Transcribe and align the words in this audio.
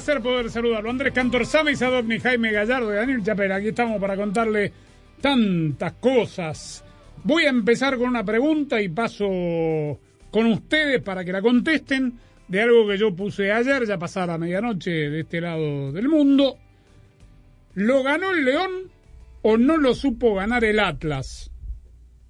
Placer 0.00 0.22
poder 0.22 0.50
saludarlo. 0.50 0.88
Andrés 0.88 1.12
Cantor, 1.12 1.44
Sami 1.44 1.76
Sadovni, 1.76 2.18
Jaime 2.18 2.52
Gallardo 2.52 2.90
y 2.90 2.96
Daniel 2.96 3.22
Chapera. 3.22 3.56
Aquí 3.56 3.68
estamos 3.68 4.00
para 4.00 4.16
contarle 4.16 4.72
tantas 5.20 5.92
cosas. 5.94 6.82
Voy 7.22 7.44
a 7.44 7.50
empezar 7.50 7.98
con 7.98 8.08
una 8.08 8.24
pregunta 8.24 8.80
y 8.80 8.88
paso 8.88 9.26
con 10.30 10.46
ustedes 10.46 11.02
para 11.02 11.22
que 11.22 11.32
la 11.32 11.42
contesten 11.42 12.14
de 12.48 12.62
algo 12.62 12.88
que 12.88 12.96
yo 12.96 13.14
puse 13.14 13.52
ayer, 13.52 13.86
ya 13.86 13.98
pasada 13.98 14.38
medianoche 14.38 14.90
de 14.90 15.20
este 15.20 15.42
lado 15.42 15.92
del 15.92 16.08
mundo. 16.08 16.56
¿Lo 17.74 18.02
ganó 18.02 18.30
el 18.30 18.42
León 18.42 18.70
o 19.42 19.58
no 19.58 19.76
lo 19.76 19.92
supo 19.92 20.34
ganar 20.34 20.64
el 20.64 20.80
Atlas? 20.80 21.49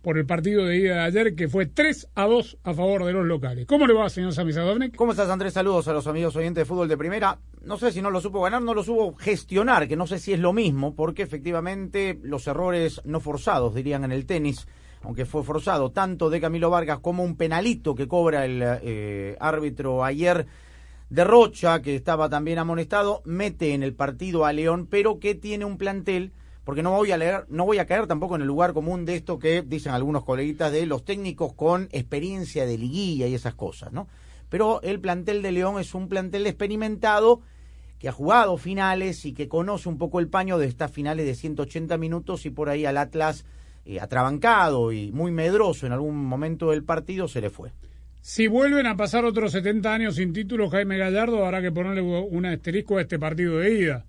Por 0.03 0.17
el 0.17 0.27
partido 0.27 0.65
de 0.65 0.79
ida 0.79 0.95
de 0.95 1.01
ayer, 1.01 1.35
que 1.35 1.49
fue 1.49 1.67
3 1.67 2.09
a 2.15 2.27
2 2.27 2.59
a 2.65 2.75
favor 2.75 3.05
de 3.05 3.13
los 3.13 3.27
locales. 3.27 3.67
¿Cómo 3.67 3.87
le 3.87 3.93
va, 3.93 4.09
señor 4.09 4.33
Sami 4.33 4.53
Sadovnik? 4.53 4.97
¿Cómo 4.97 5.13
estás, 5.13 5.29
Andrés? 5.29 5.53
Saludos 5.53 5.89
a 5.89 5.93
los 5.93 6.07
amigos 6.07 6.35
oyentes 6.37 6.63
de 6.63 6.65
fútbol 6.65 6.89
de 6.89 6.97
primera. 6.97 7.39
No 7.63 7.77
sé 7.77 7.93
si 7.93 8.01
no 8.01 8.11
lo 8.11 8.21
supo 8.21 8.41
ganar, 8.41 8.63
no 8.63 8.73
lo 8.73 8.83
supo 8.83 9.15
gestionar, 9.17 9.89
que 9.89 9.97
no 9.97 10.07
sé 10.07 10.19
si 10.19 10.33
es 10.33 10.41
lo 10.41 10.53
mismo, 10.53 10.95
porque 10.95 11.23
efectivamente 11.23 12.19
los 12.23 12.47
errores 12.47 13.03
no 13.05 13.21
forzados, 13.21 13.75
dirían 13.75 14.05
en 14.05 14.13
el 14.13 14.25
tenis, 14.25 14.67
aunque 15.03 15.27
fue 15.27 15.43
forzado, 15.43 15.91
tanto 15.91 16.31
de 16.31 16.41
Camilo 16.41 16.71
Vargas 16.71 17.01
como 17.01 17.23
un 17.23 17.37
penalito 17.37 17.95
que 17.95 18.09
cobra 18.09 18.47
el 18.47 18.63
eh, 18.63 19.37
árbitro 19.39 20.03
ayer 20.03 20.47
de 21.11 21.25
Rocha, 21.25 21.83
que 21.83 21.97
estaba 21.97 22.31
también 22.31 22.59
amonestado, 22.59 23.21
mete 23.27 23.75
en 23.75 23.83
el 23.83 23.95
partido 23.95 24.47
a 24.47 24.53
León, 24.53 24.87
pero 24.89 25.19
que 25.19 25.35
tiene 25.35 25.65
un 25.67 25.77
plantel 25.77 26.33
porque 26.65 26.83
no 26.83 26.91
voy 26.93 27.13
a 27.13 27.17
leer, 27.17 27.47
no 27.49 27.65
voy 27.65 27.79
a 27.79 27.87
caer 27.87 28.07
tampoco 28.07 28.37
en 28.37 28.43
el 28.43 28.47
lugar 28.47 28.73
común 28.73 29.05
de 29.05 29.17
esto 29.17 29.39
que 29.39 29.63
dicen 29.63 29.93
algunos 29.93 30.25
coleguitas 30.25 30.73
de 30.73 30.87
los 30.87 31.05
técnicos 31.05 31.55
con 31.55 31.89
experiencia 31.93 32.67
de 32.67 32.79
liguilla 32.79 33.27
y 33.27 33.35
esas 33.35 33.55
cosas, 33.55 33.93
¿no? 33.93 34.09
Pero 34.49 34.83
el 34.83 35.01
plantel 35.01 35.43
de 35.43 35.53
León 35.53 35.81
es 35.81 35.95
un 35.95 36.09
plantel 36.09 36.47
experimentado 36.47 37.41
que 37.99 38.09
ha 38.09 38.13
jugado 38.13 38.57
finales 38.57 39.25
y 39.27 39.33
que 39.33 39.49
conoce 39.49 39.89
un 39.89 39.99
poco 39.99 40.21
el 40.21 40.29
paño 40.29 40.59
de 40.59 40.67
estas 40.67 40.91
finales 40.91 41.27
de 41.27 41.35
180 41.35 41.97
minutos 41.99 42.47
y 42.47 42.51
por 42.51 42.69
ahí 42.69 42.87
al 42.87 42.97
Atlas 42.97 43.45
eh, 43.85 44.01
atrabancado 44.01 44.91
y 44.93 45.13
muy 45.13 45.31
medroso 45.31 45.87
en 45.87 45.93
algún 45.93 46.17
momento 46.17 46.71
del 46.71 46.83
partido 46.83 47.29
se 47.29 47.41
le 47.41 47.51
fue. 47.51 47.73
Si 48.23 48.47
vuelven 48.47 48.87
a 48.87 48.97
pasar 48.97 49.25
otros 49.25 49.53
70 49.53 49.93
años 49.93 50.17
sin 50.17 50.33
título, 50.33 50.69
Jaime 50.69 50.99
Gallardo 50.99 51.45
habrá 51.45 51.63
que 51.63 51.73
ponerle 51.73 52.03
un 52.03 52.45
asterisco 52.45 52.99
a 52.99 53.03
este 53.03 53.19
partido 53.19 53.59
de 53.59 53.75
ida. 53.75 54.05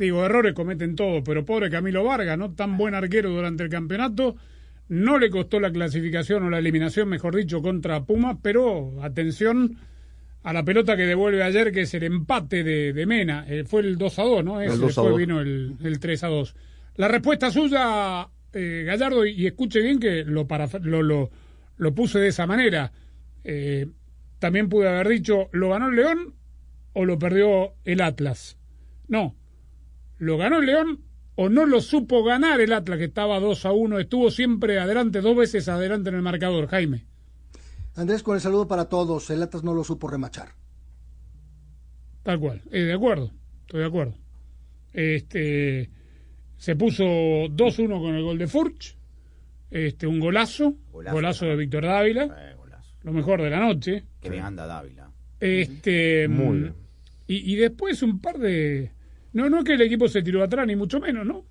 Digo, 0.00 0.24
errores 0.24 0.54
cometen 0.54 0.96
todos, 0.96 1.22
pero 1.22 1.44
pobre 1.44 1.68
Camilo 1.68 2.02
Vargas, 2.02 2.38
¿no? 2.38 2.54
Tan 2.54 2.78
buen 2.78 2.94
arquero 2.94 3.28
durante 3.28 3.64
el 3.64 3.68
campeonato, 3.68 4.34
no 4.88 5.18
le 5.18 5.28
costó 5.28 5.60
la 5.60 5.70
clasificación 5.70 6.42
o 6.42 6.48
la 6.48 6.58
eliminación, 6.58 7.06
mejor 7.06 7.36
dicho, 7.36 7.60
contra 7.60 8.02
Pumas, 8.06 8.38
pero 8.40 8.94
atención 9.02 9.76
a 10.42 10.54
la 10.54 10.64
pelota 10.64 10.96
que 10.96 11.04
devuelve 11.04 11.42
ayer, 11.42 11.70
que 11.70 11.82
es 11.82 11.92
el 11.92 12.04
empate 12.04 12.64
de, 12.64 12.94
de 12.94 13.04
Mena. 13.04 13.44
Eh, 13.46 13.64
fue 13.64 13.82
el 13.82 13.98
2 13.98 14.18
a 14.18 14.22
2, 14.22 14.42
¿no? 14.42 14.62
Ese 14.62 14.78
después 14.78 15.16
vino 15.18 15.42
el, 15.42 15.76
el, 15.84 16.00
3 16.00 16.24
a 16.24 16.28
2. 16.28 16.54
La 16.96 17.08
respuesta 17.08 17.50
suya, 17.50 18.26
eh, 18.54 18.84
Gallardo, 18.86 19.26
y, 19.26 19.32
y, 19.32 19.46
escuche 19.48 19.82
bien 19.82 20.00
que 20.00 20.24
lo, 20.24 20.46
para, 20.46 20.66
lo, 20.80 21.02
lo, 21.02 21.30
lo 21.76 21.94
puse 21.94 22.18
de 22.20 22.28
esa 22.28 22.46
manera. 22.46 22.90
Eh, 23.44 23.86
también 24.38 24.70
pude 24.70 24.88
haber 24.88 25.08
dicho, 25.08 25.50
¿lo 25.52 25.68
ganó 25.68 25.90
el 25.90 25.96
León 25.96 26.34
o 26.94 27.04
lo 27.04 27.18
perdió 27.18 27.74
el 27.84 28.00
Atlas? 28.00 28.56
No, 29.06 29.36
¿Lo 30.20 30.36
ganó 30.36 30.58
el 30.58 30.66
León 30.66 31.00
o 31.34 31.48
no 31.48 31.64
lo 31.64 31.80
supo 31.80 32.22
ganar 32.22 32.60
el 32.60 32.74
Atlas, 32.74 32.98
que 32.98 33.06
estaba 33.06 33.40
2 33.40 33.64
a 33.64 33.72
1? 33.72 33.98
Estuvo 34.00 34.30
siempre 34.30 34.78
adelante, 34.78 35.22
dos 35.22 35.34
veces 35.34 35.66
adelante 35.66 36.10
en 36.10 36.16
el 36.16 36.22
marcador, 36.22 36.66
Jaime. 36.68 37.06
Andrés, 37.94 38.22
con 38.22 38.34
el 38.34 38.42
saludo 38.42 38.68
para 38.68 38.84
todos, 38.90 39.30
el 39.30 39.42
Atlas 39.42 39.64
no 39.64 39.72
lo 39.72 39.82
supo 39.82 40.08
remachar. 40.08 40.50
Tal 42.22 42.38
cual, 42.38 42.60
eh, 42.70 42.82
de 42.82 42.92
acuerdo, 42.92 43.32
estoy 43.62 43.80
de 43.80 43.86
acuerdo. 43.86 44.14
Este, 44.92 45.88
se 46.58 46.76
puso 46.76 47.02
2-1 47.04 48.02
con 48.02 48.14
el 48.14 48.22
gol 48.22 48.36
de 48.36 48.46
Furch, 48.46 48.98
este, 49.70 50.06
un 50.06 50.20
golazo, 50.20 50.76
golazo, 50.92 51.14
golazo 51.14 51.46
de 51.46 51.56
Víctor 51.56 51.86
Dávila, 51.86 52.24
eh, 52.24 52.56
golazo. 52.58 52.94
lo 53.04 53.12
mejor 53.12 53.40
de 53.40 53.48
la 53.48 53.60
noche. 53.60 54.04
Que 54.20 54.28
bien 54.28 54.44
anda 54.44 54.66
Dávila. 54.66 55.10
Este, 55.40 56.28
Muy 56.28 56.58
bien. 56.58 56.74
Y, 57.26 57.54
y 57.54 57.56
después 57.56 58.02
un 58.02 58.20
par 58.20 58.36
de 58.36 58.92
no, 59.32 59.48
no 59.48 59.58
es 59.58 59.64
que 59.64 59.74
el 59.74 59.82
equipo 59.82 60.08
se 60.08 60.22
tiró 60.22 60.42
atrás, 60.42 60.66
ni 60.66 60.76
mucho 60.76 61.00
menos, 61.00 61.26
¿no? 61.26 61.44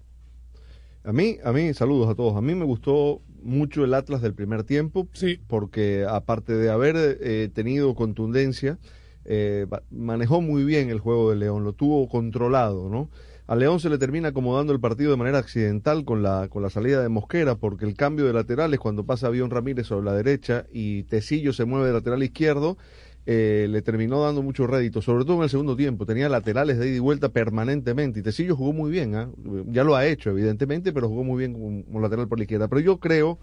A 1.03 1.13
mí, 1.13 1.37
a 1.43 1.51
mí, 1.53 1.73
saludos 1.73 2.09
a 2.09 2.15
todos. 2.15 2.35
A 2.35 2.41
mí 2.41 2.53
me 2.55 2.65
gustó 2.65 3.21
mucho 3.41 3.85
el 3.85 3.93
Atlas 3.93 4.21
del 4.21 4.33
primer 4.33 4.63
tiempo, 4.63 5.07
sí. 5.13 5.39
porque 5.47 6.05
aparte 6.07 6.53
de 6.53 6.69
haber 6.69 6.95
eh, 7.21 7.49
tenido 7.53 7.95
contundencia, 7.95 8.77
eh, 9.25 9.65
manejó 9.91 10.41
muy 10.41 10.63
bien 10.63 10.89
el 10.89 10.99
juego 10.99 11.29
de 11.29 11.37
León, 11.37 11.63
lo 11.63 11.73
tuvo 11.73 12.07
controlado, 12.09 12.89
¿no? 12.89 13.09
A 13.47 13.55
León 13.55 13.79
se 13.79 13.89
le 13.89 13.97
termina 13.97 14.27
acomodando 14.27 14.73
el 14.73 14.79
partido 14.79 15.09
de 15.09 15.17
manera 15.17 15.39
accidental 15.39 16.05
con 16.05 16.21
la, 16.21 16.49
con 16.49 16.61
la 16.61 16.69
salida 16.69 17.01
de 17.01 17.09
Mosquera, 17.09 17.55
porque 17.55 17.85
el 17.85 17.95
cambio 17.95 18.25
de 18.25 18.33
laterales 18.33 18.79
cuando 18.79 19.05
pasa 19.05 19.25
Avión 19.25 19.49
Ramírez 19.49 19.87
sobre 19.87 20.05
la 20.05 20.13
derecha 20.13 20.67
y 20.71 21.01
Tecillo 21.03 21.51
se 21.51 21.65
mueve 21.65 21.87
de 21.87 21.93
lateral 21.93 22.21
izquierdo, 22.21 22.77
eh, 23.25 23.67
le 23.69 23.81
terminó 23.81 24.21
dando 24.23 24.41
mucho 24.41 24.65
rédito, 24.65 25.01
sobre 25.01 25.23
todo 25.23 25.37
en 25.37 25.43
el 25.43 25.49
segundo 25.49 25.75
tiempo. 25.75 26.05
Tenía 26.05 26.29
laterales 26.29 26.79
de 26.79 26.87
ida 26.87 26.95
y 26.95 26.99
vuelta 26.99 27.29
permanentemente. 27.29 28.19
Y 28.19 28.23
Tecillo 28.23 28.55
jugó 28.55 28.73
muy 28.73 28.91
bien, 28.91 29.15
¿eh? 29.15 29.27
ya 29.67 29.83
lo 29.83 29.95
ha 29.95 30.05
hecho, 30.07 30.31
evidentemente, 30.31 30.93
pero 30.93 31.09
jugó 31.09 31.23
muy 31.23 31.37
bien 31.37 31.53
como, 31.53 31.83
como, 31.83 31.99
lateral 32.01 32.27
por 32.27 32.39
la 32.39 32.43
izquierda. 32.43 32.67
Pero 32.67 32.81
yo 32.81 32.99
creo 32.99 33.37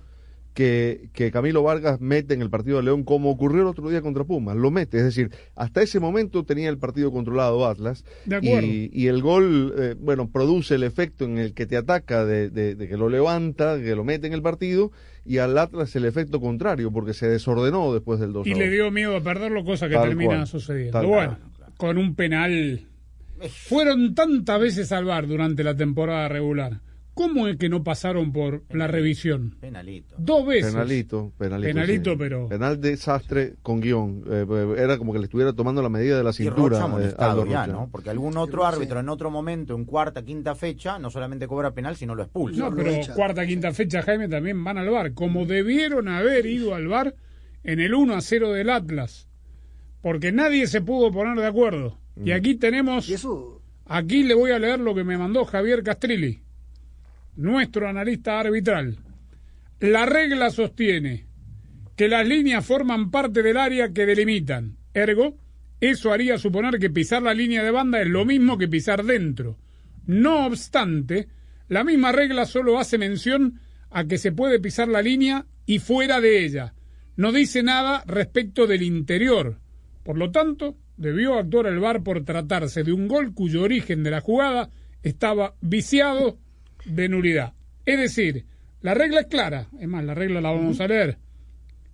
que, 0.54 1.10
que 1.12 1.30
Camilo 1.30 1.62
Vargas 1.62 2.00
mete 2.00 2.34
en 2.34 2.42
el 2.42 2.50
partido 2.50 2.78
de 2.78 2.82
León, 2.82 3.04
como 3.04 3.30
ocurrió 3.30 3.62
el 3.62 3.68
otro 3.68 3.88
día 3.88 4.00
contra 4.00 4.24
Pumas, 4.24 4.56
lo 4.56 4.70
mete. 4.70 4.98
Es 4.98 5.04
decir, 5.04 5.30
hasta 5.54 5.82
ese 5.82 6.00
momento 6.00 6.44
tenía 6.44 6.68
el 6.68 6.78
partido 6.78 7.12
controlado 7.12 7.66
Atlas. 7.66 8.04
Y, 8.42 8.90
y, 8.92 9.06
el 9.06 9.22
gol, 9.22 9.74
eh, 9.78 9.94
bueno, 10.00 10.30
produce 10.30 10.76
el 10.76 10.82
efecto 10.82 11.26
en 11.26 11.38
el 11.38 11.52
que 11.52 11.66
te 11.66 11.76
ataca, 11.76 12.24
de, 12.24 12.50
de, 12.50 12.74
de 12.74 12.88
que 12.88 12.96
lo 12.96 13.08
levanta, 13.08 13.78
que 13.78 13.94
lo 13.94 14.02
mete 14.02 14.26
en 14.26 14.32
el 14.32 14.42
partido 14.42 14.90
y 15.26 15.38
al 15.38 15.56
Atlas 15.58 15.94
el 15.96 16.04
efecto 16.04 16.40
contrario, 16.40 16.90
porque 16.92 17.12
se 17.14 17.28
desordenó 17.28 17.92
después 17.92 18.20
del 18.20 18.32
2 18.32 18.46
Y 18.46 18.54
le 18.54 18.70
dio 18.70 18.90
miedo 18.90 19.16
a 19.16 19.20
perderlo, 19.20 19.64
cosa 19.64 19.88
que 19.88 19.94
Tal 19.94 20.08
termina 20.08 20.34
cual. 20.36 20.46
sucediendo. 20.46 21.02
Bueno, 21.06 21.38
cual. 21.56 21.72
con 21.76 21.98
un 21.98 22.14
penal. 22.14 22.86
Fueron 23.50 24.14
tantas 24.14 24.60
veces 24.60 24.92
al 24.92 25.04
bar 25.04 25.26
durante 25.26 25.62
la 25.62 25.76
temporada 25.76 26.28
regular. 26.28 26.80
¿Cómo 27.16 27.48
es 27.48 27.56
que 27.56 27.70
no 27.70 27.82
pasaron 27.82 28.30
por 28.30 28.62
la 28.68 28.86
revisión? 28.88 29.56
Penalito. 29.58 30.14
Dos 30.18 30.46
veces. 30.46 30.70
Penalito, 30.74 31.32
penalito. 31.38 31.66
Penalito, 31.72 32.10
sí. 32.10 32.16
pero- 32.18 32.48
Penal 32.48 32.78
desastre 32.78 33.54
con 33.62 33.80
guion. 33.80 34.22
Eh, 34.30 34.74
era 34.76 34.98
como 34.98 35.14
que 35.14 35.18
le 35.20 35.24
estuviera 35.24 35.54
tomando 35.54 35.80
la 35.80 35.88
medida 35.88 36.18
de 36.18 36.22
la 36.24 36.28
Y 36.30 36.34
cintura. 36.34 36.76
Rocha 36.76 36.80
eh, 36.80 36.84
amonestado 36.84 37.40
Aldo 37.42 37.50
ya. 37.52 37.66
¿no? 37.66 37.88
Porque 37.90 38.10
algún 38.10 38.36
otro 38.36 38.60
Sí. 38.68 38.74
árbitro 38.74 39.00
en 39.00 39.08
otro 39.08 39.30
momento, 39.30 39.74
en 39.74 39.86
cuarta, 39.86 40.22
quinta 40.22 40.54
fecha, 40.54 40.98
no 40.98 41.08
solamente 41.08 41.46
cobra 41.48 41.70
penal, 41.72 41.96
sino 41.96 42.14
lo 42.14 42.22
expulsa. 42.24 42.68
No, 42.68 42.76
pero 42.76 42.92
cuarta, 43.14 43.46
quinta 43.46 43.72
fecha, 43.72 44.02
Jaime, 44.02 44.28
también 44.28 44.62
van 44.62 44.76
al 44.76 44.90
bar. 44.90 45.14
Como 45.14 45.46
debieron 45.46 46.08
haber 46.08 46.44
ido 46.44 46.74
al 46.74 46.86
bar 46.86 47.14
en 47.64 47.80
el 47.80 47.94
1 47.94 48.14
a 48.14 48.20
0 48.20 48.52
del 48.52 48.68
Atlas. 48.68 49.26
Porque 50.02 50.32
nadie 50.32 50.66
se 50.66 50.82
pudo 50.82 51.10
poner 51.10 51.36
de 51.38 51.46
acuerdo. 51.46 51.98
Y 52.22 52.32
aquí 52.32 52.56
tenemos. 52.56 53.08
Y 53.08 53.14
eso, 53.14 53.62
Aquí 53.86 54.22
le 54.24 54.34
voy 54.34 54.50
a 54.50 54.58
leer 54.58 54.80
lo 54.80 54.94
que 54.94 55.04
me 55.04 55.16
mandó 55.16 55.44
Javier 55.44 55.82
Castrilli, 55.82 56.40
nuestro 57.36 57.88
analista 57.88 58.40
arbitral. 58.40 58.98
La 59.80 60.06
regla 60.06 60.50
sostiene 60.50 61.26
que 61.96 62.08
las 62.08 62.26
líneas 62.26 62.64
forman 62.64 63.10
parte 63.10 63.42
del 63.42 63.56
área 63.56 63.92
que 63.92 64.06
delimitan. 64.06 64.76
Ergo, 64.92 65.38
eso 65.80 66.12
haría 66.12 66.38
suponer 66.38 66.78
que 66.78 66.90
pisar 66.90 67.22
la 67.22 67.34
línea 67.34 67.62
de 67.62 67.70
banda 67.70 68.00
es 68.00 68.08
lo 68.08 68.24
mismo 68.24 68.58
que 68.58 68.68
pisar 68.68 69.04
dentro. 69.04 69.58
No 70.06 70.46
obstante, 70.46 71.28
la 71.68 71.84
misma 71.84 72.12
regla 72.12 72.46
solo 72.46 72.78
hace 72.78 72.98
mención 72.98 73.60
a 73.90 74.04
que 74.04 74.18
se 74.18 74.32
puede 74.32 74.60
pisar 74.60 74.88
la 74.88 75.02
línea 75.02 75.46
y 75.66 75.78
fuera 75.78 76.20
de 76.20 76.44
ella. 76.44 76.74
No 77.16 77.32
dice 77.32 77.62
nada 77.62 78.02
respecto 78.06 78.66
del 78.66 78.82
interior. 78.82 79.58
Por 80.02 80.18
lo 80.18 80.30
tanto, 80.30 80.76
debió 80.96 81.38
actuar 81.38 81.66
el 81.66 81.80
VAR 81.80 82.02
por 82.02 82.24
tratarse 82.24 82.84
de 82.84 82.92
un 82.92 83.08
gol 83.08 83.34
cuyo 83.34 83.62
origen 83.62 84.02
de 84.02 84.10
la 84.10 84.20
jugada 84.20 84.70
estaba 85.02 85.54
viciado 85.60 86.38
de 86.86 87.08
nulidad. 87.08 87.52
Es 87.84 87.98
decir, 87.98 88.46
la 88.80 88.94
regla 88.94 89.20
es 89.20 89.26
clara, 89.26 89.68
es 89.78 89.88
más, 89.88 90.04
la 90.04 90.14
regla 90.14 90.40
la 90.40 90.50
vamos 90.50 90.80
a 90.80 90.88
leer. 90.88 91.18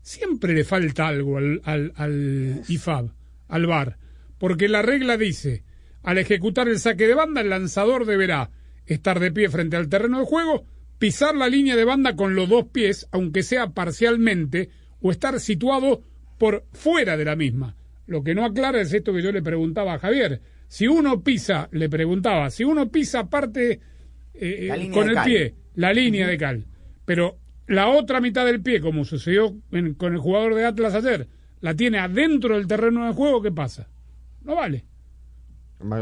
Siempre 0.02 0.52
le 0.52 0.64
falta 0.64 1.08
algo 1.08 1.38
al, 1.38 1.60
al, 1.64 1.92
al 1.96 2.62
IFAB, 2.68 3.10
al 3.48 3.66
VAR, 3.66 3.98
porque 4.38 4.68
la 4.68 4.82
regla 4.82 5.16
dice, 5.16 5.64
al 6.02 6.18
ejecutar 6.18 6.68
el 6.68 6.80
saque 6.80 7.06
de 7.06 7.14
banda, 7.14 7.40
el 7.40 7.50
lanzador 7.50 8.06
deberá 8.06 8.50
estar 8.86 9.20
de 9.20 9.30
pie 9.30 9.48
frente 9.48 9.76
al 9.76 9.88
terreno 9.88 10.20
de 10.20 10.26
juego, 10.26 10.64
pisar 10.98 11.34
la 11.34 11.48
línea 11.48 11.76
de 11.76 11.84
banda 11.84 12.16
con 12.16 12.34
los 12.34 12.48
dos 12.48 12.66
pies, 12.68 13.08
aunque 13.12 13.42
sea 13.42 13.70
parcialmente, 13.70 14.70
o 15.00 15.10
estar 15.10 15.38
situado 15.40 16.02
por 16.38 16.64
fuera 16.72 17.16
de 17.16 17.24
la 17.24 17.36
misma. 17.36 17.76
Lo 18.06 18.22
que 18.24 18.34
no 18.34 18.44
aclara 18.44 18.80
es 18.80 18.92
esto 18.92 19.12
que 19.12 19.22
yo 19.22 19.32
le 19.32 19.42
preguntaba 19.42 19.94
a 19.94 19.98
Javier. 19.98 20.40
Si 20.66 20.88
uno 20.88 21.22
pisa, 21.22 21.68
le 21.70 21.88
preguntaba, 21.88 22.50
si 22.50 22.64
uno 22.64 22.90
pisa 22.90 23.28
parte 23.30 23.80
eh, 24.34 24.70
línea 24.76 24.92
con 24.94 25.08
el 25.08 25.14
cal. 25.14 25.24
pie, 25.24 25.54
la 25.74 25.92
línea 25.92 26.26
de 26.26 26.38
cal, 26.38 26.66
pero 27.04 27.38
la 27.66 27.88
otra 27.88 28.20
mitad 28.20 28.44
del 28.46 28.62
pie, 28.62 28.80
como 28.80 29.04
sucedió 29.04 29.54
en- 29.70 29.94
con 29.94 30.12
el 30.12 30.18
jugador 30.18 30.54
de 30.54 30.64
Atlas 30.64 30.94
ayer, 30.94 31.28
la 31.60 31.74
tiene 31.74 31.98
adentro 31.98 32.56
del 32.56 32.66
terreno 32.66 33.06
de 33.06 33.12
juego, 33.14 33.40
¿qué 33.42 33.52
pasa? 33.52 33.88
No 34.42 34.56
vale. 34.56 34.84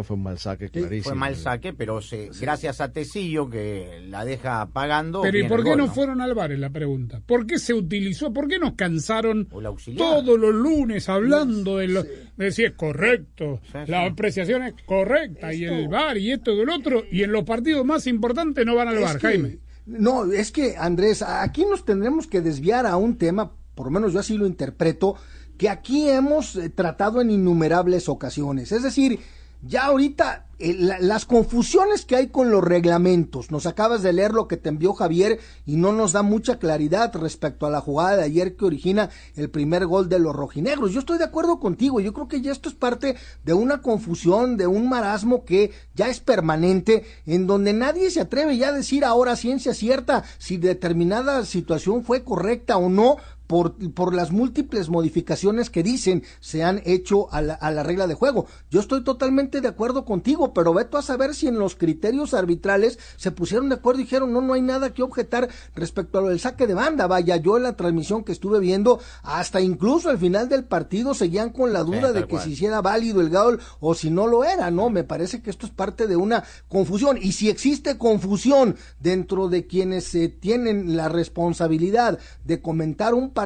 Fue 0.05 0.17
un 0.17 0.23
mal 0.23 0.39
saque 0.39 0.69
clarísimo. 0.69 1.11
Fue 1.11 1.15
mal 1.15 1.37
saque, 1.37 1.73
pero 1.73 2.01
se, 2.03 2.31
gracias 2.41 2.81
a 2.81 2.93
Tecillo 2.93 3.49
que 3.51 4.01
la 4.09 4.25
deja 4.25 4.69
pagando. 4.73 5.23
Pero 5.23 5.39
¿y 5.39 5.45
por 5.49 5.63
qué 5.63 5.71
gol, 5.71 5.79
no 5.79 5.87
fueron 5.89 6.21
al 6.21 6.35
bar? 6.35 6.53
Es 6.53 6.59
la 6.59 6.71
pregunta. 6.71 7.21
¿Por 7.27 7.47
qué 7.47 7.59
se 7.59 7.75
utilizó? 7.75 8.33
¿Por 8.33 8.47
qué 8.49 8.59
nos 8.59 8.75
cansaron 8.75 9.49
todos 9.97 10.39
los 10.39 10.55
lunes 10.55 11.09
hablando 11.09 11.79
de, 11.79 11.89
lo, 11.89 12.05
de 12.37 12.53
si 12.53 12.65
es 12.65 12.73
correcto, 12.73 13.61
Sí, 13.65 13.79
sí. 13.85 13.91
la 13.91 14.05
apreciación 14.07 14.63
es 14.63 14.75
correcta 14.87 15.53
y 15.55 15.65
el 15.65 15.89
bar 15.89 16.17
y 16.19 16.33
esto 16.33 16.53
y 16.53 16.61
el 16.61 16.69
otro 16.71 17.03
y 17.11 17.23
en 17.23 17.33
los 17.33 17.45
partidos 17.45 17.85
más 17.85 18.07
importantes 18.07 18.65
no 18.67 18.75
van 18.75 18.89
al 18.89 18.97
Es 18.99 19.03
bar, 19.03 19.19
que- 19.19 19.27
Jaime? 19.29 19.59
No, 19.87 20.31
es 20.31 20.53
que 20.53 20.77
Andrés, 20.77 21.23
aquí 21.23 21.65
nos 21.65 21.85
tendremos 21.85 22.27
que 22.29 22.41
desviar 22.41 22.87
a 22.87 22.97
un 22.97 23.17
tema, 23.17 23.51
por 23.75 23.87
lo 23.87 23.91
menos 23.93 24.13
yo 24.13 24.21
así 24.21 24.37
lo 24.37 24.47
interpreto, 24.47 25.17
que 25.59 25.69
aquí 25.69 26.09
hemos 26.09 26.55
eh, 26.57 26.69
tratado 26.71 27.21
en 27.21 27.31
innumerables 27.31 28.09
ocasiones. 28.09 28.71
Es 28.73 28.83
decir, 28.83 29.19
ya 29.63 29.85
ahorita 29.87 30.47
eh, 30.63 30.75
la- 30.79 30.99
las 30.99 31.25
confusiones 31.25 32.05
que 32.05 32.17
hay 32.17 32.27
con 32.29 32.51
los 32.51 32.63
reglamentos, 32.63 33.51
nos 33.51 33.65
acabas 33.65 34.03
de 34.03 34.13
leer 34.13 34.33
lo 34.33 34.47
que 34.47 34.59
te 34.59 34.69
envió 34.69 34.93
Javier 34.93 35.41
y 35.65 35.77
no 35.77 35.91
nos 35.93 36.13
da 36.13 36.23
mucha 36.23 36.59
claridad 36.59 37.15
respecto 37.17 37.65
a 37.65 37.71
la 37.71 37.81
jugada 37.81 38.19
de 38.19 38.25
ayer 38.25 38.57
que 38.57 38.67
origina 38.67 39.09
el 39.37 39.49
primer 39.49 39.87
gol 39.87 40.11
de 40.11 40.19
los 40.19 40.37
rojinegros. 40.37 40.93
Yo 40.93 41.01
estoy 41.01 41.17
de 41.17 41.25
acuerdo 41.25 41.61
contigo, 41.61 41.99
yo 42.01 42.13
creo 42.13 42.29
que 42.29 42.43
ya 42.43 42.53
esto 42.53 42.69
es 42.69 42.75
parte 42.75 43.17
de 43.43 43.55
una 43.55 43.81
confusión, 43.81 44.59
de 44.59 44.67
un 44.67 44.87
marasmo 44.89 45.47
que 45.47 45.71
ya 45.95 46.09
es 46.11 46.21
permanente, 46.21 47.05
en 47.25 47.47
donde 47.47 47.73
nadie 47.73 48.11
se 48.11 48.21
atreve 48.21 48.59
ya 48.59 48.69
a 48.69 48.73
decir 48.73 49.03
ahora 49.07 49.35
ciencia 49.35 49.73
cierta 49.73 50.25
si 50.37 50.59
determinada 50.59 51.47
situación 51.47 52.05
fue 52.05 52.23
correcta 52.23 52.77
o 52.77 52.91
no, 52.91 53.17
por, 53.51 53.75
por 53.95 54.15
las 54.15 54.31
múltiples 54.31 54.89
modificaciones 54.89 55.71
que 55.71 55.83
dicen 55.83 56.23
se 56.39 56.63
han 56.63 56.83
hecho 56.85 57.33
a 57.33 57.43
la, 57.43 57.55
a 57.55 57.73
la 57.73 57.83
regla 57.83 58.07
de 58.07 58.15
juego. 58.15 58.47
Yo 58.71 58.79
estoy 58.79 59.03
totalmente 59.03 59.61
de 59.61 59.67
acuerdo 59.67 60.05
contigo, 60.05 60.55
pero 60.55 60.73
veto 60.73 60.97
a 60.97 61.03
saber 61.03 61.35
si 61.35 61.49
en 61.49 61.59
los 61.59 61.75
criterios 61.75 62.33
arbitrales 62.33 63.01
se 63.17 63.33
pusieron 63.33 63.69
de 63.69 63.75
acuerdo 63.75 64.03
y 64.03 64.05
dijeron 64.05 64.33
no, 64.33 64.41
no 64.41 64.53
hay 64.53 64.63
nada 64.63 64.95
que 64.95 65.03
objetar 65.03 65.49
respecto 65.75 66.19
a 66.19 66.23
lo 66.23 66.29
del 66.29 66.39
saque 66.39 66.69
de 66.69 66.75
banda. 66.75 67.09
Vaya, 67.09 67.39
yo 67.39 67.57
en 67.57 67.65
la 67.65 67.75
transmisión 67.75 68.23
que 68.23 68.31
estuve 68.31 68.61
viendo, 68.61 69.01
hasta 69.25 69.61
incluso 69.61 70.11
al 70.11 70.19
final 70.19 70.49
del 70.49 70.63
partido 70.63 71.13
seguían 71.13 71.51
con 71.51 71.73
la 71.73 71.83
duda 71.83 72.13
de 72.13 72.21
que 72.21 72.29
cual. 72.29 72.45
si 72.45 72.53
hiciera 72.53 72.81
válido 72.81 73.21
el 73.21 73.31
gol 73.31 73.59
o 73.81 73.95
si 73.97 74.11
no 74.11 74.29
lo 74.29 74.45
era, 74.45 74.71
¿no? 74.71 74.91
Me 74.91 75.03
parece 75.03 75.43
que 75.43 75.51
esto 75.51 75.67
es 75.67 75.73
parte 75.73 76.07
de 76.07 76.15
una 76.15 76.45
confusión. 76.69 77.19
Y 77.21 77.33
si 77.33 77.49
existe 77.49 77.99
confusión 77.99 78.77
dentro 79.01 79.49
de 79.49 79.67
quienes 79.67 80.15
eh, 80.15 80.29
tienen 80.29 80.97
la 80.97 81.09
responsabilidad 81.09 82.21
de 82.45 82.63
comentar 82.63 83.13
un 83.13 83.31
partido, 83.31 83.40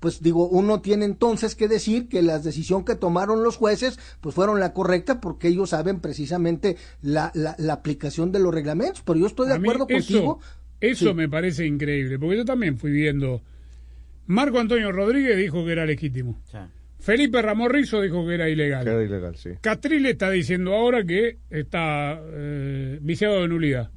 pues 0.00 0.22
digo, 0.22 0.48
uno 0.48 0.80
tiene 0.80 1.04
entonces 1.04 1.54
que 1.54 1.68
decir 1.68 2.08
que 2.08 2.22
la 2.22 2.38
decisión 2.38 2.84
que 2.84 2.94
tomaron 2.94 3.42
los 3.42 3.56
jueces, 3.56 3.98
pues 4.20 4.34
fueron 4.34 4.60
la 4.60 4.72
correcta 4.72 5.20
porque 5.20 5.48
ellos 5.48 5.70
saben 5.70 6.00
precisamente 6.00 6.76
la, 7.02 7.30
la, 7.34 7.54
la 7.58 7.72
aplicación 7.74 8.32
de 8.32 8.38
los 8.38 8.54
reglamentos. 8.54 9.02
Pero 9.04 9.18
yo 9.18 9.26
estoy 9.26 9.46
de 9.48 9.54
A 9.54 9.56
acuerdo 9.56 9.86
contigo. 9.86 10.38
Eso, 10.80 11.02
eso 11.04 11.08
Sí. 11.10 11.14
me 11.14 11.28
parece 11.28 11.66
increíble, 11.66 12.18
porque 12.18 12.36
yo 12.36 12.44
también 12.44 12.78
fui 12.78 12.90
viendo. 12.90 13.42
Marco 14.26 14.58
Antonio 14.58 14.92
Rodríguez 14.92 15.36
dijo 15.36 15.64
que 15.64 15.72
era 15.72 15.86
legítimo. 15.86 16.40
Sí. 16.50 16.58
Felipe 16.98 17.40
Ramón 17.40 17.70
Rizo 17.70 18.00
dijo 18.00 18.26
que 18.26 18.34
era 18.34 18.48
ilegal. 18.48 18.84
Que 18.84 18.90
era 18.90 19.02
ilegal, 19.04 19.36
sí. 19.36 19.50
Catrile 19.60 20.10
está 20.10 20.30
diciendo 20.30 20.74
ahora 20.74 21.04
que 21.04 21.38
está 21.50 22.20
eh, 22.32 22.98
viciado 23.00 23.42
de 23.42 23.48
nulidad. 23.48 23.90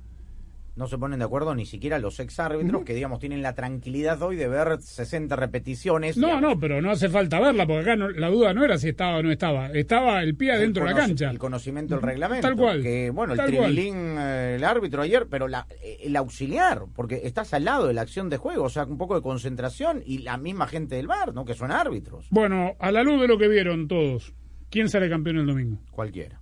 No 0.79 0.87
se 0.87 0.97
ponen 0.97 1.19
de 1.19 1.25
acuerdo 1.25 1.53
ni 1.53 1.65
siquiera 1.65 1.99
los 1.99 2.19
ex 2.21 2.39
árbitros 2.39 2.85
que, 2.85 2.93
digamos, 2.93 3.19
tienen 3.19 3.41
la 3.41 3.53
tranquilidad 3.53 4.21
hoy 4.23 4.37
de 4.37 4.47
ver 4.47 4.81
60 4.81 5.35
repeticiones. 5.35 6.15
No, 6.17 6.27
digamos, 6.27 6.49
no, 6.55 6.59
pero 6.59 6.81
no 6.81 6.89
hace 6.89 7.09
falta 7.09 7.37
verla, 7.41 7.67
porque 7.67 7.81
acá 7.81 7.95
no- 7.97 8.09
la 8.09 8.29
duda 8.29 8.53
no 8.53 8.63
era 8.63 8.77
si 8.77 8.87
estaba 8.89 9.17
o 9.17 9.21
no 9.23 9.29
estaba. 9.29 9.67
Estaba 9.71 10.23
el 10.23 10.35
pie 10.37 10.53
adentro 10.53 10.85
de 10.85 10.91
la 10.91 10.95
cancha. 10.97 11.29
El 11.29 11.37
conocimiento 11.37 11.95
del 11.95 12.03
reglamento. 12.03 12.47
Tal 12.47 12.55
cual, 12.55 12.81
Que, 12.81 13.09
bueno, 13.09 13.33
el 13.33 13.39
tribilín, 13.45 14.15
eh, 14.17 14.55
el 14.55 14.63
árbitro 14.63 15.01
ayer, 15.01 15.27
pero 15.29 15.49
la, 15.49 15.67
eh, 15.83 15.97
el 16.03 16.15
auxiliar, 16.15 16.83
porque 16.95 17.21
estás 17.25 17.53
al 17.53 17.65
lado 17.65 17.85
de 17.87 17.93
la 17.93 18.01
acción 18.01 18.29
de 18.29 18.37
juego, 18.37 18.63
o 18.63 18.69
sea, 18.69 18.85
un 18.85 18.97
poco 18.97 19.15
de 19.15 19.21
concentración 19.21 20.01
y 20.05 20.19
la 20.19 20.37
misma 20.37 20.65
gente 20.67 20.95
del 20.95 21.07
bar, 21.07 21.33
¿no? 21.33 21.43
Que 21.43 21.55
son 21.55 21.71
árbitros. 21.71 22.27
Bueno, 22.29 22.77
a 22.79 22.91
la 22.93 23.03
luz 23.03 23.19
de 23.19 23.27
lo 23.27 23.37
que 23.37 23.49
vieron 23.49 23.89
todos, 23.89 24.33
¿quién 24.69 24.87
sale 24.87 25.09
campeón 25.09 25.39
el 25.39 25.45
domingo? 25.45 25.77
Cualquiera. 25.91 26.39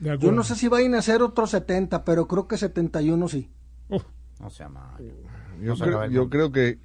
De 0.00 0.18
Yo 0.18 0.32
no 0.32 0.42
sé 0.42 0.54
si 0.56 0.68
vayan 0.68 0.94
a 0.94 1.02
ser 1.02 1.22
otros 1.22 1.50
70, 1.50 2.04
pero 2.04 2.26
creo 2.28 2.46
que 2.46 2.56
71 2.58 3.28
sí. 3.28 3.50
Uf, 3.88 4.02
No 4.40 4.50
sea 4.50 4.68
malo. 4.68 4.98
Yo, 5.62 5.74
No 5.74 5.78
creo, 5.84 6.06
yo 6.10 6.52
que 6.52 6.78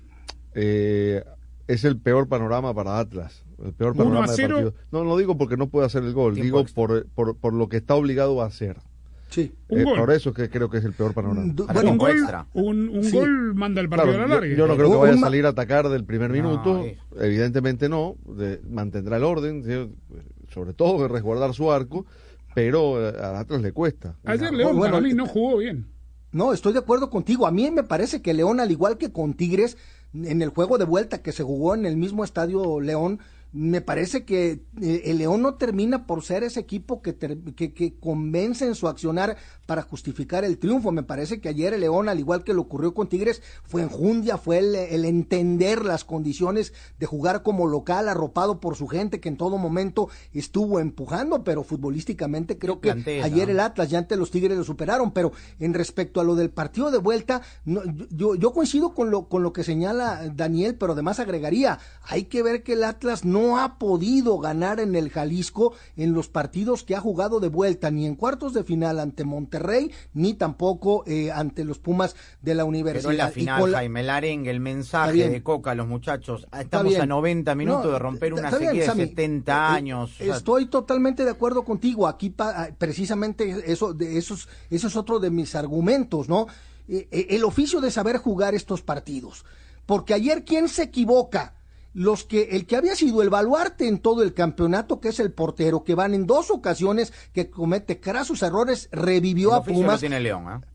eh, 0.53 1.23
es 1.67 1.83
el 1.83 1.97
peor 1.99 2.27
panorama 2.27 2.73
para 2.73 2.99
Atlas. 2.99 3.43
El 3.63 3.73
peor 3.73 3.95
panorama 3.95 4.21
de 4.31 4.37
partido. 4.37 4.73
No, 4.91 5.03
no 5.03 5.17
digo 5.17 5.37
porque 5.37 5.57
no 5.57 5.67
puede 5.69 5.85
hacer 5.85 6.03
el 6.03 6.13
gol, 6.13 6.35
digo 6.35 6.65
por, 6.73 7.05
por, 7.09 7.35
por 7.37 7.53
lo 7.53 7.69
que 7.69 7.77
está 7.77 7.95
obligado 7.95 8.41
a 8.41 8.45
hacer. 8.45 8.77
Sí. 9.29 9.53
Eh, 9.69 9.85
por 9.85 10.11
eso 10.11 10.29
es 10.31 10.35
que 10.35 10.49
creo 10.49 10.69
que 10.69 10.79
es 10.79 10.83
el 10.85 10.91
peor 10.93 11.13
panorama. 11.13 11.53
Bueno, 11.73 11.91
un 11.91 11.97
gol, 11.97 12.11
extra. 12.11 12.47
un, 12.53 12.89
un 12.89 13.03
Sí. 13.03 13.17
gol 13.17 13.55
manda 13.55 13.79
el 13.79 13.87
partido 13.87 14.09
Claro, 14.13 14.25
a 14.25 14.27
la 14.27 14.35
larga. 14.35 14.55
yo 14.55 14.67
no 14.67 14.75
creo 14.75 14.91
que 14.91 14.97
vaya 14.97 15.13
a 15.13 15.17
salir 15.17 15.45
a 15.45 15.49
atacar 15.49 15.87
del 15.87 16.03
primer 16.03 16.31
No, 16.31 16.35
minuto. 16.35 16.83
eh. 16.83 16.97
Evidentemente 17.19 17.87
no. 17.87 18.15
de- 18.25 18.61
mantendrá 18.69 19.17
el 19.17 19.23
orden, 19.23 19.63
¿sí? 19.63 19.95
sobre 20.53 20.73
todo 20.73 21.01
de 21.03 21.07
resguardar 21.07 21.53
su 21.53 21.71
arco, 21.71 22.05
pero 22.53 22.97
a 22.97 23.39
Atlas 23.39 23.61
le 23.61 23.71
cuesta. 23.71 24.17
Ayer 24.23 24.53
León 24.53 24.77
bueno, 24.77 24.93
para 24.93 25.03
mí 25.03 25.11
eh, 25.11 25.15
no 25.15 25.25
jugó 25.25 25.57
bien. 25.57 25.87
No, 26.31 26.53
estoy 26.53 26.73
de 26.73 26.79
acuerdo 26.79 27.09
contigo. 27.09 27.45
A 27.45 27.51
mí 27.51 27.69
me 27.71 27.83
parece 27.83 28.21
que 28.21 28.33
León, 28.33 28.59
al 28.59 28.71
igual 28.71 28.97
que 28.97 29.11
con 29.11 29.33
Tigres, 29.33 29.77
en 30.13 30.41
el 30.41 30.49
juego 30.49 30.77
de 30.77 30.85
vuelta 30.85 31.21
que 31.21 31.31
se 31.31 31.43
jugó 31.43 31.75
en 31.75 31.85
el 31.85 31.97
mismo 31.97 32.23
estadio 32.23 32.79
León, 32.79 33.19
me 33.53 33.81
parece 33.81 34.23
que 34.23 34.63
eh, 34.81 35.01
el 35.05 35.17
León 35.17 35.41
no 35.41 35.55
termina 35.55 36.07
por 36.07 36.23
ser 36.23 36.43
ese 36.43 36.59
equipo 36.61 37.01
que, 37.01 37.13
ter- 37.13 37.37
que, 37.55 37.73
que 37.73 37.95
convence 37.99 38.65
en 38.65 38.75
su 38.75 38.87
accionar 38.87 39.35
para 39.65 39.81
justificar 39.81 40.45
el 40.45 40.57
triunfo. 40.57 40.91
Me 40.91 41.03
parece 41.03 41.41
que 41.41 41.49
ayer 41.49 41.73
el 41.73 41.81
León, 41.81 42.07
al 42.07 42.19
igual 42.19 42.43
que 42.43 42.53
lo 42.53 42.61
ocurrió 42.61 42.93
con 42.93 43.07
Tigres, 43.09 43.41
fue 43.63 43.81
enjundia, 43.81 44.37
fue 44.37 44.59
el, 44.59 44.75
el 44.75 45.03
entender 45.05 45.83
las 45.83 46.05
condiciones 46.05 46.73
de 46.97 47.05
jugar 47.05 47.43
como 47.43 47.67
local, 47.67 48.07
arropado 48.07 48.59
por 48.59 48.75
su 48.77 48.87
gente 48.87 49.19
que 49.19 49.29
en 49.29 49.37
todo 49.37 49.57
momento 49.57 50.07
estuvo 50.33 50.79
empujando, 50.79 51.43
pero 51.43 51.63
futbolísticamente 51.63 52.57
creo 52.57 52.79
que 52.79 52.91
ayer 53.21 53.47
¿no? 53.47 53.51
el 53.53 53.59
Atlas 53.59 53.89
ya 53.89 53.97
ante 53.97 54.15
los 54.15 54.31
Tigres 54.31 54.57
lo 54.57 54.63
superaron, 54.63 55.11
pero 55.11 55.31
en 55.59 55.73
respecto 55.73 56.21
a 56.21 56.23
lo 56.23 56.35
del 56.35 56.51
partido 56.51 56.89
de 56.89 56.99
vuelta, 56.99 57.41
no, 57.65 57.81
yo, 58.11 58.35
yo 58.35 58.53
coincido 58.53 58.93
con 58.93 59.11
lo, 59.11 59.27
con 59.27 59.43
lo 59.43 59.51
que 59.51 59.63
señala 59.63 60.31
Daniel, 60.33 60.75
pero 60.75 60.93
además 60.93 61.19
agregaría, 61.19 61.79
hay 62.03 62.25
que 62.25 62.43
ver 62.43 62.63
que 62.63 62.73
el 62.73 62.83
Atlas 62.85 63.25
no 63.25 63.40
ha 63.57 63.77
podido 63.77 64.37
ganar 64.39 64.79
en 64.79 64.95
el 64.95 65.09
Jalisco 65.09 65.73
en 65.97 66.13
los 66.13 66.27
partidos 66.29 66.83
que 66.83 66.95
ha 66.95 66.99
jugado 67.01 67.39
de 67.39 67.47
vuelta, 67.49 67.91
ni 67.91 68.05
en 68.05 68.15
cuartos 68.15 68.53
de 68.53 68.63
final 68.63 68.99
ante 68.99 69.23
Monterrey, 69.23 69.91
ni 70.13 70.33
tampoco 70.33 71.03
eh, 71.07 71.31
ante 71.31 71.63
los 71.65 71.79
Pumas 71.79 72.15
de 72.41 72.55
la 72.55 72.65
Universidad. 72.65 73.09
Pero 73.09 73.11
en 73.11 73.17
la 73.17 73.29
final, 73.29 73.71
la- 73.71 73.77
Jaime, 73.79 73.99
el 74.01 74.09
arengue, 74.09 74.51
el 74.51 74.59
mensaje 74.59 75.29
de 75.29 75.43
Coca 75.43 75.71
a 75.71 75.75
los 75.75 75.87
muchachos. 75.87 76.47
Estamos 76.59 76.95
a 76.95 77.05
90 77.05 77.55
minutos 77.55 77.85
No, 77.85 77.91
de 77.91 77.99
romper 77.99 78.33
una 78.33 78.45
está 78.45 78.57
bien, 78.57 78.71
sequía 78.71 78.85
Sammy. 78.87 79.01
de 79.03 79.07
70 79.09 79.51
Eh, 79.51 79.55
años. 79.75 80.11
o 80.19 80.23
sea, 80.23 80.35
Estoy 80.35 80.65
totalmente 80.67 81.23
de 81.25 81.31
acuerdo 81.31 81.63
contigo. 81.63 82.07
Aquí 82.07 82.29
pa- 82.29 82.53
ah, 82.55 82.69
precisamente 82.77 83.63
eso, 83.71 83.93
de 83.93 84.17
esos, 84.17 84.47
eso 84.69 84.87
es 84.87 84.95
otro 84.95 85.19
de 85.19 85.29
mis 85.29 85.55
argumentos, 85.55 86.29
¿no? 86.29 86.47
Eh, 86.87 87.07
eh, 87.11 87.27
el 87.29 87.43
oficio 87.43 87.79
de 87.81 87.91
saber 87.91 88.17
jugar 88.17 88.53
estos 88.55 88.81
partidos. 88.81 89.45
Porque 89.85 90.13
ayer, 90.13 90.43
¿quién 90.45 90.67
se 90.67 90.83
equivoca? 90.83 91.53
Los 91.93 92.23
que, 92.23 92.49
el 92.51 92.65
que 92.65 92.77
había 92.77 92.95
sido 92.95 93.21
el 93.21 93.29
baluarte 93.29 93.87
en 93.87 93.99
todo 93.99 94.23
el 94.23 94.33
campeonato, 94.33 94.99
que 94.99 95.09
es 95.09 95.19
el 95.19 95.31
portero, 95.31 95.83
que 95.83 95.95
van 95.95 96.13
en 96.13 96.25
dos 96.25 96.49
ocasiones, 96.49 97.11
que 97.33 97.49
comete 97.49 97.99
crasos 97.99 98.41
errores, 98.43 98.87
revivió 98.91 99.49
el 99.49 99.55
a 99.55 99.57
lo 99.57 99.63
Pumas. 99.65 99.99
tiene 99.99 100.19
León, 100.19 100.45
¿eh? 100.49 100.65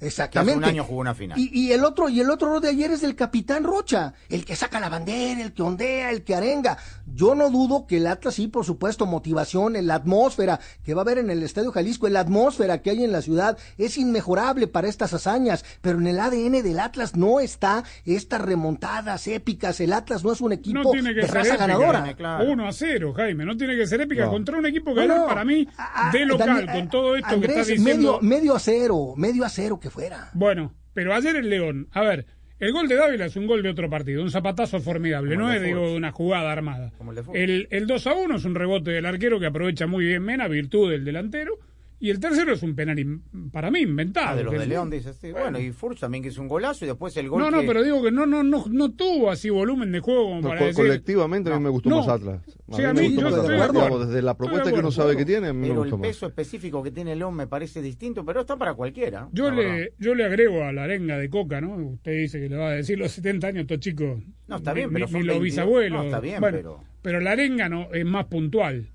Exactamente. 0.00 0.60
Que 0.60 0.64
hace 0.64 0.70
un 0.70 0.76
año 0.76 0.84
jugó 0.84 1.00
una 1.00 1.14
final. 1.14 1.38
Y, 1.38 1.50
y, 1.52 1.72
el 1.72 1.84
otro, 1.84 2.08
y 2.08 2.20
el 2.20 2.30
otro 2.30 2.58
de 2.60 2.68
ayer 2.70 2.90
es 2.90 3.00
del 3.02 3.14
capitán 3.14 3.64
Rocha, 3.64 4.14
el 4.28 4.44
que 4.44 4.56
saca 4.56 4.80
la 4.80 4.88
bandera, 4.88 5.42
el 5.42 5.52
que 5.52 5.62
ondea, 5.62 6.10
el 6.10 6.22
que 6.24 6.34
arenga. 6.34 6.78
Yo 7.06 7.34
no 7.34 7.50
dudo 7.50 7.86
que 7.86 7.98
el 7.98 8.06
Atlas 8.06 8.34
sí, 8.34 8.48
por 8.48 8.64
supuesto, 8.64 9.04
motivación, 9.06 9.74
la 9.86 9.94
atmósfera 9.96 10.60
que 10.84 10.94
va 10.94 11.02
a 11.02 11.04
haber 11.04 11.18
en 11.18 11.30
el 11.30 11.42
Estadio 11.42 11.72
Jalisco, 11.72 12.08
la 12.08 12.20
atmósfera 12.20 12.80
que 12.82 12.90
hay 12.90 13.04
en 13.04 13.12
la 13.12 13.20
ciudad 13.22 13.58
es 13.78 13.98
inmejorable 13.98 14.66
para 14.68 14.88
estas 14.88 15.12
hazañas, 15.12 15.64
pero 15.80 15.98
en 15.98 16.06
el 16.06 16.18
ADN 16.20 16.62
del 16.62 16.80
Atlas 16.80 17.14
no 17.16 17.40
está 17.40 17.84
estas 18.06 18.40
remontadas 18.40 19.26
épicas. 19.28 19.80
El 19.80 19.92
Atlas 19.92 20.24
no 20.24 20.32
es 20.32 20.40
un 20.40 20.52
equipo 20.52 20.78
no 20.82 20.90
tiene 20.92 21.10
que 21.14 21.20
de 21.22 21.26
ser 21.26 21.34
raza 21.34 21.48
épica, 21.50 21.66
ganadora. 21.66 22.14
Claro. 22.16 22.50
1 22.50 22.66
a 22.68 22.72
0, 22.72 23.12
Jaime, 23.16 23.44
no 23.44 23.56
tiene 23.56 23.76
que 23.76 23.86
ser 23.86 24.00
épica 24.00 24.24
No. 24.26 24.30
contra 24.30 24.58
un 24.58 24.66
equipo 24.66 24.94
que 24.94 25.06
No, 25.06 25.18
no. 25.18 25.26
para 25.26 25.44
mí 25.44 25.66
de 26.12 26.24
local 26.26 26.46
Daniel, 26.48 26.70
con 26.72 26.88
todo 26.88 27.16
esto 27.16 27.28
Andrés, 27.28 27.52
que 27.54 27.60
está 27.60 27.72
diciendo. 27.74 28.18
medio, 28.20 28.20
medio 28.20 28.54
a 28.54 28.60
cero, 28.60 29.14
medio 29.16 29.44
a 29.44 29.48
cero 29.48 29.78
que 29.80 29.89
fuera. 29.90 30.30
Bueno, 30.34 30.74
pero 30.94 31.14
ayer 31.14 31.36
el 31.36 31.50
León, 31.50 31.88
a 31.92 32.02
ver, 32.02 32.26
el 32.58 32.72
gol 32.72 32.88
de 32.88 32.96
Dávila 32.96 33.24
es 33.26 33.36
un 33.36 33.46
gol 33.46 33.62
de 33.62 33.70
otro 33.70 33.88
partido, 33.88 34.22
un 34.22 34.30
zapatazo 34.30 34.80
formidable, 34.80 35.34
Como 35.34 35.48
no 35.48 35.52
es 35.52 35.62
digo 35.62 35.94
una 35.94 36.12
jugada 36.12 36.52
armada. 36.52 36.92
Como 36.98 37.12
el. 37.12 37.18
El, 37.34 37.68
el 37.70 37.86
2 37.86 38.06
a 38.06 38.14
1 38.14 38.36
es 38.36 38.44
un 38.44 38.54
rebote 38.54 38.90
del 38.90 39.06
arquero 39.06 39.40
que 39.40 39.46
aprovecha 39.46 39.86
muy 39.86 40.04
bien 40.04 40.22
Mena, 40.22 40.46
virtud 40.46 40.90
del 40.90 41.04
delantero, 41.04 41.58
y 42.00 42.10
el 42.10 42.18
tercero 42.18 42.52
es 42.54 42.62
un 42.62 42.74
penal 42.74 42.98
in- 42.98 43.22
para 43.52 43.70
mí 43.70 43.80
inventado. 43.80 44.28
Ah, 44.30 44.34
de 44.36 44.44
los 44.44 44.52
de 44.58 44.66
León, 44.66 44.88
dices. 44.90 45.16
Sí. 45.20 45.30
Bueno, 45.32 45.58
y 45.60 45.70
Furch 45.70 46.00
también 46.00 46.22
que 46.22 46.30
hizo 46.30 46.40
un 46.40 46.48
golazo 46.48 46.84
y 46.84 46.88
después 46.88 47.14
el 47.18 47.28
gol 47.28 47.42
No, 47.42 47.50
no, 47.50 47.60
que- 47.60 47.66
pero 47.66 47.82
digo 47.82 48.02
que 48.02 48.10
no, 48.10 48.24
no, 48.26 48.42
no, 48.42 48.64
no 48.70 48.90
tuvo 48.92 49.30
así 49.30 49.50
volumen 49.50 49.92
de 49.92 50.00
juego 50.00 50.24
como 50.24 50.40
No, 50.40 50.48
para 50.48 50.60
co- 50.60 50.66
decir. 50.66 50.84
colectivamente 50.84 51.52
a 51.52 51.56
mí 51.58 51.64
me 51.64 51.68
gustó 51.70 51.90
No. 51.90 51.98
más 51.98 52.08
Atlas. 52.08 52.40
Sí, 52.72 52.82
a 52.82 52.92
me 52.94 53.02
mí 53.02 53.08
gustó 53.08 53.20
yo 53.20 53.30
más 53.30 53.34
estoy 53.40 53.54
Atlas. 53.54 53.58
de 53.58 53.64
acuerdo. 53.64 53.72
Digamos, 53.84 54.06
desde 54.08 54.22
la 54.22 54.32
de 54.32 54.38
propuesta 54.38 54.72
que 54.72 54.78
uno 54.78 54.90
sabe 54.90 55.16
que 55.16 55.24
tiene, 55.26 55.48
a 55.48 55.52
mí 55.52 55.58
me 55.60 55.66
Pero 55.68 55.74
el 55.74 55.90
gustó 55.90 55.98
más. 55.98 56.08
peso 56.08 56.26
específico 56.26 56.82
que 56.82 56.90
tiene 56.90 57.14
León 57.16 57.34
me 57.36 57.46
parece 57.46 57.82
distinto, 57.82 58.24
pero 58.24 58.40
está 58.40 58.56
para 58.56 58.74
cualquiera. 58.74 59.28
Yo 59.32 59.50
la 59.50 59.56
verdad. 59.56 59.76
le, 59.76 59.92
yo 59.98 60.14
le 60.14 60.24
agrego 60.24 60.64
a 60.64 60.72
la 60.72 60.84
arenga 60.84 61.18
de 61.18 61.28
Coca, 61.28 61.60
¿no? 61.60 61.76
Usted 61.76 62.12
dice 62.12 62.40
que 62.40 62.48
le 62.48 62.56
va 62.56 62.68
a 62.68 62.72
decir 62.72 62.98
los 62.98 63.12
70 63.12 63.48
años, 63.48 63.60
estos 63.62 63.80
chicos. 63.80 64.18
No, 64.48 64.56
está 64.56 64.72
bien, 64.72 64.88
pero 64.92 65.06
ni, 65.06 65.12
los 65.12 65.12
22. 65.12 65.42
bisabuelos. 65.42 65.98
No, 65.98 66.04
está 66.04 66.20
bien, 66.20 66.40
Bueno, 66.40 66.56
pero- 66.58 66.84
pero 67.02 67.20
la 67.20 67.32
arenga 67.32 67.68
no 67.68 67.92
es 67.92 68.04
más 68.06 68.24
puntual. 68.26 68.88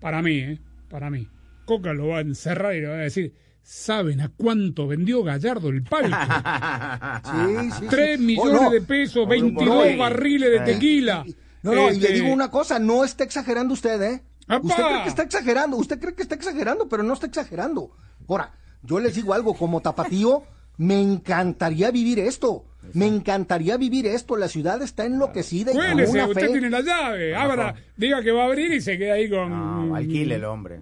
Para 0.00 0.22
mí, 0.22 0.38
¿eh? 0.38 0.58
Para 0.88 1.10
mí. 1.10 1.28
Coca 1.64 1.92
lo 1.92 2.08
va 2.08 2.18
a 2.18 2.20
encerrar 2.20 2.74
y 2.74 2.80
le 2.80 2.88
va 2.88 2.94
a 2.94 2.98
decir: 2.98 3.34
¿Saben 3.62 4.20
a 4.20 4.28
cuánto 4.36 4.86
vendió 4.88 5.22
Gallardo 5.22 5.68
el 5.68 5.82
palco? 5.82 6.16
Sí, 7.24 7.56
sí, 7.60 7.70
sí. 7.80 7.86
3 7.88 8.18
Oh, 8.18 8.22
millones 8.22 8.62
no. 8.62 8.70
de 8.70 8.80
pesos, 8.82 9.14
Grupo 9.14 9.28
22 9.30 9.84
Rey. 9.84 9.96
barriles 9.96 10.50
de 10.50 10.56
Eh. 10.56 10.60
tequila. 10.74 11.24
No, 11.62 11.74
no, 11.74 11.90
y 11.90 11.98
le 11.98 12.08
Este, 12.08 12.12
digo 12.14 12.32
una 12.32 12.50
cosa, 12.50 12.78
no 12.78 13.04
está 13.04 13.22
exagerando 13.24 13.72
usted, 13.74 14.02
¿eh? 14.02 14.22
¡Apa! 14.48 14.66
Usted 14.66 14.82
cree 14.84 15.02
que 15.04 15.08
está 15.08 15.22
exagerando, 15.22 15.76
usted 15.76 16.00
cree 16.00 16.14
que 16.14 16.22
está 16.22 16.34
exagerando, 16.34 16.88
pero 16.88 17.04
no 17.04 17.12
está 17.14 17.26
exagerando. 17.26 17.92
Ahora, 18.28 18.52
yo 18.82 18.98
les 18.98 19.14
digo 19.14 19.32
algo, 19.32 19.54
como 19.54 19.80
tapatío, 19.80 20.42
me 20.78 21.00
encantaría 21.00 21.92
vivir 21.92 22.18
esto. 22.18 22.64
Me 22.94 23.06
encantaría 23.06 23.76
vivir 23.76 24.06
esto. 24.08 24.36
La 24.36 24.48
ciudad 24.48 24.82
está 24.82 25.04
enloquecida 25.04 25.70
y 25.70 25.76
con 25.76 25.84
Cuélese, 25.84 26.10
una 26.12 26.26
usted 26.26 26.40
fe. 26.46 26.48
tiene 26.48 26.68
la 26.70 26.80
llave. 26.80 27.36
Abra, 27.36 27.76
diga 27.96 28.20
que 28.22 28.32
va 28.32 28.42
a 28.42 28.46
abrir 28.46 28.72
y 28.72 28.80
se 28.80 28.98
queda 28.98 29.14
ahí 29.14 29.30
con. 29.30 29.50
No, 29.88 29.94
alquile 29.94 30.34
el 30.34 30.44
hombre. 30.44 30.80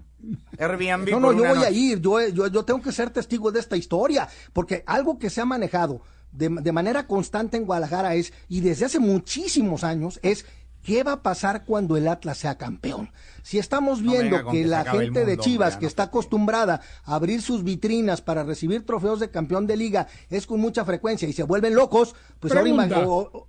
Airbnb 0.59 1.11
No, 1.11 1.21
no, 1.21 1.33
yo 1.33 1.39
voy 1.55 1.65
a 1.65 1.71
ir, 1.71 2.01
yo, 2.01 2.21
yo, 2.29 2.47
yo 2.49 2.65
tengo 2.65 2.81
que 2.83 2.93
ser 2.93 3.11
testigo 3.11 3.51
de 3.53 3.61
esta 3.61 3.77
historia, 3.77 4.29
porque 4.53 4.83
algo 4.87 5.19
que 5.19 5.31
se 5.31 5.41
ha 5.41 5.45
manejado 5.45 6.03
de, 6.33 6.49
de 6.49 6.73
manera 6.73 7.07
constante 7.07 7.57
en 7.57 7.65
Guadalajara 7.67 8.15
es, 8.15 8.33
y 8.49 8.61
desde 8.61 8.85
hace 8.87 8.99
muchísimos 9.01 9.85
años, 9.85 10.21
es 10.23 10.47
¿qué 10.83 11.03
va 11.03 11.13
a 11.13 11.23
pasar 11.23 11.65
cuando 11.65 11.97
el 11.97 12.09
Atlas 12.09 12.39
sea 12.39 12.57
campeón? 12.57 13.11
Si 13.43 13.59
estamos 13.59 14.01
viendo 14.03 14.37
que 14.51 14.65
la 14.65 14.85
gente 14.85 15.25
de 15.27 15.37
Chivas, 15.39 15.69
hombre, 15.75 15.81
que 15.81 15.85
no 15.85 15.89
está 15.89 16.03
acostumbrada 16.05 16.81
a 17.05 17.15
abrir 17.15 17.43
sus 17.43 17.65
vitrinas 17.65 18.21
para 18.23 18.45
recibir 18.45 18.87
trofeos 18.87 19.21
de 19.21 19.31
campeón 19.31 19.67
de 19.67 19.77
liga, 19.77 20.07
es 20.31 20.47
con 20.47 20.61
mucha 20.61 20.85
frecuencia 20.85 21.29
y 21.29 21.33
se 21.33 21.43
vuelven 21.43 21.75
locos, 21.75 22.15
pues 22.39 22.53
ahora 22.53 22.63
Pregunta. 22.65 23.09
o- 23.09 23.47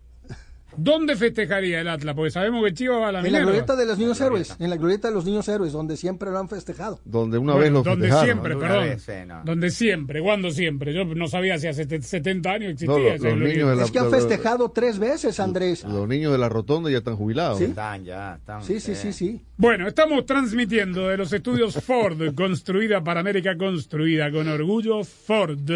¿Dónde 0.77 1.15
festejaría 1.15 1.81
el 1.81 1.87
Atlas? 1.87 2.15
Porque 2.15 2.31
sabemos 2.31 2.63
que 2.63 2.73
Chivas 2.73 3.01
va 3.01 3.09
a 3.09 3.11
la 3.11 3.19
en 3.21 3.31
la 3.31 3.39
glorieta 3.39 3.75
de 3.75 3.85
los 3.85 3.97
niños 3.97 4.19
héroes, 4.21 4.55
en 4.59 4.69
la 4.69 4.77
glorieta 4.77 5.09
de 5.09 5.13
los 5.13 5.25
niños 5.25 5.47
héroes, 5.47 5.73
donde 5.73 5.97
siempre 5.97 6.29
lo 6.31 6.39
han 6.39 6.47
festejado. 6.49 6.99
Donde 7.05 7.37
una 7.37 7.53
Bueno, 7.53 7.63
vez 7.63 7.71
lo 7.73 7.83
donde 7.83 8.07
festejaron. 8.07 8.25
siempre, 8.25 8.55
Una 8.55 8.67
perdón. 8.67 8.83
vez, 8.85 9.09
eh, 9.09 9.25
no. 9.27 9.41
Donde 9.43 9.69
siempre, 9.69 10.21
¿cuándo 10.21 10.51
siempre? 10.51 10.93
Yo 10.93 11.03
no 11.05 11.27
sabía 11.27 11.57
si 11.59 11.67
hace 11.67 11.85
70 12.01 12.51
años 12.51 12.71
existía. 12.71 13.17
No, 13.17 13.23
lo- 13.23 13.35
los 13.35 13.49
niños 13.49 13.69
de 13.69 13.75
la- 13.75 13.83
Es 13.83 13.91
que 13.91 13.99
han 13.99 14.09
festejado 14.11 14.69
tres 14.71 14.97
veces, 14.99 15.39
Andrés. 15.39 15.83
Los 15.83 16.07
niños 16.07 16.31
de 16.31 16.37
la 16.37 16.49
rotonda 16.49 16.89
ya 16.89 16.99
están 16.99 17.15
jubilados. 17.15 17.57
Sí. 17.57 17.65
Están 17.65 18.05
ya, 18.05 18.35
están. 18.35 18.63
Sí, 18.63 18.79
sí, 18.79 18.93
eh. 18.93 18.95
sí, 18.95 19.13
sí. 19.13 19.41
Bueno, 19.57 19.87
estamos 19.87 20.25
transmitiendo 20.25 21.07
de 21.07 21.17
los 21.17 21.31
estudios 21.33 21.75
Ford, 21.83 22.17
construida 22.35 23.03
para 23.03 23.19
América, 23.19 23.57
construida 23.57 24.31
con 24.31 24.47
orgullo 24.47 25.03
Ford. 25.03 25.69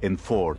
En 0.00 0.18
Ford, 0.18 0.58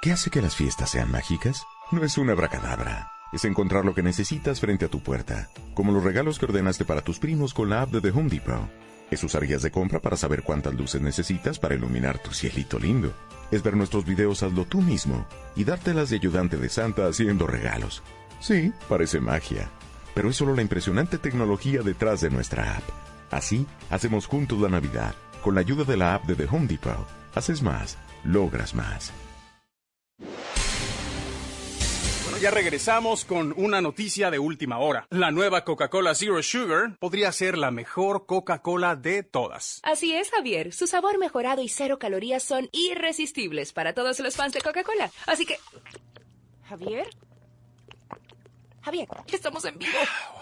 ¿Qué 0.00 0.12
hace 0.12 0.30
que 0.30 0.40
las 0.40 0.54
fiestas 0.54 0.90
sean 0.90 1.10
mágicas? 1.10 1.66
No 1.90 2.04
es 2.04 2.18
una 2.18 2.32
bracadabra. 2.34 3.10
Es 3.32 3.44
encontrar 3.44 3.84
lo 3.84 3.96
que 3.96 4.02
necesitas 4.02 4.60
frente 4.60 4.84
a 4.84 4.88
tu 4.88 5.00
puerta, 5.00 5.50
como 5.74 5.90
los 5.90 6.04
regalos 6.04 6.38
que 6.38 6.44
ordenaste 6.44 6.84
para 6.84 7.02
tus 7.02 7.18
primos 7.18 7.52
con 7.52 7.68
la 7.68 7.82
app 7.82 7.90
de 7.90 8.00
The 8.00 8.16
Home 8.16 8.30
Depot. 8.30 8.70
Es 9.10 9.24
usar 9.24 9.44
guías 9.44 9.62
de 9.62 9.72
compra 9.72 9.98
para 9.98 10.16
saber 10.16 10.44
cuántas 10.44 10.74
luces 10.74 11.00
necesitas 11.02 11.58
para 11.58 11.74
iluminar 11.74 12.20
tu 12.20 12.32
cielito 12.32 12.78
lindo. 12.78 13.12
Es 13.50 13.64
ver 13.64 13.76
nuestros 13.76 14.04
videos 14.04 14.44
Hazlo 14.44 14.66
tú 14.66 14.80
mismo 14.80 15.26
y 15.56 15.64
dártelas 15.64 16.10
de 16.10 16.16
ayudante 16.16 16.58
de 16.58 16.68
Santa 16.68 17.08
haciendo 17.08 17.48
regalos. 17.48 18.04
Sí, 18.38 18.72
parece 18.88 19.18
magia, 19.18 19.68
pero 20.14 20.30
es 20.30 20.36
solo 20.36 20.54
la 20.54 20.62
impresionante 20.62 21.18
tecnología 21.18 21.82
detrás 21.82 22.20
de 22.20 22.30
nuestra 22.30 22.76
app. 22.76 22.84
Así, 23.32 23.66
hacemos 23.90 24.26
juntos 24.26 24.60
la 24.60 24.68
Navidad. 24.68 25.16
Con 25.42 25.56
la 25.56 25.60
ayuda 25.60 25.82
de 25.82 25.96
la 25.96 26.14
app 26.14 26.24
de 26.26 26.36
The 26.36 26.46
Home 26.54 26.68
Depot, 26.68 27.08
haces 27.34 27.62
más, 27.62 27.98
logras 28.22 28.76
más. 28.76 29.12
Ya 32.40 32.52
regresamos 32.52 33.24
con 33.24 33.52
una 33.56 33.80
noticia 33.80 34.30
de 34.30 34.38
última 34.38 34.78
hora. 34.78 35.08
La 35.10 35.32
nueva 35.32 35.64
Coca-Cola 35.64 36.14
Zero 36.14 36.40
Sugar 36.40 36.96
podría 37.00 37.32
ser 37.32 37.58
la 37.58 37.72
mejor 37.72 38.26
Coca-Cola 38.26 38.94
de 38.94 39.24
todas. 39.24 39.80
Así 39.82 40.14
es, 40.14 40.30
Javier. 40.30 40.72
Su 40.72 40.86
sabor 40.86 41.18
mejorado 41.18 41.62
y 41.62 41.68
cero 41.68 41.98
calorías 41.98 42.44
son 42.44 42.68
irresistibles 42.70 43.72
para 43.72 43.92
todos 43.92 44.20
los 44.20 44.36
fans 44.36 44.52
de 44.52 44.60
Coca-Cola. 44.60 45.10
Así 45.26 45.46
que... 45.46 45.58
¿Javier? 46.68 47.08
Javier, 48.88 49.06
estamos 49.30 49.66
en 49.66 49.78
vivo. 49.78 49.98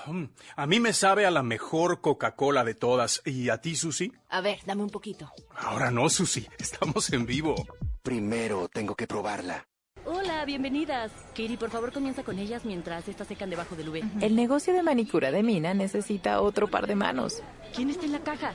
Mm, 0.07 0.25
A 0.55 0.67
mí 0.69 0.79
me 0.79 0.93
sabe 0.93 1.27
a 1.27 1.33
la 1.33 1.43
mejor 1.43 2.01
Coca-Cola 2.01 2.63
de 2.63 2.75
todas. 2.77 3.21
¿Y 3.25 3.49
a 3.49 3.61
ti, 3.61 3.75
Susi? 3.75 4.13
A 4.29 4.41
ver, 4.41 4.61
dame 4.65 4.85
un 4.85 4.91
poquito. 4.91 5.33
Ahora 5.57 5.91
no, 5.91 6.09
Susi. 6.09 6.47
Estamos 6.57 7.13
en 7.13 7.27
vivo. 7.27 7.57
Primero 8.05 8.69
tengo 8.69 8.95
que 8.95 9.09
probarla. 9.09 9.67
Hola, 10.09 10.45
bienvenidas. 10.45 11.11
Katie, 11.31 11.59
por 11.59 11.69
favor, 11.71 11.93
comienza 11.93 12.23
con 12.23 12.39
ellas 12.39 12.65
mientras 12.65 13.09
estas 13.09 13.27
secan 13.27 13.51
debajo 13.51 13.75
del 13.75 13.89
V. 13.89 14.05
El 14.21 14.37
negocio 14.37 14.73
de 14.73 14.85
manicura 14.85 15.33
de 15.33 15.43
Mina 15.43 15.75
necesita 15.75 16.41
otro 16.41 16.69
par 16.69 16.87
de 16.87 16.95
manos. 16.95 17.43
¿Quién 17.75 17.91
está 17.91 18.07
en 18.07 18.13
la 18.13 18.21
caja? 18.21 18.55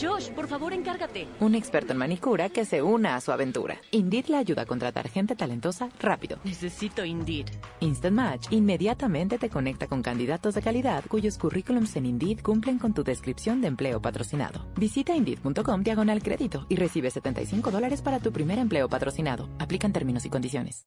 Josh, 0.00 0.30
por 0.30 0.46
favor, 0.46 0.72
encárgate. 0.72 1.26
Un 1.40 1.56
experto 1.56 1.92
en 1.92 1.98
manicura 1.98 2.50
que 2.50 2.64
se 2.64 2.82
una 2.82 3.16
a 3.16 3.20
su 3.20 3.32
aventura. 3.32 3.80
Indeed 3.90 4.26
le 4.28 4.36
ayuda 4.36 4.62
a 4.62 4.66
contratar 4.66 5.08
gente 5.08 5.34
talentosa 5.34 5.88
rápido. 5.98 6.38
Necesito 6.44 7.04
Indeed. 7.04 7.48
Instant 7.80 8.14
Match 8.14 8.46
inmediatamente 8.52 9.38
te 9.38 9.50
conecta 9.50 9.88
con 9.88 10.02
candidatos 10.02 10.54
de 10.54 10.62
calidad 10.62 11.04
cuyos 11.08 11.36
currículums 11.36 11.96
en 11.96 12.06
Indeed 12.06 12.42
cumplen 12.42 12.78
con 12.78 12.94
tu 12.94 13.02
descripción 13.02 13.60
de 13.60 13.66
empleo 13.66 14.00
patrocinado. 14.00 14.64
Visita 14.76 15.16
Indeed.com 15.16 15.82
diagonal 15.82 16.22
crédito 16.22 16.64
y 16.68 16.76
recibe 16.76 17.10
75 17.10 17.72
dólares 17.72 18.02
para 18.02 18.20
tu 18.20 18.32
primer 18.32 18.60
empleo 18.60 18.88
patrocinado. 18.88 19.48
Aplican 19.58 19.92
términos 19.92 20.24
y 20.24 20.30
condiciones. 20.30 20.86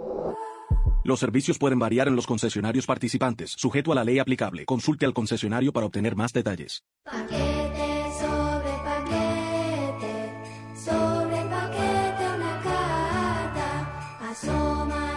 Los 1.03 1.19
servicios 1.19 1.57
pueden 1.57 1.79
variar 1.79 2.07
en 2.07 2.15
los 2.15 2.27
concesionarios 2.27 2.85
participantes, 2.85 3.55
sujeto 3.57 3.91
a 3.91 3.95
la 3.95 4.03
ley 4.03 4.19
aplicable. 4.19 4.65
Consulte 4.65 5.07
al 5.07 5.13
concesionario 5.13 5.73
para 5.73 5.87
obtener 5.87 6.15
más 6.15 6.31
detalles. 6.31 6.83
Paquete 7.03 8.05
sobre 8.19 8.71
paquete, 8.83 10.31
sobre 10.75 11.37
paquete 11.49 12.35
una 12.35 12.61
carta, 12.61 14.29
asómate 14.29 15.10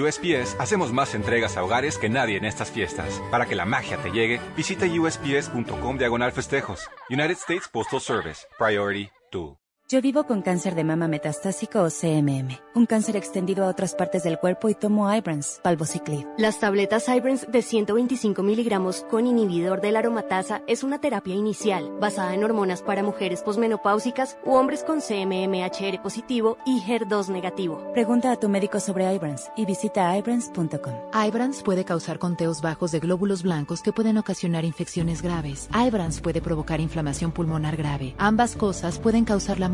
USPS 0.00 0.56
hacemos 0.58 0.92
más 0.92 1.14
entregas 1.14 1.56
a 1.56 1.64
hogares 1.64 1.98
que 1.98 2.08
nadie 2.08 2.36
en 2.36 2.44
estas 2.44 2.70
fiestas. 2.70 3.20
Para 3.30 3.46
que 3.46 3.54
la 3.54 3.64
magia 3.64 3.96
te 3.98 4.10
llegue, 4.10 4.40
visita 4.56 4.86
usps.com 4.86 5.98
diagonal 5.98 6.32
festejos. 6.32 6.90
United 7.10 7.36
States 7.38 7.68
Postal 7.68 8.00
Service. 8.00 8.46
Priority 8.58 9.10
2. 9.32 9.63
Yo 9.86 10.00
vivo 10.00 10.24
con 10.24 10.40
cáncer 10.40 10.74
de 10.74 10.82
mama 10.82 11.08
metastásico 11.08 11.82
o 11.82 11.90
CMM, 11.90 12.58
un 12.74 12.86
cáncer 12.86 13.16
extendido 13.16 13.66
a 13.66 13.68
otras 13.68 13.94
partes 13.94 14.22
del 14.22 14.38
cuerpo 14.38 14.70
y 14.70 14.74
tomo 14.74 15.14
Ibrance, 15.14 15.60
palvociclib. 15.60 16.26
Las 16.38 16.58
tabletas 16.58 17.06
Ibrance 17.06 17.46
de 17.46 17.60
125 17.60 18.42
miligramos 18.42 19.04
con 19.10 19.26
inhibidor 19.26 19.82
de 19.82 19.92
la 19.92 19.98
aromatasa 19.98 20.62
es 20.66 20.84
una 20.84 21.02
terapia 21.02 21.34
inicial 21.34 21.90
basada 22.00 22.32
en 22.32 22.44
hormonas 22.44 22.80
para 22.80 23.02
mujeres 23.02 23.42
posmenopáusicas 23.42 24.38
u 24.46 24.54
hombres 24.54 24.84
con 24.84 25.00
CMMHR 25.02 26.00
positivo 26.02 26.56
y 26.64 26.80
HER2 26.80 27.28
negativo. 27.28 27.92
Pregunta 27.92 28.32
a 28.32 28.40
tu 28.40 28.48
médico 28.48 28.80
sobre 28.80 29.14
Ibrance 29.14 29.50
y 29.54 29.66
visita 29.66 30.16
ibrance.com. 30.16 30.94
Ibrance 31.12 31.62
puede 31.62 31.84
causar 31.84 32.18
conteos 32.18 32.62
bajos 32.62 32.90
de 32.90 33.00
glóbulos 33.00 33.42
blancos 33.42 33.82
que 33.82 33.92
pueden 33.92 34.16
ocasionar 34.16 34.64
infecciones 34.64 35.20
graves. 35.20 35.68
Ibrance 35.74 36.22
puede 36.22 36.40
provocar 36.40 36.80
inflamación 36.80 37.32
pulmonar 37.32 37.76
grave. 37.76 38.14
Ambas 38.16 38.56
cosas 38.56 38.98
pueden 38.98 39.26
causar 39.26 39.60
la 39.60 39.73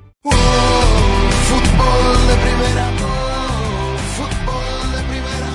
Fútbol 0.23 2.17
de 2.27 2.35
primera, 2.35 2.85
fútbol 4.15 4.91
de 4.91 5.01
primera. 5.09 5.49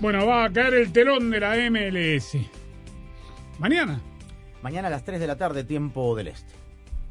Bueno, 0.00 0.26
va 0.26 0.44
a 0.44 0.52
caer 0.52 0.74
el 0.74 0.92
telón 0.92 1.30
de 1.30 1.38
la 1.38 1.54
MLS. 1.70 2.36
Mañana, 3.60 4.00
Mañana 4.62 4.88
a 4.88 4.90
las 4.90 5.04
3 5.04 5.20
de 5.20 5.26
la 5.26 5.36
tarde, 5.36 5.64
tiempo 5.64 6.16
del 6.16 6.28
este. 6.28 6.52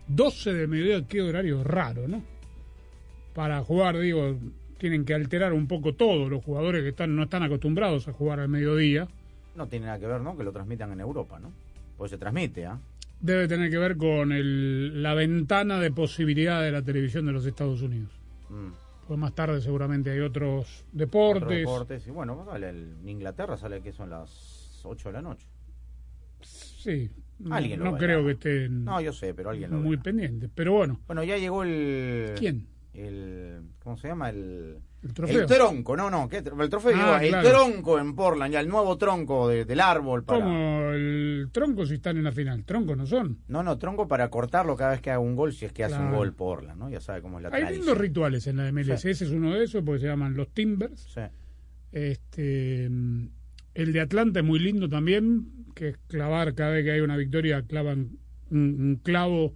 12 0.07 0.53
de 0.53 0.67
mediodía, 0.67 1.07
qué 1.07 1.21
horario 1.21 1.63
raro, 1.63 2.07
¿no? 2.07 2.21
Para 3.33 3.63
jugar, 3.63 3.97
digo, 3.99 4.37
tienen 4.77 5.05
que 5.05 5.13
alterar 5.13 5.53
un 5.53 5.67
poco 5.67 5.93
todo. 5.93 6.29
Los 6.29 6.43
jugadores 6.43 6.83
que 6.83 6.89
están 6.89 7.15
no 7.15 7.23
están 7.23 7.43
acostumbrados 7.43 8.07
a 8.07 8.13
jugar 8.13 8.39
al 8.39 8.49
mediodía. 8.49 9.07
No 9.55 9.67
tiene 9.67 9.87
nada 9.87 9.99
que 9.99 10.07
ver, 10.07 10.21
¿no? 10.21 10.37
Que 10.37 10.43
lo 10.43 10.51
transmitan 10.51 10.91
en 10.91 10.99
Europa, 11.01 11.39
¿no? 11.39 11.51
Pues 11.97 12.11
se 12.11 12.17
transmite, 12.17 12.65
¿ah? 12.65 12.79
Debe 13.19 13.47
tener 13.47 13.69
que 13.69 13.77
ver 13.77 13.97
con 13.97 14.31
el- 14.31 15.03
la 15.03 15.13
ventana 15.13 15.79
de 15.79 15.91
posibilidad 15.91 16.61
de 16.61 16.71
la 16.71 16.81
televisión 16.81 17.25
de 17.25 17.33
los 17.33 17.45
Estados 17.45 17.81
Unidos. 17.81 18.09
Mm. 18.49 18.69
Pues 19.07 19.19
más 19.19 19.33
tarde 19.33 19.59
seguramente 19.61 20.11
hay 20.11 20.19
otros 20.19 20.61
Otros 20.65 20.85
deportes. 20.93 21.57
deportes. 21.59 22.07
Y 22.07 22.11
bueno, 22.11 22.45
sale 22.49 22.69
el- 22.69 22.93
en 23.01 23.09
Inglaterra 23.09 23.57
sale 23.57 23.81
que 23.81 23.91
son 23.91 24.09
las 24.11 24.81
8 24.85 25.09
de 25.09 25.13
la 25.13 25.21
noche. 25.21 25.45
Sí, 26.41 27.09
no, 27.39 27.53
Alguien 27.55 27.79
lo 27.79 27.85
no 27.85 27.91
verá. 27.93 28.05
creo 28.05 28.25
que 28.25 28.31
estén 28.33 28.85
No, 28.85 29.01
yo 29.01 29.11
sé, 29.11 29.33
pero 29.33 29.49
alguien 29.49 29.71
lo 29.71 29.77
muy 29.79 29.91
verá. 29.91 30.03
pendientes. 30.03 30.49
Pero 30.55 30.73
bueno, 30.73 30.99
Bueno, 31.07 31.23
ya 31.23 31.37
llegó 31.37 31.63
el... 31.63 32.33
¿Quién? 32.37 32.65
El... 32.93 33.61
¿Cómo 33.83 33.97
se 33.97 34.07
llama? 34.07 34.29
El... 34.29 34.77
El 35.01 35.13
trofeo. 35.13 35.39
El 35.41 35.45
tronco, 35.45 35.95
no, 35.95 36.09
no, 36.09 36.27
¿qué 36.27 36.37
el 36.37 36.69
trofeo, 36.69 36.91
Ah, 36.95 37.19
claro. 37.21 37.47
el 37.47 37.53
tronco 37.53 37.99
en 37.99 38.15
Portland, 38.15 38.51
ya 38.53 38.59
el 38.59 38.67
nuevo 38.67 38.97
tronco 38.97 39.47
de- 39.47 39.63
del 39.63 39.79
árbol 39.79 40.25
para... 40.25 40.41
como 40.41 40.91
el 40.91 41.47
tronco 41.53 41.85
si 41.85 41.93
están 41.95 42.17
en 42.17 42.25
la 42.25 42.33
final. 42.33 42.65
Tronco 42.65 42.95
no 42.97 43.05
son. 43.05 43.39
No, 43.47 43.63
no, 43.63 43.77
tronco 43.77 44.07
para 44.09 44.29
cortarlo 44.29 44.75
cada 44.75 44.91
vez 44.91 45.01
que 45.01 45.09
haga 45.11 45.19
un 45.19 45.35
gol, 45.37 45.53
si 45.53 45.63
es 45.65 45.71
que 45.71 45.85
hace 45.85 45.95
un 45.97 46.11
gol 46.11 46.33
Portland, 46.33 46.77
¿no? 46.77 46.89
Ya 46.89 46.99
sabe 46.99 47.21
cómo 47.21 47.37
es 47.39 47.43
la 47.43 47.49
Hay 47.49 47.61
tradición. 47.61 47.79
lindos 47.85 47.97
rituales 47.97 48.47
en 48.47 48.57
la 48.57 48.71
MLS. 48.73 49.01
Sí. 49.01 49.09
Ese 49.09 49.23
es 49.23 49.31
uno 49.31 49.53
de 49.53 49.63
esos 49.63 49.83
porque 49.85 50.01
se 50.01 50.07
llaman 50.07 50.33
los 50.35 50.49
Timbers. 50.53 50.99
Sí. 51.13 51.21
Este, 51.93 52.85
el 52.85 53.93
de 53.93 54.01
Atlanta 54.01 54.39
es 54.41 54.45
muy 54.45 54.59
lindo 54.59 54.89
también, 54.89 55.47
que 55.75 55.89
es 55.89 55.97
clavar 56.07 56.53
cada 56.55 56.71
vez 56.71 56.83
que 56.83 56.91
hay 56.91 56.99
una 56.99 57.15
victoria, 57.17 57.61
clavan 57.63 58.17
un, 58.51 58.59
un 58.59 58.95
clavo, 59.01 59.53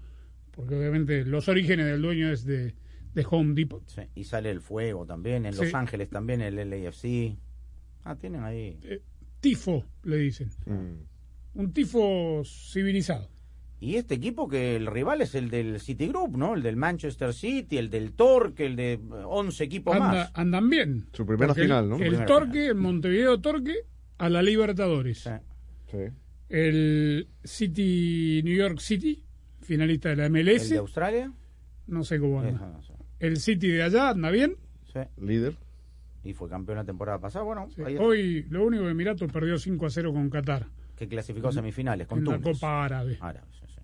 porque 0.52 0.76
obviamente 0.76 1.26
los 1.26 1.50
orígenes 1.50 1.86
del 1.86 2.02
dueño 2.02 2.32
es 2.32 2.46
de, 2.46 2.76
de 3.14 3.26
Home 3.30 3.54
Depot. 3.54 3.84
Sí, 3.88 4.02
Y 4.16 4.24
sale 4.24 4.50
el 4.50 4.62
fuego 4.62 5.06
también, 5.06 5.46
en 5.46 5.56
Los 5.56 5.68
Sí. 5.68 5.72
Ángeles 5.76 6.10
también, 6.10 6.42
el 6.42 6.56
LAFC. 6.70 7.38
Ah, 8.04 8.16
tienen 8.16 8.44
ahí... 8.44 8.80
Tifo, 9.40 9.86
le 10.04 10.18
dicen. 10.18 10.50
Mm. 10.66 11.60
Un 11.60 11.74
tifo 11.74 12.42
civilizado. 12.46 13.30
Y 13.80 13.96
este 13.98 14.16
equipo 14.16 14.48
que 14.48 14.78
el 14.78 14.88
rival 14.88 15.22
es 15.22 15.36
el 15.36 15.50
del 15.50 15.80
Citigroup, 15.82 16.38
¿no? 16.38 16.54
El 16.56 16.64
del 16.64 16.78
Manchester 16.78 17.34
City, 17.34 17.78
el 17.78 17.90
del 17.90 18.14
Torque, 18.14 18.66
el 18.66 18.78
de 18.78 18.94
eh, 18.94 19.00
11 19.26 19.64
equipos 19.66 19.94
Anda- 19.96 20.08
más. 20.08 20.32
andan 20.34 20.70
bien. 20.70 21.08
Su 21.12 21.26
primera 21.26 21.54
final, 21.54 21.90
¿no? 21.90 21.96
El, 21.98 22.02
Primera 22.04 22.26
Torque, 22.26 22.68
el 22.68 22.76
Montevideo 22.76 23.42
Torque, 23.42 23.76
a 24.18 24.30
la 24.30 24.42
Libertadores. 24.42 25.30
Sí. 25.92 25.98
El 26.50 27.28
City, 27.44 28.42
New 28.44 28.56
York 28.56 28.80
City, 28.80 29.24
finalista 29.62 30.10
de 30.10 30.16
la 30.16 30.30
MLS. 30.30 30.64
¿El 30.64 30.70
de 30.70 30.78
Australia? 30.78 31.34
No 31.88 32.04
sé 32.06 32.20
cómo 32.20 32.40
anda. 32.40 32.52
Eso 32.56 32.68
no 32.70 32.82
sé. 32.82 32.93
El 33.24 33.38
City 33.38 33.70
de 33.70 33.84
allá 33.84 34.10
anda 34.10 34.30
bien. 34.32 34.58
Sí. 34.92 35.00
Líder. 35.22 35.56
Y 36.24 36.34
fue 36.34 36.50
campeón 36.50 36.78
la 36.78 36.84
temporada 36.86 37.20
pasada. 37.20 37.44
Bueno, 37.46 37.68
ahí- 37.86 37.98
Hoy 37.98 38.44
lo 38.50 38.66
único 38.66 38.84
que 38.84 38.90
Emiratos 38.92 39.32
perdió 39.32 39.58
5 39.58 39.86
a 39.86 39.90
0 39.90 40.14
con 40.14 40.30
Qatar. 40.30 40.68
que 40.96 41.08
clasificó 41.08 41.48
a 41.48 41.52
semifinales 41.52 42.06
con 42.08 42.20
en 42.20 42.26
la. 42.26 42.40
Copa 42.40 42.86
Árabe. 42.86 43.18
Árabe, 43.20 43.48
sí, 43.52 43.66
sí. 43.68 43.82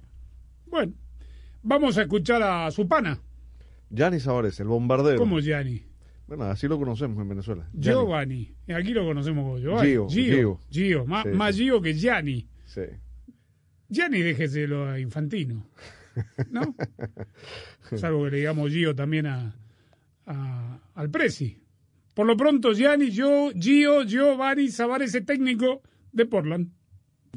Bueno, 0.68 0.94
vamos 1.64 1.98
a 1.98 2.04
escuchar 2.04 2.42
a 2.44 2.70
su 2.72 2.88
pana. 2.88 3.20
Gianni 3.90 4.20
Sabores, 4.20 4.60
el 4.60 4.68
bombardero. 4.68 5.18
¿Cómo 5.18 5.40
Gianni? 5.40 5.84
Bueno, 6.28 6.44
así 6.44 6.68
lo 6.68 6.78
conocemos 6.78 7.20
en 7.22 7.28
Venezuela. 7.30 7.68
Gianni. 7.74 8.00
Giovanni. 8.00 8.56
Aquí 8.74 8.94
lo 8.94 9.04
conocemos 9.06 9.44
como 9.44 9.58
Giovanni. 9.58 9.90
Gio, 9.90 10.08
Gio. 10.08 10.36
Gio. 10.36 10.60
Gio. 10.70 11.06
Má- 11.08 11.24
Sí, 11.24 11.30
Más 11.30 11.56
sí. 11.56 11.64
Gio 11.64 11.82
que 11.82 11.94
Gianni. 11.96 12.48
Sí. 12.66 12.82
Gianni 13.90 14.22
déjeselo 14.22 14.88
a 14.90 15.00
Infantino. 15.00 15.66
¿No? 16.52 16.76
Salvo 17.96 18.26
que 18.26 18.32
le 18.32 18.38
digamos 18.38 18.72
Gio 18.72 18.96
también 18.96 19.28
a, 19.28 19.56
al 20.96 21.10
Presi. 21.10 21.58
Por 22.14 22.28
lo 22.28 22.36
pronto, 22.36 22.74
Gianni, 22.74 23.12
yo, 23.12 23.52
Gio, 23.54 24.04
Giovanni, 24.04 24.70
Savares, 24.70 25.16
el 25.16 25.26
técnico 25.26 25.82
de 26.12 26.26
Portland. 26.26 26.70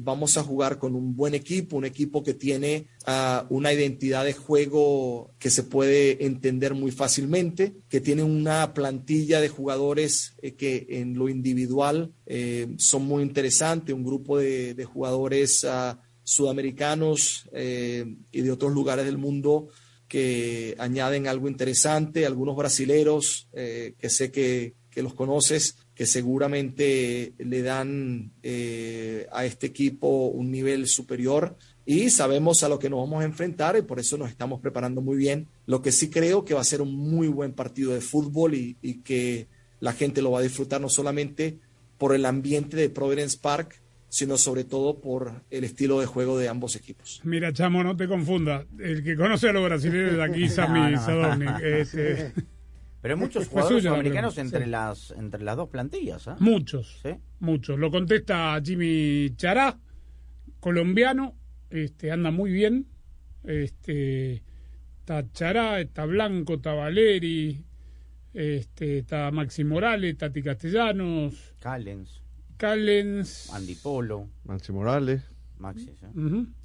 Vamos 0.01 0.37
a 0.37 0.43
jugar 0.43 0.79
con 0.79 0.95
un 0.95 1.15
buen 1.15 1.35
equipo, 1.35 1.77
un 1.77 1.85
equipo 1.85 2.23
que 2.23 2.33
tiene 2.33 2.87
ah, 3.05 3.45
una 3.49 3.71
identidad 3.71 4.25
de 4.25 4.33
juego 4.33 5.31
que 5.37 5.51
se 5.51 5.61
puede 5.61 6.25
entender 6.25 6.73
muy 6.73 6.89
fácilmente, 6.89 7.75
que 7.89 8.01
tiene 8.01 8.23
una 8.23 8.73
plantilla 8.73 9.39
de 9.39 9.49
jugadores 9.49 10.33
eh, 10.41 10.55
que 10.55 10.87
en 10.89 11.13
lo 11.13 11.29
individual 11.29 12.11
eh, 12.25 12.73
son 12.77 13.05
muy 13.05 13.21
interesantes, 13.21 13.95
un 13.95 14.03
grupo 14.03 14.39
de, 14.39 14.73
de 14.73 14.83
jugadores 14.83 15.63
ah, 15.63 15.99
sudamericanos 16.23 17.49
eh, 17.53 18.15
y 18.31 18.41
de 18.41 18.51
otros 18.51 18.73
lugares 18.73 19.05
del 19.05 19.17
mundo 19.17 19.67
que 20.07 20.75
añaden 20.77 21.27
algo 21.27 21.47
interesante, 21.47 22.25
algunos 22.25 22.55
brasileros 22.55 23.47
eh, 23.53 23.95
que 23.97 24.09
sé 24.09 24.31
que, 24.31 24.75
que 24.89 25.01
los 25.01 25.15
conoces, 25.15 25.77
que 25.95 26.05
seguramente 26.05 27.33
le 27.37 27.61
dan 27.61 28.31
eh, 28.43 29.27
a 29.31 29.45
este 29.45 29.67
equipo 29.67 30.27
un 30.27 30.51
nivel 30.51 30.87
superior 30.87 31.57
y 31.85 32.09
sabemos 32.09 32.63
a 32.63 32.69
lo 32.69 32.79
que 32.79 32.89
nos 32.89 32.99
vamos 32.99 33.21
a 33.21 33.25
enfrentar 33.25 33.75
y 33.75 33.81
por 33.81 33.99
eso 33.99 34.17
nos 34.17 34.29
estamos 34.29 34.61
preparando 34.61 35.01
muy 35.01 35.17
bien. 35.17 35.47
Lo 35.65 35.81
que 35.81 35.91
sí 35.91 36.09
creo 36.09 36.45
que 36.45 36.53
va 36.53 36.61
a 36.61 36.65
ser 36.65 36.81
un 36.81 36.95
muy 36.95 37.27
buen 37.27 37.53
partido 37.53 37.93
de 37.93 38.01
fútbol 38.01 38.53
y, 38.53 38.77
y 38.81 39.01
que 39.01 39.47
la 39.79 39.93
gente 39.93 40.21
lo 40.21 40.31
va 40.31 40.39
a 40.39 40.43
disfrutar 40.43 40.79
no 40.79 40.89
solamente 40.89 41.59
por 41.97 42.15
el 42.15 42.25
ambiente 42.25 42.77
de 42.77 42.89
Providence 42.89 43.37
Park, 43.37 43.82
sino 44.13 44.37
sobre 44.37 44.63
todo 44.63 45.01
por 45.01 45.41
el 45.49 45.63
estilo 45.63 45.99
de 45.99 46.05
juego 46.05 46.37
de 46.37 46.47
ambos 46.47 46.75
equipos. 46.75 47.19
Mira, 47.23 47.51
chamo, 47.51 47.83
no 47.83 47.97
te 47.97 48.07
confundas. 48.07 48.67
El 48.77 49.03
que 49.03 49.15
conoce 49.15 49.49
a 49.49 49.53
los 49.53 49.63
brasileños 49.65 50.17
de 50.17 50.23
aquí, 50.23 50.47
Sammy 50.55 50.81
No, 50.81 50.89
no. 50.91 51.01
Sadovnik. 51.01 51.59
Este, 51.63 52.31
Pero 53.01 53.15
hay 53.15 53.19
muchos 53.19 53.47
jugadores 53.47 53.81
sudamericanos 53.81 54.35
pregunta, 54.35 54.57
entre 54.57 54.65
sí. 54.65 54.69
las 54.69 55.11
entre 55.17 55.43
las 55.43 55.57
dos 55.57 55.69
plantillas. 55.69 56.27
¿ah? 56.27 56.35
Muchos. 56.39 56.99
Sí. 57.01 57.09
Muchos. 57.39 57.79
Lo 57.79 57.89
contesta 57.89 58.61
Jimmy 58.63 59.33
Chará, 59.35 59.79
colombiano, 60.59 61.33
este, 61.71 62.11
anda 62.11 62.29
muy 62.29 62.51
bien. 62.51 62.85
Este, 63.43 64.43
está 64.99 65.25
Chará, 65.33 65.81
está 65.81 66.05
Blanco, 66.05 66.53
está 66.53 66.73
Valeri, 66.73 67.65
este, 68.31 68.99
está 68.99 69.31
Maxi 69.31 69.63
Morales, 69.63 70.15
Tati 70.19 70.43
Castellanos, 70.43 71.55
Callens, 71.59 72.21
Callens. 72.67 73.49
Andy 73.53 73.75
Polo, 73.75 74.29
Maxi 74.45 74.71
Morales. 74.71 75.21
Maxi. 75.57 75.89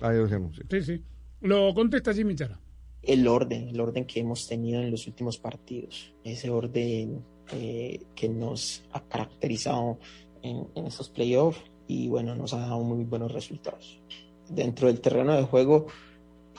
Ah, 0.01 0.13
ya 0.13 0.19
lo 0.19 0.23
decíamos, 0.23 0.55
sí. 0.55 0.63
Sí, 0.71 0.83
sí. 0.83 1.05
Lo 1.41 1.75
contesta 1.75 2.15
Jimmy 2.15 2.37
Chará. 2.37 2.61
el 3.03 3.27
orden, 3.27 3.69
el 3.69 3.81
orden 3.81 4.05
que 4.07 4.21
hemos 4.21 4.47
tenido 4.47 4.81
en 4.81 4.93
los 4.93 5.09
últimos 5.09 5.39
partidos, 5.39 6.15
ese 6.23 6.51
orden 6.51 7.25
eh, 7.53 8.01
que 8.15 8.29
nos 8.29 8.85
ha 8.93 9.01
caracterizado 9.09 9.99
en, 10.43 10.69
en 10.77 10.87
estos 10.87 11.09
playoffs 11.09 11.61
y 11.89 12.07
bueno, 12.09 12.37
nos 12.37 12.55
ha 12.55 12.61
dado 12.61 12.81
muy 12.85 13.03
buenos 13.05 13.33
resultados. 13.33 14.01
Dentro 14.49 14.87
del 14.87 15.01
terreno 15.01 15.35
de 15.35 15.43
juego, 15.43 15.87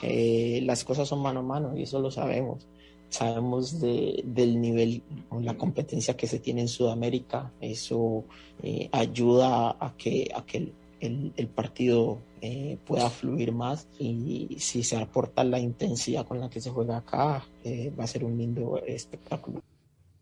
eh, 0.02 0.60
las 0.64 0.84
cosas 0.84 1.08
son 1.08 1.22
mano 1.22 1.40
a 1.40 1.44
mano 1.44 1.74
y 1.78 1.84
eso 1.84 1.98
lo 2.00 2.10
sabemos. 2.10 2.68
Sabemos 3.10 3.80
de- 3.80 4.22
del 4.24 4.60
nivel 4.60 5.02
o 5.28 5.40
la 5.40 5.54
competencia 5.58 6.16
que 6.16 6.26
se 6.26 6.38
tiene 6.38 6.62
en 6.62 6.68
Sudamérica. 6.68 7.52
Eso 7.60 8.24
eh, 8.62 8.88
ayuda 8.92 9.76
a 9.78 9.94
que, 9.98 10.30
a 10.34 10.44
que 10.46 10.58
el, 10.58 10.72
el- 11.00 11.32
el 11.36 11.46
partido 11.48 12.20
eh, 12.40 12.78
pueda 12.86 13.10
fluir 13.10 13.52
más 13.52 13.86
y 13.98 14.56
si 14.58 14.82
se 14.82 14.96
aporta 14.96 15.44
la 15.44 15.58
intensidad 15.58 16.26
con 16.26 16.40
la 16.40 16.48
que 16.48 16.60
se 16.60 16.70
juega 16.70 16.96
acá, 16.98 17.44
eh, 17.64 17.92
va 17.98 18.04
a 18.04 18.06
ser 18.06 18.24
un 18.24 18.38
lindo 18.38 18.80
espectáculo. 18.86 19.60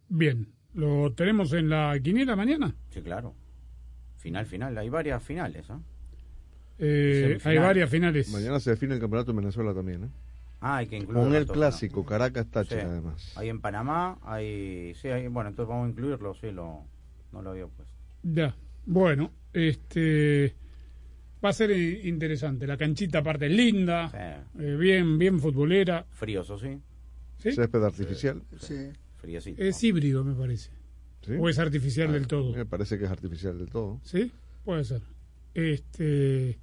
Bien. 0.09 0.49
¿Lo 0.75 1.13
tenemos 1.13 1.53
en 1.53 1.69
la 1.71 1.99
quiniela 2.03 2.35
mañana? 2.37 2.75
Sí, 2.91 3.01
claro. 3.03 3.35
Final, 4.17 4.47
final. 4.47 4.77
Hay 4.79 4.89
varias 4.89 5.23
finales. 5.23 5.69
¿ah? 5.71 5.81
Eh, 6.79 7.39
hay 7.45 7.59
varias 7.59 7.91
finales. 7.91 8.29
Mañana 8.31 8.61
se 8.61 8.71
define 8.71 8.95
el 8.95 9.01
campeonato 9.01 9.31
en 9.33 9.39
Venezuela 9.39 9.75
también, 9.75 10.05
¿eh? 10.05 10.09
Ah, 10.61 10.79
hay 10.79 10.87
que 10.89 10.97
incluirlo. 10.97 11.23
Con 11.25 11.35
el 11.35 11.47
todo, 11.47 11.55
clásico, 11.55 12.05
Caracas 12.05 12.47
Táchira, 12.51 12.81
Sí. 12.83 12.87
además. 12.89 13.33
Hay 13.37 13.49
en 13.49 13.61
Panamá, 13.61 14.19
hay... 14.23 14.93
Sí, 14.95 15.09
hay... 15.09 15.29
Bueno, 15.29 15.51
entonces 15.51 15.69
vamos 15.69 15.87
a 15.87 15.91
incluirlo, 15.91 16.35
sí, 16.35 16.51
lo... 16.51 16.85
no 17.33 17.43
lo 17.43 17.51
había 17.51 17.67
puesto. 17.67 17.95
Ya. 18.25 18.57
Bueno, 18.85 19.31
este 19.53 20.57
va 21.45 21.51
a 21.51 21.53
ser 21.53 21.71
interesante. 21.71 22.67
La 22.67 22.77
canchita 22.77 23.19
aparte 23.19 23.47
es 23.47 23.53
linda, 23.53 24.45
eh, 24.59 24.77
bien, 24.79 25.19
bien 25.19 25.39
futbolera. 25.39 26.05
Frío, 26.11 26.41
eso 26.43 26.59
sí. 26.59 26.81
¿Sí? 27.39 27.53
Césped 27.53 27.85
artificial. 27.85 28.43
Sí. 28.59 28.91
Friecito. 29.19 29.63
Es 29.63 29.83
híbrido, 29.85 30.25
me 30.25 30.35
parece. 30.35 30.71
¿Sí? 31.23 31.33
O 31.39 31.49
es 31.49 31.59
artificial 31.61 32.09
Ah, 32.09 32.13
del 32.13 32.27
todo. 32.27 32.53
Me 32.55 32.67
parece 32.67 32.99
que 32.99 33.05
es 33.05 33.11
artificial 33.11 33.57
del 33.59 33.69
todo. 33.69 34.01
¿Sí? 34.03 34.33
Puede 34.65 34.83
ser. 34.85 35.03
Este 35.55 36.59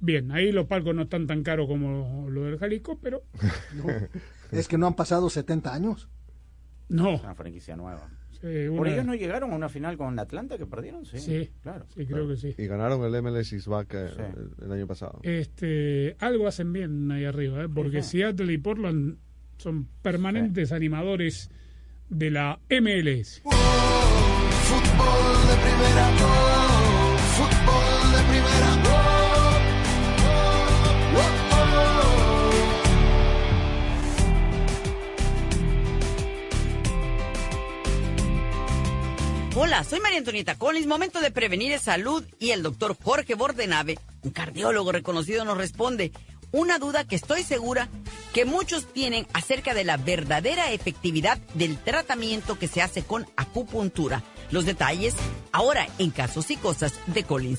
bien, 0.00 0.30
ahí 0.32 0.52
los 0.52 0.66
palcos 0.66 0.94
no 0.94 1.02
están 1.02 1.26
tan 1.26 1.42
caros 1.42 1.66
como 1.68 2.28
lo 2.30 2.44
del 2.44 2.58
Jalisco, 2.58 2.98
pero 3.02 3.22
Es 4.50 4.66
que 4.68 4.78
no 4.78 4.86
han 4.86 4.94
pasado 4.94 5.28
70 5.30 5.72
años. 5.72 6.08
no. 6.88 7.20
Una 7.20 7.34
franquicia 7.34 7.76
nueva. 7.76 8.08
Sí, 8.40 8.46
¿Por 8.74 8.88
ellos 8.88 9.04
no 9.04 9.14
llegaron 9.14 9.52
a 9.52 9.56
una 9.56 9.68
final 9.68 9.98
con 9.98 10.18
Atlanta 10.18 10.56
que 10.56 10.64
perdieron? 10.64 11.04
Sí, 11.04 11.18
Sí, 11.18 11.50
claro. 11.62 11.84
sí, 11.94 12.06
creo 12.06 12.26
que 12.26 12.36
sí. 12.36 12.54
Y 12.56 12.66
ganaron 12.66 13.02
el 13.04 13.22
MLS 13.22 13.52
Isbac 13.52 13.88
Sí. 13.92 14.22
el, 14.22 14.64
el 14.64 14.72
año 14.72 14.86
pasado. 14.86 15.20
Este, 15.22 16.16
algo 16.20 16.48
hacen 16.48 16.72
bien 16.72 17.12
ahí 17.12 17.26
arriba, 17.26 17.64
¿eh? 17.64 17.68
porque 17.68 18.02
Sí, 18.02 18.12
sí. 18.12 18.16
Seattle 18.18 18.50
y 18.50 18.56
Portland 18.56 19.18
son 19.58 19.88
permanentes 20.00 20.72
animadores 20.72 21.50
de 22.08 22.30
la 22.30 22.58
MLS. 22.70 23.42
Fútbol 23.42 23.58
de 25.48 25.56
primera, 25.56 26.10
Hola, 39.62 39.84
soy 39.84 40.00
María 40.00 40.16
Antonieta 40.16 40.54
Collins. 40.54 40.86
Momento 40.86 41.20
de 41.20 41.30
prevenir 41.30 41.70
es 41.72 41.82
salud 41.82 42.24
y 42.38 42.52
el 42.52 42.62
doctor 42.62 42.96
Jorge 42.98 43.34
Bordenave, 43.34 43.98
un 44.22 44.30
cardiólogo 44.30 44.90
reconocido, 44.90 45.44
nos 45.44 45.58
responde 45.58 46.12
una 46.50 46.78
duda 46.78 47.06
que 47.06 47.16
estoy 47.16 47.42
segura 47.42 47.90
que 48.32 48.46
muchos 48.46 48.90
tienen 48.90 49.26
acerca 49.34 49.74
de 49.74 49.84
la 49.84 49.98
verdadera 49.98 50.72
efectividad 50.72 51.36
del 51.52 51.76
tratamiento 51.76 52.58
que 52.58 52.68
se 52.68 52.80
hace 52.80 53.02
con 53.02 53.26
acupuntura. 53.36 54.22
Los 54.50 54.64
detalles 54.64 55.14
ahora 55.52 55.86
en 55.98 56.08
Casos 56.08 56.50
y 56.50 56.56
Cosas 56.56 56.94
de 57.08 57.24
Collins. 57.24 57.58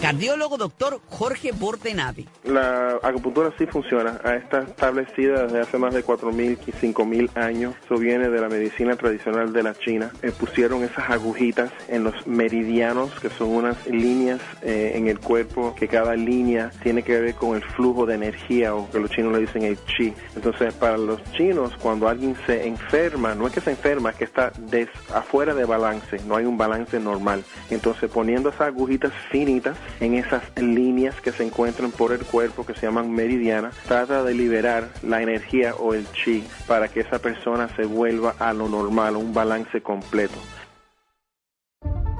Cardiólogo 0.00 0.58
doctor 0.58 1.00
Jorge 1.08 1.52
Bordenave. 1.52 2.26
La 2.44 2.98
acupuntura 3.02 3.50
sí 3.58 3.66
funciona. 3.66 4.20
Ah, 4.24 4.34
Está 4.36 4.60
establecida 4.60 5.44
desde 5.44 5.60
hace 5.60 5.78
más 5.78 5.94
de 5.94 6.04
4.000 6.04 6.58
y 6.66 6.72
5.000 6.72 7.30
años. 7.36 7.74
Eso 7.84 7.96
viene 7.96 8.28
de 8.28 8.40
la 8.40 8.48
medicina 8.48 8.94
tradicional 8.96 9.52
de 9.54 9.62
la 9.62 9.74
China. 9.74 10.12
Eh, 10.22 10.32
pusieron 10.38 10.84
esas 10.84 11.08
agujitas 11.10 11.70
en 11.88 12.04
los 12.04 12.26
meridianos, 12.26 13.10
que 13.20 13.30
son 13.30 13.48
unas 13.48 13.86
líneas 13.86 14.40
eh, 14.62 14.92
en 14.96 15.08
el 15.08 15.18
cuerpo, 15.18 15.74
que 15.74 15.88
cada 15.88 16.14
línea 16.14 16.70
tiene 16.82 17.02
que 17.02 17.18
ver 17.18 17.34
con 17.34 17.56
el 17.56 17.64
flujo 17.64 18.04
de 18.04 18.14
energía, 18.16 18.74
o 18.74 18.88
que 18.90 19.00
los 19.00 19.10
chinos 19.10 19.32
le 19.32 19.40
dicen 19.40 19.62
el 19.62 19.78
chi. 19.86 20.12
Entonces, 20.36 20.74
para 20.74 20.98
los 20.98 21.22
chinos, 21.32 21.72
cuando 21.80 22.06
alguien 22.06 22.36
se 22.46 22.66
enferma, 22.66 23.34
no 23.34 23.46
es 23.46 23.54
que 23.54 23.62
se 23.62 23.70
enferma, 23.70 24.10
es 24.10 24.16
que 24.16 24.24
está 24.24 24.52
des- 24.58 24.90
afuera 25.14 25.54
de 25.54 25.64
balance, 25.64 26.18
no 26.26 26.36
hay 26.36 26.44
un 26.44 26.58
balance 26.58 27.00
normal. 27.00 27.42
Entonces, 27.70 28.10
poniendo 28.10 28.50
esas 28.50 28.68
agujitas 28.68 29.12
finitas 29.30 29.76
en 30.00 30.14
esas 30.14 30.42
líneas 30.56 31.20
que 31.20 31.32
se 31.32 31.44
encuentran 31.44 31.90
por 31.90 32.12
el 32.12 32.24
cuerpo, 32.24 32.64
que 32.64 32.74
se 32.74 32.86
llaman 32.86 33.12
meridianas, 33.12 33.74
trata 33.86 34.22
de 34.22 34.34
liberar 34.34 34.88
la 35.02 35.22
energía 35.22 35.74
o 35.74 35.94
el 35.94 36.06
chi 36.12 36.44
para 36.66 36.88
que 36.88 37.00
esa 37.00 37.18
persona 37.18 37.68
se 37.76 37.84
vuelva 37.84 38.34
a 38.38 38.52
lo 38.52 38.68
normal, 38.68 39.14
a 39.14 39.18
un 39.18 39.32
balance 39.32 39.80
completo. 39.80 40.38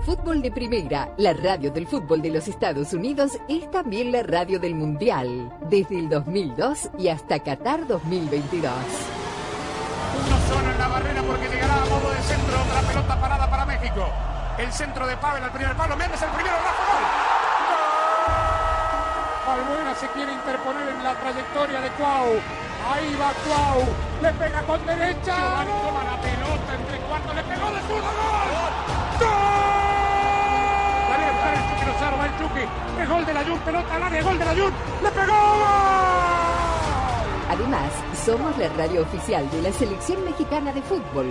Fútbol 0.06 0.40
de 0.40 0.52
Primera, 0.52 1.12
la 1.18 1.32
radio 1.32 1.72
del 1.72 1.88
fútbol 1.88 2.22
de 2.22 2.30
los 2.30 2.46
Estados 2.46 2.92
Unidos, 2.92 3.32
es 3.48 3.68
también 3.72 4.12
la 4.12 4.22
radio 4.22 4.60
del 4.60 4.76
Mundial, 4.76 5.52
desde 5.68 5.98
el 5.98 6.08
2002 6.08 6.90
y 6.96 7.08
hasta 7.08 7.40
Qatar 7.40 7.88
2022. 7.88 8.72
Uno 10.14 10.38
solo 10.48 10.70
en 10.70 10.78
la 10.78 10.86
barrera 10.86 11.22
porque 11.22 11.48
llegará 11.48 11.82
a 11.82 11.86
modo 11.86 12.08
de 12.08 12.22
centro 12.22 12.62
otra 12.62 12.80
pelota 12.82 13.20
parada 13.20 13.50
para 13.50 13.66
México. 13.66 14.08
El 14.58 14.72
centro 14.72 15.06
de 15.08 15.16
Pavel 15.16 15.42
al 15.42 15.52
primer 15.52 15.76
palo. 15.76 15.96
Méndez 15.96 16.22
el 16.22 16.30
primero, 16.30 16.54
Rafa 16.54 16.92
gol. 16.92 17.25
Balbuena 19.46 19.94
se 19.94 20.08
quiere 20.08 20.32
interponer 20.32 20.88
en 20.88 21.04
la 21.04 21.14
trayectoria 21.14 21.80
de 21.80 21.90
Cuau. 21.90 22.34
Ahí 22.90 23.14
va 23.14 23.32
Cuau. 23.46 23.86
Le 24.20 24.32
pega 24.32 24.62
con 24.62 24.84
derecha. 24.84 25.36
Giovanni 25.36 25.72
toma 25.86 26.02
la 26.04 26.20
pelota 26.20 26.74
entre 26.74 26.98
cuartos. 27.06 27.34
Le 27.36 27.42
pegó 27.44 27.70
de 27.70 27.80
zurdo. 27.82 28.10
¡Gol! 29.20 29.30
Sale 31.08 31.24
a 31.24 31.30
buscar 31.30 31.54
el 31.54 31.62
Chucky 31.70 31.84
Lozano. 31.86 32.16
Va 32.18 32.26
el 32.26 32.38
Chucky. 32.38 32.64
Es 33.00 33.08
gol 33.08 33.26
de 33.26 33.34
la 33.34 33.44
Jun. 33.44 33.58
Pelota 33.60 33.94
al 33.94 34.02
área. 34.02 34.22
Gol 34.22 34.38
de 34.38 34.44
la 34.44 34.54
Jun. 34.54 34.72
Le 35.02 35.10
pegó. 35.10 35.36
Además, 37.48 37.92
somos 38.24 38.58
la 38.58 38.68
radio 38.70 39.02
oficial 39.02 39.48
de 39.50 39.62
la 39.62 39.72
Selección 39.72 40.24
Mexicana 40.24 40.72
de 40.72 40.82
Fútbol. 40.82 41.30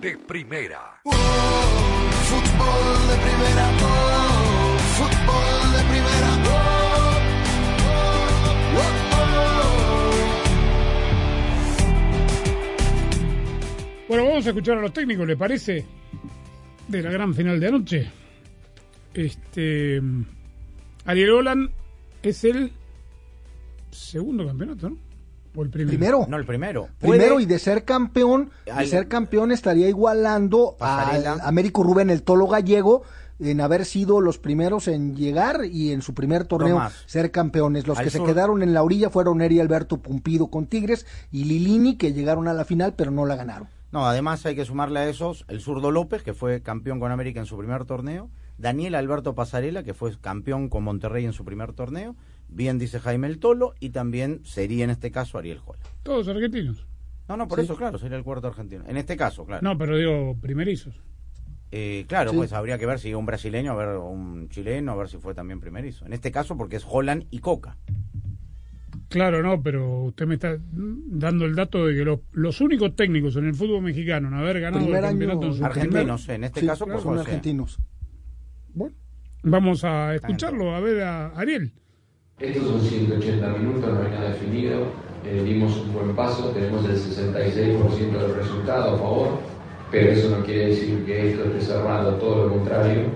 de 0.00 0.16
primera. 0.16 1.00
Fútbol 1.04 1.18
de 3.08 3.16
primera, 3.24 3.70
oh, 3.82 4.78
fútbol 4.96 5.72
de 5.72 5.82
primera, 5.90 6.30
oh, 6.46 6.68
Bueno, 14.08 14.24
vamos 14.24 14.46
a 14.46 14.48
escuchar 14.50 14.78
a 14.78 14.80
los 14.80 14.92
técnicos, 14.92 15.26
¿le 15.26 15.36
parece? 15.36 15.84
De 16.86 17.02
la 17.02 17.10
gran 17.10 17.34
final 17.34 17.60
de 17.60 17.66
anoche. 17.66 18.10
Este. 19.12 20.00
Ariel 21.04 21.30
Olan 21.30 21.70
es 22.22 22.44
el 22.44 22.72
segundo 23.90 24.46
campeonato, 24.46 24.90
¿no? 24.90 25.07
¿O 25.58 25.62
el 25.64 25.70
primero? 25.70 25.88
Primero. 25.90 26.26
No, 26.28 26.36
el 26.36 26.46
primero. 26.46 26.88
Primero 26.98 27.34
Puede- 27.34 27.42
y 27.42 27.46
de 27.46 27.58
ser 27.58 27.84
campeón, 27.84 28.50
de 28.64 28.86
ser 28.86 29.08
campeón 29.08 29.50
estaría 29.50 29.88
igualando 29.88 30.76
Pasarela. 30.78 31.32
al 31.32 31.40
Américo 31.40 31.82
Rubén, 31.82 32.10
el 32.10 32.22
Tolo 32.22 32.46
Gallego, 32.46 33.02
en 33.40 33.60
haber 33.60 33.84
sido 33.84 34.20
los 34.20 34.38
primeros 34.38 34.86
en 34.86 35.16
llegar 35.16 35.64
y 35.64 35.90
en 35.90 36.02
su 36.02 36.14
primer 36.14 36.44
torneo 36.44 36.80
ser 37.06 37.32
campeones. 37.32 37.88
Los 37.88 37.98
Al 37.98 38.04
que 38.04 38.10
se 38.10 38.22
quedaron 38.22 38.62
en 38.62 38.72
la 38.72 38.84
orilla 38.84 39.10
fueron 39.10 39.40
Eri 39.40 39.58
Alberto 39.58 39.98
Pumpido 39.98 40.46
con 40.46 40.66
Tigres 40.66 41.06
y 41.32 41.42
Lilini, 41.44 41.96
que 41.96 42.12
llegaron 42.12 42.46
a 42.46 42.54
la 42.54 42.64
final 42.64 42.94
pero 42.96 43.10
no 43.10 43.26
la 43.26 43.34
ganaron. 43.34 43.66
No, 43.90 44.06
además 44.06 44.46
hay 44.46 44.54
que 44.54 44.64
sumarle 44.64 45.00
a 45.00 45.08
esos 45.08 45.44
el 45.48 45.60
zurdo 45.60 45.90
López, 45.90 46.22
que 46.22 46.34
fue 46.34 46.62
campeón 46.62 47.00
con 47.00 47.10
América 47.10 47.40
en 47.40 47.46
su 47.46 47.56
primer 47.58 47.84
torneo, 47.84 48.28
Daniel 48.58 48.94
Alberto 48.94 49.34
Pasarela, 49.34 49.82
que 49.82 49.94
fue 49.94 50.16
campeón 50.20 50.68
con 50.68 50.84
Monterrey 50.84 51.24
en 51.24 51.32
su 51.32 51.44
primer 51.44 51.72
torneo, 51.72 52.14
bien 52.48 52.78
dice 52.78 52.98
Jaime 53.00 53.26
el 53.26 53.38
Tolo, 53.38 53.74
y 53.80 53.90
también 53.90 54.40
sería 54.44 54.84
en 54.84 54.90
este 54.90 55.10
caso 55.10 55.38
Ariel 55.38 55.58
Jola. 55.58 55.80
Todos 56.02 56.28
argentinos. 56.28 56.86
No, 57.28 57.36
no, 57.36 57.46
por 57.48 57.58
Sí. 57.58 57.64
eso, 57.66 57.76
claro, 57.76 57.98
sería 57.98 58.16
el 58.16 58.24
cuarto 58.24 58.46
argentino. 58.48 58.84
En 58.86 58.96
este 58.96 59.16
caso, 59.16 59.44
claro. 59.44 59.62
No, 59.62 59.76
pero 59.76 59.96
digo 59.96 60.36
primerizos. 60.40 60.94
Eh, 61.70 62.06
claro, 62.08 62.30
Sí. 62.30 62.36
pues 62.38 62.54
habría 62.54 62.78
que 62.78 62.86
ver 62.86 62.98
si 62.98 63.12
un 63.12 63.26
brasileño, 63.26 63.72
a 63.72 63.76
ver 63.76 63.98
un 63.98 64.48
chileno, 64.48 64.92
a 64.92 64.96
ver 64.96 65.08
si 65.08 65.18
fue 65.18 65.34
también 65.34 65.60
primerizo. 65.60 66.06
En 66.06 66.14
este 66.14 66.32
caso, 66.32 66.56
porque 66.56 66.76
es 66.76 66.86
Holland 66.88 67.26
y 67.30 67.40
Coca. 67.40 67.76
Claro, 69.10 69.42
no, 69.42 69.62
pero 69.62 70.04
usted 70.04 70.26
me 70.26 70.34
está 70.34 70.56
dando 70.72 71.44
el 71.44 71.54
dato 71.54 71.86
de 71.86 71.94
que 71.94 72.04
los, 72.04 72.20
los 72.32 72.60
únicos 72.62 72.94
técnicos 72.96 73.36
en 73.36 73.46
el 73.46 73.54
fútbol 73.54 73.82
mexicano 73.82 74.28
en 74.28 74.34
haber 74.34 74.60
ganado 74.60 74.84
Primer 74.84 75.04
el 75.04 75.10
campeonato 75.10 75.40
año 75.40 75.48
en 75.52 75.54
su 75.58 75.64
Argentinos, 75.64 76.22
primer- 76.22 76.36
en 76.36 76.44
este 76.44 76.60
Sí, 76.60 76.66
caso, 76.66 76.84
claro, 76.86 77.00
por 77.00 77.02
son 77.10 77.16
José. 77.18 77.28
argentinos. 77.30 77.78
Vamos 79.42 79.84
a 79.84 80.14
escucharlo, 80.14 80.74
a 80.74 80.80
ver 80.80 81.02
a 81.02 81.28
Ariel. 81.28 81.72
Estos 82.40 82.68
son 82.68 82.80
180 82.80 83.48
minutos, 83.48 83.92
no 83.92 84.00
hay 84.00 84.12
nada 84.12 84.28
definido. 84.28 84.82
Eh, 85.26 85.42
dimos 85.44 85.76
un 85.78 85.92
buen 85.92 86.14
paso, 86.14 86.50
tenemos 86.50 86.84
el 86.84 86.94
66% 86.94 88.12
del 88.12 88.34
resultado 88.36 88.94
a 88.94 88.96
favor, 88.96 89.28
pero 89.90 90.12
eso 90.12 90.30
no 90.30 90.44
quiere 90.44 90.68
decir 90.68 91.04
que 91.04 91.30
esto 91.30 91.46
esté 91.46 91.60
cerrado, 91.60 92.12
todo 92.12 92.44
lo 92.46 92.50
contrario. 92.54 93.06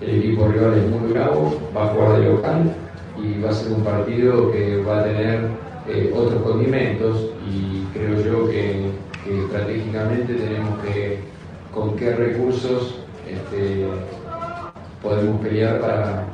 El 0.00 0.18
equipo 0.18 0.48
rival 0.48 0.78
es 0.78 0.90
muy 0.90 1.12
bravo, 1.12 1.60
va 1.76 1.84
a 1.84 1.88
jugar 1.94 2.18
de 2.18 2.28
local 2.28 2.74
y 3.22 3.40
va 3.40 3.50
a 3.50 3.52
ser 3.52 3.70
un 3.70 3.84
partido 3.84 4.50
que 4.50 4.78
va 4.78 4.98
a 4.98 5.04
tener 5.04 5.46
eh, 5.88 6.12
otros 6.12 6.42
condimentos 6.42 7.24
y 7.48 7.84
creo 7.96 8.20
yo 8.20 8.50
que, 8.50 8.90
estratégicamente 9.26 10.34
tenemos 10.34 10.78
que 10.84 11.18
con 11.72 11.96
qué 11.96 12.14
recursos 12.14 12.98
este, 13.28 13.86
podemos 15.02 15.40
pelear 15.40 15.80
para 15.80 16.26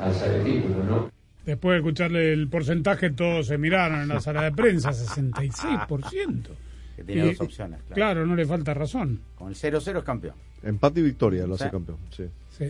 alzar 0.00 0.30
el 0.30 0.44
título, 0.44 0.84
¿no? 0.84 1.10
Después 1.44 1.74
de 1.74 1.78
escucharle 1.78 2.32
el 2.32 2.48
porcentaje, 2.48 3.10
todos 3.10 3.46
se 3.46 3.56
miraron 3.58 4.00
en 4.02 4.08
la 4.08 4.20
sala 4.20 4.42
de 4.42 4.52
prensa, 4.52 4.92
66%. 4.92 6.50
Que 6.96 7.04
tiene 7.04 7.26
Y- 7.26 7.28
dos 7.30 7.40
opciones, 7.42 7.80
claro. 7.82 7.94
Claro, 7.94 8.26
no 8.26 8.34
le 8.34 8.46
falta 8.46 8.74
razón. 8.74 9.20
Con 9.36 9.48
el 9.48 9.54
0-0 9.54 9.98
es 9.98 10.04
campeón. 10.04 10.34
Empate 10.62 11.00
y 11.00 11.02
victoria 11.04 11.46
lo 11.46 11.54
hace 11.54 11.64
Sí. 11.64 11.70
campeón. 11.70 11.98
Sí. 12.10 12.24
Sí. 12.56 12.64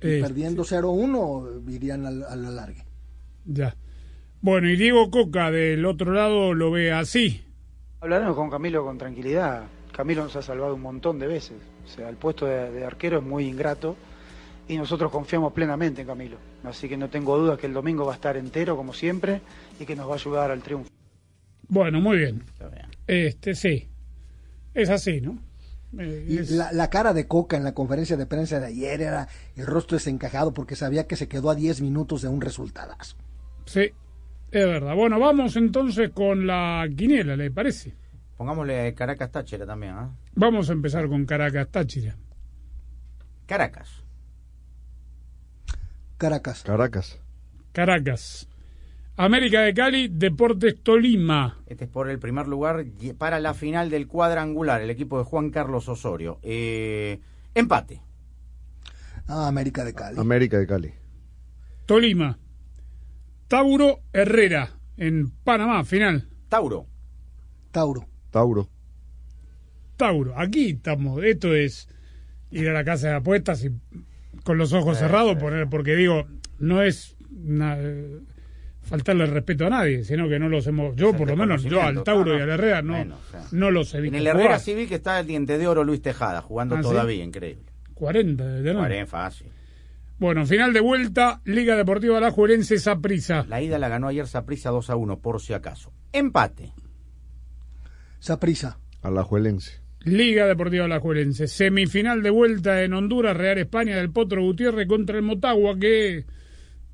Eh, 0.00 0.20
perdiendo 0.22 0.62
0-1 0.64 1.60
irían 1.68 2.06
al- 2.06 2.22
a 2.24 2.36
la 2.36 2.50
larga. 2.50 2.84
Ya. 3.44 3.74
Bueno, 4.40 4.68
y 4.70 4.76
Diego 4.76 5.10
Coca 5.10 5.50
del 5.50 5.84
otro 5.84 6.12
lado 6.12 6.54
lo 6.54 6.70
ve 6.70 6.92
así. 6.92 7.42
Hablaremos 8.00 8.36
con 8.36 8.48
Camilo 8.48 8.84
con 8.84 8.96
tranquilidad. 8.96 9.64
Camilo 9.92 10.22
nos 10.22 10.36
ha 10.36 10.42
salvado 10.42 10.76
un 10.76 10.82
montón 10.82 11.18
de 11.18 11.26
veces. 11.26 11.56
O 11.84 11.88
sea, 11.88 12.08
el 12.08 12.16
puesto 12.16 12.46
de, 12.46 12.70
de 12.70 12.84
arquero 12.84 13.18
es 13.18 13.24
muy 13.24 13.46
ingrato 13.46 13.96
y 14.68 14.76
nosotros 14.76 15.10
confiamos 15.10 15.52
plenamente 15.52 16.02
en 16.02 16.06
Camilo. 16.06 16.36
Así 16.64 16.88
que 16.88 16.96
no 16.96 17.08
tengo 17.08 17.36
dudas 17.38 17.58
que 17.58 17.66
el 17.66 17.72
domingo 17.72 18.04
va 18.06 18.12
a 18.12 18.16
estar 18.16 18.36
entero 18.36 18.76
como 18.76 18.92
siempre 18.92 19.40
y 19.80 19.84
que 19.86 19.96
nos 19.96 20.06
va 20.08 20.12
a 20.12 20.16
ayudar 20.16 20.50
al 20.50 20.62
triunfo. 20.62 20.90
Bueno, 21.68 22.00
muy 22.00 22.18
bien. 22.18 22.42
Este, 23.06 23.54
sí. 23.54 23.88
Es 24.74 24.90
así, 24.90 25.20
¿no? 25.20 25.38
Eh, 25.98 26.26
Y 26.28 26.38
es- 26.38 26.50
la, 26.50 26.70
la 26.72 26.90
cara 26.90 27.14
de 27.14 27.26
Coca 27.26 27.56
en 27.56 27.64
la 27.64 27.72
conferencia 27.72 28.16
de 28.16 28.26
prensa 28.26 28.60
de 28.60 28.66
ayer 28.66 29.00
era 29.00 29.28
el 29.56 29.66
rostro 29.66 29.96
desencajado 29.96 30.52
porque 30.52 30.76
sabía 30.76 31.06
que 31.06 31.16
se 31.16 31.28
quedó 31.28 31.50
a 31.50 31.54
10 31.54 31.80
minutos 31.80 32.20
de 32.22 32.28
un 32.28 32.40
resultadazo. 32.42 33.16
Sí, 33.64 33.90
es 34.50 34.66
verdad. 34.66 34.94
Bueno, 34.94 35.18
vamos 35.18 35.56
entonces 35.56 36.10
con 36.10 36.46
la 36.46 36.86
quiniela, 36.94 37.36
¿le 37.36 37.50
parece? 37.50 37.94
Pongámosle 38.36 38.94
Caracas 38.94 39.30
Táchira 39.32 39.64
también, 39.66 39.92
¿ah? 39.94 40.10
Vamos 40.34 40.68
a 40.70 40.72
empezar 40.74 41.08
con 41.08 41.24
Caracas 41.24 41.68
Táchira. 41.70 42.16
Caracas. 43.46 44.04
Caracas. 46.18 46.64
Caracas. 46.64 47.20
Caracas. 47.72 48.48
América 49.16 49.62
de 49.62 49.72
Cali, 49.72 50.08
Deportes 50.08 50.82
Tolima. 50.82 51.62
Este 51.66 51.84
es 51.84 51.90
por 51.90 52.10
el 52.10 52.18
primer 52.18 52.48
lugar 52.48 52.84
para 53.18 53.38
la 53.38 53.54
final 53.54 53.88
del 53.88 54.08
cuadrangular, 54.08 54.82
el 54.82 54.90
equipo 54.90 55.18
de 55.18 55.24
Juan 55.24 55.50
Carlos 55.50 55.88
Osorio. 55.88 56.40
Eh, 56.42 57.20
empate. 57.54 58.02
Ah, 59.28 59.46
América 59.46 59.84
de 59.84 59.94
Cali. 59.94 60.18
América 60.18 60.58
de 60.58 60.66
Cali. 60.66 60.92
Tolima. 61.86 62.38
Tauro 63.46 64.00
Herrera, 64.12 64.70
en 64.96 65.30
Panamá, 65.30 65.84
final. 65.84 66.28
Tauro. 66.48 66.86
Tauro. 67.70 68.08
Tauro. 68.30 68.68
Tauro. 69.96 70.36
Aquí 70.36 70.70
estamos. 70.70 71.22
Esto 71.22 71.54
es 71.54 71.88
ir 72.50 72.68
a 72.68 72.72
la 72.72 72.84
casa 72.84 73.08
de 73.08 73.14
apuestas 73.14 73.64
y 73.64 73.70
con 74.44 74.58
los 74.58 74.72
ojos 74.72 74.96
Sí, 74.96 75.04
cerrados 75.04 75.34
sí. 75.34 75.40
poner, 75.40 75.68
porque 75.68 75.94
digo, 75.96 76.26
no 76.58 76.82
es 76.82 77.16
una- 77.30 77.76
faltarle 78.82 79.24
el 79.24 79.30
respeto 79.30 79.66
a 79.66 79.70
nadie, 79.70 80.02
sino 80.04 80.28
que 80.28 80.38
no 80.38 80.48
los 80.48 80.66
hemos, 80.66 80.96
yo 80.96 81.12
por 81.14 81.28
lo 81.28 81.36
menos, 81.36 81.62
yo 81.62 81.82
al. 81.82 82.02
Tauro 82.04 82.32
No, 82.32 82.38
y 82.38 82.40
al 82.40 82.48
no. 82.48 82.54
Herrera 82.54 82.82
no, 82.82 82.92
Bueno, 82.94 83.16
o 83.16 83.30
sea. 83.30 83.44
no 83.52 83.70
los 83.70 83.92
he 83.94 83.98
En 83.98 84.02
visto 84.04 84.16
el 84.18 84.26
Herrera 84.26 84.44
jugar. 84.46 84.60
Civil 84.60 84.88
que 84.88 84.94
está 84.94 85.20
el 85.20 85.26
diente 85.26 85.58
de 85.58 85.66
oro 85.68 85.84
Luis 85.84 86.00
Tejada, 86.00 86.40
jugando 86.40 86.74
¿Ah, 86.76 86.82
sí? 86.82 86.88
todavía, 86.88 87.22
increíble. 87.22 87.64
40 87.94 88.46
de 88.46 88.58
tener. 88.62 88.76
40, 88.76 89.06
fácil. 89.06 89.48
Bueno, 90.18 90.46
final 90.46 90.72
de 90.72 90.80
vuelta, 90.80 91.42
Liga 91.44 91.76
Deportiva 91.76 92.18
La 92.18 92.30
Juelense 92.32 92.78
Saprissa. 92.78 93.44
La 93.48 93.60
ida 93.60 93.78
la 93.78 93.88
ganó 93.88 94.08
ayer 94.08 94.26
Saprissa 94.26 94.70
2 94.70 94.90
a 94.90 94.96
1, 94.96 95.20
por 95.20 95.40
si 95.40 95.52
acaso. 95.52 95.92
Empate. 96.12 96.72
Saprisa. 98.18 98.78
Alajuelense. 99.02 99.80
Liga 100.04 100.46
Deportiva 100.46 100.84
Alajuelense. 100.84 101.46
Semifinal 101.46 102.22
de 102.22 102.30
vuelta 102.30 102.82
en 102.82 102.92
Honduras, 102.94 103.36
Real 103.36 103.58
España 103.58 103.96
del 103.96 104.10
Potro 104.10 104.42
Gutiérrez 104.42 104.86
contra 104.86 105.16
el 105.16 105.22
Motagua 105.22 105.78
que 105.78 106.24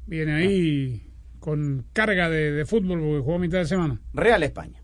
viene 0.07 0.35
ahí 0.35 1.13
con 1.39 1.87
carga 1.93 2.29
de, 2.29 2.53
de 2.53 2.65
fútbol 2.65 3.01
porque 3.01 3.21
jugó 3.21 3.35
a 3.35 3.39
mitad 3.39 3.59
de 3.59 3.67
semana. 3.67 4.01
Real 4.13 4.43
España. 4.43 4.83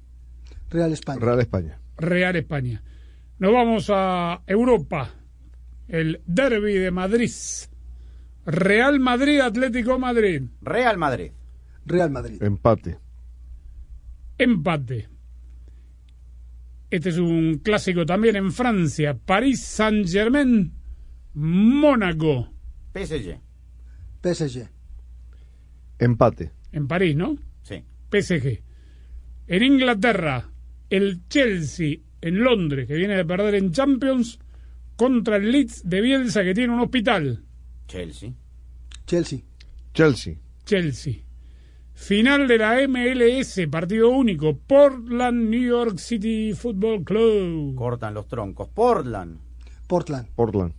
Real 0.68 0.92
España. 0.92 1.20
Real 1.20 1.40
España. 1.40 1.78
Real 1.96 2.37
España. 2.37 2.83
Nos 3.38 3.52
vamos 3.52 3.90
a 3.92 4.42
Europa. 4.46 5.14
El 5.88 6.20
derby 6.26 6.74
de 6.74 6.90
Madrid. 6.90 7.30
Real 8.46 9.00
Madrid, 9.00 9.40
Atlético 9.40 9.98
Madrid. 9.98 10.42
Real 10.61 10.98
Madrid. 10.98 11.33
Real 11.85 12.11
Madrid. 12.11 12.42
Empate. 12.42 12.98
Empate. 14.38 15.09
Este 16.90 17.11
es 17.11 17.18
un 17.18 17.59
clásico 17.59 18.05
también 18.05 18.37
en 18.37 18.50
Francia. 18.50 19.16
París 19.16 19.62
Saint-Germain, 19.62 20.72
Mónaco. 21.35 22.53
PSG. 22.92 23.38
PSG. 24.22 24.68
Empate. 26.00 26.50
En 26.72 26.88
París, 26.88 27.14
¿no? 27.14 27.37
Sí. 27.62 27.85
PSG. 28.11 28.62
En 29.46 29.62
Inglaterra, 29.62 30.50
el 30.88 31.29
Chelsea 31.29 31.98
en 32.20 32.38
Londres, 32.40 32.87
que 32.87 32.94
viene 32.94 33.16
de 33.16 33.24
perder 33.24 33.55
en 33.55 33.72
Champions, 33.72 34.38
contra 34.96 35.37
el 35.37 35.50
Leeds 35.53 35.88
de 35.88 36.00
Bielsa, 36.00 36.42
que 36.42 36.55
tiene 36.55 36.72
un 36.72 36.81
hospital. 36.81 37.44
Chelsea. 37.87 38.33
Chelsea. 39.07 39.40
Chelsea. 39.94 40.35
Chelsea. 40.64 41.14
Final 42.01 42.49
de 42.49 42.57
la 42.57 42.79
MLS, 42.89 43.61
partido 43.71 44.09
único. 44.09 44.57
Portland, 44.57 45.51
New 45.51 45.61
York 45.61 45.99
City 45.99 46.55
Football 46.55 47.05
Club. 47.05 47.75
Cortan 47.77 48.15
los 48.15 48.27
troncos. 48.27 48.69
Portland. 48.69 49.39
Portland. 49.87 50.27
Portland. 50.35 50.73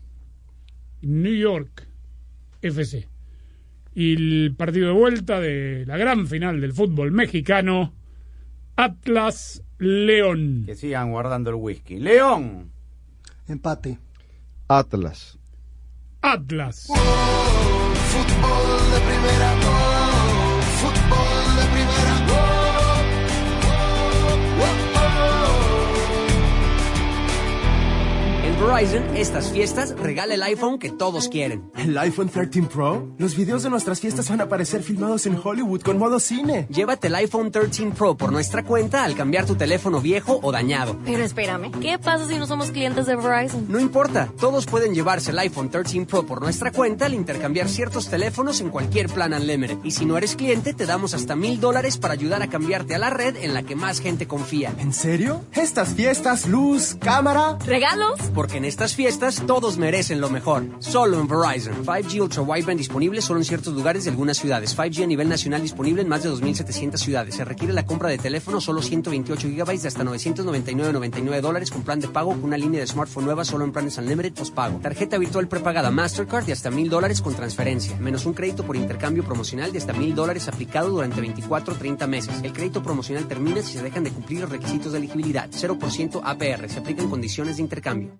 New 1.03 1.33
York 1.33 1.87
FC. 2.61 3.07
Y 3.93 4.13
el 4.13 4.55
partido 4.57 4.87
de 4.87 4.93
vuelta 4.93 5.39
de 5.39 5.85
la 5.85 5.95
gran 5.95 6.25
final 6.25 6.59
del 6.59 6.73
fútbol 6.73 7.11
mexicano, 7.11 7.93
Atlas 8.75 9.63
León. 9.77 10.63
Que 10.65 10.75
sigan 10.75 11.11
guardando 11.11 11.51
el 11.51 11.57
whisky. 11.57 11.99
León. 11.99 12.71
Empate. 13.47 13.99
Atlas. 14.67 15.37
Atlas. 16.21 16.87
Fútbol 16.87 18.91
de 18.91 18.99
primera, 18.99 19.80
Verizon, 28.61 29.17
estas 29.17 29.49
fiestas 29.49 29.95
regala 29.97 30.35
el 30.35 30.43
iPhone 30.43 30.77
que 30.77 30.91
todos 30.91 31.29
quieren. 31.29 31.71
¿El 31.77 31.97
iPhone 31.97 32.29
13 32.29 32.61
Pro? 32.63 33.07
Los 33.17 33.35
videos 33.35 33.63
de 33.63 33.71
nuestras 33.71 33.99
fiestas 33.99 34.29
van 34.29 34.39
a 34.39 34.43
aparecer 34.43 34.83
filmados 34.83 35.25
en 35.25 35.35
Hollywood 35.43 35.81
con 35.81 35.97
modo 35.97 36.19
cine. 36.19 36.67
Llévate 36.69 37.07
el 37.07 37.15
iPhone 37.15 37.51
13 37.51 37.91
Pro 37.97 38.15
por 38.15 38.31
nuestra 38.31 38.63
cuenta 38.63 39.03
al 39.03 39.15
cambiar 39.15 39.47
tu 39.47 39.55
teléfono 39.55 39.99
viejo 39.99 40.39
o 40.43 40.51
dañado. 40.51 40.95
Pero 41.05 41.23
espérame, 41.23 41.71
¿qué 41.81 41.97
pasa 41.97 42.27
si 42.27 42.37
no 42.37 42.45
somos 42.45 42.69
clientes 42.69 43.07
de 43.07 43.15
Verizon? 43.15 43.65
No 43.67 43.79
importa, 43.79 44.29
todos 44.39 44.67
pueden 44.67 44.93
llevarse 44.93 45.31
el 45.31 45.39
iPhone 45.39 45.71
13 45.71 46.05
Pro 46.05 46.27
por 46.27 46.39
nuestra 46.39 46.71
cuenta 46.71 47.07
al 47.07 47.15
intercambiar 47.15 47.67
ciertos 47.67 48.09
teléfonos 48.09 48.61
en 48.61 48.69
cualquier 48.69 49.07
plan 49.09 49.33
Unlimited. 49.33 49.79
Y 49.83 49.89
si 49.89 50.05
no 50.05 50.19
eres 50.19 50.35
cliente, 50.35 50.75
te 50.75 50.85
damos 50.85 51.15
hasta 51.15 51.35
mil 51.35 51.59
dólares 51.59 51.97
para 51.97 52.13
ayudar 52.13 52.43
a 52.43 52.47
cambiarte 52.47 52.93
a 52.93 52.99
la 52.99 53.09
red 53.09 53.37
en 53.37 53.55
la 53.55 53.63
que 53.63 53.75
más 53.75 53.99
gente 53.99 54.27
confía. 54.27 54.71
¿En 54.77 54.93
serio? 54.93 55.41
Estas 55.53 55.95
fiestas, 55.95 56.47
luz, 56.47 56.95
cámara. 56.99 57.57
¿Regalos? 57.65 58.19
Porque 58.35 58.50
en 58.53 58.65
estas 58.65 58.95
fiestas 58.95 59.43
todos 59.45 59.77
merecen 59.77 60.19
lo 60.19 60.29
mejor. 60.29 60.65
Solo 60.79 61.19
en 61.19 61.27
Verizon. 61.27 61.85
5G 61.85 62.21
Ultra 62.21 62.41
Wideband 62.41 62.77
disponible 62.77 63.21
solo 63.21 63.39
en 63.39 63.45
ciertos 63.45 63.73
lugares 63.73 64.03
de 64.03 64.09
algunas 64.09 64.37
ciudades. 64.37 64.77
5G 64.77 65.03
a 65.03 65.07
nivel 65.07 65.29
nacional 65.29 65.61
disponible 65.61 66.01
en 66.01 66.09
más 66.09 66.23
de 66.23 66.29
2.700 66.29 66.97
ciudades. 66.97 67.35
Se 67.35 67.45
requiere 67.45 67.73
la 67.73 67.85
compra 67.85 68.09
de 68.09 68.17
teléfono 68.17 68.59
solo 68.59 68.81
128 68.81 69.47
GB 69.49 69.79
de 69.81 69.87
hasta 69.87 70.03
999.99 70.03 71.41
dólares 71.41 71.71
con 71.71 71.83
plan 71.83 71.99
de 71.99 72.07
pago 72.07 72.31
con 72.31 72.45
una 72.45 72.57
línea 72.57 72.81
de 72.81 72.87
smartphone 72.87 73.25
nueva 73.25 73.45
solo 73.45 73.65
en 73.65 73.71
planes 73.71 73.97
Unlimited 73.97 74.33
postpago. 74.33 74.79
Tarjeta 74.79 75.17
virtual 75.17 75.47
prepagada 75.47 75.91
Mastercard 75.91 76.45
de 76.45 76.53
hasta 76.53 76.71
1.000 76.71 76.89
dólares 76.89 77.21
con 77.21 77.33
transferencia. 77.33 77.97
Menos 77.99 78.25
un 78.25 78.33
crédito 78.33 78.63
por 78.63 78.75
intercambio 78.75 79.23
promocional 79.23 79.71
de 79.71 79.77
hasta 79.77 79.93
1.000 79.93 80.13
dólares 80.13 80.47
aplicado 80.47 80.89
durante 80.89 81.21
24 81.21 81.73
o 81.73 81.77
30 81.77 82.07
meses. 82.07 82.41
El 82.43 82.53
crédito 82.53 82.83
promocional 82.83 83.27
termina 83.27 83.61
si 83.61 83.73
se 83.73 83.83
dejan 83.83 84.03
de 84.03 84.11
cumplir 84.11 84.41
los 84.41 84.49
requisitos 84.49 84.91
de 84.91 84.97
elegibilidad. 84.97 85.49
0% 85.49 86.21
APR. 86.23 86.69
Se 86.69 86.79
aplican 86.79 87.09
condiciones 87.09 87.57
de 87.57 87.61
intercambio. 87.61 88.19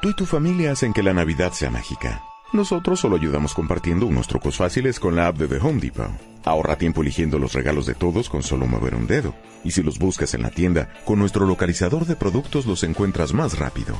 Tú 0.00 0.10
y 0.10 0.14
tu 0.14 0.26
familia 0.26 0.72
hacen 0.72 0.92
que 0.92 1.02
la 1.02 1.14
Navidad 1.14 1.52
sea 1.52 1.70
mágica. 1.70 2.22
Nosotros 2.52 3.00
solo 3.00 3.16
ayudamos 3.16 3.54
compartiendo 3.54 4.06
unos 4.06 4.28
trucos 4.28 4.58
fáciles 4.58 5.00
con 5.00 5.16
la 5.16 5.28
app 5.28 5.38
de 5.38 5.48
The 5.48 5.56
Home 5.56 5.80
Depot. 5.80 6.10
Ahorra 6.44 6.76
tiempo 6.76 7.00
eligiendo 7.00 7.38
los 7.38 7.54
regalos 7.54 7.86
de 7.86 7.94
todos 7.94 8.28
con 8.28 8.42
solo 8.42 8.66
mover 8.66 8.94
un 8.94 9.06
dedo. 9.06 9.34
Y 9.64 9.70
si 9.70 9.82
los 9.82 9.98
buscas 9.98 10.34
en 10.34 10.42
la 10.42 10.50
tienda, 10.50 10.92
con 11.04 11.18
nuestro 11.18 11.46
localizador 11.46 12.04
de 12.04 12.16
productos 12.16 12.66
los 12.66 12.82
encuentras 12.84 13.32
más 13.32 13.58
rápido. 13.58 13.96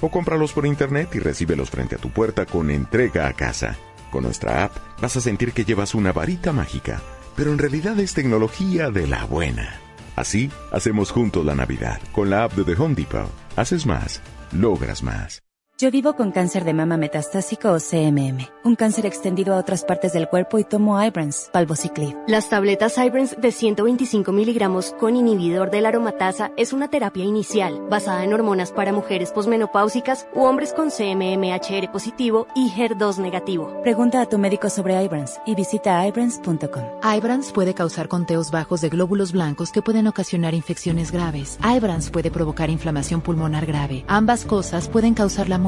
O 0.00 0.10
cómpralos 0.10 0.52
por 0.52 0.64
internet 0.64 1.10
y 1.14 1.18
recíbelos 1.18 1.70
frente 1.70 1.96
a 1.96 1.98
tu 1.98 2.10
puerta 2.10 2.46
con 2.46 2.70
entrega 2.70 3.26
a 3.26 3.32
casa. 3.32 3.76
Con 4.12 4.22
nuestra 4.22 4.64
app 4.64 4.76
vas 5.02 5.16
a 5.16 5.20
sentir 5.20 5.52
que 5.52 5.64
llevas 5.64 5.94
una 5.94 6.12
varita 6.12 6.52
mágica, 6.52 7.02
pero 7.34 7.50
en 7.50 7.58
realidad 7.58 7.98
es 7.98 8.14
tecnología 8.14 8.90
de 8.90 9.08
la 9.08 9.24
buena. 9.24 9.80
Así, 10.14 10.50
hacemos 10.72 11.10
juntos 11.10 11.44
la 11.44 11.54
Navidad. 11.54 12.00
Con 12.12 12.30
la 12.30 12.44
app 12.44 12.54
de 12.54 12.64
The 12.64 12.80
Home 12.80 12.94
Depot, 12.94 13.28
haces 13.56 13.86
más, 13.86 14.22
logras 14.52 15.02
más. 15.02 15.47
Yo 15.80 15.92
vivo 15.92 16.14
con 16.14 16.32
cáncer 16.32 16.64
de 16.64 16.74
mama 16.74 16.96
metastásico 16.96 17.70
o 17.70 17.78
CMM, 17.78 18.48
un 18.64 18.74
cáncer 18.74 19.06
extendido 19.06 19.54
a 19.54 19.58
otras 19.58 19.84
partes 19.84 20.12
del 20.12 20.28
cuerpo 20.28 20.58
y 20.58 20.64
tomo 20.64 21.00
Ibrance, 21.00 21.50
palbociclib. 21.52 22.16
Las 22.26 22.48
tabletas 22.48 22.98
Ibrance 22.98 23.36
de 23.36 23.52
125 23.52 24.32
miligramos 24.32 24.92
con 24.98 25.14
inhibidor 25.14 25.70
de 25.70 25.80
la 25.80 25.90
aromatasa 25.90 26.50
es 26.56 26.72
una 26.72 26.88
terapia 26.88 27.24
inicial 27.24 27.80
basada 27.88 28.24
en 28.24 28.32
hormonas 28.34 28.72
para 28.72 28.92
mujeres 28.92 29.30
posmenopáusicas 29.30 30.26
u 30.34 30.46
hombres 30.46 30.72
con 30.72 30.90
CMMHR 30.90 31.92
positivo 31.92 32.48
y 32.56 32.70
HER2 32.70 33.18
negativo. 33.18 33.80
Pregunta 33.84 34.20
a 34.20 34.26
tu 34.26 34.36
médico 34.36 34.70
sobre 34.70 35.00
Ibrance 35.04 35.40
y 35.46 35.54
visita 35.54 36.04
ibrance.com. 36.08 36.86
Ibrance 37.04 37.52
puede 37.52 37.74
causar 37.74 38.08
conteos 38.08 38.50
bajos 38.50 38.80
de 38.80 38.88
glóbulos 38.88 39.30
blancos 39.30 39.70
que 39.70 39.82
pueden 39.82 40.08
ocasionar 40.08 40.54
infecciones 40.54 41.12
graves. 41.12 41.56
Ibrance 41.62 42.10
puede 42.10 42.32
provocar 42.32 42.68
inflamación 42.68 43.20
pulmonar 43.20 43.64
grave. 43.64 44.04
Ambas 44.08 44.44
cosas 44.44 44.88
pueden 44.88 45.14
causar 45.14 45.48
la 45.48 45.58
muerte. 45.58 45.67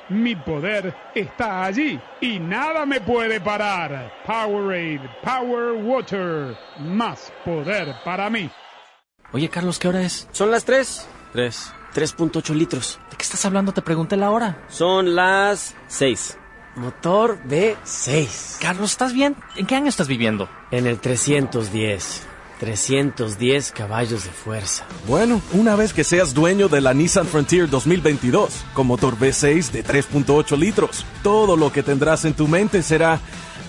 Mi 0.11 0.35
poder 0.35 0.93
está 1.15 1.63
allí 1.63 1.97
y 2.19 2.37
nada 2.37 2.85
me 2.85 2.99
puede 2.99 3.39
parar. 3.39 4.11
Powerade 4.25 5.09
Power 5.23 5.71
Water, 5.81 6.57
más 6.79 7.31
poder 7.45 7.95
para 8.03 8.29
mí. 8.29 8.49
Oye, 9.31 9.47
Carlos, 9.47 9.79
¿qué 9.79 9.87
hora 9.87 10.01
es? 10.01 10.27
Son 10.33 10.51
las 10.51 10.65
3. 10.65 11.07
3. 11.31 11.73
3.8 11.95 12.53
litros. 12.53 12.99
¿De 13.09 13.15
qué 13.15 13.23
estás 13.23 13.45
hablando? 13.45 13.71
Te 13.71 13.81
pregunté 13.81 14.17
la 14.17 14.31
hora. 14.31 14.61
Son 14.67 15.15
las 15.15 15.77
6. 15.87 16.37
Motor 16.75 17.39
V6. 17.47 18.59
Carlos, 18.59 18.91
¿estás 18.91 19.13
bien? 19.13 19.37
¿En 19.55 19.65
qué 19.65 19.75
año 19.75 19.87
estás 19.87 20.09
viviendo? 20.09 20.49
En 20.71 20.87
el 20.87 20.99
310. 20.99 22.27
310 22.61 23.71
caballos 23.71 24.23
de 24.23 24.29
fuerza. 24.29 24.85
Bueno, 25.07 25.41
una 25.53 25.75
vez 25.75 25.93
que 25.93 26.03
seas 26.03 26.35
dueño 26.35 26.69
de 26.69 26.79
la 26.79 26.93
Nissan 26.93 27.25
Frontier 27.25 27.67
2022, 27.67 28.53
con 28.75 28.85
motor 28.85 29.17
V6 29.17 29.71
de 29.71 29.83
3.8 29.83 30.55
litros, 30.59 31.03
todo 31.23 31.57
lo 31.57 31.71
que 31.71 31.81
tendrás 31.81 32.23
en 32.23 32.35
tu 32.35 32.47
mente 32.47 32.83
será, 32.83 33.19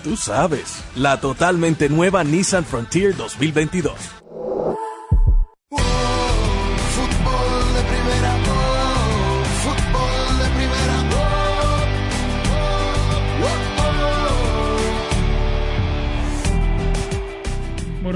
tú 0.03 0.15
sabes, 0.15 0.83
la 0.95 1.19
totalmente 1.19 1.89
nueva 1.89 2.23
Nissan 2.23 2.65
Frontier 2.65 3.15
2022. 3.17 3.95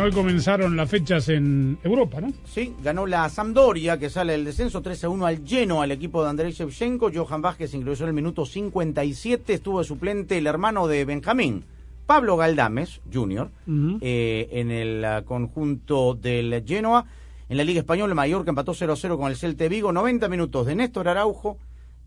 Hoy 0.08 0.14
comenzaron 0.14 0.78
las 0.78 0.90
fechas 0.90 1.28
en 1.28 1.78
Europa, 1.84 2.22
¿no? 2.22 2.32
Sí, 2.46 2.74
ganó 2.82 3.06
la 3.06 3.28
Sampdoria, 3.28 4.00
que 4.00 4.10
sale 4.10 4.34
del 4.34 4.46
descenso 4.46 4.82
3 4.82 5.04
a 5.04 5.10
1 5.10 5.26
al 5.26 5.44
lleno 5.44 5.82
al 5.82 5.92
equipo 5.92 6.24
de 6.24 6.30
Andrei 6.30 6.52
Shevchenko. 6.54 7.12
Johan 7.14 7.42
Vázquez 7.42 7.74
ingresó 7.74 8.04
en 8.04 8.10
el 8.10 8.14
minuto 8.14 8.46
57, 8.46 9.54
estuvo 9.54 9.80
de 9.80 9.86
suplente 9.86 10.38
el 10.38 10.48
hermano 10.48 10.88
de 10.88 11.04
Benjamín, 11.04 11.66
Pablo 12.06 12.38
Galdames, 12.38 13.02
Jr., 13.14 13.50
eh, 14.00 14.48
en 14.52 14.72
el 14.72 15.04
ah, 15.04 15.24
conjunto 15.26 16.14
del 16.14 16.64
Genoa. 16.66 17.06
En 17.50 17.58
la 17.58 17.66
Liga 17.66 17.80
Española, 17.80 18.16
Mallorca 18.16 18.52
empató 18.52 18.74
0 18.74 18.94
a 18.94 18.96
0 18.96 19.18
con 19.18 19.30
el 19.30 19.36
Celta 19.36 19.68
Vigo, 19.68 19.92
90 19.92 20.30
minutos 20.30 20.66
de 20.68 20.76
Néstor 20.76 21.10
Araujo 21.10 21.58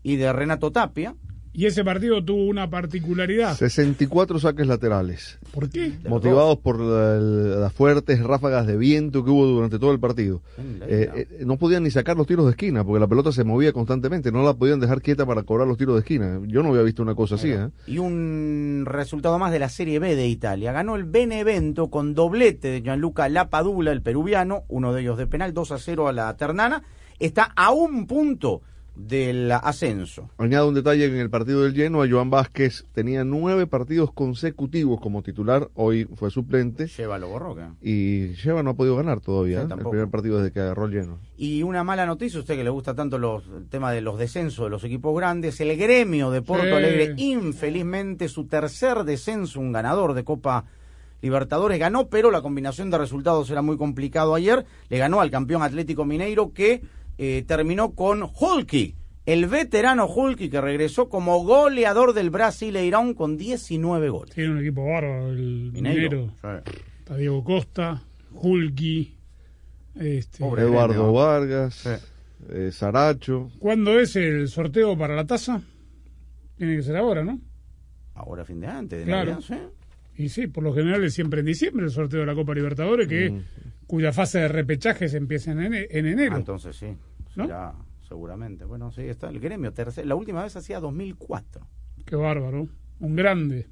y 0.01 0.15
de 0.15 0.33
Renato 0.33 0.71
Tapia. 0.71 1.15
Y 1.53 1.65
ese 1.65 1.83
partido 1.83 2.23
tuvo 2.23 2.45
una 2.45 2.69
particularidad. 2.69 3.57
64 3.57 4.39
saques 4.39 4.65
laterales. 4.67 5.37
¿Por 5.53 5.69
qué? 5.69 5.91
Motivados 6.07 6.57
por 6.59 6.79
la- 6.79 7.17
las 7.19 7.73
fuertes 7.73 8.21
ráfagas 8.23 8.65
de 8.67 8.77
viento 8.77 9.23
que 9.25 9.31
hubo 9.31 9.45
durante 9.45 9.77
todo 9.77 9.91
el 9.91 9.99
partido. 9.99 10.41
Eh, 10.87 11.09
eh, 11.13 11.27
no 11.45 11.57
podían 11.57 11.83
ni 11.83 11.91
sacar 11.91 12.15
los 12.15 12.25
tiros 12.25 12.45
de 12.45 12.51
esquina 12.51 12.85
porque 12.85 13.01
la 13.01 13.07
pelota 13.07 13.31
se 13.33 13.43
movía 13.43 13.73
constantemente. 13.73 14.31
No 14.31 14.43
la 14.43 14.53
podían 14.53 14.79
dejar 14.79 15.01
quieta 15.01 15.25
para 15.25 15.43
cobrar 15.43 15.67
los 15.67 15.77
tiros 15.77 15.95
de 15.95 15.99
esquina. 15.99 16.39
Yo 16.47 16.63
no 16.63 16.69
había 16.69 16.83
visto 16.83 17.03
una 17.03 17.15
cosa 17.15 17.35
así. 17.35 17.51
¿eh? 17.51 17.67
Y 17.85 17.97
un 17.97 18.83
resultado 18.87 19.37
más 19.37 19.51
de 19.51 19.59
la 19.59 19.67
Serie 19.69 19.99
B 19.99 20.15
de 20.15 20.27
Italia. 20.27 20.71
Ganó 20.71 20.95
el 20.95 21.03
Benevento 21.03 21.89
con 21.89 22.13
doblete 22.13 22.69
de 22.69 22.81
Gianluca 22.81 23.27
Lapadula, 23.27 23.91
el 23.91 24.01
peruviano, 24.01 24.63
uno 24.69 24.93
de 24.93 25.01
ellos 25.01 25.17
de 25.17 25.27
penal, 25.27 25.53
2 25.53 25.71
a 25.73 25.77
0 25.79 26.07
a 26.07 26.13
la 26.13 26.35
Ternana. 26.37 26.83
Está 27.19 27.43
a 27.55 27.71
un 27.71 28.07
punto 28.07 28.61
del 28.95 29.51
ascenso. 29.51 30.29
Añado 30.37 30.67
un 30.67 30.73
detalle 30.75 31.05
en 31.05 31.15
el 31.15 31.29
partido 31.29 31.63
del 31.63 31.73
lleno, 31.73 32.03
a 32.03 32.09
Joan 32.09 32.29
Vázquez 32.29 32.85
tenía 32.93 33.23
nueve 33.23 33.65
partidos 33.65 34.11
consecutivos 34.11 34.99
como 34.99 35.23
titular, 35.23 35.69
hoy 35.75 36.07
fue 36.15 36.29
suplente. 36.29 36.87
Lleva 36.87 37.17
lo 37.17 37.29
borroca. 37.29 37.73
Y 37.81 38.33
Lleva 38.35 38.63
no 38.63 38.71
ha 38.71 38.73
podido 38.75 38.97
ganar 38.97 39.21
todavía, 39.21 39.61
Sí, 39.61 39.67
¿eh? 39.71 39.75
el 39.77 39.89
primer 39.89 40.09
partido 40.09 40.37
desde 40.39 40.51
que 40.51 40.59
agarró 40.59 40.85
el 40.85 40.91
lleno. 40.91 41.19
Y 41.37 41.63
una 41.63 41.83
mala 41.83 42.05
noticia, 42.05 42.37
a 42.37 42.41
usted 42.41 42.55
que 42.55 42.63
le 42.63 42.69
gusta 42.69 42.93
tanto 42.93 43.17
los, 43.17 43.43
el 43.47 43.67
tema 43.69 43.91
de 43.91 44.01
los 44.01 44.19
descensos 44.19 44.65
de 44.65 44.69
los 44.69 44.83
equipos 44.83 45.15
grandes, 45.15 45.59
el 45.61 45.75
gremio 45.77 46.29
de 46.31 46.41
Porto 46.41 46.65
Sí. 46.65 46.71
Alegre, 46.71 47.13
infelizmente 47.17 48.27
su 48.29 48.45
tercer 48.45 49.03
descenso, 49.03 49.59
un 49.59 49.71
ganador 49.71 50.13
de 50.13 50.23
Copa 50.23 50.65
Libertadores, 51.21 51.77
ganó, 51.79 52.07
pero 52.07 52.31
la 52.31 52.41
combinación 52.41 52.89
de 52.89 52.97
resultados 52.97 53.49
era 53.51 53.61
muy 53.61 53.77
complicado 53.77 54.33
ayer. 54.33 54.65
Le 54.89 54.97
ganó 54.97 55.21
al 55.21 55.29
campeón 55.29 55.61
Atlético 55.61 56.03
Mineiro 56.03 56.51
que 56.51 56.81
eh, 57.23 57.43
terminó 57.45 57.93
con 57.93 58.23
Hulky, 58.23 58.95
el 59.27 59.45
veterano 59.45 60.07
Hulky 60.07 60.49
que 60.49 60.59
regresó 60.59 61.07
como 61.07 61.43
goleador 61.43 62.13
del 62.13 62.31
Brasileirão 62.31 63.13
con 63.13 63.37
19 63.37 64.09
goles. 64.09 64.33
Tiene 64.33 64.51
un 64.53 64.59
equipo 64.59 64.83
bárbaro 64.83 65.29
el 65.29 65.71
Mineiro. 65.71 66.01
Mineiro. 66.41 66.63
Está 66.99 67.15
Diego 67.17 67.43
Costa, 67.43 68.01
Hulky. 68.31 69.15
Este, 69.99 70.43
Eduardo 70.43 71.13
Vargas, 71.13 71.85
eh, 72.49 72.71
Saracho. 72.71 73.51
¿Cuándo 73.59 73.99
es 73.99 74.15
el 74.15 74.47
sorteo 74.47 74.97
para 74.97 75.15
la 75.15 75.25
taza? 75.27 75.61
Tiene 76.57 76.77
que 76.77 76.81
ser 76.83 76.95
ahora, 76.95 77.23
¿no? 77.23 77.39
Ahora 78.15 78.43
fin 78.45 78.59
de 78.61 78.67
antes, 78.67 78.99
de 78.99 79.05
Claro. 79.05 79.33
Navidad, 79.33 79.45
sí. 80.15 80.23
Y 80.23 80.29
sí, 80.29 80.47
por 80.47 80.63
lo 80.63 80.73
general 80.73 81.03
es 81.03 81.13
siempre 81.13 81.41
en 81.41 81.45
diciembre 81.47 81.85
el 81.85 81.91
sorteo 81.91 82.21
de 82.21 82.25
la 82.25 82.35
Copa 82.35 82.53
Libertadores, 82.53 83.07
que 83.07 83.29
Mm. 83.31 83.41
cuya 83.87 84.11
fase 84.13 84.39
de 84.39 84.47
repechaje 84.47 85.07
se 85.09 85.17
empieza 85.17 85.51
en 85.51 85.61
enero. 86.05 86.35
Ah, 86.35 86.39
entonces 86.39 86.75
sí, 86.75 86.87
¿No? 87.35 87.45
será 87.45 87.73
seguramente. 88.07 88.65
Bueno, 88.65 88.91
sí, 88.91 89.01
está 89.03 89.29
el 89.29 89.39
gremio. 89.39 89.73
tercer- 89.73 90.05
la 90.05 90.15
última 90.15 90.43
vez 90.43 90.55
hacía 90.55 90.79
2004. 90.79 91.65
Qué 92.05 92.15
bárbaro. 92.15 92.67
Un 92.99 93.15
grande. 93.15 93.67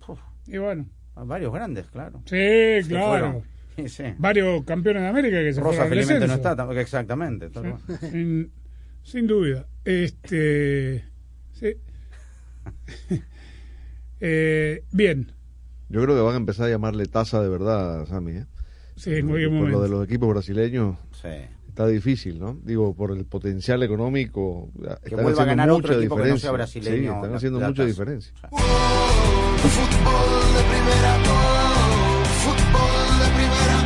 Y 0.47 0.57
bueno. 0.57 0.87
Ah, 1.15 1.23
Varios 1.25 1.53
grandes, 1.53 1.87
claro. 1.87 2.21
Sí, 2.25 2.79
claro. 2.87 3.43
Sí, 3.75 3.89
sí. 3.89 4.03
Varios 4.17 4.63
campeones 4.63 5.01
de 5.03 5.07
América 5.09 5.37
que 5.41 5.53
se 5.53 5.61
Rosa 5.61 5.85
felizmente 5.87 6.27
no 6.27 6.33
está, 6.33 6.55
tam- 6.55 6.77
exactamente. 6.77 7.49
Sin, 8.11 8.51
sin 9.03 9.27
duda. 9.27 9.67
Este. 9.83 11.03
sí. 11.53 11.73
Eh, 14.21 14.83
bien. 14.91 15.31
Yo 15.87 16.01
creo 16.03 16.15
que 16.15 16.21
van 16.21 16.33
a 16.33 16.37
empezar 16.37 16.65
a 16.67 16.69
llamarle 16.69 17.05
taza 17.05 17.41
de 17.41 17.49
verdad, 17.49 18.05
Sammy. 18.05 18.33
¿eh? 18.33 18.45
Sí, 18.95 19.13
en 19.15 19.27
cualquier 19.27 19.47
por 19.49 19.55
lo 19.55 19.61
momento. 19.61 19.81
de 19.83 19.89
los 19.89 20.03
equipos 20.03 20.29
brasileños 20.29 20.97
Sí. 21.13 21.29
Está 21.79 21.87
difícil, 21.87 22.37
¿no? 22.39 22.59
Digo, 22.61 22.93
por 22.93 23.11
el 23.11 23.25
potencial 23.25 23.81
económico. 23.83 24.69
están 25.01 25.23
vuelva 25.23 25.43
a 25.43 25.45
ganar 25.45 25.69
otro 25.69 25.93
equipo 25.93 26.17
que 26.17 26.23
no 26.23 26.37
sea 26.37 26.51
diferencia. 26.51 26.51
brasileño 26.51 26.97
Sí, 26.97 27.05
están 27.05 27.35
haciendo 27.35 27.61
mucha 27.61 27.85
diferencia. 27.85 28.33
Fútbol 28.49 28.59
de 30.55 30.63
primera, 30.67 31.15
fútbol 32.43 33.19
de 33.19 33.27
primera, 33.33 33.79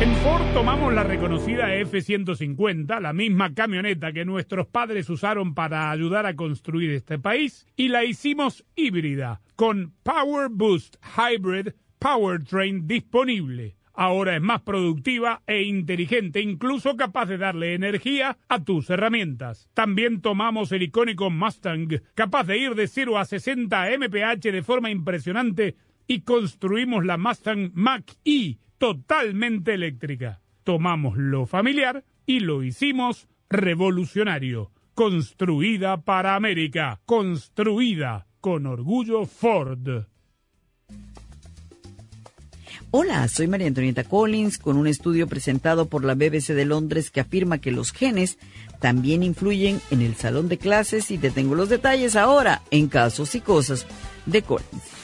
En 0.00 0.12
Ford 0.16 0.42
tomamos 0.52 0.92
la 0.92 1.04
reconocida 1.04 1.72
F-150, 1.76 3.00
la 3.00 3.12
misma 3.12 3.54
camioneta 3.54 4.12
que 4.12 4.24
nuestros 4.24 4.66
padres 4.66 5.08
usaron 5.08 5.54
para 5.54 5.92
ayudar 5.92 6.26
a 6.26 6.34
construir 6.34 6.90
este 6.90 7.20
país, 7.20 7.68
y 7.76 7.86
la 7.86 8.04
hicimos 8.04 8.64
híbrida, 8.74 9.40
con 9.54 9.94
Power 10.02 10.48
Boost 10.50 10.96
Hybrid 11.16 11.68
Powertrain 12.04 12.86
disponible. 12.86 13.76
Ahora 13.94 14.36
es 14.36 14.42
más 14.42 14.60
productiva 14.60 15.40
e 15.46 15.62
inteligente, 15.62 16.42
incluso 16.42 16.98
capaz 16.98 17.24
de 17.24 17.38
darle 17.38 17.72
energía 17.72 18.36
a 18.46 18.62
tus 18.62 18.90
herramientas. 18.90 19.70
También 19.72 20.20
tomamos 20.20 20.70
el 20.72 20.82
icónico 20.82 21.30
Mustang, 21.30 22.02
capaz 22.14 22.44
de 22.44 22.58
ir 22.58 22.74
de 22.74 22.88
0 22.88 23.16
a 23.16 23.24
60 23.24 23.86
mph 23.96 24.52
de 24.52 24.62
forma 24.62 24.90
impresionante, 24.90 25.76
y 26.06 26.20
construimos 26.20 27.06
la 27.06 27.16
Mustang 27.16 27.70
Mach-E, 27.72 28.58
totalmente 28.76 29.72
eléctrica. 29.72 30.42
Tomamos 30.62 31.16
lo 31.16 31.46
familiar 31.46 32.04
y 32.26 32.40
lo 32.40 32.62
hicimos 32.62 33.28
revolucionario. 33.48 34.72
Construida 34.94 36.02
para 36.02 36.36
América. 36.36 37.00
Construida 37.06 38.26
con 38.42 38.66
orgullo 38.66 39.24
Ford. 39.24 40.04
Hola, 42.96 43.26
soy 43.26 43.48
María 43.48 43.66
Antonieta 43.66 44.04
Collins 44.04 44.56
con 44.56 44.76
un 44.76 44.86
estudio 44.86 45.26
presentado 45.26 45.88
por 45.88 46.04
la 46.04 46.14
BBC 46.14 46.54
de 46.54 46.64
Londres 46.64 47.10
que 47.10 47.18
afirma 47.18 47.58
que 47.58 47.72
los 47.72 47.90
genes 47.90 48.38
también 48.78 49.24
influyen 49.24 49.80
en 49.90 50.00
el 50.00 50.14
salón 50.14 50.48
de 50.48 50.58
clases 50.58 51.10
y 51.10 51.18
te 51.18 51.32
tengo 51.32 51.56
los 51.56 51.68
detalles 51.68 52.14
ahora 52.14 52.62
en 52.70 52.86
casos 52.86 53.34
y 53.34 53.40
cosas 53.40 53.84
de 54.26 54.42
Collins. 54.42 55.03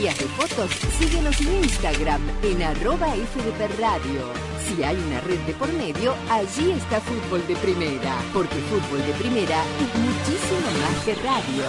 de 0.01 0.09
fotos, 0.09 0.71
síguenos 0.97 1.39
en 1.41 1.63
Instagram 1.63 2.21
en 2.41 2.63
arroba 2.63 3.13
FDP 3.13 3.79
Radio. 3.79 4.33
Si 4.65 4.81
hay 4.81 4.95
una 4.95 5.21
red 5.21 5.37
de 5.41 5.53
por 5.53 5.71
medio, 5.73 6.15
allí 6.27 6.71
está 6.71 6.99
Fútbol 7.01 7.45
de 7.47 7.55
Primera, 7.57 8.17
porque 8.33 8.55
Fútbol 8.55 9.05
de 9.05 9.13
Primera 9.13 9.63
es 9.63 9.99
muchísimo 10.01 10.71
más 10.81 11.05
que 11.05 11.13
radio. 11.13 11.65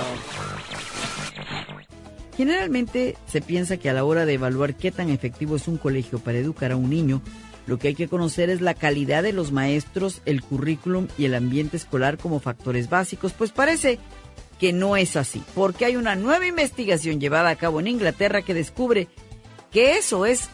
Generalmente 2.35 3.19
se 3.27 3.43
piensa 3.43 3.77
que 3.77 3.91
a 3.91 3.93
la 3.93 4.05
hora 4.05 4.25
de 4.25 4.33
evaluar 4.33 4.77
qué 4.77 4.91
tan 4.91 5.11
efectivo 5.11 5.57
es 5.57 5.69
un 5.69 5.77
colegio 5.77 6.19
para 6.19 6.39
educar 6.39 6.73
a 6.73 6.77
un 6.77 6.89
niño, 6.89 7.21
lo 7.67 7.79
que 7.79 7.89
hay 7.89 7.95
que 7.95 8.09
conocer 8.09 8.49
es 8.49 8.63
la 8.63 8.73
calidad 8.73 9.23
de 9.23 9.35
los 9.35 9.53
maestros, 9.53 10.23
el 10.25 10.41
currículum 10.43 11.07
y 11.19 11.27
el 11.27 11.35
ambiente 11.35 11.77
escolar 11.77 12.17
como 12.17 12.41
factores 12.41 12.89
básicos, 12.89 13.35
pues 13.35 13.53
parece 13.53 13.99
que 14.63 14.73
no 14.73 14.97
es 14.97 15.17
así, 15.17 15.43
porque 15.57 15.87
hay 15.87 15.97
una 15.97 16.15
nueva 16.15 16.47
investigación 16.47 17.21
llevada 17.21 17.51
a 17.51 17.57
cabo 17.57 17.81
en 17.81 17.89
Inglaterra 17.89 18.43
que 18.43 18.55
descubre 18.55 19.09
que 19.73 19.97
eso 19.97 20.25
es 20.25 20.51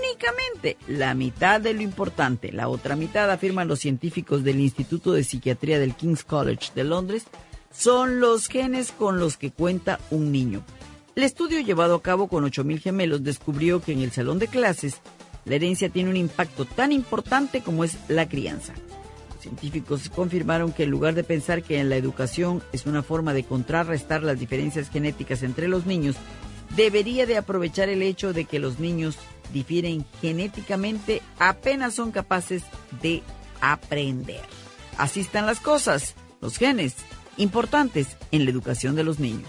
únicamente 0.00 0.78
la 0.88 1.12
mitad 1.12 1.60
de 1.60 1.74
lo 1.74 1.82
importante. 1.82 2.50
La 2.50 2.68
otra 2.68 2.96
mitad, 2.96 3.30
afirman 3.30 3.68
los 3.68 3.80
científicos 3.80 4.42
del 4.42 4.58
Instituto 4.58 5.12
de 5.12 5.22
Psiquiatría 5.22 5.78
del 5.78 5.94
King's 5.94 6.24
College 6.24 6.70
de 6.74 6.84
Londres, 6.84 7.24
son 7.70 8.20
los 8.20 8.48
genes 8.48 8.90
con 8.90 9.18
los 9.18 9.36
que 9.36 9.50
cuenta 9.50 10.00
un 10.10 10.32
niño. 10.32 10.64
El 11.14 11.24
estudio 11.24 11.60
llevado 11.60 11.96
a 11.96 12.02
cabo 12.02 12.28
con 12.28 12.46
8.000 12.46 12.80
gemelos 12.80 13.22
descubrió 13.22 13.82
que 13.82 13.92
en 13.92 14.00
el 14.00 14.12
salón 14.12 14.38
de 14.38 14.48
clases 14.48 15.02
la 15.44 15.56
herencia 15.56 15.90
tiene 15.90 16.08
un 16.08 16.16
impacto 16.16 16.64
tan 16.64 16.90
importante 16.90 17.60
como 17.60 17.84
es 17.84 17.98
la 18.08 18.26
crianza. 18.26 18.72
Científicos 19.42 20.08
confirmaron 20.08 20.72
que 20.72 20.84
en 20.84 20.90
lugar 20.90 21.14
de 21.14 21.24
pensar 21.24 21.64
que 21.64 21.80
en 21.80 21.90
la 21.90 21.96
educación 21.96 22.62
es 22.72 22.86
una 22.86 23.02
forma 23.02 23.34
de 23.34 23.42
contrarrestar 23.42 24.22
las 24.22 24.38
diferencias 24.38 24.88
genéticas 24.88 25.42
entre 25.42 25.66
los 25.66 25.84
niños, 25.84 26.14
debería 26.76 27.26
de 27.26 27.36
aprovechar 27.36 27.88
el 27.88 28.02
hecho 28.02 28.32
de 28.32 28.44
que 28.44 28.60
los 28.60 28.78
niños 28.78 29.18
difieren 29.52 30.06
genéticamente 30.20 31.22
apenas 31.40 31.94
son 31.94 32.12
capaces 32.12 32.62
de 33.02 33.22
aprender. 33.60 34.42
Así 34.96 35.20
están 35.20 35.44
las 35.44 35.58
cosas, 35.58 36.14
los 36.40 36.56
genes, 36.56 36.94
importantes 37.36 38.16
en 38.30 38.44
la 38.44 38.52
educación 38.52 38.94
de 38.94 39.02
los 39.02 39.18
niños. 39.18 39.48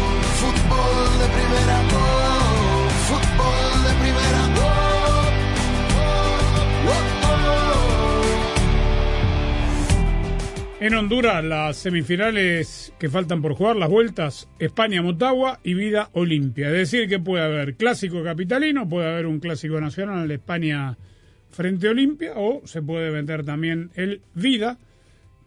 Fútbol 0.71 1.19
de 1.19 1.27
fútbol 3.07 3.83
de 3.83 3.91
En 10.85 10.95
Honduras, 10.95 11.43
las 11.43 11.77
semifinales 11.77 12.91
que 12.97 13.09
faltan 13.09 13.41
por 13.41 13.53
jugar, 13.53 13.75
las 13.75 13.89
vueltas 13.89 14.49
España-Motagua 14.57 15.59
y 15.63 15.75
Vida 15.75 16.09
Olimpia. 16.13 16.67
Es 16.67 16.73
decir, 16.73 17.07
que 17.07 17.19
puede 17.19 17.43
haber 17.43 17.75
clásico 17.75 18.23
capitalino, 18.23 18.89
puede 18.89 19.07
haber 19.07 19.27
un 19.27 19.39
clásico 19.39 19.79
nacional 19.79 20.31
España 20.31 20.97
frente 21.51 21.87
a 21.87 21.91
Olimpia 21.91 22.33
o 22.35 22.61
se 22.65 22.81
puede 22.81 23.11
vender 23.11 23.45
también 23.45 23.91
el 23.93 24.21
Vida, 24.33 24.79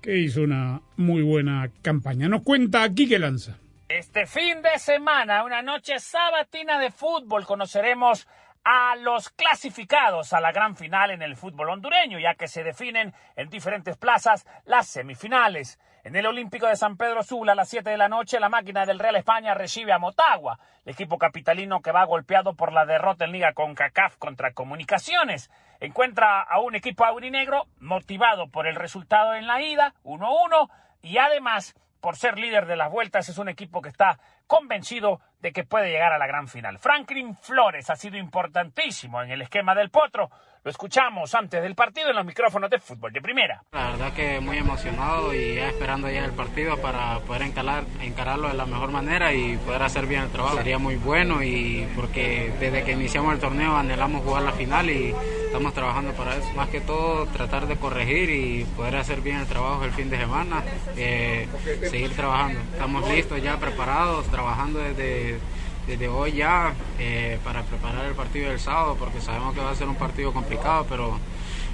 que 0.01 0.19
hizo 0.19 0.43
una 0.43 0.83
muy 0.97 1.23
buena 1.23 1.71
campaña. 1.83 2.29
Nos 2.29 2.43
cuenta 2.43 2.85
aquí 2.85 3.09
que 3.09 3.19
lanza. 3.19 3.59
Este 3.89 4.25
fin 4.25 4.63
de 4.63 4.79
semana, 4.79 5.45
una 5.45 5.61
noche 5.61 5.99
sabatina 5.99 6.79
de 6.79 6.91
fútbol, 6.91 7.45
conoceremos 7.45 8.27
a 8.65 8.97
los 8.97 9.29
clasificados 9.29 10.33
a 10.33 10.41
la 10.41 10.53
gran 10.53 10.75
final 10.75 11.11
en 11.11 11.21
el 11.21 11.37
fútbol 11.37 11.69
hondureño, 11.69 12.19
ya 12.19 12.35
que 12.35 12.49
se 12.49 12.65
definen 12.65 13.13
en 13.37 13.51
diferentes 13.51 13.99
plazas 13.99 14.47
las 14.65 14.87
semifinales. 14.87 15.79
En 16.03 16.17
el 16.17 16.25
Olímpico 16.25 16.67
de 16.67 16.77
San 16.77 16.97
Pedro 16.97 17.23
Sula, 17.23 17.53
a 17.53 17.55
las 17.55 17.69
7 17.69 17.91
de 17.91 17.99
la 17.99 18.09
noche, 18.09 18.41
la 18.41 18.49
máquina 18.49 18.87
del 18.87 18.99
Real 18.99 19.17
España 19.17 19.53
recibe 19.53 19.93
a 19.93 19.99
Motagua, 19.99 20.59
el 20.87 20.95
equipo 20.95 21.19
capitalino 21.19 21.83
que 21.83 21.93
va 21.93 22.07
golpeado 22.07 22.55
por 22.55 22.73
la 22.73 22.87
derrota 22.87 23.27
en 23.27 23.33
Liga 23.33 23.53
con 23.53 23.75
CACAF 23.75 24.17
contra 24.17 24.55
Comunicaciones. 24.55 25.51
Encuentra 25.81 26.41
a 26.41 26.59
un 26.59 26.75
equipo 26.75 27.05
aurinegro 27.05 27.67
motivado 27.81 28.49
por 28.49 28.67
el 28.67 28.77
resultado 28.77 29.35
en 29.35 29.47
la 29.47 29.61
ida, 29.61 29.93
1-1, 30.05 30.71
y 31.03 31.19
además 31.19 31.75
por 32.05 32.17
ser 32.17 32.39
líder 32.39 32.67
de 32.67 32.77
las 32.77 32.93
vueltas, 32.93 33.31
es 33.31 33.39
un 33.39 33.49
equipo 33.49 33.81
que 33.81 33.89
está 33.89 34.19
convencido 34.47 35.23
de 35.41 35.53
que 35.53 35.65
puede 35.65 35.89
llegar 35.89 36.13
a 36.13 36.19
la 36.19 36.27
gran 36.27 36.49
final. 36.49 36.79
Franklin 36.79 37.35
Flores 37.35 37.89
ha 37.89 37.97
sido 37.97 38.19
importantísimo 38.19 39.23
en 39.23 39.31
el 39.31 39.41
esquema 39.41 39.75
del 39.75 39.89
Potro, 39.89 40.29
Lo 40.65 40.71
escuchamos 40.71 41.35
antes 41.35 41.63
del 41.63 41.75
partido 41.75 42.09
en 42.09 42.17
los 42.17 42.25
micrófonos 42.25 42.71
de 42.71 42.79
fútbol 42.79 43.13
de 43.13 43.21
primera. 43.21 43.63
La 43.73 43.91
verdad 43.91 44.15
que 44.15 44.41
muy 44.41 44.57
emocionado 44.57 45.35
y 45.35 45.57
ya 45.57 45.69
esperando 45.69 46.09
ya 46.09 46.25
el 46.25 46.33
partido 46.33 46.79
para 46.79 47.19
poder 47.19 47.43
encarar, 47.43 47.85
encararlo 48.01 48.49
de 48.49 48.55
la 48.55 48.65
mejor 48.65 48.91
manera 48.91 49.35
y 49.35 49.59
poder 49.59 49.83
hacer 49.83 50.07
bien 50.07 50.23
el 50.23 50.31
trabajo. 50.31 50.57
Sería 50.57 50.79
muy 50.79 50.97
bueno 50.97 51.43
y 51.43 51.87
porque 51.95 52.51
desde 52.59 52.83
que 52.83 52.93
iniciamos 52.93 53.35
el 53.35 53.41
torneo 53.41 53.77
anhelamos 53.77 54.25
jugar 54.25 54.43
la 54.43 54.53
final 54.53 54.89
y 54.89 55.15
estamos 55.45 55.75
trabajando 55.75 56.13
para 56.13 56.35
eso. 56.35 56.51
Más 56.55 56.71
que 56.71 56.81
todo 56.81 57.27
tratar 57.27 57.67
de 57.67 57.77
corregir 57.77 58.31
y 58.31 58.65
poder 58.75 58.97
hacer 58.97 59.21
bien 59.21 59.41
el 59.41 59.47
trabajo 59.47 59.85
el 59.85 59.93
fin 59.93 60.09
de 60.09 60.17
semana, 60.17 60.63
eh, 60.97 61.47
seguir 61.91 62.17
trabajando. 62.17 62.59
Estamos 62.73 63.07
listos 63.11 63.43
ya 63.43 63.59
preparados, 63.59 64.27
trabajando 64.29 64.79
desde 64.79 65.39
desde 65.87 66.09
hoy 66.09 66.33
ya 66.33 66.75
eh, 66.99 67.39
para 67.45 67.63
preparar 67.63 68.05
el 68.07 68.15
partido 68.15 68.51
del 68.51 68.61
sábado, 68.61 68.97
porque 68.99 69.21
sabemos 69.21 69.55
que 69.55 69.61
va 69.61 69.71
a 69.71 69.75
ser 69.75 69.89
un 69.89 69.97
partido 69.97 70.33
complicado, 70.33 70.87
pero 70.89 71.19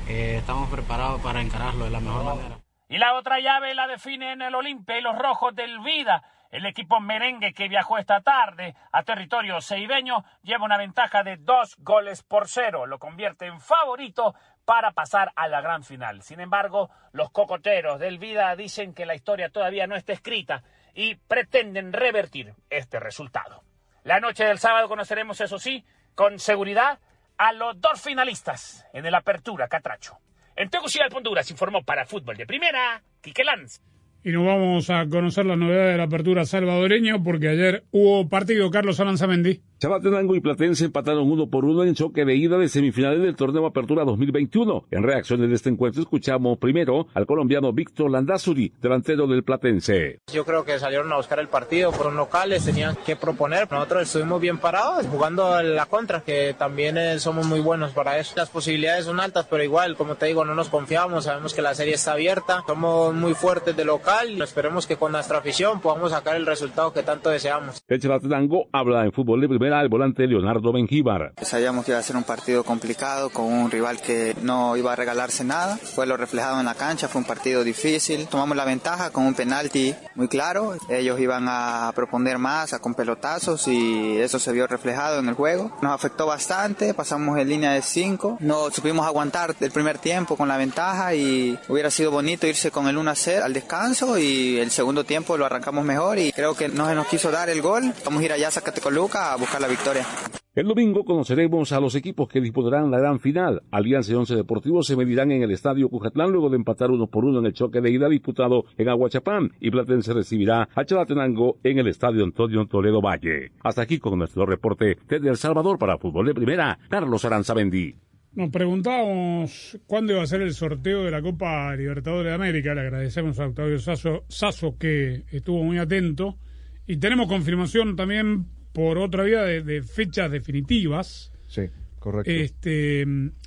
eh, 0.09 0.37
estamos 0.39 0.69
preparados 0.71 1.21
para 1.21 1.41
encararlo 1.41 1.85
de 1.85 1.91
la 1.91 2.01
mejor 2.01 2.25
manera. 2.25 2.59
Y 2.89 2.99
la 2.99 3.15
otra 3.15 3.39
llave 3.39 3.75
la 3.75 3.87
definen 3.87 4.43
el 4.43 4.55
Olimpia 4.55 4.99
y 4.99 5.03
los 5.03 5.17
rojos 5.17 5.55
del 5.55 5.79
Vida. 5.81 6.25
El 6.51 6.67
equipo 6.67 6.99
merengue 6.99 7.55
que 7.55 7.69
viajó 7.69 7.99
esta 7.99 8.23
tarde 8.23 8.75
a 8.91 9.05
territorio 9.05 9.61
ceibeño 9.61 10.25
lleva 10.43 10.65
una 10.65 10.77
ventaja 10.77 11.23
de 11.23 11.37
dos 11.37 11.77
goles 11.79 12.25
por 12.25 12.49
cero. 12.49 12.87
Lo 12.87 12.99
convierte 12.99 13.47
en 13.47 13.61
favorito 13.61 14.35
para 14.65 14.91
pasar 14.91 15.31
a 15.37 15.47
la 15.47 15.61
gran 15.61 15.85
final. 15.85 16.23
Sin 16.23 16.41
embargo, 16.41 16.91
los 17.13 17.31
cocoteros 17.31 18.01
del 18.01 18.19
Vida 18.19 18.57
dicen 18.57 18.93
que 18.95 19.07
la 19.07 19.15
historia 19.15 19.51
todavía 19.51 19.87
no 19.87 19.95
está 19.95 20.13
escrita 20.13 20.65
y 20.93 21.15
pretenden 21.15 21.93
revertir 21.93 22.55
este 22.69 22.99
resultado. 22.99 23.63
La 24.05 24.19
noche 24.21 24.45
del 24.45 24.59
sábado 24.59 24.89
conoceremos, 24.89 25.41
eso 25.41 25.59
sí, 25.59 25.85
con 26.15 26.39
seguridad, 26.39 26.99
a 27.37 27.53
los 27.53 27.81
dos 27.81 28.01
finalistas 28.01 28.87
en 28.93 29.07
el 29.07 29.15
Apertura 29.15 29.69
Catracho. 29.69 30.19
En 30.57 30.69
Tegucigalpa, 30.71 31.17
Honduras, 31.17 31.51
informó 31.51 31.83
para 31.83 32.05
Fútbol 32.05 32.37
de 32.37 32.47
Primera, 32.47 33.03
Quique 33.21 33.45
Lanz. 33.45 33.81
Y 34.23 34.33
nos 34.33 34.45
vamos 34.45 34.91
a 34.91 35.07
conocer 35.09 35.47
la 35.47 35.57
novedad 35.57 35.87
de 35.87 35.97
la 35.97 36.05
apertura 36.05 36.45
salvadoreña 36.45 37.23
porque 37.23 37.49
ayer 37.49 37.85
hubo 37.91 38.29
partido 38.29 38.71
Carlos 38.71 39.01
Alanzamendi. 39.01 39.63
Chalatenango 39.81 40.37
y 40.37 40.41
Platense 40.41 40.85
empataron 40.85 41.31
uno 41.31 41.49
por 41.49 41.65
uno 41.65 41.85
en 41.85 41.95
choque 41.95 42.27
de 42.27 42.37
ida 42.37 42.59
de 42.59 42.69
semifinales 42.69 43.23
del 43.23 43.35
torneo 43.35 43.65
Apertura 43.65 44.05
2021. 44.05 44.85
En 44.91 45.03
reacciones 45.03 45.49
de 45.49 45.55
este 45.55 45.71
encuentro 45.71 46.03
escuchamos 46.03 46.59
primero 46.59 47.07
al 47.15 47.25
colombiano 47.25 47.73
Víctor 47.73 48.11
Landazuri, 48.11 48.75
delantero 48.79 49.27
del 49.27 49.43
Platense. 49.43 50.19
Yo 50.31 50.45
creo 50.45 50.67
que 50.67 50.79
salieron 50.79 51.11
a 51.11 51.17
buscar 51.17 51.39
el 51.39 51.49
partido, 51.49 51.93
fueron 51.93 52.15
locales, 52.17 52.63
tenían 52.63 52.95
que 53.07 53.17
proponer. 53.17 53.73
Nosotros 53.73 54.03
estuvimos 54.03 54.39
bien 54.39 54.59
parados, 54.59 55.07
jugando 55.07 55.63
la 55.63 55.87
contra, 55.87 56.21
que 56.21 56.55
también 56.59 56.99
eh, 56.99 57.19
somos 57.19 57.47
muy 57.47 57.61
buenos 57.61 57.93
para 57.93 58.19
eso. 58.19 58.35
Las 58.37 58.51
posibilidades 58.51 59.07
son 59.07 59.19
altas, 59.19 59.47
pero 59.49 59.65
igual, 59.65 59.97
como 59.97 60.17
te 60.17 60.27
digo, 60.27 60.45
no 60.45 60.55
nos 60.55 60.69
confiamos, 60.69 61.25
sabemos 61.25 61.55
que 61.55 61.63
la 61.63 61.75
serie 61.75 61.95
está 61.95 62.13
abierta, 62.13 62.65
somos 62.67 63.15
muy 63.15 63.33
fuertes 63.33 63.75
de 63.75 63.87
local 63.87 64.31
y 64.31 64.43
esperemos 64.43 64.87
que 64.87 64.97
con 64.97 65.13
nuestra 65.13 65.39
afición 65.39 65.81
podamos 65.81 66.11
sacar 66.11 66.37
el 66.37 66.45
resultado 66.45 66.93
que 66.93 67.03
tanto 67.03 67.31
deseamos. 67.31 67.83
El 67.89 67.99
Chalatenango 67.99 68.67
habla 68.73 69.07
en 69.07 69.13
fútbol 69.13 69.41
de 69.41 69.49
primera 69.49 69.70
el 69.79 69.89
volante 69.89 70.27
Leonardo 70.27 70.73
Benjíbar. 70.73 71.33
Sabíamos 71.43 71.85
que 71.85 71.93
iba 71.93 72.01
a 72.01 72.03
ser 72.03 72.17
un 72.17 72.25
partido 72.25 72.65
complicado 72.65 73.31
con 73.31 73.45
un 73.45 73.71
rival 73.71 74.01
que 74.01 74.35
no 74.43 74.77
iba 74.77 74.93
a 74.93 74.97
regalarse 74.97 75.45
nada. 75.45 75.77
Fue 75.77 76.07
lo 76.07 76.17
reflejado 76.17 76.59
en 76.59 76.67
la 76.67 76.75
cancha, 76.75 77.07
fue 77.07 77.21
un 77.21 77.27
partido 77.27 77.63
difícil. 77.63 78.27
Tomamos 78.27 78.57
la 78.57 78.65
ventaja 78.65 79.11
con 79.11 79.25
un 79.25 79.35
penalti 79.35 79.95
muy 80.17 80.27
claro. 80.27 80.75
Ellos 80.89 81.21
iban 81.21 81.47
a 81.49 81.93
proponer 81.95 82.39
más, 82.39 82.73
a 82.73 82.81
con 82.81 82.95
pelotazos 82.95 83.69
y 83.69 84.19
eso 84.19 84.39
se 84.39 84.53
vio 84.53 84.67
reflejado 84.67 85.21
en 85.21 85.29
el 85.29 85.35
juego. 85.35 85.71
Nos 85.83 85.95
afectó 85.95 86.27
bastante, 86.27 86.93
pasamos 86.93 87.39
en 87.39 87.49
línea 87.49 87.73
de 87.73 87.83
5. 87.83 88.39
No 88.41 88.71
supimos 88.71 89.07
aguantar 89.07 89.55
el 89.61 89.71
primer 89.71 89.99
tiempo 89.99 90.37
con 90.37 90.49
la 90.49 90.57
ventaja 90.57 91.15
y 91.15 91.59
hubiera 91.69 91.91
sido 91.91 92.11
bonito 92.11 92.47
irse 92.47 92.71
con 92.73 92.89
el 92.89 92.99
1 92.99 93.11
a 93.11 93.15
0 93.15 93.45
al 93.45 93.53
descanso 93.53 94.19
y 94.19 94.59
el 94.59 94.71
segundo 94.71 95.05
tiempo 95.05 95.37
lo 95.37 95.47
arrancamos 95.47 95.85
mejor 95.85 96.19
y 96.19 96.33
creo 96.33 96.55
que 96.55 96.69
no 96.69 96.89
se 96.89 96.95
nos 96.95 97.07
quiso 97.07 97.31
dar 97.31 97.49
el 97.51 97.63
gol. 97.63 97.93
Vamos 98.05 98.23
a 98.23 98.25
ir 98.25 98.33
allá 98.33 98.49
a 98.49 98.51
Zacatecoluca 98.51 99.33
a 99.33 99.37
buscar 99.37 99.60
la 99.61 99.69
victoria. 99.69 100.07
El 100.53 100.67
domingo 100.67 101.05
conoceremos 101.05 101.71
a 101.71 101.79
los 101.79 101.95
equipos 101.95 102.29
que 102.29 102.41
disputarán 102.41 102.91
la 102.91 102.99
gran 102.99 103.21
final. 103.21 103.63
Alianza 103.71 104.11
y 104.11 104.17
Once 104.17 104.35
Deportivo 104.35 104.83
se 104.83 104.97
medirán 104.97 105.31
en 105.31 105.45
el 105.45 105.53
Estadio 105.53 105.89
Cujatlán 105.89 106.33
luego 106.33 106.51
de 106.51 106.57
empatar 106.57 106.91
uno 106.91 107.07
por 107.07 107.25
uno 107.25 107.39
en 107.39 107.47
el 107.47 107.53
choque 107.53 107.81
de 107.81 107.93
ida 107.93 108.09
disputado 108.09 108.65
en 108.77 108.89
Aguachapán 108.89 109.53
y 109.61 109.71
Platense 109.71 110.13
recibirá 110.13 110.69
a 110.75 110.85
Chalatenango 110.85 111.59
en 111.63 111.79
el 111.79 111.87
Estadio 111.87 112.25
Antonio 112.25 112.67
Toledo 112.67 113.01
Valle. 113.01 113.53
Hasta 113.63 113.83
aquí 113.83 114.01
con 114.01 114.19
nuestro 114.19 114.45
reporte 114.45 114.99
desde 115.09 115.29
El 115.29 115.37
Salvador 115.37 115.79
para 115.79 115.99
Fútbol 115.99 116.27
de 116.27 116.35
Primera, 116.35 116.79
Carlos 116.89 117.25
Aranzabendi. 117.25 117.95
Nos 118.33 118.51
preguntábamos 118.51 119.79
cuándo 119.87 120.15
iba 120.15 120.23
a 120.23 120.27
ser 120.27 120.43
el 120.43 120.53
sorteo 120.53 121.05
de 121.05 121.13
la 121.13 121.23
Copa 121.23 121.77
Libertadores 121.77 122.27
de 122.27 122.35
América. 122.35 122.75
Le 122.75 122.81
agradecemos 122.81 123.39
a 123.39 123.47
Octavio 123.47 123.79
Sasso, 123.79 124.25
Sasso 124.29 124.77
que 124.79 125.25
estuvo 125.31 125.63
muy 125.63 125.79
atento. 125.79 126.39
Y 126.87 126.97
tenemos 126.97 127.29
confirmación 127.29 127.95
también 127.95 128.47
por 128.73 128.99
otra 128.99 129.25
vía 129.25 129.43
de, 129.43 129.63
de 129.63 129.83
fechas 129.83 130.31
definitivas. 130.31 131.33
Sí, 131.47 131.63
correcto. 131.99 132.31
Este, 132.31 133.03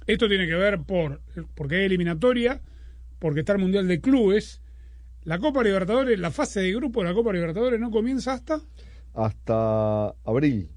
esto 0.08 0.28
tiene 0.28 0.48
que 0.48 0.56
ver 0.56 0.80
por 0.82 1.22
porque 1.56 1.78
hay 1.78 1.86
eliminatoria, 1.86 2.62
porque 3.20 3.42
está 3.42 3.54
el 3.54 3.60
Mundial 3.60 3.88
de 3.88 4.02
Clubes. 4.02 4.62
La 5.24 5.40
Copa 5.40 5.64
Libertadores, 5.64 6.20
la 6.20 6.32
fase 6.32 6.60
de 6.60 6.74
grupo 6.74 7.02
de 7.02 7.10
la 7.10 7.16
Copa 7.16 7.32
Libertadores 7.32 7.80
no 7.80 7.92
comienza 7.92 8.34
hasta... 8.34 8.60
Hasta 9.14 10.08
abril. 10.26 10.70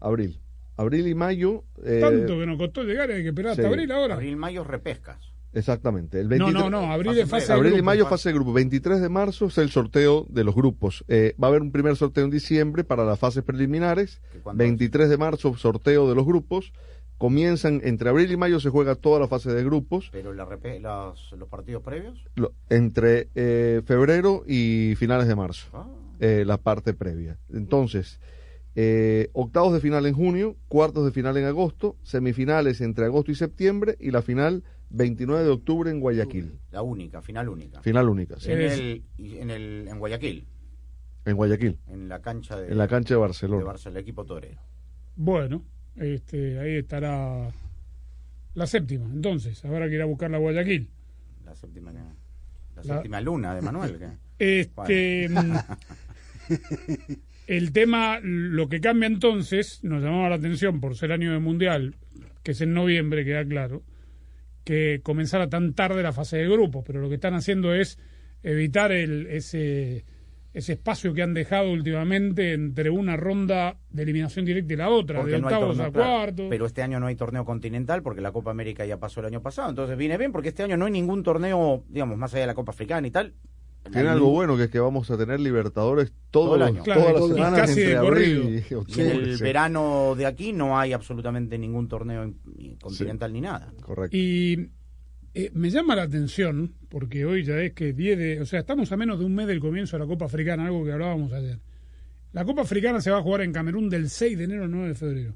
Abril. 0.00 0.40
Abril 0.76 1.08
y 1.08 1.14
mayo. 1.14 1.64
Eh, 1.82 1.98
Tanto 2.00 2.38
que 2.38 2.46
nos 2.46 2.58
costó 2.58 2.82
llegar, 2.82 3.10
hay 3.10 3.22
que 3.22 3.28
esperar 3.28 3.52
hasta 3.52 3.66
abril 3.66 3.90
ahora. 3.90 4.14
Abril, 4.14 4.36
mayo, 4.36 4.62
repescas. 4.62 5.27
Exactamente. 5.58 6.20
El 6.20 6.28
No, 6.28 6.50
no, 6.50 6.70
no, 6.70 6.92
abril 6.92 7.18
es 7.18 7.28
fase 7.28 7.48
de 7.48 7.52
Abril 7.54 7.72
y 7.72 7.76
grupo. 7.76 7.86
mayo 7.86 8.06
fase 8.06 8.28
de 8.28 8.34
grupo. 8.34 8.52
23 8.52 9.00
de 9.00 9.08
marzo 9.08 9.46
es 9.46 9.58
el 9.58 9.70
sorteo 9.70 10.26
de 10.28 10.44
los 10.44 10.54
grupos. 10.54 11.04
Eh, 11.08 11.34
va 11.42 11.48
a 11.48 11.50
haber 11.50 11.62
un 11.62 11.72
primer 11.72 11.96
sorteo 11.96 12.24
en 12.24 12.30
diciembre 12.30 12.84
para 12.84 13.04
las 13.04 13.18
fases 13.18 13.42
preliminares. 13.42 14.20
23 14.54 15.08
de 15.08 15.16
marzo 15.18 15.56
sorteo 15.56 16.08
de 16.08 16.14
los 16.14 16.24
grupos. 16.26 16.72
Comienzan 17.18 17.80
entre 17.82 18.10
abril 18.10 18.30
y 18.30 18.36
mayo 18.36 18.60
se 18.60 18.70
juega 18.70 18.94
toda 18.94 19.18
la 19.18 19.26
fase 19.26 19.52
de 19.52 19.64
grupos. 19.64 20.08
Pero 20.12 20.32
la 20.32 20.44
los, 20.80 21.32
los 21.36 21.48
partidos 21.48 21.82
previos. 21.82 22.24
Lo- 22.36 22.52
entre 22.70 23.28
eh, 23.34 23.82
febrero 23.84 24.44
y 24.46 24.94
finales 24.96 25.26
de 25.26 25.34
marzo, 25.34 25.66
Ah. 25.72 25.88
eh, 26.20 26.44
la 26.46 26.58
parte 26.58 26.94
previa. 26.94 27.36
Entonces, 27.52 28.20
eh, 28.76 29.30
octavos 29.32 29.72
de 29.72 29.80
final 29.80 30.06
en 30.06 30.14
junio, 30.14 30.54
cuartos 30.68 31.04
de 31.04 31.10
final 31.10 31.36
en 31.36 31.46
agosto, 31.46 31.96
semifinales 32.04 32.80
entre 32.80 33.06
agosto 33.06 33.32
y 33.32 33.34
septiembre 33.34 33.96
y 33.98 34.12
la 34.12 34.22
final 34.22 34.62
29 34.90 35.44
de 35.44 35.50
octubre 35.50 35.90
en 35.90 36.00
Guayaquil. 36.00 36.58
La 36.70 36.82
única, 36.82 37.20
final 37.22 37.48
única. 37.48 37.82
Final 37.82 38.08
única, 38.08 38.38
sí. 38.40 38.50
En, 38.52 38.60
el, 38.60 39.02
en, 39.18 39.50
el, 39.50 39.88
en 39.88 39.98
Guayaquil, 39.98 40.46
En 41.24 41.36
Guayaquil, 41.36 41.78
en 41.88 42.08
la 42.08 42.20
cancha 42.22 42.58
de, 42.58 42.68
en 42.72 42.78
la 42.78 42.88
cancha 42.88 43.14
de 43.14 43.20
Barcelona. 43.20 43.58
de 43.60 43.64
Barcelona, 43.64 43.98
el 43.98 44.02
equipo 44.02 44.24
torero. 44.24 44.60
Bueno, 45.16 45.64
este, 45.96 46.58
ahí 46.58 46.76
estará 46.76 47.50
la 48.54 48.66
séptima. 48.66 49.04
Entonces, 49.06 49.62
habrá 49.64 49.88
que 49.88 49.94
ir 49.96 50.02
a 50.02 50.06
buscar 50.06 50.30
la 50.30 50.38
Guayaquil. 50.38 50.88
La 51.44 51.54
séptima, 51.54 51.92
la, 51.92 52.04
La- 52.76 52.82
séptima 52.82 53.20
luna 53.20 53.54
de 53.54 53.62
Manuel. 53.62 53.98
que- 53.98 54.28
Este, 54.60 55.28
mm, 55.28 55.56
el 57.46 57.72
tema, 57.72 58.20
lo 58.22 58.68
que 58.68 58.80
cambia 58.80 59.06
entonces, 59.06 59.80
nos 59.82 60.02
llamaba 60.02 60.28
la 60.30 60.36
atención 60.36 60.80
por 60.80 60.96
ser 60.96 61.12
año 61.12 61.32
de 61.32 61.38
mundial, 61.40 61.96
que 62.42 62.52
es 62.52 62.60
en 62.60 62.72
noviembre, 62.74 63.24
queda 63.24 63.44
claro, 63.44 63.82
que 64.68 65.00
comenzara 65.02 65.48
tan 65.48 65.72
tarde 65.72 66.02
la 66.02 66.12
fase 66.12 66.36
de 66.36 66.46
grupos, 66.46 66.84
pero 66.86 67.00
lo 67.00 67.08
que 67.08 67.14
están 67.14 67.32
haciendo 67.32 67.72
es 67.72 67.98
evitar 68.42 68.92
el, 68.92 69.26
ese, 69.28 70.04
ese 70.52 70.74
espacio 70.74 71.14
que 71.14 71.22
han 71.22 71.32
dejado 71.32 71.72
últimamente 71.72 72.52
entre 72.52 72.90
una 72.90 73.16
ronda 73.16 73.78
de 73.88 74.02
eliminación 74.02 74.44
directa 74.44 74.74
y 74.74 74.76
la 74.76 74.90
otra, 74.90 75.20
Porque 75.20 75.32
de 75.32 75.40
no 75.40 75.46
octavos 75.46 75.68
torneo, 75.68 75.86
a 75.86 75.90
claro. 75.90 76.10
cuartos. 76.10 76.46
Pero 76.50 76.66
este 76.66 76.82
año 76.82 77.00
no 77.00 77.06
hay 77.06 77.16
torneo 77.16 77.46
continental 77.46 78.02
porque 78.02 78.20
la 78.20 78.30
Copa 78.30 78.50
América 78.50 78.84
ya 78.84 78.98
pasó 78.98 79.20
el 79.20 79.26
año 79.26 79.40
pasado. 79.40 79.70
Entonces 79.70 79.96
viene 79.96 80.18
bien 80.18 80.32
porque 80.32 80.50
este 80.50 80.62
año 80.62 80.76
no 80.76 80.84
hay 80.84 80.92
ningún 80.92 81.22
torneo, 81.22 81.84
digamos, 81.88 82.18
más 82.18 82.34
allá 82.34 82.42
de 82.42 82.48
la 82.48 82.54
Copa 82.54 82.72
Africana 82.72 83.06
y 83.06 83.10
tal. 83.10 83.32
Tiene 83.92 84.08
algo 84.08 84.30
bueno 84.30 84.56
que 84.56 84.64
es 84.64 84.70
que 84.70 84.78
vamos 84.80 85.10
a 85.10 85.16
tener 85.18 85.40
Libertadores 85.40 86.12
Todo 86.30 86.44
todos 86.44 86.54
el 86.54 86.60
los- 86.60 86.68
año. 86.68 86.82
todas 87.00 87.12
las 87.20 87.28
semanas 87.28 87.60
casi 87.60 87.72
entre 87.80 87.88
de 87.90 87.96
abril 87.96 88.42
corrido. 88.42 88.64
y 88.70 88.74
octubre. 88.74 89.12
el 89.12 89.36
sí. 89.38 89.42
verano 89.42 90.14
de 90.16 90.26
aquí 90.26 90.52
no 90.52 90.78
hay 90.78 90.92
absolutamente 90.92 91.58
ningún 91.58 91.88
torneo 91.88 92.24
in- 92.24 92.76
continental 92.80 93.32
ni 93.32 93.40
nada. 93.40 93.72
Correcto. 93.82 94.16
Y 94.16 94.68
eh, 95.34 95.50
me 95.54 95.70
llama 95.70 95.94
la 95.94 96.02
atención, 96.02 96.74
porque 96.88 97.24
hoy 97.24 97.44
ya 97.44 97.60
es 97.60 97.72
que 97.72 97.92
10 97.92 98.18
de. 98.18 98.40
O 98.40 98.46
sea, 98.46 98.60
estamos 98.60 98.90
a 98.92 98.96
menos 98.96 99.18
de 99.18 99.24
un 99.24 99.34
mes 99.34 99.46
del 99.46 99.60
comienzo 99.60 99.96
de 99.96 100.04
la 100.04 100.08
Copa 100.08 100.24
Africana, 100.24 100.64
algo 100.66 100.84
que 100.84 100.92
hablábamos 100.92 101.32
ayer. 101.32 101.58
La 102.32 102.44
Copa 102.44 102.62
Africana 102.62 103.00
se 103.00 103.10
va 103.10 103.18
a 103.18 103.22
jugar 103.22 103.42
en 103.42 103.52
Camerún 103.52 103.88
del 103.88 104.08
6 104.10 104.36
de 104.36 104.44
enero 104.44 104.64
al 104.64 104.70
9 104.70 104.88
de 104.88 104.94
febrero. 104.94 105.34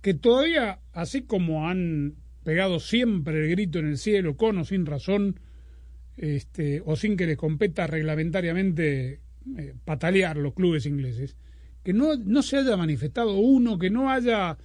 Que 0.00 0.14
todavía, 0.14 0.80
así 0.92 1.22
como 1.22 1.68
han 1.68 2.14
pegado 2.44 2.78
siempre 2.80 3.42
el 3.44 3.50
grito 3.50 3.78
en 3.78 3.86
el 3.88 3.98
cielo, 3.98 4.36
con 4.36 4.58
o 4.58 4.64
sin 4.64 4.84
razón, 4.86 5.40
este, 6.16 6.82
o 6.84 6.96
sin 6.96 7.16
que 7.16 7.26
les 7.26 7.36
competa 7.36 7.86
reglamentariamente 7.86 9.20
eh, 9.58 9.74
patalear 9.84 10.36
los 10.36 10.54
clubes 10.54 10.86
ingleses, 10.86 11.36
que 11.82 11.92
no, 11.92 12.16
no 12.16 12.42
se 12.42 12.58
haya 12.58 12.76
manifestado 12.76 13.34
uno, 13.34 13.78
que 13.78 13.90
no 13.90 14.10
haya 14.10 14.56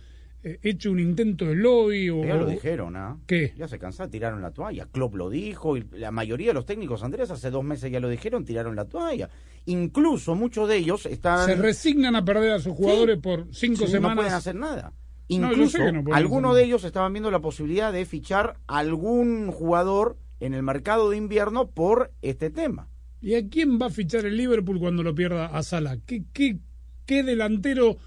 eh, 0.42 0.58
hecho 0.62 0.92
un 0.92 1.00
intento 1.00 1.46
de 1.46 1.56
lobby 1.56 2.10
o... 2.10 2.24
Ya 2.24 2.36
lo 2.36 2.46
dijeron, 2.46 2.96
¿ah? 2.96 3.18
¿Qué? 3.28 3.54
Ya 3.58 3.68
se 3.68 3.78
cansaron, 3.78 4.10
tiraron 4.10 4.42
la 4.42 4.52
toalla. 4.52 4.88
Klopp 4.92 5.16
lo 5.16 5.30
dijo, 5.30 5.76
y 5.76 5.86
la 5.92 6.12
mayoría 6.12 6.48
de 6.48 6.54
los 6.54 6.66
técnicos, 6.66 7.04
Andrés, 7.04 7.30
hace 7.30 7.50
dos 7.50 7.64
meses 7.64 7.92
ya 7.92 8.00
lo 8.00 8.08
dijeron, 8.08 8.46
tiraron 8.46 8.76
la 8.76 8.86
toalla. 8.86 9.30
Incluso 9.66 10.36
muchos 10.36 10.70
de 10.70 10.78
ellos 10.78 11.06
están... 11.06 11.46
Se 11.46 11.56
resignan 11.56 12.16
a 12.16 12.24
perder 12.24 12.54
a 12.54 12.60
sus 12.60 12.74
jugadores 12.74 13.18
por 13.18 13.48
cinco 13.52 13.86
Sí, 13.86 13.92
semanas. 13.92 14.16
No 14.16 14.22
pueden 14.22 14.34
hacer 14.34 14.56
nada. 14.56 14.94
Incluso 15.28 15.92
no 15.92 16.16
algunos 16.16 16.56
de 16.56 16.64
ellos 16.64 16.84
estaban 16.86 17.14
viendo 17.14 17.30
la 17.30 17.40
posibilidad 17.40 17.94
de 17.94 18.06
fichar 18.06 18.58
algún 18.66 19.52
jugador 19.52 20.18
en 20.40 20.54
el 20.54 20.64
mercado 20.64 21.10
de 21.10 21.18
invierno 21.18 21.70
por 21.70 22.12
este 22.22 22.50
tema. 22.50 22.88
¿Y 23.22 23.36
a 23.36 23.48
quién 23.50 23.80
va 23.82 23.88
a 23.88 23.90
fichar 23.90 24.26
el 24.26 24.38
Liverpool 24.38 24.80
cuando 24.80 25.04
lo 25.04 25.14
pierda 25.14 25.48
a 25.48 25.62
Salah? 25.64 25.98
¿Qué, 26.06 26.24
qué, 26.32 26.58
qué 27.06 27.24
delantero 27.24 27.98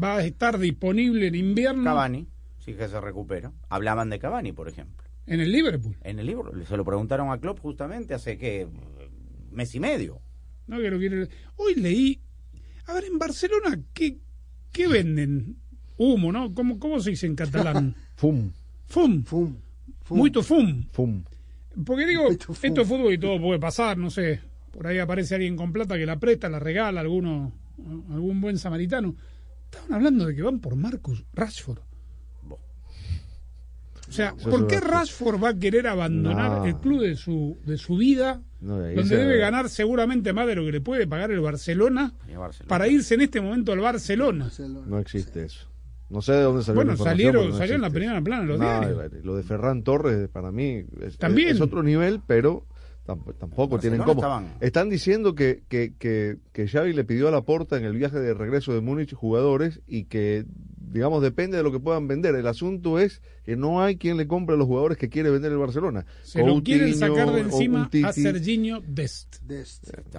va 0.00 0.16
a 0.16 0.24
estar 0.24 0.58
disponible 0.58 1.26
en 1.26 1.34
invierno 1.34 1.82
Cavani, 1.84 2.28
si 2.58 2.74
que 2.74 2.86
se 2.88 3.00
recupera. 3.00 3.52
Hablaban 3.68 4.10
de 4.10 4.18
Cavani, 4.20 4.52
por 4.52 4.68
ejemplo. 4.68 5.04
en 5.26 5.40
el 5.40 5.50
Liverpool? 5.50 5.96
En 6.02 6.18
el 6.20 6.26
libro, 6.26 6.52
se 6.64 6.76
lo 6.76 6.84
preguntaron 6.84 7.30
a 7.32 7.38
Klopp 7.40 7.58
justamente 7.60 8.14
hace 8.14 8.38
que 8.38 8.68
mes 9.50 9.74
y 9.74 9.80
medio. 9.80 10.20
No, 10.68 10.78
que 10.78 10.90
lo 10.90 10.98
quiere- 10.98 11.28
Hoy 11.56 11.74
leí. 11.74 12.20
A 12.86 12.92
ver, 12.94 13.04
en 13.04 13.18
Barcelona, 13.18 13.80
¿qué, 13.92 14.18
qué 14.70 14.86
venden? 14.86 15.56
Humo, 15.96 16.30
¿no? 16.30 16.54
¿Cómo, 16.54 16.78
¿Cómo 16.78 17.00
se 17.00 17.10
dice 17.10 17.26
en 17.26 17.34
catalán? 17.34 17.96
Fum. 18.16 18.50
Fum. 18.86 19.24
Fum. 19.24 19.56
Muito 20.10 20.42
fum. 20.42 20.84
Fum. 20.92 21.22
Porque 21.84 22.06
digo, 22.06 22.28
esto 22.30 22.52
es 22.52 22.88
fútbol 22.88 23.12
y 23.12 23.18
todo 23.18 23.40
puede 23.40 23.58
pasar, 23.58 23.96
no 23.96 24.10
sé. 24.10 24.40
Por 24.72 24.86
ahí 24.86 24.98
aparece 24.98 25.34
alguien 25.34 25.56
con 25.56 25.72
plata 25.72 25.96
que 25.96 26.06
la 26.06 26.18
presta, 26.18 26.48
la 26.48 26.58
regala, 26.58 27.00
alguno, 27.00 27.52
algún 28.10 28.40
buen 28.40 28.58
samaritano. 28.58 29.14
Estaban 29.64 29.94
hablando 29.94 30.26
de 30.26 30.34
que 30.34 30.42
van 30.42 30.58
por 30.60 30.74
Marcus 30.76 31.24
Rashford. 31.32 31.78
O 34.08 34.12
sea, 34.12 34.34
¿por 34.34 34.66
qué 34.66 34.80
Rashford 34.80 35.40
va 35.40 35.50
a 35.50 35.54
querer 35.54 35.86
abandonar 35.86 36.50
No. 36.50 36.64
el 36.64 36.76
club 36.78 37.00
de 37.02 37.14
su, 37.14 37.56
de 37.64 37.78
su 37.78 37.96
vida, 37.96 38.42
No, 38.60 38.76
donde 38.78 39.04
se- 39.04 39.16
debe 39.16 39.38
ganar 39.38 39.68
seguramente 39.68 40.32
más 40.32 40.48
de 40.48 40.56
lo 40.56 40.64
que 40.64 40.72
le 40.72 40.80
puede 40.80 41.06
pagar 41.06 41.30
el 41.30 41.38
Barcelona, 41.40 42.12
para 42.66 42.88
irse 42.88 43.14
en 43.14 43.20
este 43.20 43.40
momento 43.40 43.70
al 43.72 43.78
Barcelona? 43.78 44.50
No 44.86 44.98
existe 44.98 45.44
eso. 45.44 45.69
No 46.10 46.20
sé 46.22 46.32
de 46.32 46.42
dónde 46.42 46.62
salió 46.64 46.76
Bueno, 46.76 46.90
la 46.92 46.96
salieron- 46.98 47.50
no 47.50 47.64
en 47.64 47.80
la 47.80 47.90
primera 47.90 48.20
plana 48.20 48.44
los 48.44 48.58
No, 48.58 48.64
diarios. 48.64 49.24
Lo 49.24 49.36
de 49.36 49.42
Ferran 49.44 49.84
Torres, 49.84 50.28
para 50.28 50.50
mí, 50.50 50.84
es, 51.00 51.16
También. 51.18 51.48
es 51.50 51.60
otro 51.60 51.82
nivel, 51.84 52.20
pero 52.26 52.66
tamp- 53.10 53.34
tampoco 53.38 53.78
tienen 53.78 54.00
cómo. 54.00 54.20
estaban- 54.20 54.54
Están 54.60 54.88
diciendo 54.90 55.34
que, 55.34 55.62
que, 55.68 55.94
que, 55.98 56.38
que 56.52 56.66
Xavi 56.68 56.92
le 56.92 57.04
pidió 57.04 57.28
a 57.28 57.30
la 57.30 57.42
porta 57.42 57.76
en 57.76 57.84
el 57.84 57.94
viaje 57.96 58.18
de 58.18 58.34
regreso 58.34 58.72
de 58.72 58.80
Múnich 58.80 59.12
jugadores 59.14 59.80
y 59.86 60.04
que, 60.04 60.44
digamos, 60.78 61.22
depende 61.22 61.56
de 61.56 61.62
lo 61.62 61.72
que 61.72 61.80
puedan 61.80 62.08
vender. 62.08 62.34
El 62.34 62.46
asunto 62.46 62.98
es 62.98 63.22
que 63.44 63.56
no 63.56 63.82
hay 63.82 63.96
quien 63.96 64.16
le 64.16 64.26
compre 64.28 64.54
a 64.54 64.58
los 64.58 64.66
jugadores 64.66 64.96
que 64.98 65.08
quiere 65.08 65.30
vender 65.30 65.50
el 65.50 65.58
Barcelona. 65.58 66.04
Se 66.22 66.44
lo 66.44 66.62
quieren 66.62 66.90
Coutinho 66.90 67.14
sacar 67.16 67.34
de 67.34 67.40
encima 67.40 67.82
a 68.04 68.12
Serginho 68.12 68.80
Dest. 68.86 69.36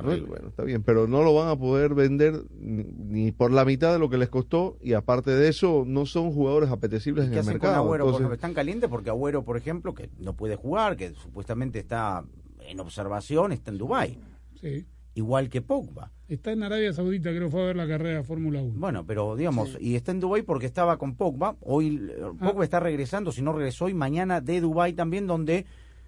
Bueno, 0.01 0.25
bueno, 0.27 0.47
está 0.49 0.63
bien, 0.63 0.83
pero 0.83 1.07
no 1.07 1.21
lo 1.23 1.33
van 1.33 1.47
a 1.49 1.55
poder 1.55 1.93
vender 1.93 2.41
ni, 2.59 3.31
por 3.31 3.51
la 3.51 3.63
mitad 3.63 3.93
de 3.93 3.99
lo 3.99 4.09
que 4.09 4.17
les 4.17 4.29
costó 4.29 4.77
y 4.81 4.93
aparte 4.93 5.31
de 5.31 5.47
eso 5.49 5.83
no 5.85 6.05
son 6.05 6.31
jugadores 6.31 6.69
apetecibles 6.71 7.25
en 7.25 7.31
¿Qué 7.31 7.35
el 7.37 7.41
hacen 7.41 7.53
con 7.59 7.61
mercado. 7.69 7.83
Agüero? 7.85 8.05
Por 8.05 8.13
entonces- 8.15 8.35
están 8.35 8.53
calientes 8.53 8.89
porque 8.89 9.09
Agüero, 9.09 9.43
por 9.43 9.55
ejemplo, 9.57 9.93
que 9.93 10.09
no 10.19 10.33
puede 10.35 10.55
jugar, 10.55 10.97
que 10.97 11.13
supuestamente 11.13 11.79
está 11.79 12.23
en 12.67 12.79
observación, 12.79 13.51
está 13.51 13.71
en 13.71 13.77
Dubái. 13.77 14.17
Sí. 14.59 14.85
Igual 15.13 15.49
que 15.49 15.61
Pogba. 15.61 16.11
Está 16.29 16.53
en 16.53 16.63
Arabia 16.63 16.93
Saudita, 16.93 17.31
creo 17.31 17.49
fue 17.49 17.63
a 17.63 17.65
ver 17.65 17.75
la 17.75 17.87
carrera 17.87 18.19
de 18.19 18.23
Fórmula 18.23 18.61
1. 18.61 18.79
Bueno, 18.79 19.05
pero 19.05 19.35
digamos, 19.35 19.77
y 19.81 19.95
está 19.95 20.11
en 20.11 20.21
Dubái 20.21 20.43
porque 20.43 20.65
estaba 20.67 20.97
con 20.97 21.15
Pogba. 21.15 21.57
Hoy 21.61 22.09
eh, 22.09 22.21
Pogba 22.39 22.63
está 22.63 22.79
regresando, 22.79 23.31
si 23.33 23.41
no 23.41 23.51
regresó 23.51 23.85
hoy, 23.85 23.93
mañana 23.93 24.39
de 24.39 24.61
Dubái 24.61 24.93
también, 24.93 25.27
donde 25.27 25.65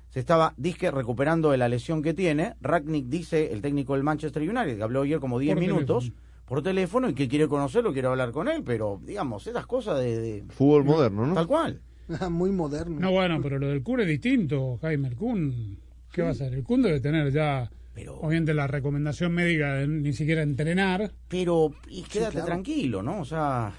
se 0.10 0.20
estaba, 0.20 0.54
disque, 0.56 0.90
recuperando 0.92 1.52
de 1.52 1.58
la 1.58 1.68
lesión 1.68 2.02
que 2.02 2.14
tiene. 2.14 2.54
Ragnick 2.62 3.08
dice, 3.08 3.52
el 3.52 3.62
técnico 3.62 3.94
del 3.96 4.04
Manchester 4.04 4.42
United, 4.44 4.78
que 4.78 4.84
habló 4.84 5.02
ayer 5.02 5.20
como 5.20 5.38
10 5.40 5.56
Por 5.56 5.62
minutos, 5.62 6.04
teléfono. 6.06 6.46
por 6.46 6.62
teléfono, 6.64 7.10
y 7.10 7.14
que 7.14 7.28
quiere 7.28 7.48
conocerlo, 7.50 7.92
quiere 7.92 8.08
hablar 8.08 8.32
con 8.32 8.48
él, 8.48 8.64
pero 8.64 9.02
digamos, 9.04 9.46
esas 9.48 9.66
cosas 9.66 10.00
de... 10.00 10.18
de- 10.22 10.44
Fútbol 10.50 10.86
moderno, 10.86 11.26
¿no? 11.28 11.34
Tal 11.34 11.48
cual. 11.48 11.82
Muy 12.30 12.52
moderno. 12.52 13.00
No, 13.00 13.12
bueno, 13.12 13.40
pero 13.42 13.60
lo 13.60 13.68
del 13.68 13.82
Kun 13.84 14.00
es 14.02 14.08
distinto, 14.08 14.78
Jaime. 14.82 15.08
El 15.10 15.16
Kun, 15.16 15.80
¿qué 16.14 16.22
va 16.22 16.30
a 16.30 16.32
hacer? 16.32 16.54
El 16.54 16.64
Kun 16.64 16.82
debe 16.82 17.02
tener 17.02 17.32
ya, 17.32 17.70
obviamente, 18.08 18.54
la 18.54 18.68
recomendación 18.68 19.34
médica 19.34 19.74
de 19.74 19.88
ni 19.88 20.14
siquiera 20.14 20.42
entrenar. 20.44 21.12
Pero, 21.28 21.74
y 21.90 22.04
quédate 22.04 22.34
claro. 22.34 22.46
tranquilo, 22.48 23.04
¿no? 23.04 23.20
O 23.20 23.26
sea... 23.26 23.74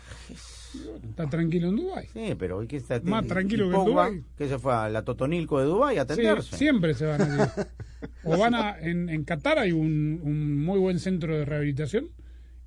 Está 1.08 1.30
tranquilo 1.30 1.68
en 1.68 1.76
Dubái. 1.76 2.08
Sí, 2.12 2.34
pero 2.36 2.58
hay 2.58 2.66
que 2.66 2.78
estar... 2.78 3.00
Más 3.04 3.24
tranquilo 3.28 3.70
que 3.70 3.76
en 3.76 3.84
Dubái. 3.84 4.24
que 4.36 4.48
se 4.48 4.58
fue 4.58 4.74
a 4.74 4.88
la 4.88 5.02
Totonilco 5.04 5.60
de 5.60 5.66
Dubái 5.66 5.98
a 5.98 6.04
Sí, 6.04 6.12
atenderse. 6.12 6.56
siempre 6.56 6.94
se 6.94 7.06
van 7.06 7.22
a 7.22 7.44
ir. 7.44 7.66
O 8.24 8.36
van 8.36 8.54
a, 8.54 8.78
en, 8.80 9.08
en 9.08 9.24
Qatar 9.24 9.58
hay 9.58 9.72
un, 9.72 10.20
un 10.22 10.62
muy 10.64 10.78
buen 10.78 10.98
centro 10.98 11.38
de 11.38 11.44
rehabilitación 11.46 12.08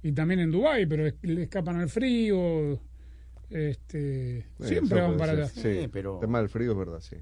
y 0.02 0.12
también 0.14 0.40
en 0.40 0.52
Dubái, 0.52 0.86
pero 0.88 1.06
es- 1.06 1.16
le 1.22 1.44
escapan 1.44 1.76
al 1.82 1.90
frío. 1.90 2.80
Este, 3.50 4.46
Sí, 4.60 4.68
siempre 4.68 5.02
van 5.02 5.18
para 5.18 5.34
ser. 5.34 5.42
allá. 5.44 5.50
Sí, 5.50 6.00
El 6.00 6.20
tema 6.20 6.40
del 6.40 6.50
frío 6.50 6.72
es 6.72 6.78
verdad, 6.78 7.00
sí. 7.02 7.18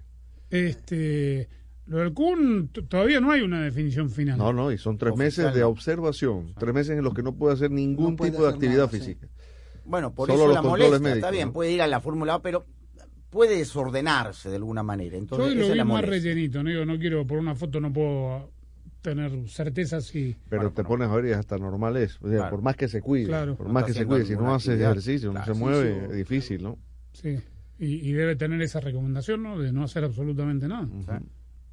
Este, 0.49 1.49
lo 1.87 1.97
del 1.99 2.13
Kun 2.13 2.69
t- 2.69 2.81
todavía 2.83 3.19
no 3.19 3.31
hay 3.31 3.41
una 3.41 3.61
definición 3.61 4.09
final. 4.09 4.37
No, 4.37 4.51
no, 4.53 4.71
y 4.71 4.77
son 4.77 4.97
tres 4.97 5.13
Oficial, 5.13 5.45
meses 5.47 5.55
de 5.55 5.63
observación, 5.63 6.53
tres 6.57 6.73
meses 6.73 6.97
en 6.97 7.03
los 7.03 7.13
que 7.13 7.23
no 7.23 7.35
puede 7.35 7.53
hacer 7.53 7.71
ningún 7.71 8.15
puede 8.15 8.31
tipo 8.31 8.43
de 8.43 8.49
actividad 8.49 8.85
nada, 8.85 8.89
sí. 8.91 8.97
física. 8.99 9.27
Bueno, 9.85 10.13
por 10.13 10.27
Solo 10.27 10.39
eso 10.39 10.47
los 10.47 10.55
la 10.55 10.61
controles 10.61 10.87
molestia. 10.89 10.99
médicos, 11.09 11.17
Está 11.27 11.31
bien, 11.31 11.47
¿no? 11.49 11.53
puede 11.53 11.71
ir 11.71 11.81
a 11.81 11.87
la 11.87 11.99
Fórmula 11.99 12.33
A, 12.35 12.41
pero 12.41 12.65
puede 13.29 13.57
desordenarse 13.57 14.49
de 14.49 14.55
alguna 14.55 14.81
manera. 14.81 15.11
Yo 15.11 15.17
Entonces, 15.19 15.47
esa 15.49 15.57
lo 15.59 15.65
es 15.65 15.71
vi 15.73 15.77
la 15.77 15.85
más 15.85 16.01
molestia. 16.01 16.31
rellenito, 16.31 16.63
no, 16.63 16.69
digo, 16.69 16.85
no 16.85 16.97
quiero, 16.97 17.27
por 17.27 17.37
una 17.37 17.53
foto 17.55 17.79
no 17.79 17.93
puedo 17.93 18.51
tener 19.01 19.47
certezas 19.47 20.05
si... 20.05 20.35
Pero 20.49 20.71
te 20.71 20.83
pones 20.83 21.07
a 21.09 21.15
ver 21.15 21.25
y 21.27 21.31
hasta 21.33 21.57
normal 21.59 21.95
es. 21.97 22.15
O 22.21 22.27
sea, 22.27 22.37
Claro. 22.37 22.49
por 22.49 22.61
más 22.63 22.75
que 22.75 22.87
se 22.87 23.01
cuide, 23.01 23.27
Claro. 23.27 23.55
por 23.55 23.67
No 23.67 23.73
más 23.73 23.83
que 23.83 23.93
se 23.93 24.05
cuide, 24.07 24.23
si 24.25 24.31
no 24.31 24.37
ninguna 24.39 24.55
hace 24.55 24.71
actividad. 24.71 24.91
ejercicio, 24.91 25.31
no 25.33 25.45
se 25.45 25.53
sí, 25.53 25.59
mueve, 25.59 25.93
sí. 25.99 26.05
es 26.09 26.17
difícil, 26.17 26.63
¿no? 26.63 26.79
Sí, 27.13 27.37
y, 27.77 28.09
y 28.09 28.13
debe 28.13 28.35
tener 28.35 28.59
esa 28.63 28.79
recomendación, 28.79 29.43
¿no? 29.43 29.59
De 29.59 29.71
no 29.71 29.83
hacer 29.83 30.03
absolutamente 30.05 30.67
nada. 30.67 30.87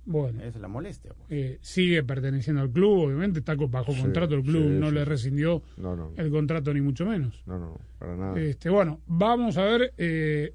Bueno. 0.05 0.42
Es 0.42 0.57
la 0.57 0.68
molestia. 0.68 1.12
pues. 1.14 1.30
Eh, 1.30 1.59
sigue 1.61 2.03
perteneciendo 2.03 2.61
al 2.62 2.70
club, 2.70 3.05
obviamente, 3.07 3.38
está 3.38 3.55
bajo 3.55 3.92
Sí, 3.92 4.00
contrato 4.00 4.34
el 4.34 4.42
club, 4.42 4.62
sí, 4.64 4.78
no 4.80 4.88
sí, 4.88 4.94
le 4.94 5.05
rescindió 5.05 5.62
No, 5.76 5.94
no. 5.96 6.12
el 6.16 6.30
contrato 6.30 6.74
ni 6.74 6.80
mucho 6.80 7.07
menos. 7.07 7.42
No, 7.46 7.59
no, 7.59 7.80
para 7.98 8.16
nada. 8.16 8.40
Este, 8.40 8.68
bueno, 8.68 9.00
vamos 9.07 9.57
a 9.59 9.64
ver, 9.64 9.94
eh, 9.98 10.55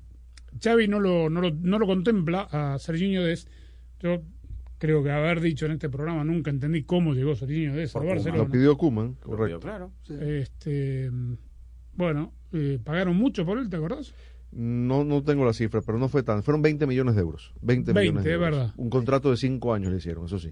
Xavi 0.61 0.87
no 0.87 0.99
lo, 0.99 1.29
no 1.29 1.39
lo, 1.41 1.51
no 1.51 1.79
lo 1.79 1.85
contempla 1.87 2.47
a 2.51 2.77
Serginho 2.79 3.23
Dest. 3.23 3.47
Yo 4.01 4.21
creo 4.79 5.01
que 5.03 5.11
haber 5.11 5.39
dicho 5.39 5.65
en 5.65 5.71
este 5.73 5.89
programa 5.89 6.23
nunca 6.23 6.49
entendí 6.51 6.83
cómo 6.83 7.13
llegó 7.13 7.35
Serginho 7.35 7.73
Dest 7.75 7.95
al 7.95 8.05
Barcelona. 8.05 8.43
Lo 8.43 8.49
pidió 8.49 8.77
Kuman, 8.77 9.13
correcto. 9.15 9.59
Claro. 9.61 9.91
Este, 10.09 11.09
bueno, 11.93 12.33
eh, 12.51 12.79
pagaron 12.83 13.15
mucho 13.15 13.45
por 13.45 13.57
él, 13.59 13.69
¿te 13.69 13.77
acordás? 13.77 14.13
No, 14.51 15.03
no 15.03 15.23
tengo 15.23 15.45
la 15.45 15.53
cifra, 15.53 15.81
pero 15.81 15.97
no 15.97 16.07
fue 16.07 16.23
tan. 16.23 16.41
Fueron 16.43 16.61
20 16.61 16.87
millones 16.87 17.15
de 17.15 17.21
euros. 17.21 17.53
20, 17.61 17.93
20, 17.93 18.01
millones 18.01 18.23
de 18.23 18.31
euros. 18.31 18.51
verdad. 18.51 18.73
Un 18.77 18.89
contrato 18.89 19.29
de 19.29 19.37
5 19.37 19.73
años 19.73 19.91
le 19.91 19.97
hicieron, 19.97 20.25
eso 20.25 20.39
sí. 20.39 20.51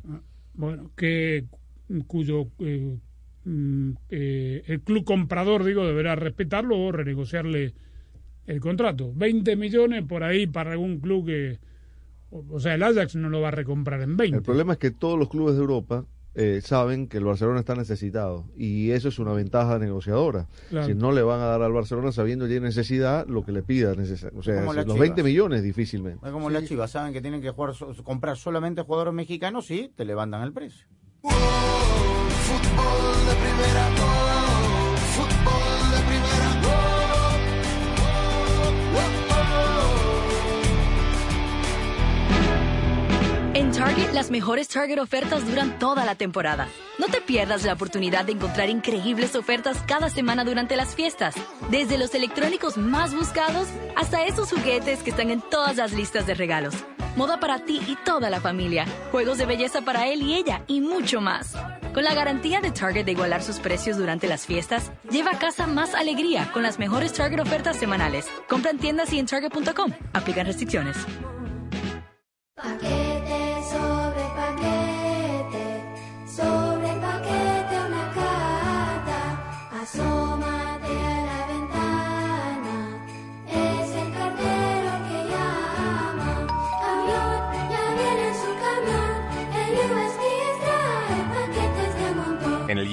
Bueno, 0.53 0.91
que 0.95 1.45
cuyo 2.07 2.47
eh, 2.59 2.97
mm, 3.45 3.91
eh, 4.09 4.63
el 4.67 4.81
club 4.81 5.05
comprador, 5.05 5.63
digo, 5.63 5.85
deberá 5.85 6.15
respetarlo 6.15 6.77
o 6.77 6.91
renegociarle 6.91 7.73
el 8.45 8.59
contrato. 8.59 9.11
20 9.15 9.55
millones 9.55 10.03
por 10.05 10.23
ahí 10.23 10.47
para 10.47 10.73
algún 10.73 10.99
club 10.99 11.27
que... 11.27 11.59
O, 12.31 12.43
o 12.49 12.59
sea, 12.59 12.75
el 12.75 12.83
Ajax 12.83 13.15
no 13.15 13.29
lo 13.29 13.41
va 13.41 13.49
a 13.49 13.51
recomprar 13.51 14.01
en 14.01 14.17
20. 14.17 14.37
El 14.37 14.43
problema 14.43 14.73
es 14.73 14.79
que 14.79 14.91
todos 14.91 15.17
los 15.17 15.29
clubes 15.29 15.55
de 15.55 15.61
Europa 15.61 16.05
eh, 16.35 16.59
saben 16.63 17.07
que 17.07 17.17
el 17.17 17.23
Barcelona 17.23 17.59
está 17.61 17.75
necesitado 17.75 18.45
y 18.57 18.91
eso 18.91 19.07
es 19.07 19.19
una 19.19 19.31
ventaja 19.33 19.79
negociadora. 19.79 20.47
Claro. 20.69 20.87
Si 20.87 20.93
no 20.93 21.11
le 21.11 21.21
van 21.23 21.39
a 21.39 21.45
dar 21.45 21.61
al 21.61 21.71
Barcelona 21.71 22.11
sabiendo 22.11 22.45
que 22.45 22.51
tiene 22.51 22.67
necesidad 22.67 23.25
lo 23.27 23.43
que 23.45 23.51
le 23.53 23.63
pida. 23.63 23.93
O 23.93 24.43
sea, 24.43 24.61
los 24.61 24.75
Chivas. 24.75 24.99
20 24.99 25.23
millones 25.23 25.63
difícilmente. 25.63 26.25
Es 26.25 26.31
como 26.31 26.49
las 26.49 26.65
chivas, 26.65 26.91
saben 26.91 27.13
que 27.13 27.21
tienen 27.21 27.41
que 27.41 27.51
jugar 27.51 27.73
so- 27.73 27.93
comprar 28.03 28.37
solamente 28.37 28.81
jugadores 28.81 29.13
mexicanos, 29.13 29.65
sí, 29.65 29.91
te 29.95 30.03
levantan 30.05 30.41
el 30.43 30.51
precio. 30.53 30.85
Fútbol 32.45 33.25
de 33.27 33.35
primera, 33.35 33.94
Target, 43.75 44.13
las 44.13 44.31
mejores 44.31 44.69
Target 44.69 44.99
ofertas 44.99 45.45
duran 45.45 45.77
toda 45.79 46.05
la 46.05 46.15
temporada. 46.15 46.69
No 46.97 47.07
te 47.07 47.19
pierdas 47.19 47.65
la 47.65 47.73
oportunidad 47.73 48.23
de 48.23 48.31
encontrar 48.31 48.69
increíbles 48.69 49.35
ofertas 49.35 49.83
cada 49.85 50.09
semana 50.09 50.45
durante 50.45 50.77
las 50.77 50.95
fiestas. 50.95 51.35
Desde 51.69 51.97
los 51.97 52.15
electrónicos 52.15 52.77
más 52.77 53.13
buscados 53.13 53.67
hasta 53.97 54.23
esos 54.23 54.49
juguetes 54.51 55.03
que 55.03 55.09
están 55.09 55.29
en 55.29 55.41
todas 55.41 55.75
las 55.75 55.91
listas 55.91 56.25
de 56.25 56.35
regalos. 56.35 56.73
Moda 57.17 57.41
para 57.41 57.65
ti 57.65 57.81
y 57.85 57.97
toda 57.97 58.29
la 58.29 58.39
familia. 58.39 58.85
Juegos 59.11 59.37
de 59.37 59.45
belleza 59.45 59.81
para 59.81 60.07
él 60.07 60.21
y 60.21 60.35
ella 60.35 60.63
y 60.67 60.79
mucho 60.79 61.19
más. 61.19 61.53
Con 61.93 62.05
la 62.05 62.13
garantía 62.13 62.61
de 62.61 62.71
Target 62.71 63.03
de 63.03 63.11
igualar 63.11 63.43
sus 63.43 63.59
precios 63.59 63.97
durante 63.97 64.27
las 64.27 64.45
fiestas, 64.45 64.89
lleva 65.11 65.31
a 65.31 65.39
casa 65.39 65.67
más 65.67 65.95
alegría 65.95 66.49
con 66.53 66.63
las 66.63 66.79
mejores 66.79 67.11
Target 67.11 67.41
ofertas 67.41 67.75
semanales. 67.75 68.25
Compra 68.47 68.71
en 68.71 68.77
tiendas 68.77 69.11
y 69.11 69.19
en 69.19 69.25
Target.com. 69.25 69.91
Aplican 70.13 70.45
restricciones. 70.45 70.95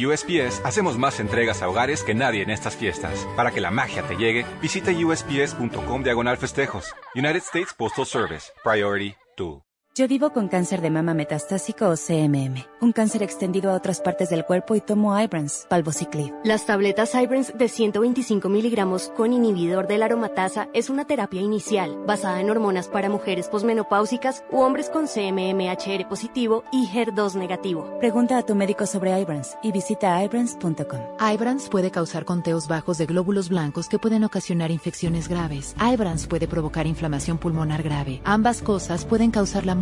USPS 0.07 0.61
hacemos 0.65 0.99
más 0.99 1.21
entregas 1.21 1.63
a 1.63 1.69
hogares 1.69 2.03
que 2.03 2.15
nadie 2.15 2.43
en 2.43 2.51
estas 2.51 2.77
fiestas. 2.77 3.27
Para 3.37 3.51
que 3.51 3.61
la 3.61 3.71
magia 3.71 4.03
te 4.03 4.17
llegue, 4.17 4.45
visita 4.61 4.91
usps.com 4.91 6.03
diagonal 6.03 6.37
festejos. 6.37 6.95
United 7.15 7.43
States 7.43 7.75
Postal 7.75 8.07
Service. 8.07 8.53
Priority 8.63 9.15
2. 9.37 9.72
Yo 9.95 10.09
vivo 10.09 10.33
con 10.33 10.49
cáncer 10.49 10.81
de 10.81 10.89
mama 10.89 11.13
metastásico 11.13 11.87
o 11.87 11.97
CMM, 11.97 12.65
un 12.81 12.93
cáncer 12.93 13.23
extendido 13.23 13.71
a 13.71 13.75
otras 13.75 14.01
partes 14.01 14.31
del 14.31 14.47
cuerpo 14.47 14.75
y 14.75 14.81
tomo 14.81 15.21
Ibrance, 15.21 15.67
palvociclib. 15.69 16.33
Las 16.45 16.65
tabletas 16.65 17.15
Ibrance 17.15 17.53
de 17.53 17.69
125 17.69 18.49
miligramos 18.49 19.13
con 19.15 19.35
inhibidor 19.35 19.87
de 19.87 19.99
la 19.99 20.07
aromatasa 20.07 20.71
es 20.73 20.89
una 20.89 21.05
terapia 21.05 21.43
inicial 21.43 21.95
basada 22.07 22.41
en 22.41 22.49
hormonas 22.49 22.89
para 22.89 23.11
mujeres 23.11 23.49
posmenopáusicas 23.49 24.43
u 24.51 24.61
hombres 24.61 24.89
con 24.89 25.09
CMMHR 25.09 26.09
positivo 26.09 26.65
y 26.73 26.87
HER2 26.87 27.35
negativo. 27.35 27.99
Pregunta 28.01 28.39
a 28.39 28.47
tu 28.47 28.55
médico 28.55 28.87
sobre 28.87 29.21
Ibrance 29.21 29.59
y 29.63 29.73
visita 29.73 30.25
ibrance.com. 30.25 31.01
Ibrance 31.21 31.69
puede 31.69 31.91
causar 31.91 32.25
conteos 32.25 32.67
bajos 32.67 32.97
de 32.97 33.05
glóbulos 33.05 33.51
blancos 33.51 33.91
que 33.91 33.99
pueden 33.99 34.25
ocasionar 34.25 34.71
infecciones 34.71 35.29
graves. 35.29 35.77
Ibrance 35.79 36.27
puede 36.29 36.49
provocar 36.49 36.87
inflamación 36.87 37.37
pulmonar 37.37 37.83
grave. 37.83 38.23
Ambas 38.25 38.63
cosas 38.63 39.05
pueden 39.05 39.31
causar 39.31 39.67
la 39.67 39.82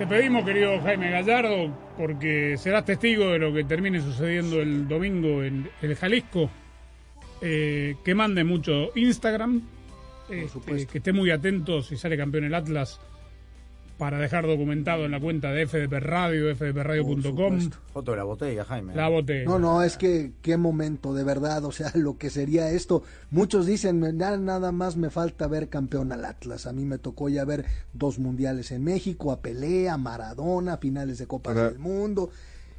Te 0.00 0.06
pedimos, 0.06 0.46
querido 0.46 0.80
Jaime 0.80 1.10
Gallardo, 1.10 1.76
porque 1.98 2.56
serás 2.56 2.86
testigo 2.86 3.32
de 3.32 3.38
lo 3.38 3.52
que 3.52 3.64
termine 3.64 4.00
sucediendo 4.00 4.62
el 4.62 4.88
domingo 4.88 5.42
en 5.44 5.68
el 5.82 5.94
Jalisco, 5.94 6.48
eh, 7.42 7.96
que 8.02 8.14
mande 8.14 8.42
mucho 8.42 8.92
Instagram, 8.94 9.60
este, 10.30 10.86
que 10.86 10.98
esté 10.98 11.12
muy 11.12 11.30
atento 11.30 11.82
si 11.82 11.98
sale 11.98 12.16
campeón 12.16 12.44
el 12.44 12.54
Atlas 12.54 12.98
para 14.00 14.18
dejar 14.18 14.46
documentado 14.46 15.04
en 15.04 15.10
la 15.10 15.20
cuenta 15.20 15.52
de 15.52 15.66
FDP 15.66 15.92
Radio, 16.00 16.56
fdpradio.com. 16.56 17.70
Foto 17.92 18.12
de 18.12 18.16
la 18.16 18.24
botella, 18.24 18.64
Jaime. 18.64 18.94
La 18.96 19.08
botella. 19.10 19.44
No, 19.44 19.58
no, 19.58 19.82
es 19.82 19.98
que 19.98 20.32
qué 20.40 20.56
momento, 20.56 21.12
de 21.12 21.22
verdad, 21.22 21.62
o 21.66 21.70
sea, 21.70 21.92
lo 21.94 22.16
que 22.16 22.30
sería 22.30 22.70
esto. 22.70 23.02
Muchos 23.30 23.66
dicen, 23.66 24.18
"Ya 24.18 24.36
nada 24.38 24.72
más 24.72 24.96
me 24.96 25.10
falta 25.10 25.46
ver 25.48 25.68
campeón 25.68 26.12
al 26.12 26.24
Atlas. 26.24 26.66
A 26.66 26.72
mí 26.72 26.86
me 26.86 26.96
tocó 26.96 27.28
ya 27.28 27.44
ver 27.44 27.66
dos 27.92 28.18
mundiales 28.18 28.72
en 28.72 28.82
México, 28.84 29.32
a 29.32 29.40
Pelea, 29.40 29.94
a 29.94 29.98
Maradona, 29.98 30.78
finales 30.78 31.18
de 31.18 31.26
Copa 31.26 31.52
del 31.52 31.78
Mundo. 31.78 32.30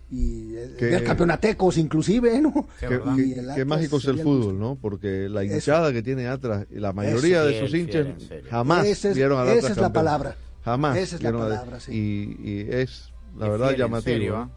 Y 0.10 0.56
eh, 0.56 0.72
Qué- 0.78 0.86
ver 0.88 1.04
campeonatecos 1.04 1.78
inclusive, 1.78 2.42
¿no? 2.42 2.68
Qué, 2.80 2.86
Y 2.88 2.90
qué- 3.34 3.40
el 3.40 3.46
qué 3.46 3.52
Atlas 3.52 3.68
mágico 3.68 3.98
es 3.98 4.06
el 4.06 4.20
fútbol, 4.20 4.60
¿no? 4.60 4.76
Porque 4.82 5.30
la 5.30 5.44
Eso. 5.44 5.54
hinchada 5.54 5.94
que 5.94 6.02
tiene 6.02 6.28
atrás, 6.28 6.66
y 6.70 6.80
la 6.80 6.92
mayoría 6.92 7.42
Eso, 7.44 7.48
de 7.48 7.60
sus 7.60 7.74
hinchas 7.76 8.08
jamás 8.50 8.86
es- 9.06 9.16
vieron 9.16 9.40
al 9.40 9.50
esa 9.50 9.70
es 9.70 9.78
la 9.78 9.94
palabra. 9.94 10.36
Jamás. 10.64 10.98
Esa 10.98 11.16
es 11.16 11.24
la 11.24 11.32
palabra, 11.32 11.80
sí. 11.80 12.38
y, 12.44 12.50
y 12.50 12.68
es, 12.70 13.12
la 13.38 13.48
verdad, 13.50 13.68
fiel, 13.70 13.80
llamativo. 13.80 14.14
serio, 14.14 14.34
¿eh? 14.34 14.38
¿ah? 14.38 14.50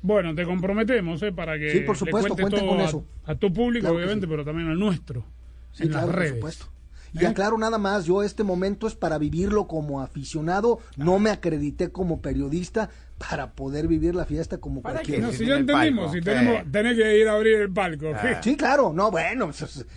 Bueno, 0.00 0.34
te 0.34 0.44
comprometemos 0.44 1.22
eh, 1.22 1.32
para 1.32 1.58
que 1.58 1.70
Sí, 1.70 1.80
por 1.80 1.96
le 1.96 1.98
supuesto, 1.98 2.34
cuentes 2.34 2.42
cuenten 2.44 2.60
todo 2.60 2.68
con 2.70 2.80
a- 2.80 2.84
eso. 2.88 3.04
A, 3.26 3.34
tu 3.34 3.52
público, 3.52 3.82
Claro 3.84 3.96
obviamente, 3.96 4.26
sí. 4.26 4.30
pero 4.30 4.44
también 4.44 4.68
al 4.68 4.78
nuestro. 4.78 5.24
Sí, 5.72 5.82
en 5.84 5.88
claro, 5.90 6.06
las 6.06 6.14
por 6.14 6.22
redes. 6.22 6.34
supuesto. 6.36 6.66
Y 7.14 7.24
aclaro 7.24 7.56
nada 7.56 7.78
más, 7.78 8.04
yo 8.04 8.22
este 8.22 8.44
momento 8.44 8.86
es 8.86 8.94
para 8.94 9.16
vivirlo 9.18 9.66
como 9.66 10.02
aficionado, 10.02 10.78
no 10.98 11.18
me 11.18 11.30
acredité 11.30 11.90
como 11.90 12.20
periodista 12.20 12.90
para 13.16 13.52
poder 13.52 13.88
vivir 13.88 14.14
la 14.14 14.26
fiesta 14.26 14.58
como 14.58 14.82
cualquiera. 14.82 15.26
No, 15.26 15.32
si 15.32 15.46
ya 15.46 15.56
entendimos, 15.56 16.12
si 16.12 16.20
tenemos, 16.20 16.70
tenés 16.70 16.96
que 16.96 17.18
ir 17.18 17.26
a 17.28 17.32
abrir 17.34 17.56
el 17.56 17.72
palco. 17.72 18.12
Sí, 18.42 18.56
claro, 18.56 18.92
no, 18.92 19.10
bueno, 19.10 19.50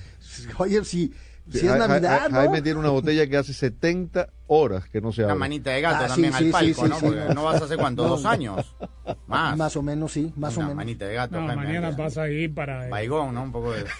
oye, 0.58 0.84
si 0.86 1.12
Si 1.50 1.58
es 1.58 1.64
Ja- 1.64 1.78
Ja- 1.80 1.88
Navidad, 1.88 2.30
¿no? 2.30 2.38
Jaime 2.38 2.62
tiene 2.62 2.80
una 2.80 2.90
botella 2.90 3.28
que 3.28 3.36
hace 3.38 3.54
70 3.54 4.30
horas 4.48 4.86
que 4.90 5.02
no 5.02 5.12
se 5.12 5.24
Una 5.24 5.32
abre. 5.34 5.40
manita 5.40 5.72
de 5.72 5.82
gato 5.82 6.04
Ah, 6.06 6.08
también 6.08 6.32
sí, 6.34 6.38
al 6.38 6.44
sí, 6.46 6.52
palco, 6.52 6.84
sí, 6.84 6.90
¿no? 6.90 6.96
sí, 7.00 7.06
Porque 7.06 7.22
sí. 7.28 7.34
no 7.36 7.44
vas 7.44 7.62
a 7.62 7.66
hacer 7.66 7.78
cuánto, 7.78 8.04
No. 8.04 8.10
dos 8.10 8.26
años. 8.26 8.76
Más. 9.28 9.58
Más 9.58 9.76
o 9.76 9.82
menos, 9.82 10.12
sí, 10.12 10.32
más 10.38 10.56
Una 10.56 10.66
o 10.66 10.70
menos. 10.70 10.76
manita 10.78 11.06
de 11.08 11.14
gato. 11.16 11.40
No, 11.42 11.48
Jaime, 11.48 11.64
mañana 11.64 11.96
pasa 11.96 12.24
ahí 12.24 12.48
para... 12.48 12.88
Baigón, 12.90 13.34
¿no? 13.34 13.44
Un 13.44 13.52
poco 13.52 13.74
de... 13.74 13.86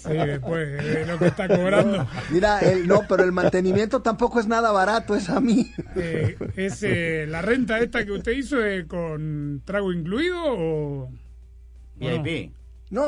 Sí, 0.00 0.12
después 0.12 0.68
de 0.84 1.06
lo 1.06 1.18
que 1.18 1.26
está 1.26 1.48
cobrando. 1.48 2.06
Mira, 2.30 2.60
el, 2.60 2.86
no, 2.86 3.02
pero 3.08 3.24
el 3.24 3.32
mantenimiento 3.32 4.02
tampoco 4.02 4.40
es 4.40 4.46
nada 4.46 4.70
barato, 4.72 5.14
es 5.14 5.28
a 5.30 5.40
mí. 5.40 5.72
Eh, 5.96 6.36
¿Es 6.56 6.82
eh, 6.82 7.26
la 7.28 7.42
renta 7.42 7.78
esta 7.78 8.04
que 8.04 8.12
usted 8.12 8.32
hizo 8.32 8.62
eh, 8.64 8.86
con 8.86 9.62
trago 9.64 9.92
incluido 9.92 10.36
o...? 10.44 11.10
VIP. 11.96 12.50
No, 12.50 12.63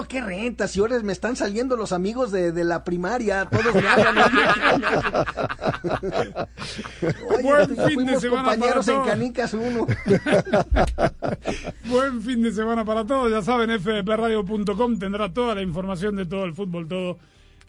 qué 0.08 0.20
renta, 0.20 0.68
si 0.68 0.80
ahora 0.80 0.98
me 1.00 1.12
están 1.12 1.36
saliendo 1.36 1.76
los 1.76 1.92
amigos 1.92 2.32
de, 2.32 2.52
de 2.52 2.64
la 2.64 2.82
primaria, 2.82 3.46
todos 3.46 3.74
me 3.74 3.86
hablan. 3.86 4.16
Oye, 7.28 7.42
Buen 7.42 7.76
ya 7.76 7.86
fin 7.86 8.06
de 8.06 8.20
semana 8.20 8.42
para 8.42 8.56
compañeros 8.56 8.88
en 8.88 8.94
todos. 8.94 9.06
Canicas 9.06 9.54
uno. 9.54 9.86
Buen 11.84 12.22
fin 12.22 12.42
de 12.42 12.52
semana 12.52 12.84
para 12.84 13.06
todos. 13.06 13.30
Ya 13.30 13.42
saben, 13.42 13.70
fdpradio.com 13.80 14.98
tendrá 14.98 15.32
toda 15.32 15.54
la 15.54 15.62
información 15.62 16.16
de 16.16 16.26
todo 16.26 16.44
el 16.44 16.54
fútbol, 16.54 16.88
todo 16.88 17.18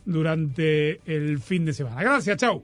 durante 0.05 1.01
el 1.05 1.39
fin 1.39 1.65
de 1.65 1.73
semana. 1.73 2.01
Gracias, 2.01 2.37
chau. 2.37 2.63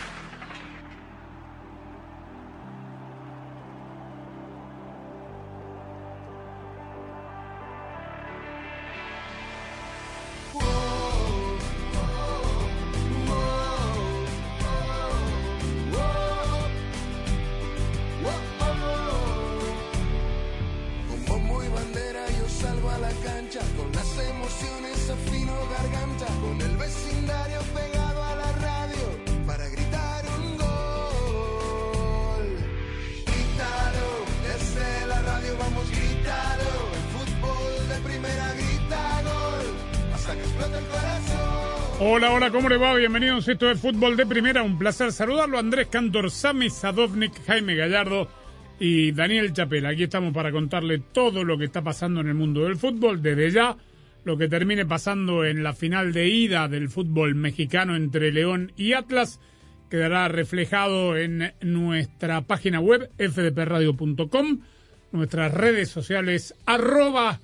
Las 24.15 24.29
emociones 24.29 25.09
afino 25.09 25.53
garganta, 25.69 26.25
con 26.41 26.59
el 26.61 26.77
vecindario 26.77 27.59
pegado 27.73 28.23
a 28.23 28.35
la 28.35 28.51
radio 28.53 28.97
para 29.45 29.67
gritar 29.69 30.25
un 30.37 30.57
gol. 30.57 32.47
Grítalo, 33.25 34.07
desde 34.43 35.07
la 35.07 35.21
radio 35.21 35.57
vamos 35.59 35.89
grítalo, 35.89 36.69
el 36.93 37.05
fútbol 37.13 37.87
de 37.89 38.09
primera 38.09 38.53
grita 38.53 39.21
gol, 39.23 39.65
hasta 40.13 40.33
que 40.33 40.41
explote 40.41 40.77
el 40.77 40.85
corazón. 40.85 42.01
Hola, 42.01 42.31
hola, 42.31 42.51
¿cómo 42.51 42.69
le 42.69 42.77
va? 42.77 42.95
Bienvenidos. 42.95 43.47
Esto 43.47 43.69
es 43.69 43.79
Fútbol 43.79 44.17
de 44.17 44.25
Primera. 44.25 44.63
Un 44.63 44.79
placer 44.79 45.11
saludarlo. 45.11 45.59
Andrés 45.59 45.87
Cantor, 45.87 46.31
Sami 46.31 46.71
Sadovnik, 46.71 47.45
Jaime 47.45 47.75
Gallardo 47.75 48.27
y 48.79 49.11
Daniel 49.11 49.53
Chapela. 49.53 49.89
Aquí 49.89 50.03
estamos 50.03 50.33
para 50.33 50.51
contarle 50.51 50.97
todo 50.97 51.43
lo 51.43 51.59
que 51.59 51.65
está 51.65 51.83
pasando 51.83 52.21
en 52.21 52.29
el 52.29 52.33
mundo 52.33 52.63
del 52.63 52.77
fútbol. 52.77 53.21
Desde 53.21 53.51
ya, 53.51 53.77
lo 54.23 54.37
que 54.37 54.47
termine 54.47 54.85
pasando 54.85 55.45
en 55.45 55.63
la 55.63 55.73
final 55.73 56.13
de 56.13 56.27
ida 56.27 56.67
del 56.67 56.89
fútbol 56.89 57.35
mexicano 57.35 57.95
entre 57.95 58.31
León 58.31 58.71
y 58.75 58.93
Atlas 58.93 59.39
quedará 59.89 60.27
reflejado 60.29 61.17
en 61.17 61.53
nuestra 61.61 62.41
página 62.41 62.79
web 62.79 63.09
fdpradio.com, 63.17 64.59
nuestras 65.11 65.53
redes 65.53 65.89
sociales 65.89 66.55
arroba 66.65 67.41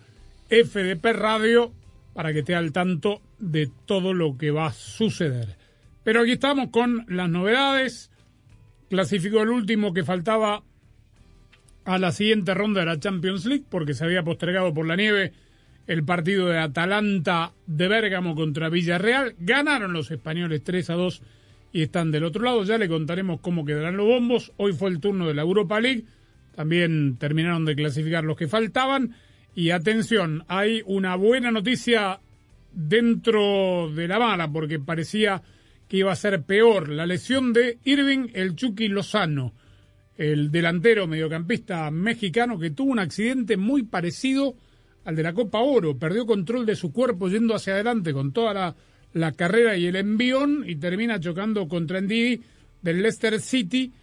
fdpradio 0.49 1.73
para 2.13 2.31
que 2.31 2.39
esté 2.39 2.55
al 2.55 2.71
tanto 2.71 3.21
de 3.37 3.69
todo 3.85 4.13
lo 4.13 4.37
que 4.37 4.51
va 4.51 4.67
a 4.67 4.73
suceder. 4.73 5.57
Pero 6.03 6.21
aquí 6.21 6.31
estamos 6.31 6.69
con 6.69 7.05
las 7.09 7.29
novedades. 7.29 8.09
Clasificó 8.89 9.41
el 9.41 9.49
último 9.49 9.93
que 9.93 10.05
faltaba 10.05 10.63
a 11.83 11.97
la 11.97 12.13
siguiente 12.13 12.53
ronda 12.53 12.79
de 12.79 12.85
la 12.85 12.99
Champions 12.99 13.45
League 13.45 13.65
porque 13.69 13.93
se 13.93 14.05
había 14.05 14.23
postergado 14.23 14.73
por 14.73 14.87
la 14.87 14.95
nieve 14.95 15.33
el 15.87 16.03
partido 16.03 16.47
de 16.47 16.59
Atalanta 16.59 17.53
de 17.65 17.87
Bérgamo 17.87 18.35
contra 18.35 18.69
Villarreal. 18.69 19.35
Ganaron 19.39 19.93
los 19.93 20.11
españoles 20.11 20.61
3 20.63 20.89
a 20.89 20.93
2 20.93 21.21
y 21.71 21.81
están 21.81 22.11
del 22.11 22.25
otro 22.25 22.43
lado. 22.43 22.63
Ya 22.65 22.77
le 22.77 22.89
contaremos 22.89 23.39
cómo 23.39 23.65
quedarán 23.65 23.95
los 23.97 24.05
bombos. 24.05 24.51
Hoy 24.57 24.73
fue 24.73 24.89
el 24.89 24.99
turno 24.99 25.27
de 25.27 25.33
la 25.33 25.43
Europa 25.43 25.79
League. 25.79 26.03
También 26.55 27.17
terminaron 27.17 27.65
de 27.65 27.75
clasificar 27.75 28.25
los 28.25 28.37
que 28.37 28.47
faltaban. 28.47 29.15
Y 29.55 29.71
atención, 29.71 30.43
hay 30.47 30.83
una 30.85 31.15
buena 31.15 31.51
noticia 31.51 32.19
dentro 32.73 33.89
de 33.89 34.07
la 34.07 34.19
mala 34.19 34.51
porque 34.51 34.79
parecía 34.79 35.41
que 35.87 35.97
iba 35.97 36.11
a 36.11 36.17
ser 36.17 36.43
peor. 36.43 36.89
La 36.89 37.05
lesión 37.05 37.53
de 37.53 37.79
Irving 37.85 38.27
El 38.33 38.55
Chucky 38.55 38.89
Lozano, 38.89 39.53
el 40.17 40.51
delantero 40.51 41.07
mediocampista 41.07 41.89
mexicano 41.91 42.59
que 42.59 42.71
tuvo 42.71 42.91
un 42.91 42.99
accidente 42.99 43.55
muy 43.55 43.83
parecido 43.83 44.55
al 45.07 45.15
de 45.15 45.23
la 45.23 45.33
Copa 45.33 45.59
Oro. 45.59 45.97
Perdió 45.97 46.25
control 46.25 46.65
de 46.65 46.75
su 46.75 46.91
cuerpo 46.91 47.29
yendo 47.29 47.55
hacia 47.55 47.73
adelante 47.73 48.11
con 48.11 48.33
toda 48.33 48.75
la, 49.13 49.31
carrera 49.31 49.77
y 49.77 49.87
el 49.87 49.95
envión 49.95 50.65
y 50.67 50.75
termina 50.75 51.19
chocando 51.19 51.67
contra 51.69 52.01
Ndidi 52.01 52.41
del 52.81 53.01
Leicester 53.01 53.39
City. 53.39 53.93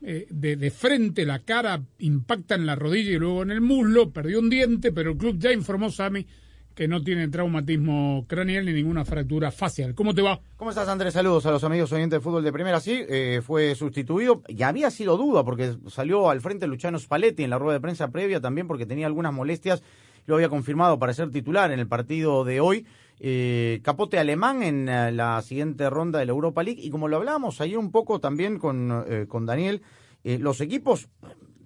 eh, 0.00 0.26
de, 0.30 0.70
frente, 0.70 1.26
la 1.26 1.40
cara 1.40 1.82
impacta 1.98 2.54
en 2.54 2.64
la 2.64 2.76
rodilla 2.76 3.12
y 3.12 3.18
luego 3.18 3.42
en 3.42 3.50
el 3.50 3.60
muslo, 3.60 4.10
perdió 4.10 4.40
un 4.40 4.48
diente, 4.48 4.90
pero 4.90 5.12
el 5.12 5.18
club 5.18 5.38
ya 5.38 5.52
informó 5.52 5.90
Sami 5.90 6.26
que 6.74 6.88
no 6.88 7.02
tiene 7.02 7.28
traumatismo 7.28 8.24
craneal 8.26 8.64
ni 8.64 8.72
ninguna 8.72 9.04
fractura 9.04 9.50
facial. 9.50 9.94
¿Cómo 9.94 10.14
te 10.14 10.22
va? 10.22 10.40
¿Cómo 10.56 10.70
estás, 10.70 10.88
Andrés? 10.88 11.14
Saludos 11.14 11.46
a 11.46 11.50
los 11.50 11.62
amigos 11.62 11.92
oyentes 11.92 12.18
de 12.18 12.20
fútbol 12.22 12.42
de 12.42 12.52
primera. 12.52 12.80
Sí, 12.80 13.04
eh, 13.08 13.42
fue 13.44 13.74
sustituido. 13.74 14.42
Ya 14.48 14.68
había 14.68 14.90
sido 14.90 15.16
duda 15.16 15.44
porque 15.44 15.76
salió 15.88 16.30
al 16.30 16.40
frente 16.40 16.66
Luciano 16.66 16.98
Spalletti 16.98 17.44
en 17.44 17.50
la 17.50 17.58
rueda 17.58 17.74
de 17.74 17.80
prensa 17.80 18.08
previa 18.08 18.40
también 18.40 18.66
porque 18.66 18.86
tenía 18.86 19.06
algunas 19.06 19.32
molestias. 19.32 19.82
Lo 20.26 20.36
había 20.36 20.48
confirmado 20.48 20.98
para 20.98 21.12
ser 21.12 21.30
titular 21.30 21.70
en 21.72 21.80
el 21.80 21.86
partido 21.86 22.44
de 22.44 22.60
hoy. 22.60 22.86
Eh, 23.20 23.80
capote 23.82 24.18
alemán 24.18 24.62
en 24.62 24.88
eh, 24.88 25.12
la 25.12 25.40
siguiente 25.42 25.88
ronda 25.88 26.18
de 26.18 26.26
la 26.26 26.32
Europa 26.32 26.62
League. 26.62 26.80
Y 26.82 26.90
como 26.90 27.08
lo 27.08 27.16
hablábamos 27.16 27.60
ayer 27.60 27.78
un 27.78 27.90
poco 27.90 28.20
también 28.20 28.58
con, 28.58 29.04
eh, 29.08 29.26
con 29.28 29.46
Daniel, 29.46 29.82
los 30.24 30.62
equipos 30.62 31.10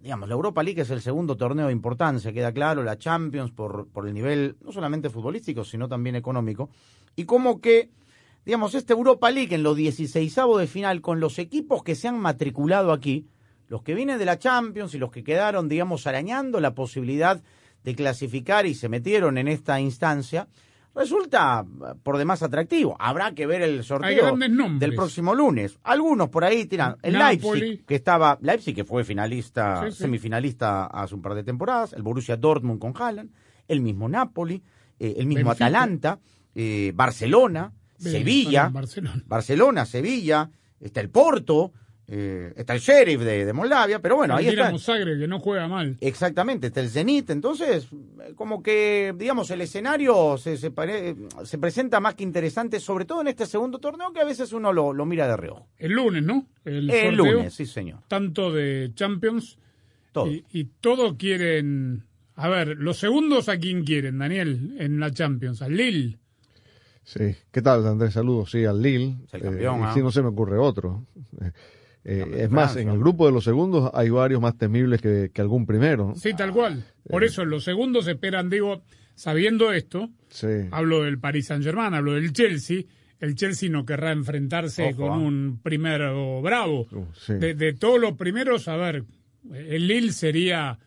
digamos, 0.02 0.28
la 0.28 0.34
Europa 0.34 0.62
League 0.62 0.80
es 0.80 0.90
el 0.90 1.00
segundo 1.00 1.36
torneo 1.36 1.66
de 1.66 1.72
importancia, 1.72 2.32
queda 2.32 2.52
claro, 2.52 2.82
la 2.82 2.98
Champions 2.98 3.50
por, 3.50 3.88
por 3.88 4.06
el 4.06 4.14
nivel 4.14 4.56
no 4.62 4.72
solamente 4.72 5.10
futbolístico, 5.10 5.64
sino 5.64 5.88
también 5.88 6.16
económico, 6.16 6.70
y 7.14 7.24
como 7.24 7.60
que, 7.60 7.90
digamos, 8.44 8.74
esta 8.74 8.94
Europa 8.94 9.30
League 9.30 9.54
en 9.54 9.62
los 9.62 9.76
16 9.76 10.36
de 10.58 10.66
final, 10.66 11.00
con 11.02 11.20
los 11.20 11.38
equipos 11.38 11.82
que 11.82 11.94
se 11.94 12.08
han 12.08 12.18
matriculado 12.18 12.92
aquí, 12.92 13.26
los 13.68 13.82
que 13.82 13.94
vienen 13.94 14.18
de 14.18 14.24
la 14.24 14.38
Champions 14.38 14.94
y 14.94 14.98
los 14.98 15.10
que 15.10 15.24
quedaron, 15.24 15.68
digamos, 15.68 16.06
arañando 16.06 16.60
la 16.60 16.74
posibilidad 16.74 17.42
de 17.88 17.94
clasificar 17.94 18.66
y 18.66 18.74
se 18.74 18.86
metieron 18.90 19.38
en 19.38 19.48
esta 19.48 19.80
instancia, 19.80 20.46
resulta 20.94 21.64
eh, 21.64 21.94
por 22.02 22.18
demás 22.18 22.42
atractivo. 22.42 22.94
Habrá 23.00 23.32
que 23.34 23.46
ver 23.46 23.62
el 23.62 23.82
sorteo 23.82 24.36
del 24.36 24.94
próximo 24.94 25.34
lunes. 25.34 25.78
Algunos 25.84 26.28
por 26.28 26.44
ahí 26.44 26.66
tiran. 26.66 26.96
El 27.02 27.14
Napoli. 27.14 27.60
Leipzig, 27.60 27.86
que 27.86 27.94
estaba, 27.94 28.38
Leipzig 28.42 28.74
que 28.74 28.84
fue 28.84 29.04
finalista, 29.04 29.84
Sí, 29.86 29.92
sí. 29.92 30.02
semifinalista 30.02 30.84
hace 30.84 31.14
un 31.14 31.22
par 31.22 31.34
de 31.34 31.44
temporadas, 31.44 31.94
el 31.94 32.02
Borussia 32.02 32.36
Dortmund 32.36 32.78
con 32.78 32.92
Haaland, 32.94 33.30
el 33.66 33.80
mismo 33.80 34.06
Napoli, 34.06 34.62
eh, 34.98 35.14
el 35.16 35.24
mismo 35.24 35.48
Benfica. 35.48 35.64
Atalanta, 35.66 36.18
eh, 36.54 36.92
Barcelona, 36.94 37.72
Sevilla, 37.96 38.68
Barcelona. 38.68 39.22
Barcelona, 39.26 39.86
Sevilla, 39.86 40.50
está 40.78 41.00
el 41.00 41.08
Porto, 41.08 41.72
eh, 42.10 42.52
está 42.56 42.72
el 42.74 42.80
Sheriff 42.80 43.20
de, 43.20 43.44
de 43.44 43.52
Moldavia, 43.52 44.00
pero 44.00 44.16
bueno, 44.16 44.34
ahí 44.34 44.48
está. 44.48 44.72
Que 44.96 45.28
no 45.28 45.38
juega 45.40 45.68
mal. 45.68 45.96
Exactamente, 46.00 46.68
está 46.68 46.80
el 46.80 46.88
Zenit, 46.88 47.28
entonces 47.30 47.86
eh, 48.22 48.32
como 48.34 48.62
que, 48.62 49.14
digamos, 49.16 49.50
el 49.50 49.60
escenario 49.60 50.38
se, 50.38 50.56
se, 50.56 50.70
pare- 50.70 51.14
se 51.44 51.58
presenta 51.58 52.00
más 52.00 52.14
que 52.14 52.24
interesante, 52.24 52.80
sobre 52.80 53.04
todo 53.04 53.20
en 53.20 53.28
este 53.28 53.44
segundo 53.46 53.78
torneo 53.78 54.12
que 54.12 54.20
a 54.20 54.24
veces 54.24 54.52
uno 54.54 54.72
lo, 54.72 54.92
lo 54.94 55.04
mira 55.04 55.28
de 55.28 55.36
reojo. 55.36 55.68
El 55.76 55.92
lunes, 55.92 56.22
¿no? 56.22 56.46
El, 56.64 56.88
El 56.90 57.16
sorteo, 57.16 57.34
lunes, 57.34 57.54
sí 57.54 57.66
señor. 57.66 58.00
Tanto 58.08 58.52
de 58.52 58.90
Champions. 58.94 59.58
Todo. 60.12 60.28
Y, 60.28 60.44
y 60.50 60.64
todo 60.80 61.16
quieren. 61.18 62.04
A 62.36 62.48
ver, 62.48 62.76
los 62.78 62.98
segundos 62.98 63.48
a 63.50 63.58
quién 63.58 63.84
quieren, 63.84 64.18
Daniel, 64.18 64.76
en 64.78 64.98
la 65.00 65.10
Champions. 65.12 65.60
Al 65.60 65.76
Lille. 65.76 66.16
Sí, 67.04 67.34
¿qué 67.50 67.62
tal 67.62 67.86
Andrés? 67.86 68.14
Saludos, 68.14 68.50
sí, 68.50 68.64
al 68.64 68.80
Lille. 68.80 69.16
el 69.32 69.40
campeón, 69.42 69.82
Eh. 69.82 69.86
Sí, 69.94 70.00
no 70.00 70.10
se 70.10 70.22
me 70.22 70.28
ocurre 70.28 70.56
otro. 70.58 71.04
Eh, 72.10 72.24
Eh, 72.26 72.44
es 72.44 72.50
más, 72.50 72.76
en 72.76 72.88
el 72.88 72.98
grupo 72.98 73.26
de 73.26 73.32
los 73.32 73.44
segundos 73.44 73.90
hay 73.92 74.08
varios 74.08 74.40
más 74.40 74.56
temibles 74.56 75.00
que, 75.02 75.30
que 75.32 75.40
algún 75.42 75.66
primero. 75.66 76.08
¿no? 76.08 76.14
Sí, 76.14 76.32
tal 76.34 76.52
cual. 76.52 76.84
Por 77.08 77.22
eso 77.22 77.42
en 77.42 77.50
los 77.50 77.64
segundos 77.64 78.08
esperan, 78.08 78.48
digo, 78.48 78.82
sabiendo 79.14 79.72
esto, 79.72 80.08
Sí. 80.30 80.46
hablo 80.70 81.02
del 81.04 81.18
Paris 81.18 81.46
Saint-Germain, 81.46 81.92
hablo 81.94 82.14
del 82.14 82.32
Chelsea. 82.32 82.82
El 83.20 83.34
Chelsea 83.34 83.68
no 83.68 83.84
querrá 83.84 84.12
enfrentarse 84.12 84.84
Ojo, 84.90 84.96
con 85.08 85.10
ah. 85.12 85.16
un 85.18 85.60
primero 85.62 86.40
bravo. 86.40 86.86
sí. 87.14 87.34
De, 87.34 87.54
de 87.54 87.72
todos 87.74 88.00
los 88.00 88.12
primeros, 88.14 88.68
a 88.68 88.76
ver, 88.76 89.04
el 89.52 89.86
Lille 89.88 90.12
sería 90.12 90.78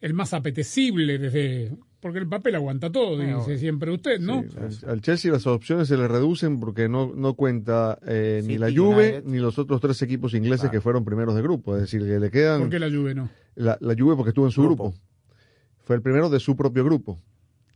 el 0.00 0.14
más 0.14 0.32
apetecible 0.34 1.18
desde 1.18 1.72
porque 2.04 2.18
el 2.18 2.28
papel 2.28 2.54
aguanta 2.54 2.92
todo, 2.92 3.16
dice 3.18 3.56
siempre 3.56 3.90
usted, 3.90 4.20
¿no? 4.20 4.42
Sí, 4.68 4.84
al, 4.86 5.00
Chelsea 5.00 5.32
las 5.32 5.46
opciones 5.46 5.88
se 5.88 5.96
le 5.96 6.06
reducen 6.06 6.60
porque 6.60 6.86
no, 6.86 7.14
no 7.16 7.32
cuenta 7.32 7.98
eh, 8.06 8.42
ni 8.44 8.58
la 8.58 8.70
Juve 8.70 9.22
ni 9.24 9.38
los 9.38 9.58
otros 9.58 9.80
tres 9.80 10.02
equipos 10.02 10.34
ingleses 10.34 10.68
que 10.68 10.82
fueron 10.82 11.02
primeros 11.06 11.34
de 11.34 11.40
grupo. 11.40 11.74
Es 11.76 11.80
decir, 11.80 12.02
que 12.02 12.20
le 12.20 12.30
quedan... 12.30 12.60
¿Por 12.60 12.68
qué 12.68 12.78
la 12.78 12.90
Juve 12.90 13.14
no? 13.14 13.30
La, 13.54 13.78
la 13.80 13.94
Juve 13.98 14.16
porque 14.16 14.28
estuvo 14.28 14.44
en 14.44 14.52
su 14.52 14.62
grupo. 14.62 14.92
Fue 15.84 15.96
el 15.96 16.02
primero 16.02 16.28
de 16.28 16.40
su 16.40 16.54
propio 16.56 16.84
grupo. 16.84 17.18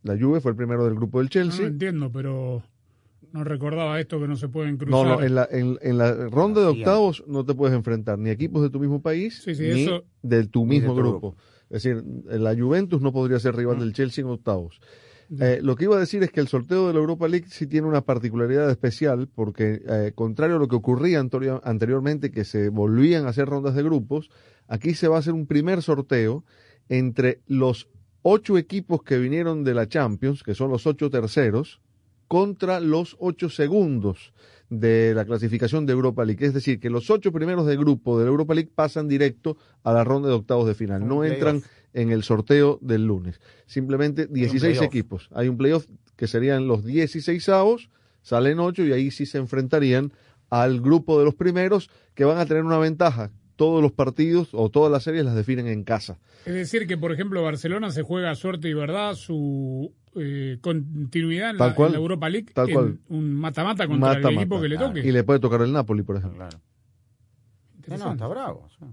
La 0.02 0.14
Juve 0.18 0.42
fue 0.42 0.50
el 0.50 0.56
primero 0.58 0.84
del 0.84 0.94
grupo 0.94 1.20
del 1.20 1.28
No, 1.28 1.30
Chelsea. 1.30 1.62
lo 1.62 1.68
entiendo, 1.68 2.12
pero 2.12 2.62
no 3.32 3.44
recordaba 3.44 3.98
esto 3.98 4.20
que 4.20 4.28
no 4.28 4.36
se 4.36 4.48
pueden 4.48 4.72
No, 4.74 4.78
cruzar. 4.78 5.06
no, 5.06 5.22
en 5.22 5.34
la, 5.36 5.48
en, 5.50 5.78
en 5.80 5.96
la 5.96 6.12
ronda 6.28 6.60
de 6.60 6.66
octavos 6.66 7.24
no 7.26 7.46
te 7.46 7.54
puedes 7.54 7.74
enfrentar 7.74 8.18
ni 8.18 8.28
equipos 8.28 8.60
de 8.60 8.68
tu 8.68 8.78
mismo 8.78 9.00
país 9.00 9.40
Sí, 9.42 9.54
sí, 9.54 9.62
ni 9.62 9.84
eso- 9.84 10.04
de 10.22 10.46
tu 10.46 10.66
Ni 10.66 10.74
de 10.74 10.80
mismo 10.80 10.94
tu 10.94 11.00
grupo. 11.00 11.36
Es 11.70 11.82
decir, 11.82 12.02
la 12.26 12.54
Juventus 12.56 13.00
no 13.00 13.12
podría 13.12 13.38
ser 13.38 13.56
rival 13.56 13.78
del 13.78 13.92
Chelsea 13.92 14.22
en 14.24 14.30
octavos. 14.30 14.80
Eh, 15.38 15.60
lo 15.62 15.76
que 15.76 15.84
iba 15.84 15.96
a 15.96 16.00
decir 16.00 16.22
es 16.22 16.30
que 16.30 16.40
el 16.40 16.48
sorteo 16.48 16.86
de 16.86 16.94
la 16.94 17.00
Europa 17.00 17.28
League 17.28 17.48
sí 17.50 17.66
tiene 17.66 17.86
una 17.86 18.00
particularidad 18.00 18.70
especial 18.70 19.28
porque, 19.34 19.82
eh, 19.86 20.12
contrario 20.14 20.56
a 20.56 20.58
lo 20.58 20.68
que 20.68 20.76
ocurría 20.76 21.20
anteriormente, 21.20 22.30
que 22.30 22.44
se 22.44 22.70
volvían 22.70 23.26
a 23.26 23.30
hacer 23.30 23.46
rondas 23.46 23.74
de 23.74 23.82
grupos, 23.82 24.30
aquí 24.68 24.94
se 24.94 25.06
va 25.06 25.16
a 25.16 25.18
hacer 25.18 25.34
un 25.34 25.46
primer 25.46 25.82
sorteo 25.82 26.44
entre 26.88 27.42
los 27.46 27.88
ocho 28.22 28.56
equipos 28.56 29.02
que 29.02 29.18
vinieron 29.18 29.64
de 29.64 29.74
la 29.74 29.86
Champions, 29.86 30.42
que 30.42 30.54
son 30.54 30.70
los 30.70 30.86
ocho 30.86 31.10
terceros, 31.10 31.82
contra 32.26 32.80
los 32.80 33.16
ocho 33.20 33.50
segundos 33.50 34.32
de 34.70 35.14
la 35.14 35.24
clasificación 35.24 35.86
de 35.86 35.92
Europa 35.92 36.24
League. 36.24 36.44
Es 36.44 36.54
decir, 36.54 36.80
que 36.80 36.90
los 36.90 37.10
ocho 37.10 37.32
primeros 37.32 37.66
de 37.66 37.76
grupo 37.76 38.18
de 38.18 38.24
la 38.24 38.30
Europa 38.30 38.54
League 38.54 38.70
pasan 38.74 39.08
directo 39.08 39.56
a 39.82 39.92
la 39.92 40.04
ronda 40.04 40.28
de 40.28 40.34
octavos 40.34 40.66
de 40.66 40.74
final. 40.74 41.02
Un 41.02 41.08
No 41.08 41.24
entran 41.24 41.62
en 41.94 42.10
el 42.10 42.22
sorteo 42.22 42.78
del 42.82 43.06
lunes. 43.06 43.40
Simplemente 43.66 44.26
16 44.26 44.60
playoff. 44.60 44.82
equipos. 44.82 45.28
Hay 45.32 45.48
un 45.48 45.56
playoff 45.56 45.86
que 46.16 46.26
serían 46.26 46.66
los 46.66 46.84
16 46.84 47.48
avos, 47.48 47.90
salen 48.22 48.60
8 48.60 48.84
y 48.84 48.92
ahí 48.92 49.10
sí 49.10 49.26
se 49.26 49.38
enfrentarían 49.38 50.12
al 50.50 50.80
grupo 50.80 51.18
de 51.18 51.24
los 51.24 51.34
primeros 51.34 51.90
que 52.14 52.24
van 52.24 52.38
a 52.38 52.46
tener 52.46 52.64
una 52.64 52.78
ventaja. 52.78 53.30
Todos 53.58 53.82
los 53.82 53.90
partidos 53.90 54.50
o 54.52 54.70
todas 54.70 54.90
las 54.92 55.02
series 55.02 55.24
las 55.24 55.34
definen 55.34 55.66
en 55.66 55.82
casa. 55.82 56.18
Es 56.46 56.54
decir, 56.54 56.86
que 56.86 56.96
por 56.96 57.10
ejemplo 57.12 57.42
Barcelona 57.42 57.90
se 57.90 58.02
juega 58.02 58.30
a 58.30 58.36
suerte 58.36 58.68
y 58.68 58.72
verdad 58.72 59.14
su 59.16 59.92
eh, 60.14 60.58
continuidad 60.60 61.50
en 61.50 61.56
Tal 61.58 61.68
la, 61.70 61.74
cual, 61.74 61.88
en 61.88 61.92
la 61.94 61.98
Europa 61.98 62.28
League 62.30 62.46
tal 62.54 62.68
en 62.68 62.74
cual. 62.74 62.98
un 63.08 63.34
mata-mata 63.34 63.88
contra 63.88 64.12
el 64.12 64.16
Mata-mata. 64.18 64.40
equipo 64.40 64.60
que 64.60 64.68
le 64.68 64.78
toque. 64.78 65.00
Y 65.00 65.10
le 65.10 65.24
puede 65.24 65.40
tocar 65.40 65.60
el 65.62 65.72
Napoli, 65.72 66.02
por 66.04 66.16
ejemplo. 66.16 66.48
No, 67.88 67.96
no, 67.98 68.12
está 68.12 68.26
bravo. 68.28 68.68
sí. 68.78 68.86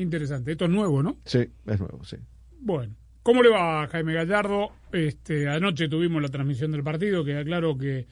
Interesante. 0.00 0.52
Esto 0.52 0.64
es 0.64 0.70
nuevo, 0.70 1.02
¿no? 1.02 1.18
Sí, 1.24 1.38
es 1.66 1.78
nuevo, 1.78 2.02
sí. 2.04 2.16
Bueno. 2.58 2.96
¿Cómo 3.22 3.42
le 3.42 3.48
va, 3.50 3.86
Jaime 3.88 4.12
Gallardo? 4.12 4.70
Este, 4.92 5.48
anoche 5.48 5.88
tuvimos 5.88 6.20
la 6.20 6.28
transmisión 6.28 6.72
del 6.72 6.82
partido, 6.82 7.24
queda 7.24 7.42
claro 7.44 7.78
que 7.78 8.06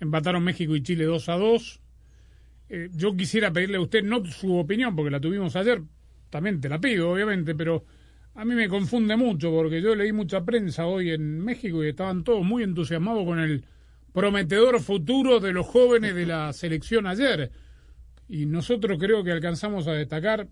empataron 0.00 0.42
México 0.42 0.74
y 0.74 0.82
Chile 0.82 1.04
2 1.04 1.28
a 1.28 1.34
2. 1.36 1.80
Eh, 2.70 2.90
yo 2.92 3.16
quisiera 3.16 3.52
pedirle 3.52 3.78
a 3.78 3.80
usted, 3.80 4.02
no 4.04 4.24
su 4.26 4.54
opinión, 4.56 4.94
porque 4.94 5.10
la 5.10 5.20
tuvimos 5.20 5.56
ayer, 5.56 5.82
también 6.30 6.60
te 6.60 6.68
la 6.68 6.78
pido, 6.80 7.10
obviamente, 7.10 7.54
pero 7.54 7.84
a 8.34 8.44
mí 8.44 8.54
me 8.54 8.68
confunde 8.68 9.16
mucho, 9.16 9.50
porque 9.50 9.80
yo 9.80 9.94
leí 9.94 10.12
mucha 10.12 10.44
prensa 10.44 10.86
hoy 10.86 11.10
en 11.10 11.40
México 11.40 11.82
y 11.82 11.88
estaban 11.88 12.24
todos 12.24 12.44
muy 12.44 12.62
entusiasmados 12.62 13.24
con 13.24 13.38
el 13.38 13.64
prometedor 14.12 14.80
futuro 14.80 15.40
de 15.40 15.52
los 15.52 15.66
jóvenes 15.66 16.14
de 16.14 16.26
la 16.26 16.52
selección 16.52 17.06
ayer. 17.06 17.50
Y 18.28 18.46
nosotros 18.46 18.98
creo 18.98 19.24
que 19.24 19.32
alcanzamos 19.32 19.86
a 19.86 19.92
destacar 19.92 20.48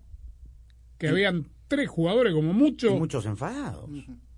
que 0.97 1.09
habían 1.09 1.47
tres 1.67 1.87
jugadores 1.89 2.33
como 2.33 2.53
mucho. 2.53 2.95
Y 2.95 2.99
muchos 2.99 3.25
enfadados. 3.25 3.89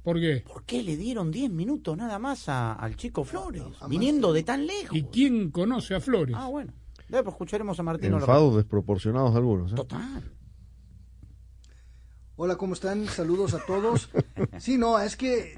¿Por 0.04 0.20
qué? 0.20 0.44
¿Por 0.46 0.64
qué 0.66 0.82
le 0.84 0.98
dieron 0.98 1.32
10 1.32 1.50
minutos 1.52 1.96
nada 1.96 2.20
más 2.20 2.50
a- 2.50 2.74
al 2.74 2.96
chico 2.96 3.24
Flores? 3.24 3.64
viniendo 3.90 4.34
de 4.34 4.44
tan 4.44 4.66
lejos. 4.66 4.98
¿Y 4.98 5.04
quién 5.04 5.52
conoce 5.52 5.94
a 5.96 6.00
Flores? 6.02 6.36
Ah, 6.38 6.48
bueno. 6.48 6.74
Después 7.10 7.34
escucharemos 7.34 7.80
a 7.80 7.84
Martín. 7.84 8.14
Enfados 8.14 8.56
desproporcionados 8.56 9.36
algunos. 9.36 9.72
¿eh? 9.72 9.76
Total. 9.76 10.32
Hola, 12.36 12.56
¿cómo 12.56 12.74
están? 12.74 13.06
Saludos 13.08 13.54
a 13.54 13.66
todos. 13.66 14.10
Sí, 14.60 14.78
no, 14.78 15.00
es 15.00 15.16
que 15.16 15.56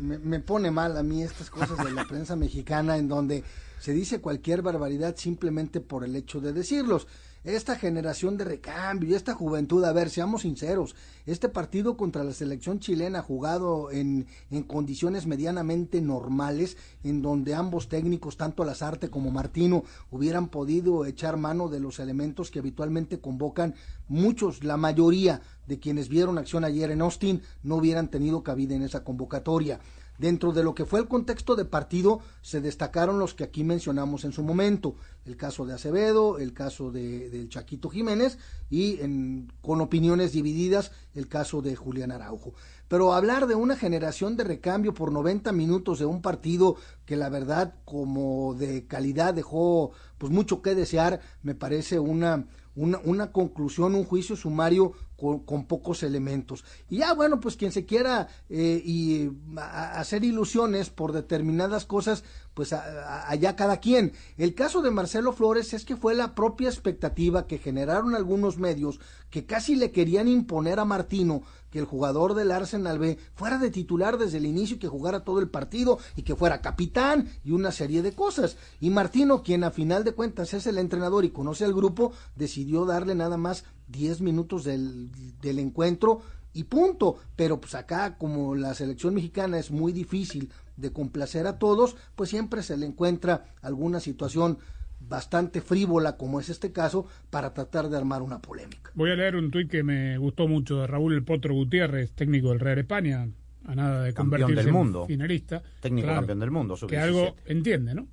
me, 0.00 0.18
me 0.18 0.40
pone 0.40 0.70
mal 0.70 0.96
a 0.96 1.02
mí 1.02 1.22
estas 1.22 1.50
cosas 1.50 1.84
de 1.84 1.92
la 1.92 2.04
prensa 2.04 2.36
mexicana 2.36 2.96
en 2.96 3.08
donde 3.08 3.44
se 3.80 3.92
dice 3.92 4.20
cualquier 4.20 4.62
barbaridad 4.62 5.16
simplemente 5.16 5.80
por 5.80 6.04
el 6.04 6.14
hecho 6.14 6.40
de 6.40 6.52
decirlos. 6.52 7.06
Esta 7.44 7.76
generación 7.76 8.36
de 8.36 8.44
recambio 8.44 9.10
y 9.10 9.14
esta 9.14 9.32
juventud, 9.32 9.84
a 9.84 9.92
ver, 9.92 10.10
seamos 10.10 10.42
sinceros, 10.42 10.96
este 11.24 11.48
partido 11.48 11.96
contra 11.96 12.24
la 12.24 12.32
selección 12.32 12.80
chilena 12.80 13.22
jugado 13.22 13.92
en, 13.92 14.26
en 14.50 14.64
condiciones 14.64 15.26
medianamente 15.26 16.00
normales, 16.00 16.76
en 17.04 17.22
donde 17.22 17.54
ambos 17.54 17.88
técnicos, 17.88 18.36
tanto 18.36 18.64
Lazarte 18.64 19.08
como 19.08 19.30
Martino, 19.30 19.84
hubieran 20.10 20.48
podido 20.48 21.06
echar 21.06 21.36
mano 21.36 21.68
de 21.68 21.78
los 21.78 22.00
elementos 22.00 22.50
que 22.50 22.58
habitualmente 22.58 23.20
convocan 23.20 23.76
muchos, 24.08 24.64
la 24.64 24.76
mayoría 24.76 25.40
de 25.68 25.78
quienes 25.78 26.08
vieron 26.08 26.38
acción 26.38 26.64
ayer 26.64 26.90
en 26.90 27.02
Austin, 27.02 27.42
no 27.62 27.76
hubieran 27.76 28.08
tenido 28.08 28.42
cabida 28.42 28.74
en 28.74 28.82
esa 28.82 29.04
convocatoria. 29.04 29.78
Dentro 30.18 30.52
de 30.52 30.64
lo 30.64 30.74
que 30.74 30.84
fue 30.84 30.98
el 31.00 31.06
contexto 31.08 31.54
de 31.54 31.64
partido, 31.64 32.20
se 32.42 32.60
destacaron 32.60 33.18
los 33.20 33.34
que 33.34 33.44
aquí 33.44 33.62
mencionamos 33.62 34.24
en 34.24 34.32
su 34.32 34.42
momento, 34.42 34.96
el 35.24 35.36
caso 35.36 35.64
de 35.64 35.74
Acevedo, 35.74 36.38
el 36.38 36.52
caso 36.52 36.90
de, 36.90 37.30
del 37.30 37.48
Chaquito 37.48 37.88
Jiménez 37.88 38.38
y 38.68 39.00
en- 39.00 39.52
con 39.60 39.80
opiniones 39.80 40.32
divididas 40.32 40.90
el 41.14 41.28
caso 41.28 41.62
de 41.62 41.76
Julián 41.76 42.10
Araujo. 42.10 42.54
Pero 42.88 43.12
hablar 43.12 43.46
de 43.46 43.54
una 43.54 43.76
generación 43.76 44.36
de 44.36 44.44
recambio 44.44 44.92
por 44.94 45.12
90 45.12 45.52
minutos 45.52 45.98
de 45.98 46.06
un 46.06 46.20
partido 46.22 46.76
que 47.04 47.16
la 47.16 47.28
verdad 47.28 47.74
como 47.84 48.54
de 48.54 48.86
calidad 48.86 49.34
dejó 49.34 49.92
pues 50.18 50.32
mucho 50.32 50.62
que 50.62 50.74
desear, 50.74 51.20
me 51.42 51.54
parece 51.54 51.98
una, 51.98 52.46
una, 52.74 52.98
una 53.04 53.30
conclusión, 53.30 53.94
un 53.94 54.04
juicio 54.04 54.34
sumario 54.36 54.92
con, 55.18 55.40
con 55.40 55.66
pocos 55.66 56.04
elementos. 56.04 56.64
Y 56.88 56.98
ya, 56.98 57.12
bueno, 57.12 57.40
pues 57.40 57.56
quien 57.56 57.72
se 57.72 57.84
quiera 57.84 58.28
eh, 58.48 58.80
y 58.84 59.30
hacer 59.56 60.24
ilusiones 60.24 60.90
por 60.90 61.12
determinadas 61.12 61.84
cosas, 61.84 62.22
pues 62.58 62.72
a- 62.72 63.30
allá 63.30 63.54
cada 63.54 63.76
quien. 63.76 64.10
El 64.36 64.52
caso 64.52 64.82
de 64.82 64.90
Marcelo 64.90 65.32
Flores 65.32 65.72
es 65.74 65.84
que 65.84 65.94
fue 65.94 66.16
la 66.16 66.34
propia 66.34 66.68
expectativa 66.68 67.46
que 67.46 67.58
generaron 67.58 68.16
algunos 68.16 68.58
medios 68.58 68.98
que 69.30 69.46
casi 69.46 69.76
le 69.76 69.92
querían 69.92 70.26
imponer 70.26 70.80
a 70.80 70.84
Martino 70.84 71.42
que 71.70 71.78
el 71.78 71.84
jugador 71.84 72.34
del 72.34 72.50
Arsenal 72.50 72.98
B 72.98 73.16
fuera 73.36 73.58
de 73.58 73.70
titular 73.70 74.18
desde 74.18 74.38
el 74.38 74.46
inicio 74.46 74.74
y 74.74 74.78
que 74.80 74.88
jugara 74.88 75.22
todo 75.22 75.38
el 75.38 75.48
partido 75.48 76.00
y 76.16 76.22
que 76.22 76.34
fuera 76.34 76.60
capitán 76.60 77.28
y 77.44 77.52
una 77.52 77.70
serie 77.70 78.02
de 78.02 78.12
cosas. 78.12 78.56
Y 78.80 78.90
Martino, 78.90 79.44
quien 79.44 79.62
a 79.62 79.70
final 79.70 80.02
de 80.02 80.10
cuentas 80.14 80.52
es 80.52 80.66
el 80.66 80.78
entrenador 80.78 81.24
y 81.24 81.30
conoce 81.30 81.64
al 81.64 81.74
grupo, 81.74 82.10
decidió 82.34 82.86
darle 82.86 83.14
nada 83.14 83.36
más 83.36 83.62
10 83.86 84.20
minutos 84.20 84.64
del, 84.64 85.12
del 85.40 85.60
encuentro 85.60 86.22
y 86.54 86.64
punto. 86.64 87.18
Pero 87.36 87.60
pues 87.60 87.76
acá, 87.76 88.18
como 88.18 88.56
la 88.56 88.74
selección 88.74 89.14
mexicana 89.14 89.60
es 89.60 89.70
muy 89.70 89.92
difícil 89.92 90.50
de 90.78 90.92
complacer 90.92 91.46
a 91.46 91.58
todos, 91.58 91.96
pues 92.14 92.30
siempre 92.30 92.62
se 92.62 92.76
le 92.76 92.86
encuentra 92.86 93.44
alguna 93.62 94.00
situación 94.00 94.58
bastante 95.00 95.60
frívola, 95.60 96.16
como 96.16 96.40
es 96.40 96.48
este 96.48 96.72
caso, 96.72 97.06
para 97.30 97.54
tratar 97.54 97.88
de 97.88 97.96
armar 97.96 98.22
una 98.22 98.40
polémica. 98.40 98.90
Voy 98.94 99.10
a 99.10 99.14
leer 99.16 99.36
un 99.36 99.50
tuit 99.50 99.70
que 99.70 99.82
me 99.82 100.18
gustó 100.18 100.48
mucho 100.48 100.78
de 100.80 100.86
Raúl 100.86 101.14
El 101.14 101.24
Potro 101.24 101.54
Gutiérrez, 101.54 102.12
técnico 102.12 102.48
del 102.50 102.60
Real 102.60 102.78
España, 102.78 103.28
a 103.64 103.74
nada 103.74 104.02
de 104.04 104.12
Campeón 104.14 104.40
convertirse 104.42 104.64
del 104.64 104.72
mundo. 104.72 105.02
en 105.02 105.06
finalista. 105.08 105.62
Técnico 105.80 106.08
campeón 106.08 106.38
del 106.40 106.50
mundo, 106.50 106.74
Que 106.74 106.80
sub-17. 106.80 106.98
algo 107.02 107.36
entiende, 107.46 107.94
¿no? 107.94 108.06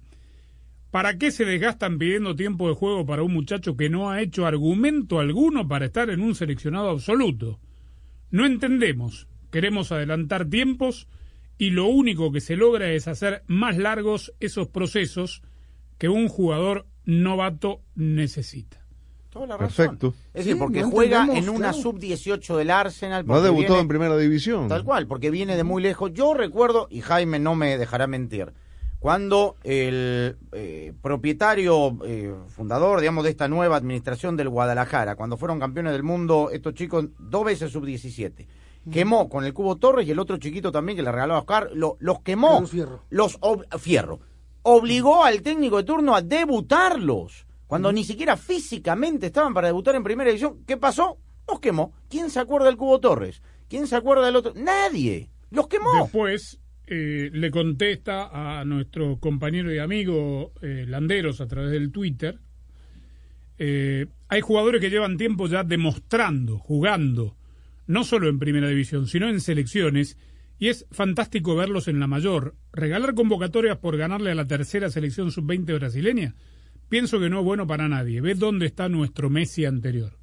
¿Para 0.92 1.18
qué 1.18 1.32
se 1.32 1.44
desgastan 1.46 1.98
pidiendo 1.98 2.36
tiempo 2.36 2.70
de 2.70 2.76
juego 2.76 3.06
para 3.06 3.24
un 3.24 3.34
muchacho 3.34 3.76
que 3.76 3.90
no 3.90 4.10
ha 4.10 4.22
hecho 4.22 4.46
argumento 4.46 5.20
alguno 5.20 5.68
para 5.68 5.86
estar 5.86 6.10
en 6.10 6.22
un 6.22 6.36
seleccionado 6.36 6.90
absoluto? 6.90 7.60
No 8.32 8.46
entendemos. 8.46 9.28
Queremos 9.52 9.92
adelantar 9.92 10.46
tiempos 10.46 11.08
y 11.58 11.70
lo 11.72 11.86
único 11.88 12.32
que 12.32 12.42
se 12.42 12.56
logra 12.56 12.90
es 12.92 13.08
hacer 13.08 13.44
más 13.48 13.78
largos 13.78 14.34
esos 14.40 14.68
procesos 14.68 15.42
que 15.98 16.10
un 16.10 16.28
jugador 16.28 16.86
novato 17.06 17.82
necesita. 17.96 18.82
Toda 19.30 19.48
la 19.48 19.58
razón. 19.58 19.76
Perfecto. 19.86 20.14
Es 20.34 20.46
decir, 20.46 20.54
Sí, 20.54 20.60
porque 20.60 20.82
no 20.82 20.92
juega 20.92 21.28
en 21.34 21.50
una 21.50 21.70
claro. 21.72 21.78
sub-18 21.78 22.56
del 22.58 22.72
Arsenal. 22.72 23.26
No 23.26 23.36
ha 23.36 23.42
debutado 23.42 23.74
viene- 23.76 23.82
en 23.82 23.88
primera 23.90 24.18
división. 24.18 24.68
Tal 24.70 24.84
cual, 24.86 25.08
porque 25.08 25.30
viene 25.30 25.58
de 25.58 25.64
muy 25.66 25.82
lejos. 25.84 26.12
Yo 26.14 26.34
recuerdo, 26.34 26.88
y 26.90 27.02
Jaime 27.02 27.38
no 27.40 27.54
me 27.56 27.78
dejará 27.78 28.08
mentir, 28.08 28.54
cuando 29.00 29.58
el 29.64 30.38
eh, 30.54 30.94
propietario, 31.02 31.98
eh, 32.06 32.34
fundador, 32.48 33.02
digamos, 33.02 33.24
de 33.26 33.30
esta 33.32 33.48
nueva 33.48 33.76
administración 33.76 34.36
del 34.38 34.50
Guadalajara, 34.50 35.16
cuando 35.16 35.38
fueron 35.38 35.60
campeones 35.60 35.92
del 35.94 36.04
mundo, 36.04 36.50
estos 36.52 36.74
chicos, 36.74 37.06
dos 37.20 37.44
veces 37.46 37.72
sub-17, 37.72 38.48
quemó 38.92 39.30
con 39.30 39.44
el 39.46 39.54
Cubo 39.54 39.78
Torres 39.78 40.08
y 40.08 40.12
el 40.12 40.20
otro 40.20 40.38
chiquito 40.38 40.72
también 40.72 40.96
que 40.96 41.02
le 41.04 41.12
regaló 41.12 41.36
a 41.36 41.40
Oscar, 41.40 41.70
lo- 41.74 41.98
los 42.00 42.22
quemó. 42.22 42.52
Carlos 42.54 42.72
Fierro. 42.72 43.04
Los 43.10 43.40
ob- 43.42 43.66
Fierro. 43.80 44.20
Obligó 44.64 45.24
al 45.24 45.42
técnico 45.42 45.78
de 45.78 45.84
turno 45.84 46.16
a 46.16 46.22
debutarlos, 46.22 47.46
cuando 47.68 47.92
ni 47.92 48.04
siquiera 48.04 48.38
físicamente 48.38 49.28
estaban 49.28 49.54
para 49.54 49.68
debutar 49.68 49.96
en 49.96 50.04
primera 50.04 50.30
división. 50.30 50.64
¿Qué 50.66 50.78
pasó? 50.78 51.18
Los 51.48 51.60
quemó. 51.60 51.94
¿Quién 52.10 52.30
se 52.30 52.40
acuerda 52.40 52.68
del 52.68 52.78
Cubo 52.78 53.00
Torres? 53.00 53.42
¿Quién 53.70 53.88
se 53.88 53.96
acuerda 53.96 54.26
del 54.26 54.36
otro? 54.38 54.54
Nadie. 54.56 55.30
Los 55.52 55.68
quemó. 55.68 55.90
Después 56.02 56.60
eh, 56.88 57.30
le 57.34 57.52
contesta 57.52 58.60
a 58.60 58.64
nuestro 58.66 59.18
compañero 59.20 59.74
y 59.74 59.80
amigo 59.80 60.52
eh, 60.62 60.86
Landeros 60.88 61.42
a 61.42 61.48
través 61.48 61.72
del 61.72 61.92
Twitter. 61.92 62.40
eh, 63.58 64.08
hay 64.28 64.42
jugadores 64.42 64.82
que 64.82 64.90
llevan 64.90 65.18
tiempo 65.18 65.48
ya 65.48 65.64
demostrando, 65.64 66.58
jugando, 66.58 67.36
no 67.88 68.04
solo 68.04 68.28
en 68.30 68.40
primera 68.40 68.68
división, 68.68 69.08
sino 69.08 69.30
en 69.30 69.40
selecciones, 69.42 70.18
y 70.58 70.70
es 70.70 70.86
fantástico 70.92 71.56
verlos 71.56 71.88
en 71.88 72.00
la 72.00 72.08
mayor. 72.08 72.56
Regalar 72.72 73.14
convocatorias 73.14 73.78
por 73.78 73.98
ganarle 73.98 74.32
a 74.32 74.36
la 74.36 74.46
tercera 74.46 74.90
selección 74.90 75.32
sub-20 75.32 75.76
brasileña, 75.78 76.36
pienso 76.90 77.20
que 77.20 77.30
no 77.30 77.40
es 77.40 77.46
bueno 77.46 77.68
para 77.68 77.88
nadie. 77.90 78.22
Ve 78.22 78.36
dónde 78.36 78.66
está 78.66 78.88
nuestro 78.90 79.30
Messi 79.30 79.66
anterior. 79.66 80.14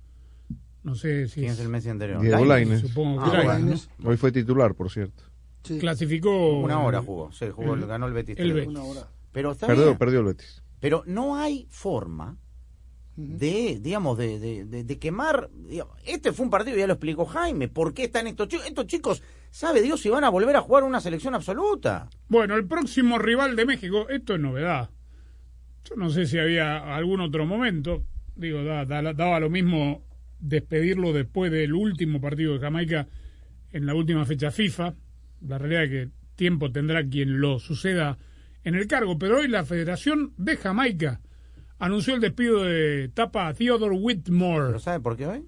No 0.82 0.94
sé 0.97 1.28
si 1.28 1.40
¿Quién 1.40 1.52
es 1.52 1.60
el 1.60 1.68
Messi 1.68 1.90
anterior? 1.90 2.20
Diego 2.20 2.44
Lainez. 2.44 2.80
Supongo 2.80 3.20
Ah, 3.22 3.43
Lainez. 3.44 3.89
Hoy 4.02 4.16
fue 4.16 4.32
titular, 4.32 4.74
por 4.74 4.90
cierto. 4.90 5.22
Clasificó. 5.78 6.59
Una 6.60 6.80
hora 6.80 7.01
jugó, 7.02 7.30
sí, 7.30 7.47
jugó, 7.52 7.74
el- 7.74 7.86
ganó 7.86 8.06
el 8.09 8.12
Betis. 8.12 8.36
el 8.39 8.52
tres. 8.52 8.66
Betis. 8.66 9.05
Pero 9.32 9.52
está 9.52 9.66
Perdió, 9.68 9.97
perdió 9.97 10.18
el 10.20 10.26
Betis. 10.26 10.62
Pero 10.80 11.05
no 11.06 11.36
hay 11.36 11.66
forma 11.70 12.36
de, 13.16 13.78
digamos, 13.80 14.16
de, 14.18 14.39
de- 14.39 14.64
de- 14.64 14.84
de 14.84 14.98
quemar. 14.98 15.51
digamos, 15.68 15.97
este 16.06 16.32
fue 16.32 16.44
un 16.44 16.51
partido, 16.51 16.76
ya 16.76 16.86
lo 16.86 16.94
explicó 16.94 17.24
Jaime. 17.26 17.68
¿Por 17.68 17.93
qué 17.94 18.05
están 18.05 18.26
estos 18.26 18.48
chicos? 18.48 18.66
Estos 18.66 18.86
chicos, 18.86 19.22
sabe 19.51 19.82
Dios 19.82 20.01
si 20.01 20.09
van 20.09 20.24
a 20.24 20.30
volver 20.30 20.56
a 20.56 20.60
jugar 20.62 20.84
una 20.84 21.01
selección 21.01 21.34
absoluta. 21.34 22.09
Bueno, 22.28 22.56
el 22.56 22.66
próximo 22.66 23.18
rival 23.18 23.55
de 23.56 23.66
México, 23.66 24.09
esto 24.09 24.34
es 24.34 24.40
novedad. 24.40 24.90
Yo 25.84 25.97
no 25.97 26.10
sé 26.10 26.26
si 26.26 26.39
había 26.39 26.94
algún 26.97 27.20
otro 27.20 27.44
momento. 27.44 28.05
Digo, 28.34 28.62
da- 28.64 28.84
da- 28.84 29.12
daba 29.12 29.40
lo 29.40 29.51
mismo 29.51 30.02
despedirlo 30.39 31.12
después 31.12 31.52
del 31.52 31.74
último 31.74 32.20
partido 32.20 32.55
de 32.55 32.60
Jamaica 32.60 33.09
en 33.72 33.86
la 33.86 33.94
última 33.94 34.24
fecha 34.24 34.51
FIFA. 34.51 34.94
La 35.47 35.59
realidad 35.59 35.84
es 35.84 35.90
que 35.90 36.10
tiempo 36.36 36.72
tendrá 36.72 37.06
quien 37.06 37.40
lo 37.40 37.59
suceda 37.59 38.16
en 38.64 38.74
el 38.74 38.86
cargo. 38.86 39.18
Pero 39.18 39.39
hoy 39.39 39.48
la 39.48 39.64
Federación 39.64 40.32
de 40.39 40.56
Jamaica 40.56 41.20
anunció 41.84 42.14
el 42.14 42.20
despido 42.20 42.62
de 42.64 43.10
Tapa 43.12 43.52
Theodore 43.54 43.96
Whitmore. 43.96 44.66
¿Pero 44.68 44.78
sabe 44.78 45.00
por 45.00 45.16
qué 45.16 45.26
hoy? 45.26 45.46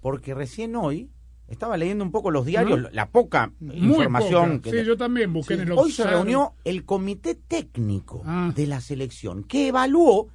Porque 0.00 0.34
recién 0.34 0.76
hoy 0.76 1.10
estaba 1.48 1.76
leyendo 1.76 2.04
un 2.04 2.12
poco 2.12 2.30
los 2.30 2.46
diarios, 2.46 2.80
¿No? 2.80 2.88
la 2.92 3.08
poca 3.10 3.52
Muy 3.60 3.76
información 3.76 4.58
poca. 4.58 4.70
que 4.70 4.80
Sí, 4.80 4.86
yo 4.86 4.96
también 4.96 5.32
busqué 5.32 5.54
en 5.54 5.60
el 5.62 5.72
Hoy 5.72 5.90
se 5.90 6.04
reunió 6.04 6.52
el 6.64 6.84
comité 6.84 7.34
técnico 7.34 8.22
Ah. 8.24 8.52
de 8.54 8.66
la 8.66 8.80
selección 8.80 9.42
que 9.44 9.68
evaluó 9.68 10.28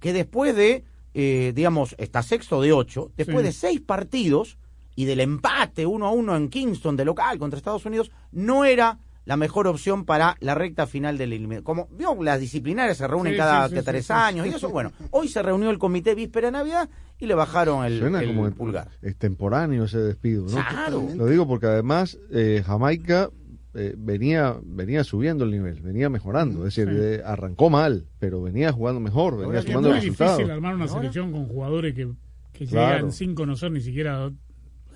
que 0.00 0.12
después 0.12 0.56
de, 0.56 0.84
eh, 1.14 1.52
digamos, 1.54 1.94
está 1.98 2.22
sexto 2.22 2.60
de 2.62 2.72
ocho, 2.72 3.12
después 3.16 3.38
Sí. 3.38 3.44
de 3.44 3.52
seis 3.52 3.80
partidos 3.80 4.56
y 4.96 5.04
del 5.04 5.20
empate 5.20 5.84
uno 5.86 6.06
a 6.06 6.10
uno 6.12 6.36
en 6.36 6.48
Kingston 6.48 6.96
de 6.96 7.04
local 7.04 7.38
contra 7.38 7.56
Estados 7.58 7.84
Unidos, 7.86 8.10
no 8.32 8.64
era 8.64 8.98
la 9.24 9.36
mejor 9.36 9.66
opción 9.68 10.04
para 10.04 10.36
la 10.40 10.54
recta 10.54 10.86
final 10.86 11.16
del 11.18 11.32
eliminatorio. 11.32 11.64
Como 11.64 11.88
vio, 11.96 12.20
las 12.22 12.40
disciplinarias 12.40 12.96
se 12.96 13.06
reúnen 13.06 13.34
Sí, 13.34 13.38
cada 13.38 13.68
sí, 13.68 13.76
sí, 13.76 13.82
tres 13.84 14.02
sí, 14.04 14.06
sí. 14.08 14.12
años 14.12 14.46
y 14.46 14.50
eso, 14.50 14.68
bueno, 14.70 14.92
hoy 15.10 15.28
se 15.28 15.42
reunió 15.42 15.70
el 15.70 15.78
comité 15.78 16.14
víspera 16.14 16.48
de 16.48 16.52
Navidad 16.52 16.88
y 17.18 17.26
le 17.26 17.34
bajaron 17.34 17.84
el, 17.84 18.00
Suena 18.00 18.20
el 18.20 18.34
como 18.34 18.50
pulgar. 18.50 18.88
extemporáneo 19.00 19.84
ese 19.84 19.98
despido, 19.98 20.42
¿no? 20.46 20.50
Claro. 20.68 21.06
Lo 21.14 21.26
digo 21.26 21.46
porque 21.46 21.66
además 21.66 22.18
eh, 22.32 22.62
Jamaica 22.66 23.30
eh, 23.74 23.94
venía 23.96 24.56
venía 24.64 25.04
subiendo 25.04 25.44
el 25.44 25.52
nivel, 25.52 25.80
venía 25.80 26.10
mejorando, 26.10 26.66
es 26.66 26.74
decir, 26.74 26.88
Sí. 26.92 26.96
eh, 27.00 27.22
arrancó 27.24 27.70
mal, 27.70 28.06
pero 28.18 28.42
venía 28.42 28.72
jugando 28.72 29.00
mejor, 29.00 29.38
venía 29.38 29.60
Es 29.60 29.64
sumando 29.66 29.90
muy 29.90 29.98
resultados. 30.00 30.36
difícil 30.38 30.52
armar 30.52 30.74
una 30.74 30.88
selección 30.88 31.30
con 31.32 31.46
jugadores 31.46 31.94
que, 31.94 32.08
que 32.52 32.66
Claro. 32.66 32.96
llegan 32.96 33.12
sin 33.12 33.34
conocer 33.36 33.70
ni 33.70 33.80
siquiera 33.80 34.30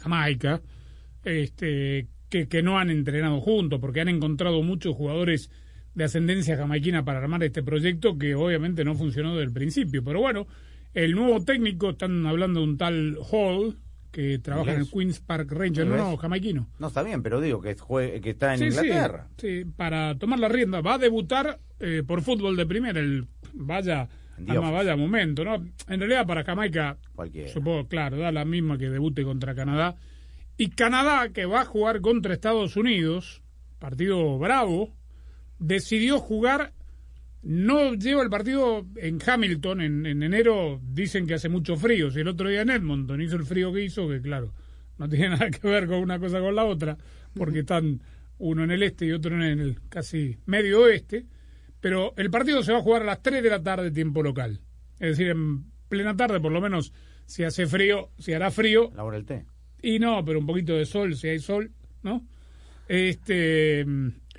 Jamaica, 0.01 0.61
este, 1.25 2.07
que, 2.29 2.49
que 2.49 2.63
no 2.63 2.79
han 2.79 2.91
entrenado 2.91 3.41
juntos, 3.41 3.81
porque 3.81 4.01
han 4.01 4.09
encontrado 4.09 4.63
muchos 4.63 4.95
jugadores 4.95 5.51
de 5.95 6.05
ascendencia 6.05 6.57
jamaiquina 6.57 7.05
para 7.05 7.19
armar 7.21 7.43
este 7.43 7.63
proyecto 7.63 8.19
que 8.19 8.35
obviamente 8.35 8.85
no 8.85 8.95
funcionó 8.95 9.33
desde 9.33 9.45
el 9.45 9.53
principio. 9.53 10.03
Pero 10.05 10.21
bueno, 10.21 10.47
el 10.93 11.13
nuevo 11.15 11.43
técnico, 11.45 11.91
están 11.91 12.27
hablando 12.27 12.61
de 12.61 12.67
un 12.67 12.77
tal 12.79 13.17
Hall, 13.31 13.79
que 14.13 14.39
trabaja 14.39 14.73
en 14.73 14.81
el. 14.81 14.91
Queens 14.91 15.21
Park 15.21 15.53
Rangers, 15.53 15.87
no, 15.89 15.97
no, 15.97 16.17
jamaiquino. 16.17 16.69
No 16.79 16.87
está 16.89 17.03
bien, 17.03 17.23
pero 17.23 17.41
digo 17.41 17.61
que, 17.61 17.77
jue- 17.77 18.21
que 18.21 18.31
está 18.31 18.55
en 18.55 18.59
Sí, 18.61 18.71
sí, 18.71 18.79
Inglaterra. 18.87 19.29
Sí, 19.37 19.65
para 19.77 20.17
tomar 20.19 20.39
la 20.39 20.49
rienda. 20.49 20.81
Va 20.81 20.95
a 20.95 20.99
debutar 20.99 21.59
eh, 21.81 22.03
por 22.07 22.23
fútbol 22.23 22.57
de 22.57 22.65
primera. 22.67 22.99
El, 22.99 23.27
vaya, 23.53 24.09
Dios. 24.39 24.73
vaya 24.73 24.97
momento, 24.97 25.45
¿no? 25.45 25.57
En 25.89 26.01
realidad, 26.01 26.27
para 26.27 26.45
Jamaica, 26.45 26.97
Cualquiera. 27.15 27.49
supongo, 27.53 27.89
claro, 27.89 28.17
da 28.17 28.33
la 28.33 28.45
misma 28.47 28.79
que 28.79 28.89
debute 28.89 29.23
contra 29.23 29.55
Canadá. 29.55 29.97
Y 30.57 30.71
Canadá, 30.71 31.31
que 31.31 31.47
va 31.47 31.63
a 31.63 31.67
jugar 31.67 32.01
contra 32.01 32.33
Estados 32.33 32.77
Unidos, 32.77 33.43
partido 33.79 34.39
bravo, 34.39 34.95
decidió 35.59 36.19
jugar. 36.19 36.73
No 37.43 37.95
lleva 37.95 38.23
el 38.23 38.31
partido 38.31 38.85
en 38.97 39.21
Hamilton, 39.25 39.81
en, 39.81 40.07
en 40.07 40.23
enero 40.23 40.81
dicen 40.83 41.27
que 41.27 41.35
hace 41.35 41.49
mucho 41.49 41.77
frío. 41.77 42.11
Si 42.11 42.21
el 42.21 42.29
otro 42.29 42.49
día 42.49 42.63
en 42.63 42.71
Edmonton 42.71 43.21
hizo 43.21 43.37
el 43.37 43.45
frío 43.45 43.73
que 43.73 43.85
hizo, 43.85 44.09
que 44.09 44.21
claro, 44.21 44.53
no 44.99 45.09
tiene 45.09 45.29
nada 45.31 45.51
que 45.51 45.67
ver 45.69 45.87
con 45.87 45.99
una 45.99 46.19
cosa 46.19 46.41
con 46.41 46.55
la 46.55 46.65
otra, 46.65 46.97
porque 47.35 47.61
están 47.61 48.01
uno 48.39 48.65
en 48.65 48.71
el 48.71 48.83
este 48.83 49.07
y 49.07 49.13
otro 49.13 49.35
en 49.35 49.61
el 49.61 49.81
casi 49.89 50.39
medio 50.47 50.83
oeste. 50.83 51.27
Pero 51.81 52.15
el 52.17 52.31
partido 52.31 52.63
se 52.63 52.73
va 52.73 52.79
a 52.79 52.83
jugar 52.83 53.03
a 53.03 53.07
las 53.07 53.23
3 53.23 53.43
de 53.43 53.51
la 53.51 53.63
tarde, 53.63 53.91
tiempo 53.91 54.23
local. 54.23 54.61
Es 54.99 55.11
decir, 55.11 55.29
en 55.29 55.65
plena 55.89 56.17
tarde, 56.17 56.41
por 56.41 56.51
lo 56.51 56.61
menos, 56.61 56.93
si 57.27 57.45
hace 57.45 57.67
frío, 57.67 58.11
si 58.19 58.33
hará 58.33 58.51
frío. 58.51 58.91
La 58.95 59.05
hora 59.05 59.19
del 59.19 59.27
té. 59.27 59.45
Y 59.83 59.99
no, 59.99 60.25
pero 60.25 60.39
un 60.39 60.47
poquito 60.47 60.75
de 60.75 60.87
sol, 60.87 61.15
si 61.17 61.29
hay 61.29 61.39
sol, 61.39 61.71
¿no? 62.03 62.25
Este, 62.89 63.85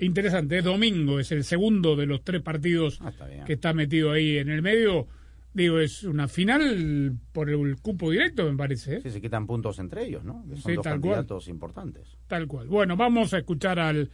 interesante, 0.00 0.58
es 0.58 0.64
domingo, 0.64 1.20
es 1.20 1.32
el 1.32 1.44
segundo 1.44 1.96
de 1.96 2.06
los 2.06 2.22
tres 2.24 2.42
partidos 2.42 3.00
que 3.46 3.52
está 3.54 3.72
metido 3.72 4.10
ahí 4.12 4.38
en 4.38 4.48
el 4.48 4.62
medio. 4.62 5.06
Digo, 5.52 5.80
es 5.80 6.04
una 6.04 6.28
final 6.28 7.14
por 7.32 7.50
el 7.50 7.76
cupo 7.80 8.10
directo, 8.10 8.50
me 8.50 8.56
parece. 8.56 8.96
¿eh? 8.96 9.00
Sí, 9.02 9.10
se 9.10 9.20
quitan 9.20 9.46
puntos 9.46 9.78
entre 9.78 10.04
ellos, 10.06 10.22
¿no? 10.24 10.44
Que 10.48 10.56
son 10.56 10.70
Sí, 10.70 10.74
dos 10.76 10.84
tal 10.84 11.00
cual. 11.00 11.26
importantes. 11.48 12.16
Tal 12.26 12.46
cual. 12.46 12.68
Bueno, 12.68 12.96
vamos 12.96 13.32
a 13.34 13.38
escuchar 13.38 13.78
al 13.78 14.10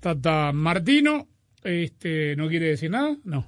Tata 0.00 0.52
Martino. 0.52 1.26
Este, 1.62 2.36
¿No 2.36 2.48
quiere 2.48 2.66
decir 2.66 2.90
nada? 2.90 3.16
No. 3.24 3.46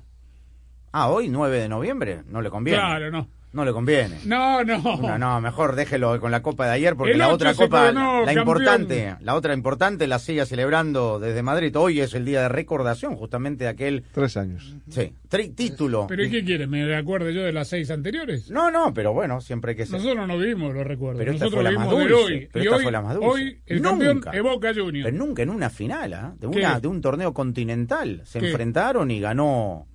Ah, 0.93 1.11
hoy, 1.11 1.29
9 1.29 1.61
de 1.61 1.69
noviembre, 1.69 2.23
no 2.27 2.41
le 2.41 2.49
conviene. 2.51 2.79
Claro, 2.81 3.11
no. 3.11 3.29
No 3.57 3.65
le 3.65 3.73
conviene. 3.73 4.17
No, 4.27 4.63
no. 4.63 4.79
No, 5.01 5.17
no, 5.19 5.41
mejor 5.41 5.75
déjelo 5.77 6.21
con 6.21 6.31
la 6.31 6.43
copa 6.43 6.67
de 6.67 6.73
ayer 6.73 6.95
porque 6.95 7.13
El 7.13 7.19
la 7.19 7.31
otra 7.31 7.55
copa, 7.55 7.89
coronó 7.89 8.21
la 8.21 8.27
campeón. 8.27 8.39
importante, 8.39 9.17
la 9.21 9.35
otra 9.35 9.55
importante 9.55 10.07
la 10.07 10.19
sigue 10.19 10.45
celebrando 10.45 11.19
desde 11.19 11.43
Madrid. 11.43 11.75
Hoy 11.77 12.01
es 12.01 12.13
el 12.13 12.27
día 12.27 12.43
de 12.43 12.49
recordación 12.51 13.17
justamente 13.17 13.65
de 13.65 13.71
aquel... 13.71 14.05
Tres 14.13 14.37
años. 14.37 14.77
Sí, 14.91 15.11
tri- 15.31 15.55
título. 15.55 16.07
¿Pero 16.07 16.23
y 16.25 16.31
qué 16.31 16.45
quiere? 16.45 16.67
¿Me 16.67 16.95
acuerdo 16.95 17.31
yo 17.31 17.43
de 17.45 17.53
las 17.55 17.69
seis 17.69 17.91
anteriores? 17.91 18.51
No, 18.51 18.71
no, 18.71 18.93
pero 18.93 19.15
bueno, 19.15 19.41
siempre 19.41 19.71
hay 19.71 19.77
que 19.79 19.87
ser. 19.87 20.01
Nosotros 20.01 20.29
no 20.29 20.37
vivimos 20.39 20.75
los 20.75 20.87
recuerdos. 20.87 21.19
Pero 21.19 21.33
esta 21.33 21.47
Nosotros 21.47 21.65
fue 21.65 21.73
la 21.73 21.79
más 21.79 21.91
dulce. 21.91 22.13
hoy. 22.15 22.49
Pero 22.53 22.63
y 22.63 22.67
esta 22.67 22.77
hoy, 22.77 22.83
fue 22.83 22.93
la 22.93 23.01
más 23.01 23.15
dulce. 23.15 23.29
hoy 23.31 23.59
el 23.65 23.81
Nunca. 23.83 24.05
campeón 24.07 24.35
es 24.35 24.43
Boca 24.43 24.69
Juniors. 24.75 25.05
Pero 25.11 25.17
nunca 25.27 25.43
en 25.43 25.49
una 25.51 25.71
final, 25.71 26.13
¿ah? 26.13 26.35
de, 26.39 26.51
¿Qué? 26.51 26.59
una, 26.59 26.79
de 26.79 26.89
un 26.89 27.01
torneo 27.01 27.33
continental. 27.33 28.21
Se 28.25 28.39
¿Qué? 28.39 28.49
enfrentaron 28.51 29.11
y 29.11 29.19
ganó... 29.21 29.87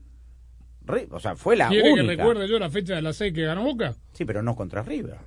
O 1.11 1.19
sea, 1.19 1.35
fue 1.35 1.55
la 1.55 1.69
¿Quiere 1.69 1.91
única. 1.93 2.07
que 2.07 2.15
recuerde 2.17 2.47
yo 2.47 2.59
la 2.59 2.69
fecha 2.69 2.95
de 2.95 3.01
las 3.01 3.15
seis 3.15 3.33
que 3.33 3.43
ganó 3.43 3.63
Boca? 3.63 3.95
Sí, 4.13 4.25
pero 4.25 4.41
no 4.43 4.55
contra 4.55 4.81
River. 4.83 5.17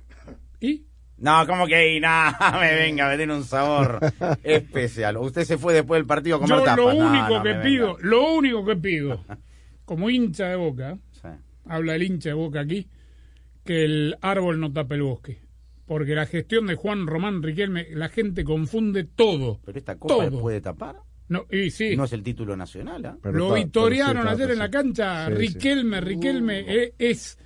¿Y? 0.59 0.83
No, 1.17 1.47
como 1.47 1.65
que 1.65 1.75
ahí? 1.75 1.99
No, 1.99 2.09
me 2.59 2.75
venga, 2.75 3.09
me 3.09 3.17
tiene 3.17 3.33
un 3.33 3.43
sabor 3.43 3.99
especial. 4.43 5.17
Usted 5.17 5.43
se 5.43 5.57
fue 5.57 5.73
después 5.73 5.97
del 5.99 6.05
partido 6.05 6.35
a 6.37 6.39
comer 6.39 6.57
Yo 6.57 6.63
tapas. 6.63 6.77
lo 6.77 6.87
único 6.95 7.29
no, 7.37 7.43
que 7.43 7.53
pido, 7.55 7.95
venga. 7.95 8.09
lo 8.09 8.33
único 8.33 8.65
que 8.65 8.75
pido, 8.75 9.23
como 9.85 10.09
hincha 10.09 10.47
de 10.49 10.55
Boca, 10.55 10.97
Sí. 11.13 11.27
habla 11.65 11.95
el 11.95 12.03
hincha 12.03 12.29
de 12.29 12.35
Boca 12.35 12.59
aquí, 12.59 12.87
que 13.63 13.85
el 13.85 14.17
árbol 14.21 14.59
no 14.59 14.71
tape 14.71 14.95
el 14.95 15.03
bosque. 15.03 15.39
Porque 15.87 16.15
la 16.15 16.25
gestión 16.25 16.65
de 16.67 16.75
Juan 16.75 17.05
Román 17.07 17.41
Riquelme, 17.43 17.87
la 17.91 18.09
gente 18.09 18.43
confunde 18.43 19.03
todo. 19.03 19.59
Pero 19.65 19.77
esta 19.77 19.97
copa 19.97 20.15
todo. 20.29 20.41
puede 20.41 20.59
tapar. 20.59 20.97
No, 21.27 21.45
y 21.49 21.71
sí. 21.71 21.95
No 21.95 22.03
es 22.03 22.13
el 22.13 22.21
título 22.21 22.55
nacional, 22.55 23.05
¿ah? 23.05 23.17
lo 23.23 23.53
victoriaron 23.53 24.27
ayer 24.27 24.51
en 24.51 24.59
la 24.59 24.69
cancha. 24.69 25.27
Riquelme, 25.29 25.99
Riquelme 26.01 26.59
eh, 26.59 26.93
es. 26.99 27.39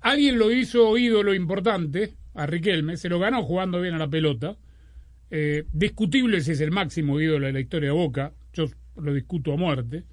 Alguien 0.00 0.38
lo 0.38 0.50
hizo 0.50 0.96
ídolo 0.96 1.34
importante 1.34 2.14
a 2.34 2.46
Riquelme, 2.46 2.96
se 2.96 3.08
lo 3.08 3.18
ganó 3.18 3.42
jugando 3.42 3.80
bien 3.80 3.94
a 3.94 3.98
la 3.98 4.08
pelota. 4.08 4.56
Eh, 5.30 5.64
discutible 5.72 6.40
si 6.40 6.52
es 6.52 6.60
el 6.60 6.70
máximo 6.70 7.20
ídolo 7.20 7.46
de 7.46 7.52
la 7.52 7.60
historia 7.60 7.88
de 7.88 7.94
Boca, 7.94 8.32
yo 8.52 8.66
lo 8.96 9.12
discuto 9.12 9.52
a 9.52 9.56
muerte. 9.56 10.04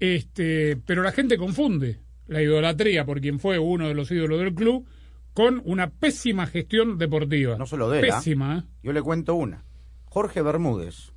Este, 0.00 0.76
pero 0.76 1.02
la 1.02 1.12
gente 1.12 1.36
confunde 1.36 2.00
la 2.26 2.42
idolatría 2.42 3.04
por 3.04 3.20
quien 3.20 3.40
fue 3.40 3.58
uno 3.58 3.88
de 3.88 3.94
los 3.94 4.10
ídolos 4.10 4.38
del 4.38 4.54
club 4.54 4.86
con 5.32 5.62
una 5.64 5.90
pésima 5.90 6.46
gestión 6.46 6.98
deportiva. 6.98 7.56
No 7.56 7.66
solo 7.66 7.90
de 7.90 8.00
él. 8.00 8.10
¿ah? 8.10 8.16
Pésima. 8.16 8.58
¿eh? 8.58 8.62
Yo 8.82 8.92
le 8.92 9.02
cuento 9.02 9.34
una. 9.34 9.64
Jorge 10.04 10.42
Bermúdez, 10.42 11.12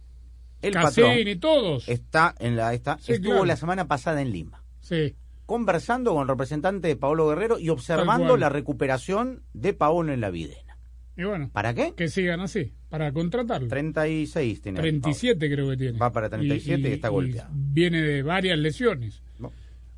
el 0.62 0.74
Cassini, 0.74 1.36
patrón, 1.36 1.40
todos. 1.40 1.90
está 1.90 2.36
en 2.40 2.56
la 2.56 2.74
está, 2.74 2.98
Sí, 3.00 3.14
estuvo 3.14 3.32
claro. 3.32 3.46
la 3.46 3.56
semana 3.56 3.88
pasada 3.88 4.22
en 4.22 4.32
Lima. 4.32 4.64
Sí. 4.80 5.16
Conversando 5.46 6.14
con 6.14 6.22
el 6.24 6.28
representante 6.28 6.88
de 6.88 6.96
Paolo 6.96 7.28
Guerrero 7.28 7.60
y 7.60 7.70
observando 7.70 8.38
la 8.38 8.50
recuperación 8.50 9.44
de 9.54 9.74
Paolo 9.74 10.14
en 10.14 10.22
la 10.22 10.30
videna. 10.30 10.78
Y 11.18 11.24
bueno, 11.26 11.50
¿Para 11.52 11.74
qué? 11.74 11.94
que 11.96 12.08
sigan 12.08 12.40
así, 12.40 12.74
para 12.90 13.12
contratarlo. 13.12 13.68
36 13.68 14.62
tiene. 14.62 14.80
37 14.80 15.52
creo 15.52 15.70
que 15.72 15.78
tiene. 15.78 15.98
Va 15.98 16.12
para 16.12 16.30
37 16.30 16.90
y 16.90 16.94
está 16.94 17.10
golpeado. 17.10 17.50
Viene 17.54 18.02
de 18.02 18.24
varias 18.24 18.58
lesiones. 18.58 19.22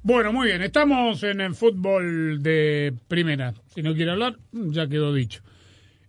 Bueno, 0.01 0.33
muy 0.33 0.47
bien, 0.47 0.61
estamos 0.63 1.23
en 1.23 1.39
el 1.39 1.55
fútbol 1.55 2.43
de 2.43 2.93
primera. 3.07 3.53
Si 3.73 3.81
no 3.81 3.93
quiere 3.93 4.11
hablar, 4.11 4.37
ya 4.51 4.87
quedó 4.87 5.13
dicho. 5.13 5.41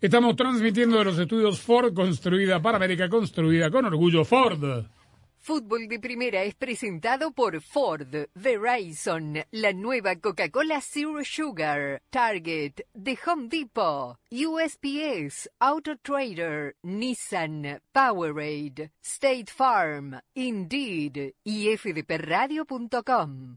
Estamos 0.05 0.37
transmitiendo 0.37 0.99
de 0.99 1.05
los 1.07 1.19
estudios 1.19 1.63
Ford, 1.63 1.95
construida 1.95 2.61
para 2.61 2.77
América, 2.77 3.09
construida 3.09 3.71
con 3.71 3.87
orgullo 3.87 4.23
Ford. 4.23 4.85
Fútbol 5.39 5.89
de 5.89 5.99
Primera 5.99 6.43
es 6.43 6.55
presentado 6.55 7.33
por 7.33 7.59
Ford, 7.63 8.15
Verizon, 8.35 9.39
la 9.51 9.73
nueva 9.73 10.17
Coca-Cola 10.17 10.83
Zero 10.83 11.25
Sugar, 11.25 12.03
Target, 12.11 12.83
The 13.03 13.19
Home 13.25 13.49
Depot, 13.49 14.19
USPS, 14.31 15.49
Auto 15.59 15.97
Trader, 15.97 16.77
Nissan, 16.83 17.81
Powerade, 17.91 18.91
State 19.01 19.47
Farm, 19.47 20.21
Indeed 20.35 21.33
y 21.45 21.75
fdpradio.com. 21.79 23.57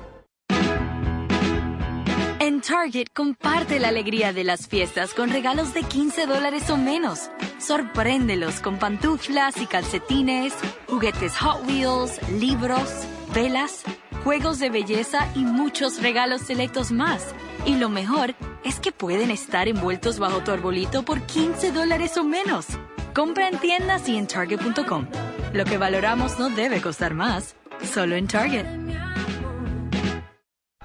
Target 2.61 3.07
comparte 3.13 3.79
la 3.79 3.87
alegría 3.87 4.33
de 4.33 4.43
las 4.43 4.67
fiestas 4.67 5.13
con 5.13 5.29
regalos 5.29 5.73
de 5.73 5.83
15 5.83 6.27
dólares 6.27 6.69
o 6.69 6.77
menos. 6.77 7.29
Sorpréndelos 7.57 8.61
con 8.61 8.77
pantuflas 8.77 9.57
y 9.57 9.65
calcetines, 9.65 10.53
juguetes 10.87 11.37
Hot 11.37 11.65
Wheels, 11.67 12.19
libros, 12.39 12.89
velas, 13.33 13.83
juegos 14.23 14.59
de 14.59 14.69
belleza 14.69 15.27
y 15.35 15.39
muchos 15.39 16.01
regalos 16.01 16.41
selectos 16.41 16.91
más. 16.91 17.33
Y 17.65 17.75
lo 17.77 17.89
mejor 17.89 18.35
es 18.63 18.79
que 18.79 18.91
pueden 18.91 19.31
estar 19.31 19.67
envueltos 19.67 20.19
bajo 20.19 20.41
tu 20.41 20.51
arbolito 20.51 21.03
por 21.03 21.21
15 21.21 21.71
dólares 21.71 22.15
o 22.17 22.23
menos. 22.23 22.67
Compra 23.15 23.49
en 23.49 23.59
tiendas 23.59 24.07
y 24.07 24.17
en 24.17 24.27
Target.com. 24.27 25.07
Lo 25.53 25.65
que 25.65 25.77
valoramos 25.77 26.37
no 26.37 26.49
debe 26.49 26.79
costar 26.79 27.13
más. 27.15 27.55
Solo 27.83 28.15
en 28.15 28.27
Target. 28.27 29.00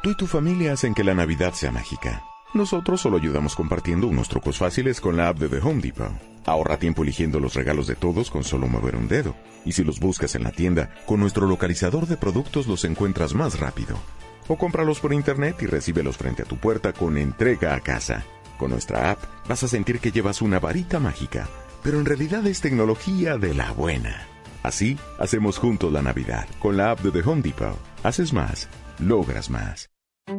Tú 0.07 0.13
y 0.13 0.15
tu 0.15 0.29
familia 0.29 0.73
hacen 0.73 0.95
que 0.95 1.03
la 1.03 1.15
Navidad 1.15 1.53
sea 1.53 1.73
mágica. 1.73 2.23
Nosotros 2.55 3.01
solo 3.01 3.17
ayudamos 3.17 3.57
compartiendo 3.57 4.07
unos 4.07 4.29
trucos 4.29 4.57
fáciles 4.57 5.01
con 5.01 5.17
la 5.17 5.27
app 5.27 5.39
de 5.39 5.49
The 5.49 5.59
Home 5.59 5.83
Depot. 5.83 6.13
Ahorra 6.45 6.79
tiempo 6.79 7.03
eligiendo 7.03 7.41
los 7.41 7.55
regalos 7.55 7.89
de 7.89 7.97
todos 7.97 8.31
con 8.31 8.45
solo 8.45 8.69
mover 8.69 8.95
un 8.95 9.09
dedo. 9.09 9.35
Y 9.65 9.73
si 9.73 9.83
los 9.83 9.99
buscas 9.99 10.37
en 10.37 10.45
la 10.45 10.53
tienda, 10.53 10.95
con 11.07 11.19
nuestro 11.19 11.49
localizador 11.49 12.07
de 12.07 12.17
productos 12.17 12.69
los 12.69 12.85
encuentras 12.85 13.35
más 13.35 13.59
rápido. 13.59 13.97
O 14.47 14.57
cómpralos 14.57 15.01
por 15.01 15.13
internet 15.13 15.57
y 15.63 15.67
recíbelos 15.67 16.17
frente 16.17 16.43
a 16.43 16.47
tu 16.47 16.57
puerta 16.57 16.93
con 16.93 17.19
entrega 17.19 17.75
a 17.75 17.81
casa. 17.81 18.25
Con 18.61 18.71
nuestra 18.71 19.11
app 19.11 19.19
vas 19.49 19.65
a 19.65 19.69
sentir 19.69 19.99
que 19.99 20.13
llevas 20.13 20.41
una 20.41 20.61
varita 20.61 21.01
mágica, 21.01 21.49
pero 21.83 21.99
en 21.99 22.05
realidad 22.05 22.47
es 22.47 22.61
tecnología 22.61 23.39
de 23.39 23.55
la 23.55 23.73
buena. 23.73 24.25
Así 24.63 24.99
hacemos 25.19 25.59
juntos 25.59 25.93
la 25.93 26.03
Navidad. 26.03 26.47
Con 26.61 26.77
la 26.77 26.93
app 26.93 27.01
de 27.01 27.11
The 27.11 27.29
Home 27.29 27.43
Depot, 27.43 27.77
haces 28.05 28.33
más, 28.33 28.69
logras 29.01 29.51
más. 29.51 29.96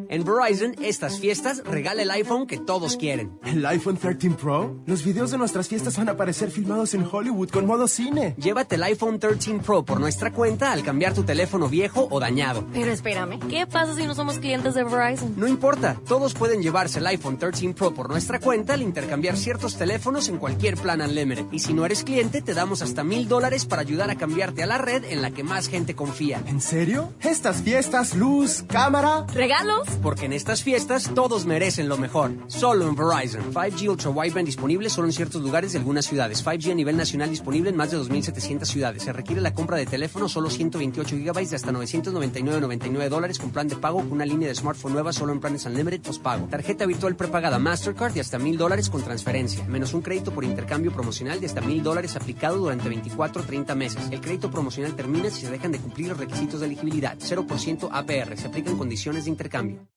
En 0.10 0.26
Verizon, 0.26 0.76
estas 0.82 1.18
fiestas 1.18 1.64
regala 1.64 2.02
el 2.02 2.12
iPhone 2.12 2.46
que 2.46 2.58
todos 2.58 2.98
quieren. 2.98 3.40
¿El 3.46 3.66
iPhone 3.66 3.96
13 3.96 4.32
Pro? 4.32 4.76
Los 4.86 5.06
videos 5.06 5.32
de 5.32 5.38
nuestras 5.38 5.70
fiestas 5.70 5.98
van 5.98 6.10
a 6.10 6.12
aparecer 6.12 6.52
filmados 6.52 6.94
en 6.94 7.08
Hollywood 7.10 7.50
con 7.50 7.66
modo 7.66 7.88
cine. 7.88 8.36
Llévate 8.38 8.76
el 8.76 8.84
iPhone 8.84 9.18
13 9.18 9.60
Pro 9.60 9.86
por 9.86 10.02
nuestra 10.02 10.34
cuenta 10.34 10.74
al 10.74 10.84
cambiar 10.84 11.14
tu 11.14 11.24
teléfono 11.24 11.70
viejo 11.70 12.06
o 12.12 12.20
dañado. 12.20 12.66
Pero 12.74 12.92
espérame, 12.92 13.40
¿qué 13.50 13.66
pasa 13.66 13.96
si 13.96 14.06
no 14.06 14.14
somos 14.14 14.40
clientes 14.40 14.74
de 14.74 14.84
Verizon? 14.84 15.34
No 15.38 15.48
importa, 15.48 15.98
todos 16.06 16.34
pueden 16.34 16.62
llevarse 16.62 17.00
el 17.00 17.08
iPhone 17.08 17.38
13 17.38 17.74
Pro 17.74 17.94
por 17.94 18.10
nuestra 18.10 18.42
cuenta 18.42 18.74
al 18.74 18.82
intercambiar 18.82 19.38
ciertos 19.38 19.78
teléfonos 19.78 20.28
en 20.28 20.38
cualquier 20.38 20.76
plan 20.76 21.00
Unlimited. 21.00 21.46
Y 21.54 21.60
si 21.60 21.74
no 21.74 21.86
eres 21.86 22.04
cliente, 22.04 22.42
te 22.42 22.54
damos 22.54 22.82
hasta 22.82 23.06
mil 23.06 23.30
dólares 23.30 23.66
para 23.66 23.84
ayudar 23.84 24.10
a 24.10 24.16
cambiarte 24.16 24.64
a 24.64 24.68
la 24.68 24.80
red 24.80 25.06
en 25.06 25.22
la 25.22 25.32
que 25.32 25.44
más 25.44 25.70
gente 25.70 25.96
confía. 25.96 26.44
¿En 26.46 26.60
serio? 26.60 27.14
Estas 27.22 27.62
fiestas, 27.62 28.16
luz, 28.16 28.66
cámara. 28.68 29.26
Porque 30.02 30.26
en 30.26 30.34
estas 30.34 30.64
fiestas 30.64 31.12
todos 31.14 31.46
merecen 31.46 31.90
lo 31.90 31.98
mejor. 31.98 32.32
Solo 32.48 32.88
en 32.88 32.96
Verizon. 32.96 33.54
5G 33.54 33.90
Ultra 33.90 34.10
Wideband 34.10 34.46
disponible 34.46 34.90
solo 34.90 35.08
en 35.08 35.14
ciertos 35.14 35.42
lugares 35.42 35.74
de 35.74 35.80
algunas 35.80 36.06
ciudades. 36.06 36.46
5G 36.46 36.72
a 36.72 36.76
nivel 36.76 36.98
nacional 36.98 37.30
disponible 37.30 37.70
en 37.70 37.76
más 37.76 37.92
de 37.92 37.98
2.700 37.98 38.66
ciudades. 38.66 39.04
Se 39.04 39.14
requiere 39.14 39.42
la 39.42 39.54
compra 39.54 39.78
de 39.78 39.86
teléfono 39.86 40.30
solo 40.30 40.50
128 40.50 41.16
GB 41.18 41.50
de 41.50 41.56
hasta 41.56 41.72
999.99 41.72 43.10
dólares 43.10 43.40
con 43.40 43.52
plan 43.52 43.68
de 43.68 43.76
pago 43.76 44.00
con 44.00 44.14
una 44.14 44.26
línea 44.26 44.48
de 44.48 44.56
smartphone 44.56 44.94
nueva 44.94 45.14
solo 45.14 45.34
en 45.34 45.40
planes 45.40 45.66
Unlimited 45.66 46.02
postpago. 46.02 46.48
Tarjeta 46.48 46.86
virtual 46.86 47.16
prepagada 47.16 47.60
Mastercard 47.60 48.14
de 48.14 48.22
hasta 48.22 48.40
1.000 48.40 48.58
dólares 48.58 48.90
con 48.90 49.04
transferencia. 49.04 49.64
Menos 49.68 49.94
un 49.94 50.02
crédito 50.02 50.32
por 50.32 50.44
intercambio 50.44 50.92
promocional 50.92 51.40
de 51.40 51.48
hasta 51.48 51.62
1.000 51.62 51.82
dólares 51.82 52.16
aplicado 52.16 52.58
durante 52.58 52.90
24 52.90 53.42
o 53.42 53.46
30 53.46 53.76
meses. 53.76 54.02
El 54.12 54.22
crédito 54.22 54.50
promocional 54.50 54.96
termina 54.96 55.30
si 55.30 55.42
se 55.42 55.52
dejan 55.52 55.72
de 55.72 55.80
cumplir 55.80 56.10
los 56.10 56.18
requisitos 56.18 56.60
de 56.60 56.68
elegibilidad. 56.68 57.18
0% 57.18 57.90
APR. 57.92 58.38
Se 58.38 58.48
aplican 58.48 58.78
condiciones 58.78 59.26
de 59.26 59.32
intercambio. 59.32 59.67
you. 59.68 59.97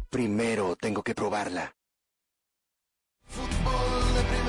Primero 0.11 0.75
tengo 0.75 1.03
que 1.03 1.15
probarla. 1.15 1.73
Fútbol 3.23 4.13
de 4.13 4.41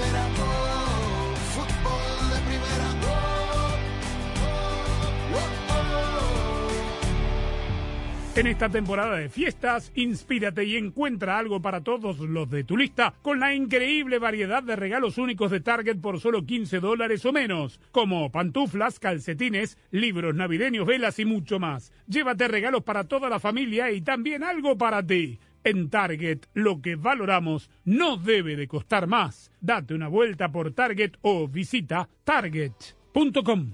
En 8.34 8.47
esta 8.47 8.70
temporada 8.70 9.16
de 9.16 9.28
fiestas, 9.28 9.93
inspírate 9.94 10.64
y 10.64 10.78
encuentra 10.78 11.39
algo 11.39 11.60
para 11.60 11.82
todos 11.82 12.18
los 12.18 12.48
de 12.48 12.64
tu 12.64 12.78
lista 12.78 13.12
con 13.20 13.39
la 13.39 13.55
increíble 13.55 14.18
variedad 14.18 14.62
de 14.62 14.74
regalos 14.74 15.18
únicos 15.18 15.51
de 15.51 15.60
Target 15.60 15.98
por 15.98 16.18
solo 16.18 16.47
15 16.47 16.80
dólares 16.80 17.26
o 17.26 17.32
menos, 17.32 17.78
como 17.90 18.32
pantuflas, 18.32 18.98
calcetines, 18.98 19.76
libros 19.90 20.34
navideños, 20.34 20.86
velas 20.86 21.18
y 21.18 21.26
mucho 21.26 21.60
más. 21.60 21.93
Llévate 22.06 22.48
regalos 22.48 22.82
para 22.82 23.05
toda 23.05 23.28
la 23.28 23.39
familia 23.39 23.93
y 23.93 24.01
también 24.01 24.43
algo 24.43 24.78
para 24.78 25.06
ti. 25.06 25.39
En 25.64 25.90
Target, 25.90 26.40
lo 26.55 26.80
que 26.80 26.97
valoramos 26.97 27.70
no 27.84 28.16
debe 28.16 28.56
de 28.56 28.66
costar 28.66 29.06
más. 29.06 29.51
Date 29.60 29.94
una 29.94 30.09
vuelta 30.09 30.51
por 30.51 30.72
Target 30.72 31.12
o 31.22 31.47
visita 31.48 32.09
target.com. 32.24 33.72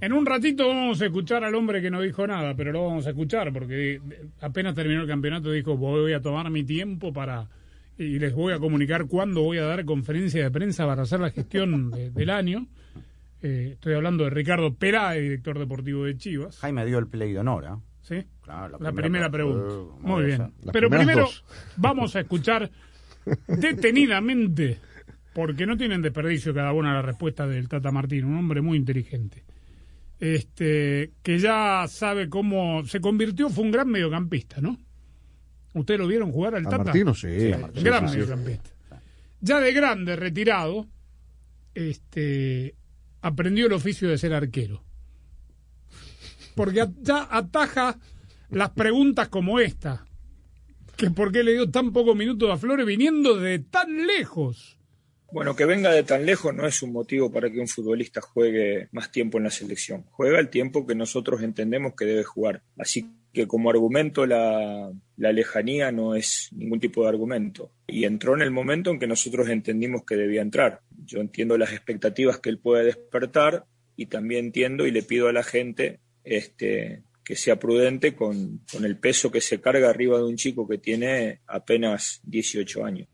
En 0.00 0.12
un 0.12 0.26
ratito 0.26 0.68
vamos 0.68 1.00
a 1.00 1.06
escuchar 1.06 1.44
al 1.44 1.54
hombre 1.54 1.80
que 1.80 1.90
no 1.90 2.00
dijo 2.02 2.26
nada, 2.26 2.54
pero 2.54 2.72
lo 2.72 2.84
vamos 2.84 3.06
a 3.06 3.10
escuchar 3.10 3.52
porque 3.52 4.00
apenas 4.40 4.74
terminó 4.74 5.02
el 5.02 5.08
campeonato 5.08 5.50
dijo 5.50 5.76
voy 5.76 6.12
a 6.12 6.20
tomar 6.20 6.50
mi 6.50 6.62
tiempo 6.64 7.12
para 7.12 7.48
y 7.96 8.18
les 8.18 8.34
voy 8.34 8.52
a 8.52 8.58
comunicar 8.58 9.06
cuándo 9.06 9.42
voy 9.42 9.58
a 9.58 9.62
dar 9.64 9.84
conferencia 9.84 10.42
de 10.42 10.50
prensa 10.50 10.84
para 10.84 11.02
hacer 11.02 11.20
la 11.20 11.30
gestión 11.30 11.90
de- 11.90 12.10
del 12.10 12.28
año. 12.30 12.66
Eh, 13.40 13.70
estoy 13.74 13.94
hablando 13.94 14.24
de 14.24 14.30
Ricardo 14.30 14.74
Peláez, 14.74 15.22
director 15.22 15.58
deportivo 15.58 16.04
de 16.04 16.16
Chivas. 16.16 16.58
Jaime 16.58 16.84
dio 16.86 16.98
el 16.98 17.06
play 17.06 17.32
de 17.32 17.38
honor, 17.38 17.64
¿ah? 17.66 17.78
¿Sí? 18.04 18.22
Claro, 18.42 18.78
La 18.80 18.92
primera 18.92 19.30
pregunta. 19.30 19.74
Uh, 19.74 19.98
Muy 20.00 20.24
bien. 20.24 20.52
Pero 20.70 20.90
primero 20.90 21.22
dos. 21.22 21.42
vamos 21.76 22.14
a 22.14 22.20
escuchar 22.20 22.70
detenidamente, 23.48 24.78
porque 25.32 25.64
no 25.64 25.74
tienen 25.78 26.02
desperdicio 26.02 26.52
cada 26.52 26.74
una 26.74 26.92
la 26.92 27.00
respuesta 27.00 27.46
del 27.46 27.66
Tata 27.66 27.90
Martín, 27.90 28.26
un 28.26 28.36
hombre 28.36 28.60
muy 28.60 28.76
inteligente. 28.76 29.42
Este, 30.20 31.12
que 31.22 31.38
ya 31.38 31.86
sabe 31.88 32.28
cómo 32.28 32.84
se 32.84 33.00
convirtió, 33.00 33.48
fue 33.48 33.64
un 33.64 33.70
gran 33.70 33.88
mediocampista, 33.88 34.60
¿no? 34.60 34.78
¿Ustedes 35.72 35.98
lo 35.98 36.06
vieron 36.06 36.30
jugar 36.30 36.56
al 36.56 36.66
A 36.66 36.70
Tata? 36.70 36.84
Martino, 36.84 37.14
sí. 37.14 37.52
a 37.52 37.58
Martino, 37.58 37.84
gran 37.84 38.08
sí, 38.08 38.14
sí. 38.14 38.20
mediocampista. 38.20 38.70
Ya 39.40 39.60
de 39.60 39.72
grande, 39.72 40.16
retirado, 40.16 40.86
este, 41.74 42.74
aprendió 43.22 43.66
el 43.66 43.72
oficio 43.72 44.10
de 44.10 44.18
ser 44.18 44.34
arquero. 44.34 44.84
Porque 46.54 46.86
ya 47.02 47.28
ataja 47.30 47.98
las 48.50 48.70
preguntas 48.70 49.28
como 49.28 49.60
esta. 49.60 50.04
Que 50.96 51.10
por 51.10 51.32
qué 51.32 51.42
le 51.42 51.52
dio 51.52 51.70
tan 51.70 51.92
pocos 51.92 52.16
minutos 52.16 52.50
a 52.50 52.56
Flores 52.56 52.86
viniendo 52.86 53.36
de 53.36 53.58
tan 53.58 54.06
lejos. 54.06 54.78
Bueno, 55.32 55.56
que 55.56 55.64
venga 55.64 55.90
de 55.90 56.04
tan 56.04 56.24
lejos 56.24 56.54
no 56.54 56.64
es 56.64 56.80
un 56.82 56.92
motivo 56.92 57.32
para 57.32 57.50
que 57.50 57.58
un 57.58 57.66
futbolista 57.66 58.20
juegue 58.20 58.88
más 58.92 59.10
tiempo 59.10 59.38
en 59.38 59.44
la 59.44 59.50
selección. 59.50 60.04
Juega 60.12 60.38
el 60.38 60.48
tiempo 60.48 60.86
que 60.86 60.94
nosotros 60.94 61.42
entendemos 61.42 61.94
que 61.96 62.04
debe 62.04 62.22
jugar. 62.22 62.62
Así 62.78 63.10
que 63.32 63.48
como 63.48 63.68
argumento 63.68 64.26
la, 64.26 64.92
la 65.16 65.32
lejanía 65.32 65.90
no 65.90 66.14
es 66.14 66.50
ningún 66.52 66.78
tipo 66.78 67.02
de 67.02 67.08
argumento. 67.08 67.72
Y 67.88 68.04
entró 68.04 68.36
en 68.36 68.42
el 68.42 68.52
momento 68.52 68.92
en 68.92 69.00
que 69.00 69.08
nosotros 69.08 69.48
entendimos 69.48 70.04
que 70.04 70.14
debía 70.14 70.40
entrar. 70.40 70.82
Yo 71.04 71.18
entiendo 71.18 71.58
las 71.58 71.72
expectativas 71.72 72.38
que 72.38 72.50
él 72.50 72.58
puede 72.58 72.84
despertar 72.84 73.66
y 73.96 74.06
también 74.06 74.46
entiendo 74.46 74.86
y 74.86 74.92
le 74.92 75.02
pido 75.02 75.26
a 75.26 75.32
la 75.32 75.42
gente 75.42 75.98
este, 76.24 77.04
que 77.22 77.36
sea 77.36 77.58
prudente 77.58 78.14
con, 78.14 78.60
con 78.70 78.84
el 78.84 78.98
peso 78.98 79.30
que 79.30 79.40
se 79.40 79.60
carga 79.60 79.90
arriba 79.90 80.18
de 80.18 80.24
un 80.24 80.36
chico 80.36 80.66
que 80.66 80.78
tiene 80.78 81.40
apenas 81.46 82.20
18 82.24 82.84
años. 82.84 83.08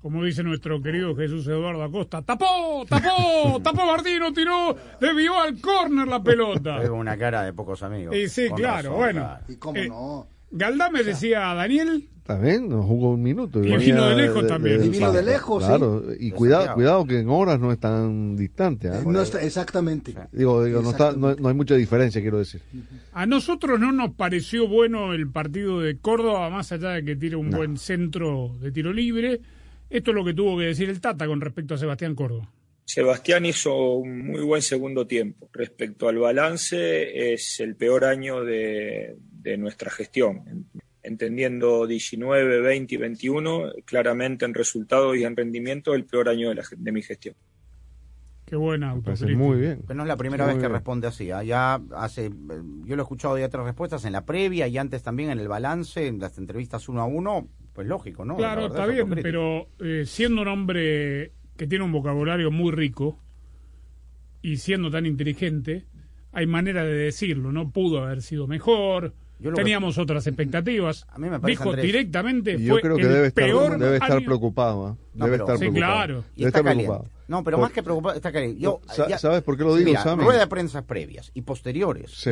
Como 0.00 0.22
dice 0.22 0.44
nuestro 0.44 0.80
querido 0.80 1.16
Jesús 1.16 1.48
Eduardo 1.48 1.82
Acosta, 1.82 2.22
tapó, 2.22 2.86
tapó, 2.88 3.60
tapó 3.64 3.86
Martino, 3.86 4.32
tiró, 4.32 4.76
desvió 5.00 5.40
al 5.40 5.60
córner 5.60 6.06
la 6.06 6.22
pelota. 6.22 6.80
Es 6.80 6.90
una 6.90 7.16
cara 7.18 7.42
de 7.42 7.52
pocos 7.52 7.82
amigos. 7.82 8.14
Y 8.14 8.28
sí, 8.28 8.48
claro, 8.54 8.90
razón, 8.90 8.96
bueno. 8.96 9.20
claro. 9.22 9.44
¿Y 9.48 9.56
cómo 9.56 9.78
Eh, 9.78 9.88
no? 9.88 10.28
Galdame 10.52 11.02
decía 11.02 11.50
a 11.50 11.54
Daniel, 11.54 12.08
También 12.26 12.68
no 12.68 12.82
jugó 12.82 13.12
un 13.12 13.22
minuto. 13.22 13.60
Y 13.60 13.62
venía 13.70 13.78
vino 13.78 14.08
de 14.08 14.16
lejos 14.16 14.46
también. 14.46 14.84
Y 14.84 14.88
vino 14.88 15.12
de 15.12 15.22
lejos, 15.22 15.62
sí. 15.62 15.68
Claro, 15.68 16.02
y 16.18 16.30
De 16.30 16.36
cuidado, 16.36 16.74
cuidado 16.74 17.04
que 17.06 17.20
en 17.20 17.28
horas 17.28 17.60
no 17.60 17.70
es 17.72 17.78
tan 17.78 18.36
distante. 18.36 18.88
¿ah? 18.88 19.00
No 19.06 19.22
está, 19.22 19.40
exactamente. 19.42 20.14
Digo, 20.32 20.64
digo 20.64 20.82
no, 20.82 20.90
está, 20.90 21.12
no, 21.12 21.34
no 21.36 21.48
hay 21.48 21.54
mucha 21.54 21.76
diferencia, 21.76 22.20
quiero 22.20 22.38
decir. 22.38 22.60
a 23.12 23.26
nosotros 23.26 23.78
no 23.78 23.92
nos 23.92 24.10
pareció 24.14 24.66
bueno 24.66 25.12
el 25.14 25.30
partido 25.30 25.80
de 25.80 25.98
Córdoba, 25.98 26.50
más 26.50 26.72
allá 26.72 26.90
de 26.90 27.04
que 27.04 27.14
tire 27.16 27.36
un 27.36 27.50
No. 27.50 27.58
buen 27.58 27.76
centro 27.76 28.56
de 28.60 28.72
tiro 28.72 28.92
libre. 28.92 29.40
Esto 29.88 30.10
es 30.10 30.14
lo 30.16 30.24
que 30.24 30.34
tuvo 30.34 30.58
que 30.58 30.64
decir 30.64 30.90
el 30.90 31.00
Tata 31.00 31.26
con 31.28 31.40
respecto 31.40 31.74
a 31.74 31.78
Sebastián 31.78 32.14
Córdoba. 32.16 32.50
Sebastián 32.84 33.46
hizo 33.46 33.94
un 33.94 34.26
muy 34.26 34.42
buen 34.42 34.62
segundo 34.62 35.06
tiempo. 35.06 35.48
Respecto 35.52 36.08
al 36.08 36.18
balance, 36.18 37.32
es 37.32 37.60
el 37.60 37.76
peor 37.76 38.04
año 38.04 38.44
de, 38.44 39.16
de 39.42 39.56
nuestra 39.56 39.90
gestión. 39.90 40.66
Entendiendo 41.06 41.86
19, 41.86 42.60
20 42.60 42.94
y 42.94 42.98
21, 42.98 43.72
claramente 43.84 44.44
en 44.44 44.54
resultados 44.54 45.16
y 45.16 45.24
en 45.24 45.36
rendimiento, 45.36 45.94
el 45.94 46.04
peor 46.04 46.28
año 46.28 46.48
de, 46.48 46.56
la, 46.56 46.64
de 46.76 46.92
mi 46.92 47.02
gestión. 47.02 47.34
Qué 48.44 48.54
buena 48.54 48.94
muy 48.94 49.58
bien. 49.58 49.82
Pero 49.86 49.96
no 49.96 50.02
es 50.04 50.08
la 50.08 50.16
primera 50.16 50.44
Muy 50.44 50.54
vez 50.54 50.62
que 50.62 50.68
bien. 50.68 50.72
responde 50.72 51.08
así. 51.08 51.32
¿ah? 51.32 51.42
Ya 51.42 51.80
hace, 51.96 52.26
eh, 52.26 52.30
yo 52.84 52.94
lo 52.94 53.02
he 53.02 53.04
escuchado 53.04 53.36
ya 53.38 53.46
otras 53.46 53.64
respuestas 53.64 54.04
en 54.04 54.12
la 54.12 54.24
previa 54.24 54.68
y 54.68 54.78
antes 54.78 55.02
también 55.02 55.30
en 55.30 55.40
el 55.40 55.48
balance, 55.48 56.06
en 56.06 56.20
las 56.20 56.38
entrevistas 56.38 56.88
uno 56.88 57.00
a 57.00 57.06
uno. 57.06 57.48
Pues 57.72 57.88
lógico, 57.88 58.24
¿no? 58.24 58.34
La 58.34 58.38
Claro, 58.54 58.62
verdad 58.68 58.88
está 58.90 59.00
es 59.00 59.08
bien, 59.08 59.20
pero 59.22 59.68
eh, 59.80 60.04
siendo 60.06 60.42
un 60.42 60.48
hombre 60.48 61.32
que 61.56 61.66
tiene 61.66 61.84
un 61.84 61.92
vocabulario 61.92 62.50
muy 62.52 62.70
rico 62.70 63.18
y 64.42 64.58
siendo 64.58 64.90
tan 64.90 65.06
inteligente, 65.06 65.86
hay 66.32 66.46
manera 66.46 66.84
de 66.84 66.94
decirlo, 66.94 67.50
no 67.50 67.70
pudo 67.70 68.04
haber 68.04 68.22
sido 68.22 68.46
mejor, 68.46 69.12
Yo 69.38 69.50
lo 69.50 69.56
que- 69.56 69.62
teníamos 69.62 69.98
otras 69.98 70.26
expectativas. 70.26 71.06
me 71.18 71.28
parece, 71.28 71.46
Dijo 71.46 71.64
Andrés, 71.70 71.84
directamente, 71.84 72.58
yo 72.60 72.74
fue 72.74 72.80
creo 72.82 72.96
que 72.96 73.02
el 73.02 73.08
debe 73.08 73.26
estar, 73.28 73.44
peor 73.44 73.78
debe 73.78 73.94
estar 73.96 74.12
año- 74.12 74.24
preocupado. 74.24 74.96
No, 75.14 75.24
debe 75.26 75.36
pero- 75.38 75.44
estar 75.44 75.56
Sí, 75.56 75.60
preocupado. 75.70 75.92
claro. 75.94 76.12
Y 76.14 76.14
Debe 76.14 76.24
está 76.36 76.46
estar 76.48 76.64
caliente. 76.64 76.84
preocupado. 76.86 77.16
No, 77.28 77.42
pero 77.44 77.56
Por- 77.56 77.62
más 77.66 77.72
que 77.72 77.82
preocupado, 77.82 78.14
está 78.16 78.32
caliente. 78.32 78.60
Yo, 78.60 78.80
Sa- 78.86 79.08
ya- 79.08 79.18
¿Sabes 79.18 79.42
por 79.42 79.56
qué 79.58 79.64
lo 79.64 79.74
digo, 79.74 79.90
Mira, 79.90 80.02
Sammy? 80.02 80.22
rueda 80.24 80.40
de 80.40 80.46
prensa 80.46 80.86
previas 80.86 81.32
y 81.34 81.42
posteriores. 81.42 82.12
Sí. 82.12 82.30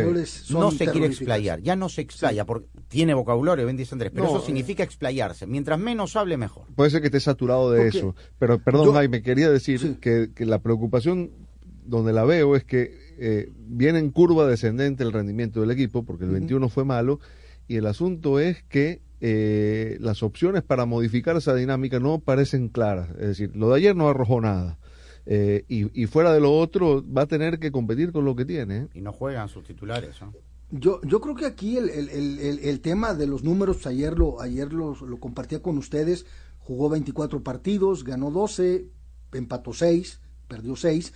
No 0.50 0.70
se 0.70 0.86
quiere 0.86 1.06
explayar, 1.08 1.60
ya 1.60 1.74
no 1.76 1.88
se 1.88 2.00
explaya, 2.00 2.44
porque 2.46 2.68
tiene 2.88 3.12
vocabulario, 3.12 3.64
bien 3.64 3.76
dice 3.76 3.94
Andrés, 3.94 4.12
pero 4.14 4.24
No, 4.24 4.30
eso 4.36 4.46
significa 4.46 4.82
explayarse. 4.84 5.46
Mientras 5.46 5.78
menos 5.80 6.14
hable, 6.16 6.36
mejor. 6.36 6.66
Puede 6.74 6.90
ser 6.90 7.00
que 7.00 7.08
esté 7.08 7.20
saturado 7.20 7.70
de 7.72 7.82
Porque 7.82 7.98
eso. 7.98 8.14
Pero, 8.38 8.58
perdón, 8.60 8.86
yo- 8.86 8.92
Jaime, 8.94 9.20
quería 9.22 9.50
decir 9.50 9.98
que, 10.00 10.30
que 10.34 10.46
la 10.46 10.60
preocupación 10.60 11.32
donde 11.84 12.12
la 12.12 12.24
veo 12.24 12.56
es 12.56 12.64
que 12.64 13.03
eh, 13.18 13.50
viene 13.56 13.98
en 13.98 14.10
curva 14.10 14.46
descendente 14.46 15.02
el 15.04 15.12
rendimiento 15.12 15.60
del 15.60 15.70
equipo, 15.70 16.04
porque 16.04 16.24
el 16.24 16.30
21 16.30 16.68
fue 16.68 16.84
malo, 16.84 17.20
y 17.68 17.76
el 17.76 17.86
asunto 17.86 18.38
es 18.40 18.62
que 18.64 19.00
eh, 19.20 19.96
las 20.00 20.22
opciones 20.22 20.62
para 20.62 20.84
modificar 20.84 21.36
esa 21.36 21.54
dinámica 21.54 21.98
no 22.00 22.18
parecen 22.18 22.68
claras. 22.68 23.10
Es 23.18 23.26
decir, 23.28 23.50
lo 23.54 23.70
de 23.70 23.76
ayer 23.76 23.96
no 23.96 24.08
arrojó 24.08 24.40
nada. 24.40 24.78
Eh, 25.26 25.64
y, 25.68 26.02
y 26.02 26.06
fuera 26.06 26.32
de 26.34 26.40
lo 26.40 26.52
otro, 26.58 27.02
va 27.10 27.22
a 27.22 27.26
tener 27.26 27.58
que 27.58 27.72
competir 27.72 28.12
con 28.12 28.26
lo 28.26 28.36
que 28.36 28.44
tiene. 28.44 28.76
¿eh? 28.76 28.88
Y 28.94 29.00
no 29.00 29.12
juegan 29.12 29.48
sus 29.48 29.64
titulares. 29.64 30.20
¿no? 30.20 30.34
Yo, 30.70 31.00
yo 31.02 31.20
creo 31.22 31.34
que 31.34 31.46
aquí 31.46 31.78
el, 31.78 31.88
el, 31.88 32.08
el, 32.10 32.38
el- 32.40 32.58
el 32.58 32.80
tema 32.80 33.14
de 33.14 33.26
los 33.26 33.42
números, 33.42 33.86
ayer 33.86 34.18
lo, 34.18 34.40
ayer 34.42 34.70
lo, 34.72 34.94
lo 34.94 35.18
compartía 35.18 35.62
con 35.62 35.78
ustedes, 35.78 36.26
jugó 36.58 36.90
24 36.90 37.42
partidos, 37.42 38.04
ganó 38.04 38.30
12, 38.30 38.84
empató 39.32 39.72
6, 39.72 40.20
perdió 40.48 40.76
6, 40.76 41.14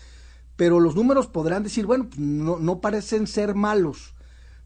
pero 0.58 0.80
los 0.80 0.96
números 0.96 1.28
podrán 1.28 1.62
decir, 1.62 1.86
bueno, 1.86 2.08
pues 2.08 2.18
no, 2.18 2.58
no 2.58 2.80
parecen 2.80 3.28
ser 3.28 3.54
malos, 3.54 4.16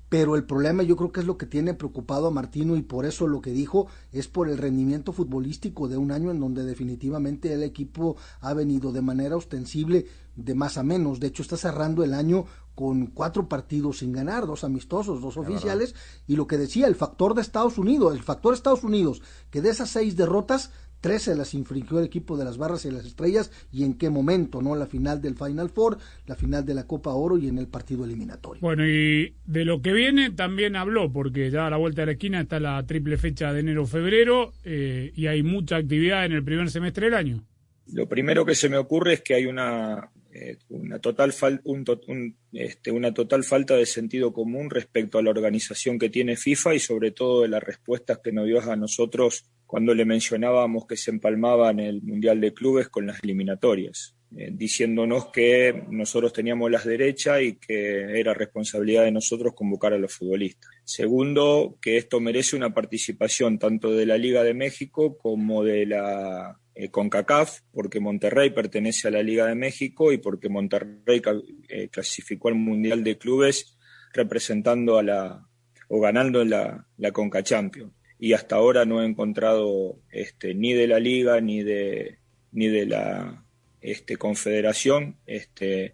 pero 0.08 0.36
el 0.36 0.44
problema 0.44 0.82
yo 0.82 0.96
creo 0.96 1.12
que 1.12 1.20
es 1.20 1.26
lo 1.26 1.36
que 1.36 1.44
tiene 1.44 1.74
preocupado 1.74 2.28
a 2.28 2.30
Martino 2.30 2.76
y 2.76 2.82
por 2.82 3.04
eso 3.04 3.26
lo 3.26 3.42
que 3.42 3.50
dijo 3.50 3.88
es 4.10 4.26
por 4.26 4.48
el 4.48 4.56
rendimiento 4.56 5.12
futbolístico 5.12 5.88
de 5.88 5.98
un 5.98 6.10
año 6.10 6.30
en 6.30 6.40
donde 6.40 6.64
definitivamente 6.64 7.52
el 7.52 7.62
equipo 7.62 8.16
ha 8.40 8.54
venido 8.54 8.90
de 8.90 9.02
manera 9.02 9.36
ostensible 9.36 10.06
de 10.34 10.54
más 10.54 10.78
a 10.78 10.82
menos. 10.82 11.20
De 11.20 11.26
hecho, 11.26 11.42
está 11.42 11.58
cerrando 11.58 12.02
el 12.02 12.14
año 12.14 12.46
con 12.74 13.08
cuatro 13.08 13.46
partidos 13.46 13.98
sin 13.98 14.12
ganar, 14.12 14.46
dos 14.46 14.64
amistosos, 14.64 15.20
dos 15.20 15.36
oficiales, 15.36 15.94
y 16.26 16.36
lo 16.36 16.46
que 16.46 16.56
decía, 16.56 16.86
el 16.86 16.94
factor 16.94 17.34
de 17.34 17.42
Estados 17.42 17.76
Unidos, 17.76 18.14
el 18.14 18.22
factor 18.22 18.54
Estados 18.54 18.82
Unidos, 18.82 19.20
que 19.50 19.60
de 19.60 19.68
esas 19.68 19.90
seis 19.90 20.16
derrotas, 20.16 20.70
tres 21.02 21.22
se 21.22 21.34
las 21.34 21.52
infringió 21.52 21.98
el 21.98 22.06
equipo 22.06 22.38
de 22.38 22.46
las 22.46 22.56
barras 22.56 22.86
y 22.86 22.90
las 22.90 23.04
estrellas, 23.04 23.50
y 23.70 23.84
en 23.84 23.92
qué 23.98 24.08
momento, 24.08 24.62
¿no? 24.62 24.74
La 24.74 24.86
final 24.86 25.20
del 25.20 25.34
Final 25.36 25.68
Four, 25.68 25.98
la 26.26 26.36
final 26.36 26.64
de 26.64 26.72
la 26.72 26.86
Copa 26.86 27.10
Oro 27.12 27.36
y 27.36 27.48
en 27.48 27.58
el 27.58 27.66
partido 27.66 28.06
eliminatorio. 28.06 28.62
Bueno, 28.62 28.86
y 28.88 29.34
de 29.44 29.64
lo 29.66 29.82
que 29.82 29.92
viene 29.92 30.30
también 30.30 30.76
habló, 30.76 31.12
porque 31.12 31.50
ya 31.50 31.66
a 31.66 31.70
la 31.70 31.76
vuelta 31.76 32.02
de 32.02 32.06
la 32.06 32.12
esquina 32.12 32.40
está 32.40 32.58
la 32.58 32.82
triple 32.86 33.18
fecha 33.18 33.52
de 33.52 33.60
enero-febrero 33.60 34.54
eh, 34.64 35.12
y 35.14 35.26
hay 35.26 35.42
mucha 35.42 35.76
actividad 35.76 36.24
en 36.24 36.32
el 36.32 36.42
primer 36.44 36.70
semestre 36.70 37.06
del 37.06 37.14
año. 37.14 37.44
Lo 37.92 38.08
primero 38.08 38.46
que 38.46 38.54
se 38.54 38.68
me 38.68 38.78
ocurre 38.78 39.14
es 39.14 39.20
que 39.22 39.34
hay 39.34 39.44
una, 39.46 40.08
eh, 40.32 40.56
una, 40.68 41.00
total 41.00 41.32
fal- 41.32 41.60
un 41.64 41.84
to- 41.84 42.00
un, 42.06 42.36
este, 42.52 42.92
una 42.92 43.12
total 43.12 43.42
falta 43.42 43.74
de 43.74 43.84
sentido 43.86 44.32
común 44.32 44.70
respecto 44.70 45.18
a 45.18 45.22
la 45.22 45.30
organización 45.30 45.98
que 45.98 46.08
tiene 46.08 46.36
FIFA 46.36 46.76
y 46.76 46.78
sobre 46.78 47.10
todo 47.10 47.42
de 47.42 47.48
las 47.48 47.62
respuestas 47.62 48.20
que 48.22 48.30
nos 48.32 48.46
dio 48.46 48.60
a 48.62 48.76
nosotros 48.76 49.46
cuando 49.72 49.94
le 49.94 50.04
mencionábamos 50.04 50.86
que 50.86 50.98
se 50.98 51.10
empalmaban 51.10 51.80
el 51.80 52.02
Mundial 52.02 52.42
de 52.42 52.52
Clubes 52.52 52.90
con 52.90 53.06
las 53.06 53.24
eliminatorias, 53.24 54.14
eh, 54.36 54.50
diciéndonos 54.52 55.28
que 55.32 55.84
nosotros 55.88 56.34
teníamos 56.34 56.70
las 56.70 56.84
derechas 56.84 57.40
y 57.40 57.54
que 57.54 58.20
era 58.20 58.34
responsabilidad 58.34 59.04
de 59.04 59.12
nosotros 59.12 59.54
convocar 59.54 59.94
a 59.94 59.98
los 59.98 60.12
futbolistas. 60.12 60.70
Segundo, 60.84 61.78
que 61.80 61.96
esto 61.96 62.20
merece 62.20 62.54
una 62.54 62.74
participación 62.74 63.58
tanto 63.58 63.90
de 63.92 64.04
la 64.04 64.18
Liga 64.18 64.42
de 64.42 64.52
México 64.52 65.16
como 65.16 65.64
de 65.64 65.86
la 65.86 66.60
eh, 66.74 66.90
CONCACAF, 66.90 67.60
porque 67.72 67.98
Monterrey 67.98 68.50
pertenece 68.50 69.08
a 69.08 69.10
la 69.10 69.22
Liga 69.22 69.46
de 69.46 69.54
México 69.54 70.12
y 70.12 70.18
porque 70.18 70.50
Monterrey 70.50 71.22
eh, 71.70 71.88
clasificó 71.88 72.48
al 72.48 72.56
Mundial 72.56 73.02
de 73.02 73.16
Clubes 73.16 73.78
representando 74.12 74.98
a 74.98 75.02
la 75.02 75.48
o 75.88 75.98
ganando 75.98 76.44
la, 76.44 76.86
la 76.98 77.10
Conca 77.10 77.42
Champions. 77.42 77.94
Y 78.24 78.34
hasta 78.34 78.54
ahora 78.54 78.84
no 78.84 79.02
he 79.02 79.04
encontrado 79.04 79.96
este, 80.12 80.54
ni 80.54 80.74
de 80.74 80.86
la 80.86 81.00
Liga 81.00 81.40
ni 81.40 81.64
de 81.64 82.18
ni 82.52 82.68
de 82.68 82.86
la 82.86 83.42
este, 83.80 84.16
Confederación 84.16 85.16
este, 85.26 85.92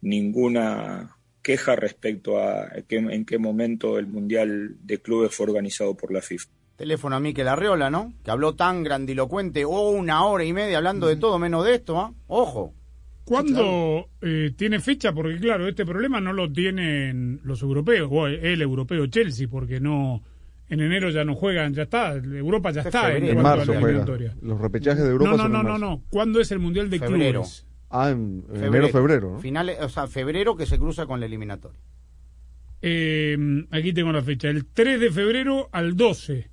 ninguna 0.00 1.16
queja 1.42 1.76
respecto 1.76 2.38
a 2.42 2.70
que- 2.88 2.96
en 2.96 3.24
qué 3.24 3.38
momento 3.38 3.98
el 4.00 4.08
Mundial 4.08 4.78
de 4.82 4.98
Clubes 4.98 5.32
fue 5.32 5.46
organizado 5.46 5.96
por 5.96 6.12
la 6.12 6.20
FIFA. 6.22 6.48
Teléfono 6.76 7.14
a 7.14 7.20
Miquel 7.20 7.46
Arriola, 7.46 7.88
¿no? 7.88 8.14
Que 8.24 8.32
habló 8.32 8.56
tan 8.56 8.82
grandilocuente, 8.82 9.64
o 9.64 9.90
una 9.90 10.24
hora 10.24 10.44
y 10.44 10.52
media 10.52 10.78
hablando 10.78 11.06
de 11.06 11.16
todo 11.16 11.38
menos 11.38 11.64
de 11.64 11.74
esto, 11.74 11.98
¿ah? 12.00 12.12
Ojo. 12.26 12.74
¿Cuándo 13.24 14.08
eh, 14.22 14.50
tiene 14.56 14.80
fecha? 14.80 15.12
Porque 15.12 15.38
claro, 15.38 15.68
este 15.68 15.84
problema 15.86 16.20
no 16.20 16.32
lo 16.32 16.50
tienen 16.50 17.38
los 17.44 17.62
europeos, 17.62 18.08
o 18.10 18.26
el 18.26 18.60
europeo 18.60 19.06
Chelsea, 19.06 19.46
porque 19.48 19.78
no 19.78 20.20
en 20.70 20.80
enero 20.80 21.10
ya 21.10 21.24
no 21.24 21.34
juegan, 21.34 21.74
ya 21.74 21.82
está, 21.82 22.14
Europa 22.14 22.70
ya 22.70 22.80
está 22.82 23.14
en, 23.14 23.24
En 23.24 23.34
cuanto 23.34 23.40
a 23.40 23.56
marzo 23.56 23.72
la 23.74 23.80
juega. 23.80 23.88
eliminatoria. 23.98 24.36
Los 24.40 24.58
repechajes 24.60 25.02
de 25.04 25.10
Europa 25.10 25.30
No, 25.32 25.36
no, 25.36 25.42
son 25.42 25.52
no, 25.52 25.58
en 25.60 25.64
no, 25.66 25.70
marzo. 25.72 25.84
no. 25.86 26.02
¿Cuándo 26.08 26.40
es 26.40 26.50
el 26.52 26.58
Mundial 26.60 26.88
de 26.88 26.98
Febrero. 26.98 27.40
Clubes? 27.42 27.66
Ah, 27.90 28.10
en 28.10 28.44
enero, 28.54 28.88
febrero, 28.88 29.32
¿no? 29.32 29.38
Finales, 29.40 29.78
o 29.82 29.88
sea, 29.88 30.06
febrero 30.06 30.56
que 30.56 30.64
se 30.64 30.78
cruza 30.78 31.06
con 31.06 31.18
la 31.20 31.26
eliminatoria. 31.26 31.78
Eh, 32.82 33.36
aquí 33.70 33.92
tengo 33.92 34.12
la 34.12 34.22
fecha, 34.22 34.48
el 34.48 34.64
3 34.66 35.00
de 35.00 35.10
febrero 35.10 35.68
al 35.72 35.96
12. 35.96 36.50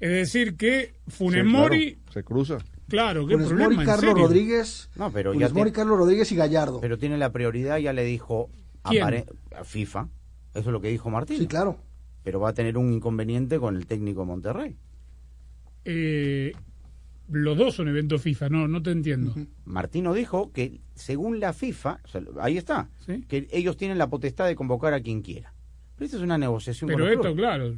Es 0.00 0.10
decir 0.10 0.56
que 0.56 0.94
Funes 1.08 1.44
Sí, 1.44 1.50
claro, 1.50 1.74
se 2.12 2.24
cruza. 2.24 2.58
claro, 2.88 3.26
qué 3.26 3.34
Funes 3.34 3.48
problema, 3.48 3.70
Mori, 3.70 3.80
en 3.80 3.86
Carlos 3.86 4.10
serio. 4.10 4.26
Rodríguez. 4.26 4.90
No, 4.96 5.10
pero 5.12 5.32
Funes 5.32 5.48
ya 5.48 5.54
Mori, 5.54 5.70
te- 5.70 5.76
Carlos 5.76 5.98
Rodríguez 5.98 6.32
y 6.32 6.36
Gallardo. 6.36 6.80
Pero 6.80 6.98
tiene 6.98 7.18
la 7.18 7.30
prioridad, 7.30 7.78
ya 7.78 7.92
le 7.92 8.04
dijo 8.04 8.50
¿Quién? 8.88 9.24
a 9.56 9.64
FIFA. 9.64 10.08
Eso 10.54 10.60
es 10.60 10.72
lo 10.72 10.80
que 10.80 10.88
dijo 10.88 11.10
Martín. 11.10 11.38
Sí, 11.38 11.46
claro. 11.46 11.78
Pero 12.28 12.40
va 12.40 12.50
a 12.50 12.52
tener 12.52 12.76
un 12.76 12.92
inconveniente 12.92 13.58
con 13.58 13.74
el 13.74 13.86
técnico 13.86 14.20
de 14.20 14.26
Monterrey. 14.26 14.76
Eh, 15.86 16.52
los 17.30 17.56
dos 17.56 17.74
son 17.74 17.88
eventos 17.88 18.20
FIFA, 18.20 18.50
no, 18.50 18.68
no 18.68 18.82
te 18.82 18.90
entiendo. 18.90 19.34
Martino 19.64 20.12
dijo 20.12 20.52
que 20.52 20.82
según 20.94 21.40
la 21.40 21.54
FIFA, 21.54 22.00
o 22.04 22.08
sea, 22.08 22.20
ahí 22.38 22.58
está, 22.58 22.90
Sí. 23.06 23.24
que 23.26 23.48
ellos 23.50 23.78
tienen 23.78 23.96
la 23.96 24.10
potestad 24.10 24.46
de 24.46 24.56
convocar 24.56 24.92
a 24.92 25.00
quien 25.00 25.22
quiera. 25.22 25.54
Pero 25.96 26.04
esta 26.04 26.18
es 26.18 26.22
una 26.22 26.36
negociación 26.36 26.88
Pero 26.88 27.08
esto, 27.08 27.20
clubes. 27.22 27.36
claro, 27.38 27.74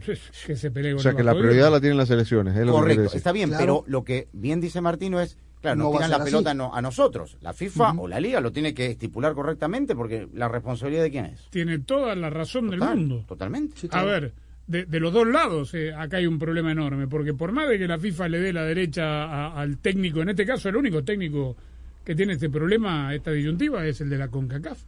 que 0.46 0.56
se 0.56 0.70
pelee 0.72 0.94
O 0.94 0.96
con 0.96 1.02
sea 1.04 1.12
el 1.12 1.16
que 1.18 1.22
la 1.22 1.32
prioridad 1.38 1.70
la 1.70 1.78
tienen 1.80 1.96
las 1.96 2.10
elecciones. 2.10 2.56
Es 2.56 2.66
lo 2.66 2.72
que 2.72 2.78
quiere 2.80 2.94
Correcto, 2.96 3.16
está 3.16 3.30
bien, 3.30 3.50
Claro. 3.50 3.62
pero 3.62 3.84
lo 3.86 4.02
que 4.02 4.26
bien 4.32 4.60
dice 4.60 4.80
Martino 4.80 5.20
es, 5.20 5.38
claro, 5.60 5.76
No 5.76 5.84
nos 5.84 5.92
tiran 5.94 6.10
la 6.10 6.16
así. 6.16 6.24
pelota 6.24 6.54
no- 6.54 6.74
a 6.74 6.82
nosotros. 6.82 7.36
La 7.40 7.52
FIFA 7.52 7.92
o 7.98 8.08
la 8.08 8.20
Liga 8.20 8.40
lo 8.40 8.50
tiene 8.52 8.72
que 8.74 8.86
estipular 8.86 9.34
correctamente 9.34 9.94
porque 9.94 10.28
la 10.34 10.48
responsabilidad 10.48 11.02
de 11.02 11.10
quién 11.10 11.24
es. 11.26 11.48
Tiene 11.50 11.78
toda 11.80 12.14
la 12.14 12.30
razón 12.30 12.70
Total, 12.70 12.80
del 12.80 12.88
mundo. 12.98 13.24
Totalmente. 13.28 13.88
A 13.90 14.04
ver, 14.04 14.32
de, 14.66 14.84
de 14.86 15.00
los 15.00 15.12
dos 15.12 15.26
lados 15.26 15.74
eh, 15.74 15.92
acá 15.92 16.18
hay 16.18 16.26
un 16.26 16.38
problema 16.38 16.70
enorme, 16.72 17.06
porque 17.08 17.34
por 17.34 17.52
más 17.52 17.68
de 17.68 17.78
que 17.78 17.88
la 17.88 17.98
FIFA 17.98 18.28
le 18.28 18.40
dé 18.40 18.52
la 18.52 18.64
derecha 18.64 19.24
a- 19.24 19.60
al 19.60 19.78
técnico, 19.78 20.22
en 20.22 20.30
este 20.30 20.46
caso 20.46 20.68
el 20.68 20.76
único 20.76 21.02
técnico 21.04 21.56
que 22.04 22.14
tiene 22.14 22.32
este 22.34 22.48
problema, 22.50 23.14
esta 23.14 23.30
disyuntiva, 23.30 23.84
es 23.86 24.00
el 24.00 24.08
de 24.10 24.18
la 24.18 24.28
CONCACAF. 24.28 24.78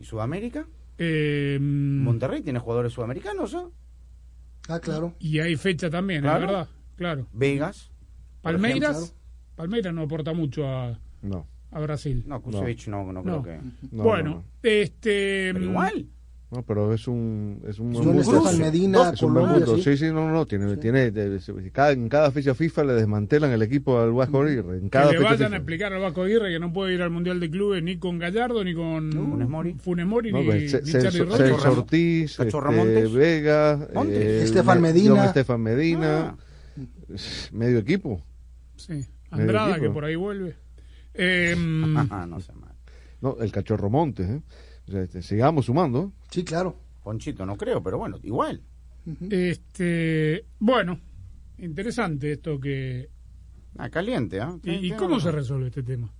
¿Y 0.00 0.04
Sudamérica? 0.04 0.66
Eh, 0.98 1.58
Monterrey 1.60 2.42
tiene 2.42 2.58
jugadores 2.58 2.92
sudamericanos, 2.92 3.54
¿eh? 3.54 3.58
Ah, 4.68 4.78
claro. 4.80 5.14
y 5.18 5.38
hay 5.40 5.56
fecha 5.56 5.88
también, 5.90 6.22
Claro. 6.22 6.40
es 6.44 6.46
verdad, 6.50 6.68
claro. 6.96 7.26
Vegas. 7.32 7.90
Palmeiras, 8.42 8.96
ejemplo. 8.96 9.19
Palmeiras 9.60 9.92
no 9.92 10.02
aporta 10.02 10.32
mucho 10.32 10.66
a, 10.66 10.98
No. 11.22 11.46
a 11.70 11.80
Brasil. 11.80 12.24
No, 12.26 12.40
Kusevich 12.40 12.88
no, 12.88 13.12
no, 13.12 13.22
creo 13.22 13.36
No. 13.36 13.42
que... 13.42 13.58
No, 13.92 14.02
bueno, 14.04 14.24
no, 14.30 14.34
no. 14.36 14.44
este... 14.62 15.50
Pero 15.52 15.64
igual. 15.64 16.06
No, 16.52 16.64
pero 16.64 16.92
es 16.92 17.06
un 17.06 17.62
es 17.68 17.78
un 17.78 17.92
buen. 17.92 18.18
Estefan 18.18 18.58
Medina, 18.58 19.10
es 19.14 19.22
un 19.22 19.34
buen 19.34 19.46
Colombia, 19.46 19.76
sí. 19.76 19.82
Sí, 19.82 19.96
sí, 19.98 20.06
no, 20.06 20.26
no, 20.26 20.32
no, 20.32 20.46
tiene, 20.46 20.76
tiene 20.78 21.12
de- 21.12 21.38
de- 21.38 21.70
cada, 21.70 21.92
en 21.92 22.08
cada 22.08 22.32
fecha 22.32 22.56
FIFA 22.56 22.82
le 22.84 22.92
desmantelan 22.94 23.52
el 23.52 23.62
equipo 23.62 24.00
al 24.00 24.10
Vasco 24.12 24.42
Aguirre, 24.42 24.78
en 24.78 24.88
cada 24.88 25.10
que 25.12 25.18
le 25.18 25.22
vayan 25.22 25.38
FIFA. 25.38 25.52
a 25.52 25.56
explicar 25.58 25.92
al 25.92 26.00
Vasco 26.00 26.22
Aguirre 26.22 26.50
que 26.50 26.58
no 26.58 26.72
puede 26.72 26.94
ir 26.94 27.02
al 27.02 27.10
Mundial 27.10 27.38
de 27.38 27.50
Clubes 27.50 27.84
ni 27.84 27.98
con 27.98 28.18
Gallardo, 28.18 28.64
ni 28.64 28.74
con 28.74 29.12
Funes 29.12 29.48
Mori. 29.48 29.74
Funes 29.74 30.06
Mori, 30.06 30.32
No, 30.32 30.40
ni, 30.40 30.46
pues, 30.46 30.70
Ce- 30.72 30.80
ni 30.82 30.90
Celso, 30.90 31.08
Charlie 31.18 31.30
Rodríguez. 31.30 31.66
Ortiz, 31.66 32.40
este. 32.40 33.06
Vega, 33.16 33.88
eh, 34.08 34.40
Estefan 34.42 34.80
Me- 34.82 34.88
Medina. 34.92 35.32
Medina, 35.56 36.36
Ah. 36.36 36.36
medio 37.52 37.78
equipo. 37.78 38.22
Sí, 38.74 39.04
Andrada, 39.30 39.78
que 39.80 39.90
por 39.90 40.04
ahí 40.04 40.16
vuelve. 40.16 40.56
Eh, 41.14 41.54
Ah, 42.10 42.26
no 42.28 42.40
sé 42.40 42.52
mal. 42.54 42.74
No, 43.20 43.36
el 43.40 43.52
cachorro 43.52 43.90
Montes, 43.90 44.28
¿eh? 44.30 44.42
O 44.88 44.90
sea, 44.92 45.02
este, 45.02 45.22
sigamos 45.22 45.66
sumando. 45.66 46.12
Sí, 46.30 46.44
claro. 46.44 46.76
Ponchito 47.02 47.44
no 47.46 47.56
creo, 47.56 47.82
pero 47.82 47.98
bueno, 47.98 48.18
igual. 48.22 48.62
este, 49.30 50.44
bueno, 50.58 51.00
interesante 51.58 52.32
esto 52.32 52.58
que... 52.60 53.08
Ah, 53.78 53.88
caliente, 53.88 54.40
¿ah? 54.40 54.58
¿Y, 54.64 54.88
y 54.88 54.90
cómo 54.92 55.20
se 55.20 55.30
resuelve 55.30 55.68
este 55.68 55.82
tema? 55.82 56.12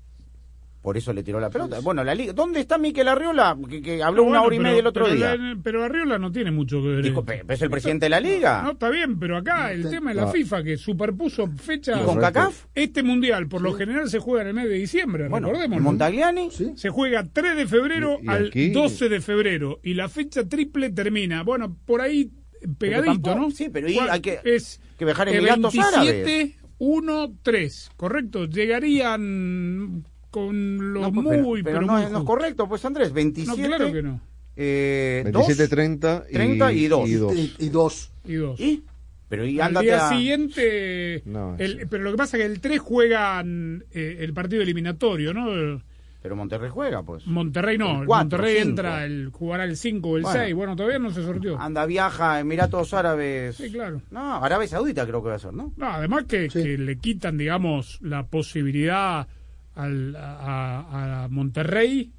Por 0.82 0.96
eso 0.96 1.12
le 1.12 1.22
tiró 1.22 1.38
la 1.38 1.50
pelota. 1.50 1.80
Bueno, 1.80 2.02
la 2.02 2.14
liga. 2.14 2.32
¿Dónde 2.32 2.60
está 2.60 2.78
Miquel 2.78 3.06
Arriola? 3.06 3.54
Que, 3.68 3.82
que 3.82 4.02
habló 4.02 4.22
una 4.22 4.38
Bueno, 4.40 4.44
hora 4.46 4.54
y 4.54 4.58
pero- 4.58 4.68
media 4.70 4.80
el 4.80 4.86
otro 4.86 5.04
pero 5.04 5.14
día. 5.14 5.36
la- 5.36 5.58
pero 5.62 5.84
Arriola 5.84 6.18
no 6.18 6.32
tiene 6.32 6.50
mucho 6.50 6.80
que 6.80 6.88
ver. 6.88 7.02
Dijo, 7.04 7.20
en 7.20 7.26
"Pe- 7.26 7.34
esto. 7.34 7.46
pero 7.48 7.54
es 7.56 7.62
el 7.62 7.70
presidente 7.70 8.06
de 8.06 8.10
la 8.10 8.20
liga. 8.20 8.62
No, 8.62 8.70
está 8.70 8.88
bien, 8.88 9.18
pero 9.18 9.36
acá 9.36 9.72
el 9.72 9.90
tema 9.90 10.10
es 10.10 10.16
la 10.16 10.22
No. 10.24 10.32
FIFA 10.32 10.62
que 10.62 10.76
superpuso 10.78 11.46
fechas. 11.48 12.00
¿Y 12.00 12.04
con 12.04 12.18
CACAF? 12.18 12.64
Este 12.74 13.02
mundial, 13.02 13.46
por 13.46 13.60
lo 13.60 13.74
general, 13.74 14.08
se 14.08 14.20
juega 14.20 14.40
en 14.40 14.48
el 14.48 14.54
mes 14.54 14.68
de 14.70 14.74
diciembre, 14.76 15.28
Bueno, 15.28 15.48
recordemos. 15.48 15.82
Montagliani. 15.82 16.48
Se 16.50 16.88
juega 16.88 17.26
3 17.30 17.56
de 17.56 17.66
febrero 17.66 18.18
Y- 18.22 18.24
y 18.24 18.28
al 18.30 18.46
aquí- 18.46 18.70
12 18.70 19.10
de 19.10 19.20
febrero 19.20 19.80
y 19.82 19.92
la 19.92 20.08
fecha 20.08 20.48
triple 20.48 20.88
termina, 20.90 21.42
bueno, 21.42 21.76
por 21.84 22.00
ahí 22.00 22.30
pegadito, 22.78 23.12
tampoco- 23.12 23.38
¿no? 23.38 23.50
sí, 23.50 23.68
pero 23.70 23.86
y 23.86 23.96
¿Cuál? 23.96 24.08
hay 24.10 24.20
que- 24.20 24.40
es 24.44 24.80
que 24.98 25.04
viajar 25.04 25.28
a 25.28 25.30
el 25.30 25.36
Emiratos 25.38 25.74
27, 25.74 26.56
1, 26.78 27.34
3, 27.42 27.90
correcto. 27.98 28.46
Llegarían 28.46 30.04
con 30.30 30.92
lo 30.94 31.00
No, 31.02 31.12
pues, 31.12 31.40
muy, 31.42 31.62
pero, 31.62 31.76
pero, 31.80 31.86
no, 31.86 31.92
muy 31.94 32.02
es- 32.04 32.10
no 32.10 32.18
es 32.18 32.24
correcto, 32.24 32.68
pues 32.68 32.84
Andrés, 32.84 33.08
No, 33.10 33.14
27. 33.14 33.62
claro 33.66 33.92
que 33.92 34.02
no. 34.02 34.20
eh, 34.56 35.22
27, 35.24 35.62
dos, 35.62 35.70
30 35.70 36.24
y, 36.28 36.32
30 36.32 36.72
y 36.72 36.86
dos. 36.88 37.08
y 37.08 37.14
dos. 37.14 37.34
Y, 37.34 37.54
y 37.58 37.68
dos. 37.68 38.10
Y 38.24 38.34
dos. 38.34 38.60
¿Y? 38.60 38.84
Pero 39.28 39.46
y 39.46 39.60
Al 39.60 39.74
día 39.74 40.08
a... 40.08 40.10
siguiente, 40.10 41.22
No, 41.24 41.54
el- 41.58 41.80
sí. 41.80 41.86
pero 41.88 42.02
lo 42.02 42.10
que 42.12 42.16
pasa 42.16 42.36
es 42.36 42.42
que 42.42 42.46
el 42.52 42.60
3 42.60 42.80
juegan 42.80 43.84
eh, 43.92 44.16
el 44.20 44.32
partido 44.34 44.62
eliminatorio, 44.62 45.32
¿no? 45.32 45.80
Pero 46.22 46.36
Monterrey 46.36 46.68
juega, 46.70 47.02
pues. 47.02 47.26
Monterrey 47.26 47.78
no, 47.78 48.00
El 48.02 48.06
cuatro, 48.06 48.36
Monterrey 48.36 48.56
cinco. 48.56 48.68
entra, 48.68 49.04
el 49.06 49.30
jugará 49.32 49.64
el 49.64 49.76
5 49.76 50.08
o 50.10 50.16
el 50.18 50.22
Bueno. 50.24 50.38
6, 50.38 50.54
bueno, 50.54 50.76
todavía 50.76 50.98
no 50.98 51.10
se 51.12 51.22
sorteó. 51.22 51.58
Anda, 51.58 51.86
viaja 51.86 52.40
Emiratos 52.40 52.92
Árabes. 52.92 53.56
Sí, 53.56 53.70
claro. 53.72 54.02
No, 54.10 54.34
Arabia 54.44 54.68
Saudita 54.68 55.06
creo 55.06 55.22
que 55.22 55.30
va 55.30 55.36
a 55.36 55.38
ser, 55.38 55.54
¿no? 55.54 55.72
No, 55.78 55.86
además 55.86 56.24
que, 56.24 56.48
que 56.48 56.76
le 56.76 56.98
quitan, 56.98 57.38
digamos, 57.38 57.98
la 58.02 58.26
posibilidad 58.26 59.28
al, 59.74 60.16
a, 60.16 61.24
a 61.24 61.28
Monterrey 61.28 62.12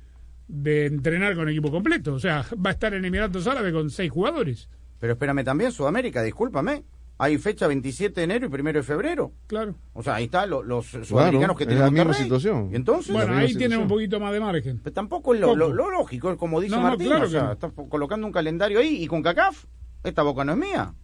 de 0.47 0.85
entrenar 0.85 1.35
con 1.35 1.47
equipo 1.49 1.71
completo. 1.71 2.13
O 2.13 2.19
sea, 2.19 2.45
va 2.63 2.71
a 2.71 2.73
estar 2.73 2.93
en 2.93 3.05
Emiratos 3.05 3.47
Árabes 3.47 3.73
con 3.73 3.89
seis 3.89 4.11
jugadores. 4.11 4.69
Pero 4.99 5.13
espérame 5.13 5.43
también, 5.43 5.71
Sudamérica, 5.71 6.21
discúlpame. 6.23 6.83
Hay 7.17 7.37
fecha 7.37 7.67
27 7.67 8.19
de 8.19 8.23
enero 8.23 8.47
y 8.51 8.59
1 8.61 8.73
de 8.73 8.81
febrero. 8.83 9.31
Claro. 9.45 9.75
O 9.93 10.01
sea, 10.01 10.15
ahí 10.15 10.23
están 10.25 10.49
lo- 10.49 10.63
los 10.63 10.87
sudamericanos 10.87 11.55
que 11.55 11.65
tienen 11.67 11.83
la 11.85 11.91
misma 11.91 12.05
Monterrey. 12.05 12.23
situación. 12.23 12.69
¿Y 12.71 12.75
entonces? 12.75 13.13
Bueno, 13.13 13.33
ahí 13.33 13.47
situación. 13.49 13.57
tienen 13.59 13.79
un 13.79 13.87
poquito 13.87 14.19
más 14.19 14.33
de 14.33 14.39
margen. 14.39 14.79
Pero 14.83 14.93
tampoco 14.93 15.35
es 15.35 15.39
lo, 15.41 15.47
Poco. 15.47 15.57
lo- 15.57 15.73
lo 15.73 15.91
lógico, 15.91 16.31
es 16.31 16.37
como 16.37 16.59
dice 16.59 16.75
No, 16.75 16.81
no, 16.81 16.87
Martín. 16.89 17.07
claro 17.07 17.25
o 17.25 17.29
sea, 17.29 17.39
que 17.41 17.45
no. 17.45 17.51
está 17.53 17.69
po- 17.69 17.89
colocando 17.89 18.25
un 18.25 18.33
calendario 18.33 18.79
ahí 18.79 19.03
y 19.03 19.07
con 19.07 19.21
CACAF. 19.21 19.65
Esta 20.03 20.23
boca 20.23 20.43
no 20.43 20.53
es 20.53 20.57
mía. 20.57 20.95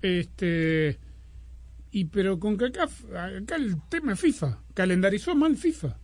Este. 0.00 0.98
Y 1.90 2.04
pero 2.06 2.38
con 2.38 2.56
CACAF, 2.56 3.04
acá 3.12 3.56
el 3.56 3.76
tema 3.88 4.12
es 4.12 4.20
FIFA. 4.20 4.58
Calendarizó 4.74 5.34
mal 5.34 5.56
FIFA. 5.56 5.96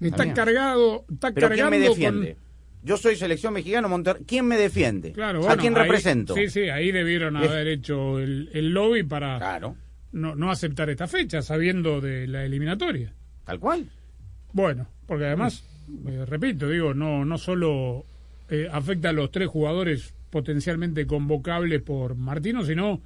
Está 0.00 0.32
cargado, 0.34 1.04
está 1.12 1.32
Pero 1.32 1.48
¿quién 1.50 1.70
me 1.70 1.78
defiende? 1.78 2.34
con. 2.34 2.42
Yo 2.84 2.96
soy 2.96 3.14
selección 3.14 3.52
mexicana, 3.54 3.86
Monterrey. 3.86 4.24
¿Quién 4.26 4.46
me 4.46 4.56
defiende? 4.56 5.12
Claro, 5.12 5.48
¿A 5.48 5.56
quién 5.56 5.76
ahí- 5.76 5.82
represento? 5.82 6.34
Sí, 6.34 6.48
sí, 6.48 6.62
ahí 6.68 6.90
debieron 6.90 7.36
Es- 7.36 7.48
haber 7.48 7.68
hecho 7.68 8.18
el, 8.18 8.50
el 8.52 8.70
lobby 8.74 9.04
para 9.04 9.38
Claro, 9.38 9.76
no, 10.10 10.34
no 10.34 10.50
aceptar 10.50 10.90
esta 10.90 11.06
fecha, 11.06 11.42
sabiendo 11.42 12.00
de 12.00 12.26
la 12.26 12.44
eliminatoria. 12.44 13.12
tal 13.44 13.60
cual. 13.60 13.88
Bueno, 14.52 14.88
porque 15.06 15.26
además, 15.26 15.64
eh, 16.08 16.24
repito, 16.26 16.68
digo, 16.68 16.92
no, 16.94 17.24
no 17.24 17.38
solo 17.38 18.04
eh, 18.48 18.68
afecta 18.70 19.10
a 19.10 19.12
los 19.12 19.30
tres 19.30 19.48
jugadores 19.48 20.14
potencialmente 20.30 21.06
convocables 21.06 21.80
por 21.82 22.16
Martino, 22.16 22.64
sino 22.64 23.00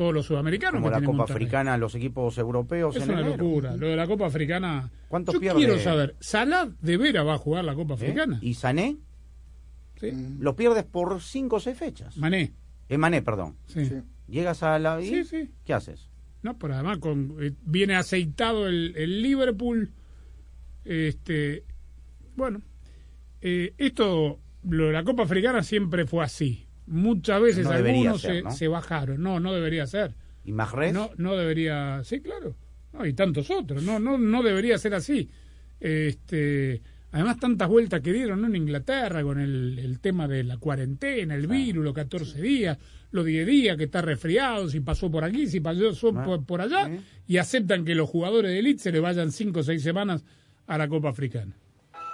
todos 0.00 0.14
los 0.14 0.24
sudamericanos 0.24 0.80
Como 0.80 0.86
que 0.88 0.98
la 0.98 1.04
Copa 1.04 1.18
Monterrey. 1.18 1.42
Africana, 1.44 1.76
los 1.76 1.94
equipos 1.94 2.38
europeos 2.38 2.96
Es 2.96 3.02
en 3.02 3.10
una 3.10 3.20
enero. 3.20 3.36
locura. 3.36 3.76
Lo 3.76 3.86
de 3.88 3.96
la 3.96 4.06
Copa 4.06 4.24
Africana. 4.28 4.90
¿Cuántos 5.08 5.34
Yo 5.34 5.40
pierde? 5.40 5.58
quiero 5.58 5.78
saber, 5.78 6.16
¿Salah 6.20 6.70
de 6.80 6.96
veras 6.96 7.26
va 7.26 7.34
a 7.34 7.38
jugar 7.38 7.66
la 7.66 7.74
Copa 7.74 7.92
¿Eh? 7.92 7.96
Africana? 7.96 8.38
¿Y 8.40 8.54
Sané? 8.54 8.96
Sí. 9.96 10.10
Lo 10.38 10.56
pierdes 10.56 10.84
por 10.84 11.20
cinco 11.20 11.56
o 11.56 11.60
seis 11.60 11.76
fechas. 11.76 12.16
Mané. 12.16 12.54
Eh, 12.88 12.96
Mané, 12.96 13.20
perdón. 13.20 13.56
Sí. 13.66 13.84
Sí. 13.84 13.96
Llegas 14.26 14.62
a 14.62 14.78
la... 14.78 15.02
¿y 15.02 15.22
sí. 15.24 15.50
¿Qué 15.66 15.74
haces? 15.74 16.08
No, 16.42 16.56
pero 16.56 16.72
además 16.72 16.96
con, 16.96 17.36
eh, 17.38 17.52
viene 17.66 17.94
aceitado 17.94 18.68
el, 18.68 18.94
el 18.96 19.20
Liverpool. 19.22 19.92
Este, 20.86 21.64
bueno, 22.36 22.62
eh, 23.42 23.74
esto, 23.76 24.40
lo 24.62 24.86
de 24.86 24.92
la 24.94 25.04
Copa 25.04 25.24
Africana 25.24 25.62
siempre 25.62 26.06
fue 26.06 26.24
así. 26.24 26.66
Muchas 26.90 27.40
veces 27.40 27.64
No 27.64 27.70
algunos 27.70 28.20
ser, 28.20 28.36
se, 28.36 28.42
¿no? 28.42 28.50
se 28.50 28.68
bajaron. 28.68 29.22
No, 29.22 29.38
no 29.40 29.52
debería 29.54 29.86
ser. 29.86 30.14
¿Y 30.44 30.52
Mahrez? 30.52 30.92
No, 30.92 31.10
no 31.16 31.36
debería. 31.36 32.02
Sí, 32.04 32.20
claro. 32.20 32.56
No, 32.92 33.06
y 33.06 33.12
tantos 33.12 33.50
otros. 33.50 33.82
No, 33.82 33.98
no, 34.00 34.18
no 34.18 34.42
debería 34.42 34.76
ser 34.76 34.94
así. 34.94 35.30
Este, 35.78 36.82
además, 37.12 37.38
tantas 37.38 37.68
vueltas 37.68 38.00
que 38.00 38.12
dieron 38.12 38.40
¿no? 38.40 38.48
en 38.48 38.56
Inglaterra 38.56 39.22
con 39.22 39.40
el, 39.40 39.78
el 39.78 40.00
tema 40.00 40.26
de 40.28 40.44
la 40.44 40.56
cuarentena, 40.58 41.34
el 41.34 41.46
virus, 41.46 41.84
los 41.84 41.94
14 41.94 42.40
días, 42.42 42.78
los 43.12 43.24
10 43.24 43.46
días 43.46 43.76
que 43.76 43.84
está 43.84 44.02
resfriado, 44.02 44.68
si 44.68 44.80
pasó 44.80 45.10
por 45.10 45.24
aquí, 45.24 45.46
si 45.46 45.60
pasó 45.60 45.90
Ah, 46.16 46.24
por, 46.24 46.44
por 46.44 46.60
allá, 46.60 46.90
y 47.26 47.36
aceptan 47.38 47.84
que 47.84 47.94
los 47.94 48.08
jugadores 48.08 48.50
de 48.50 48.58
élite 48.58 48.82
se 48.82 48.92
le 48.92 49.00
vayan 49.00 49.32
5 49.32 49.60
o 49.60 49.62
6 49.62 49.82
semanas 49.82 50.24
a 50.66 50.76
la 50.78 50.88
Copa 50.88 51.10
Africana. 51.10 51.54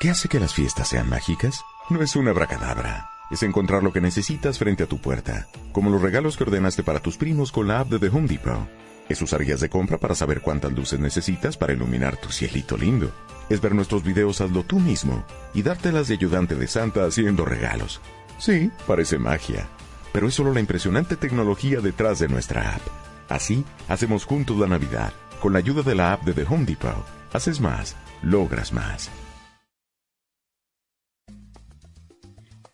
¿Qué 0.00 0.10
hace 0.10 0.28
que 0.28 0.38
las 0.40 0.54
fiestas 0.54 0.88
sean 0.88 1.08
mágicas? 1.08 1.60
No 1.90 2.02
es 2.02 2.14
una 2.16 2.32
bracadabra. 2.32 3.06
Es 3.30 3.42
encontrar 3.42 3.82
lo 3.82 3.92
que 3.92 4.00
necesitas 4.00 4.58
frente 4.58 4.84
a 4.84 4.86
tu 4.86 4.98
puerta, 4.98 5.48
como 5.72 5.90
los 5.90 6.00
regalos 6.00 6.36
que 6.36 6.44
ordenaste 6.44 6.84
para 6.84 7.00
tus 7.00 7.16
primos 7.16 7.50
con 7.50 7.66
la 7.66 7.80
app 7.80 7.88
de 7.88 7.98
The 7.98 8.16
Home 8.16 8.28
Depot. 8.28 8.68
Es 9.08 9.20
usar 9.20 9.44
guías 9.44 9.60
de 9.60 9.68
compra 9.68 9.98
para 9.98 10.14
saber 10.14 10.40
cuántas 10.40 10.72
luces 10.72 11.00
necesitas 11.00 11.56
para 11.56 11.72
iluminar 11.72 12.16
tu 12.16 12.30
cielito 12.30 12.76
lindo. 12.76 13.12
Es 13.48 13.60
ver 13.60 13.74
nuestros 13.74 14.04
videos 14.04 14.40
hazlo 14.40 14.62
tú 14.62 14.78
mismo 14.78 15.24
y 15.54 15.62
dártelas 15.62 16.08
de 16.08 16.14
ayudante 16.14 16.54
de 16.54 16.68
Santa 16.68 17.04
haciendo 17.04 17.44
regalos. 17.44 18.00
Sí, 18.38 18.70
parece 18.86 19.18
magia, 19.18 19.66
pero 20.12 20.28
es 20.28 20.34
solo 20.34 20.52
la 20.52 20.60
impresionante 20.60 21.16
tecnología 21.16 21.80
detrás 21.80 22.20
de 22.20 22.28
nuestra 22.28 22.74
app. 22.74 22.82
Así, 23.28 23.64
hacemos 23.88 24.24
juntos 24.24 24.56
la 24.58 24.66
Navidad. 24.68 25.12
Con 25.40 25.52
la 25.52 25.58
ayuda 25.58 25.82
de 25.82 25.94
la 25.94 26.12
app 26.12 26.22
de 26.22 26.32
The 26.32 26.44
Home 26.44 26.64
Depot, 26.64 27.04
haces 27.32 27.60
más, 27.60 27.96
logras 28.22 28.72
más. 28.72 29.10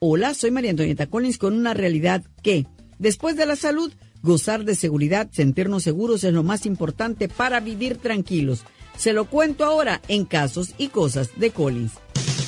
Hola, 0.04 0.34
soy 0.34 0.50
María 0.50 0.72
Antonieta 0.72 1.06
Collins 1.06 1.38
con 1.38 1.54
una 1.54 1.74
realidad 1.74 2.24
que, 2.42 2.66
después 2.98 3.36
de 3.36 3.46
la 3.46 3.54
salud, 3.54 3.92
gozar 4.20 4.64
de 4.64 4.74
seguridad, 4.74 5.30
sentirnos 5.30 5.84
seguros 5.84 6.24
es 6.24 6.32
lo 6.32 6.42
más 6.42 6.66
importante 6.66 7.28
para 7.28 7.60
vivir 7.60 7.98
tranquilos. 7.98 8.64
Se 8.96 9.12
lo 9.12 9.26
cuento 9.26 9.64
ahora 9.64 10.02
en 10.08 10.24
casos 10.24 10.74
y 10.76 10.88
cosas 10.88 11.30
de 11.36 11.52
Collins. 11.52 11.92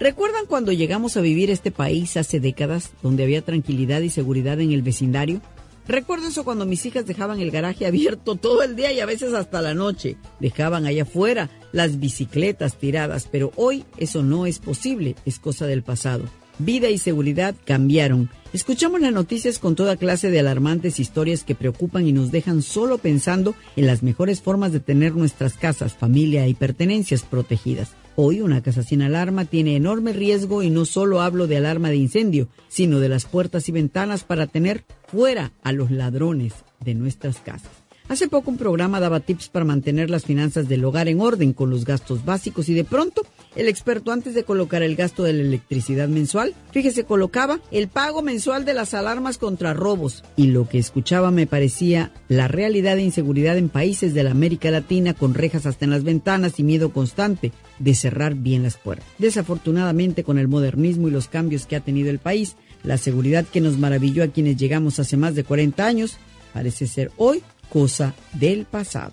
¿Recuerdan 0.00 0.46
cuando 0.46 0.72
llegamos 0.72 1.16
a 1.16 1.20
vivir 1.20 1.50
este 1.50 1.70
país 1.70 2.16
hace 2.16 2.40
décadas, 2.40 2.90
donde 3.02 3.22
había 3.22 3.42
tranquilidad 3.42 4.00
y 4.00 4.10
seguridad 4.10 4.60
en 4.60 4.72
el 4.72 4.82
vecindario? 4.82 5.40
Recuerdo 5.86 6.28
eso 6.28 6.44
cuando 6.44 6.66
mis 6.66 6.84
hijas 6.86 7.06
dejaban 7.06 7.40
el 7.40 7.50
garaje 7.50 7.86
abierto 7.86 8.34
todo 8.34 8.62
el 8.62 8.74
día 8.74 8.90
y 8.90 9.00
a 9.00 9.06
veces 9.06 9.34
hasta 9.34 9.62
la 9.62 9.74
noche. 9.74 10.16
Dejaban 10.40 10.86
allá 10.86 11.02
afuera 11.02 11.50
las 11.72 12.00
bicicletas 12.00 12.76
tiradas, 12.76 13.28
pero 13.30 13.52
hoy 13.56 13.84
eso 13.96 14.22
no 14.22 14.46
es 14.46 14.58
posible, 14.58 15.14
es 15.26 15.38
cosa 15.38 15.66
del 15.66 15.82
pasado. 15.82 16.24
Vida 16.58 16.88
y 16.88 16.98
seguridad 16.98 17.54
cambiaron. 17.64 18.30
Escuchamos 18.52 19.00
las 19.00 19.12
noticias 19.12 19.58
con 19.58 19.74
toda 19.74 19.96
clase 19.96 20.30
de 20.30 20.40
alarmantes 20.40 21.00
historias 21.00 21.44
que 21.44 21.54
preocupan 21.54 22.06
y 22.06 22.12
nos 22.12 22.30
dejan 22.30 22.62
solo 22.62 22.98
pensando 22.98 23.54
en 23.76 23.86
las 23.86 24.02
mejores 24.02 24.40
formas 24.40 24.72
de 24.72 24.80
tener 24.80 25.14
nuestras 25.14 25.54
casas, 25.54 25.94
familia 25.94 26.48
y 26.48 26.54
pertenencias 26.54 27.22
protegidas. 27.22 27.90
Hoy 28.16 28.40
una 28.40 28.62
casa 28.62 28.84
sin 28.84 29.02
alarma 29.02 29.44
tiene 29.44 29.74
enorme 29.74 30.12
riesgo 30.12 30.62
y 30.62 30.70
no 30.70 30.84
solo 30.84 31.20
hablo 31.20 31.48
de 31.48 31.56
alarma 31.56 31.88
de 31.88 31.96
incendio, 31.96 32.48
sino 32.68 33.00
de 33.00 33.08
las 33.08 33.24
puertas 33.24 33.68
y 33.68 33.72
ventanas 33.72 34.22
para 34.22 34.46
tener 34.46 34.84
fuera 35.08 35.52
a 35.64 35.72
los 35.72 35.90
ladrones 35.90 36.54
de 36.78 36.94
nuestras 36.94 37.38
casas. 37.38 37.72
Hace 38.08 38.28
poco 38.28 38.52
un 38.52 38.56
programa 38.56 39.00
daba 39.00 39.18
tips 39.18 39.48
para 39.48 39.64
mantener 39.64 40.10
las 40.10 40.24
finanzas 40.24 40.68
del 40.68 40.84
hogar 40.84 41.08
en 41.08 41.20
orden 41.20 41.52
con 41.52 41.70
los 41.70 41.84
gastos 41.84 42.24
básicos 42.24 42.68
y 42.68 42.74
de 42.74 42.84
pronto 42.84 43.22
el 43.56 43.68
experto 43.68 44.12
antes 44.12 44.34
de 44.34 44.44
colocar 44.44 44.82
el 44.82 44.96
gasto 44.96 45.22
de 45.22 45.32
la 45.32 45.42
electricidad 45.42 46.08
mensual, 46.08 46.54
fíjese, 46.72 47.04
colocaba 47.04 47.60
el 47.70 47.88
pago 47.88 48.22
mensual 48.22 48.64
de 48.64 48.74
las 48.74 48.94
alarmas 48.94 49.38
contra 49.38 49.74
robos 49.74 50.24
y 50.36 50.48
lo 50.48 50.68
que 50.68 50.78
escuchaba 50.78 51.30
me 51.30 51.46
parecía 51.46 52.12
la 52.28 52.48
realidad 52.48 52.96
de 52.96 53.02
inseguridad 53.02 53.56
en 53.56 53.68
países 53.68 54.14
de 54.14 54.22
la 54.22 54.30
América 54.30 54.70
Latina 54.70 55.14
con 55.14 55.34
rejas 55.34 55.66
hasta 55.66 55.84
en 55.84 55.90
las 55.90 56.04
ventanas 56.04 56.58
y 56.58 56.62
miedo 56.62 56.92
constante 56.92 57.52
de 57.78 57.94
cerrar 57.94 58.34
bien 58.34 58.62
las 58.62 58.76
puertas. 58.76 59.06
Desafortunadamente 59.18 60.24
con 60.24 60.38
el 60.38 60.48
modernismo 60.48 61.08
y 61.08 61.10
los 61.10 61.28
cambios 61.28 61.66
que 61.66 61.76
ha 61.76 61.80
tenido 61.80 62.10
el 62.10 62.18
país, 62.18 62.56
la 62.82 62.98
seguridad 62.98 63.44
que 63.44 63.60
nos 63.60 63.78
maravilló 63.78 64.22
a 64.22 64.28
quienes 64.28 64.56
llegamos 64.56 64.98
hace 64.98 65.16
más 65.16 65.34
de 65.34 65.44
40 65.44 65.86
años 65.86 66.18
parece 66.52 66.86
ser 66.86 67.10
hoy 67.16 67.42
cosa 67.68 68.14
del 68.32 68.66
pasado. 68.66 69.12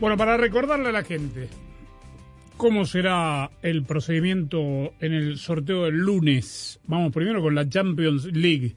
Bueno, 0.00 0.16
para 0.16 0.38
recordarle 0.38 0.88
a 0.88 0.92
la 0.92 1.04
gente 1.04 1.48
cómo 2.56 2.86
será 2.86 3.50
el 3.60 3.84
procedimiento 3.84 4.94
en 4.98 5.12
el 5.12 5.36
sorteo 5.36 5.84
del 5.84 5.98
lunes. 5.98 6.80
Vamos 6.86 7.12
primero 7.12 7.42
con 7.42 7.54
la 7.54 7.68
Champions 7.68 8.24
League. 8.32 8.76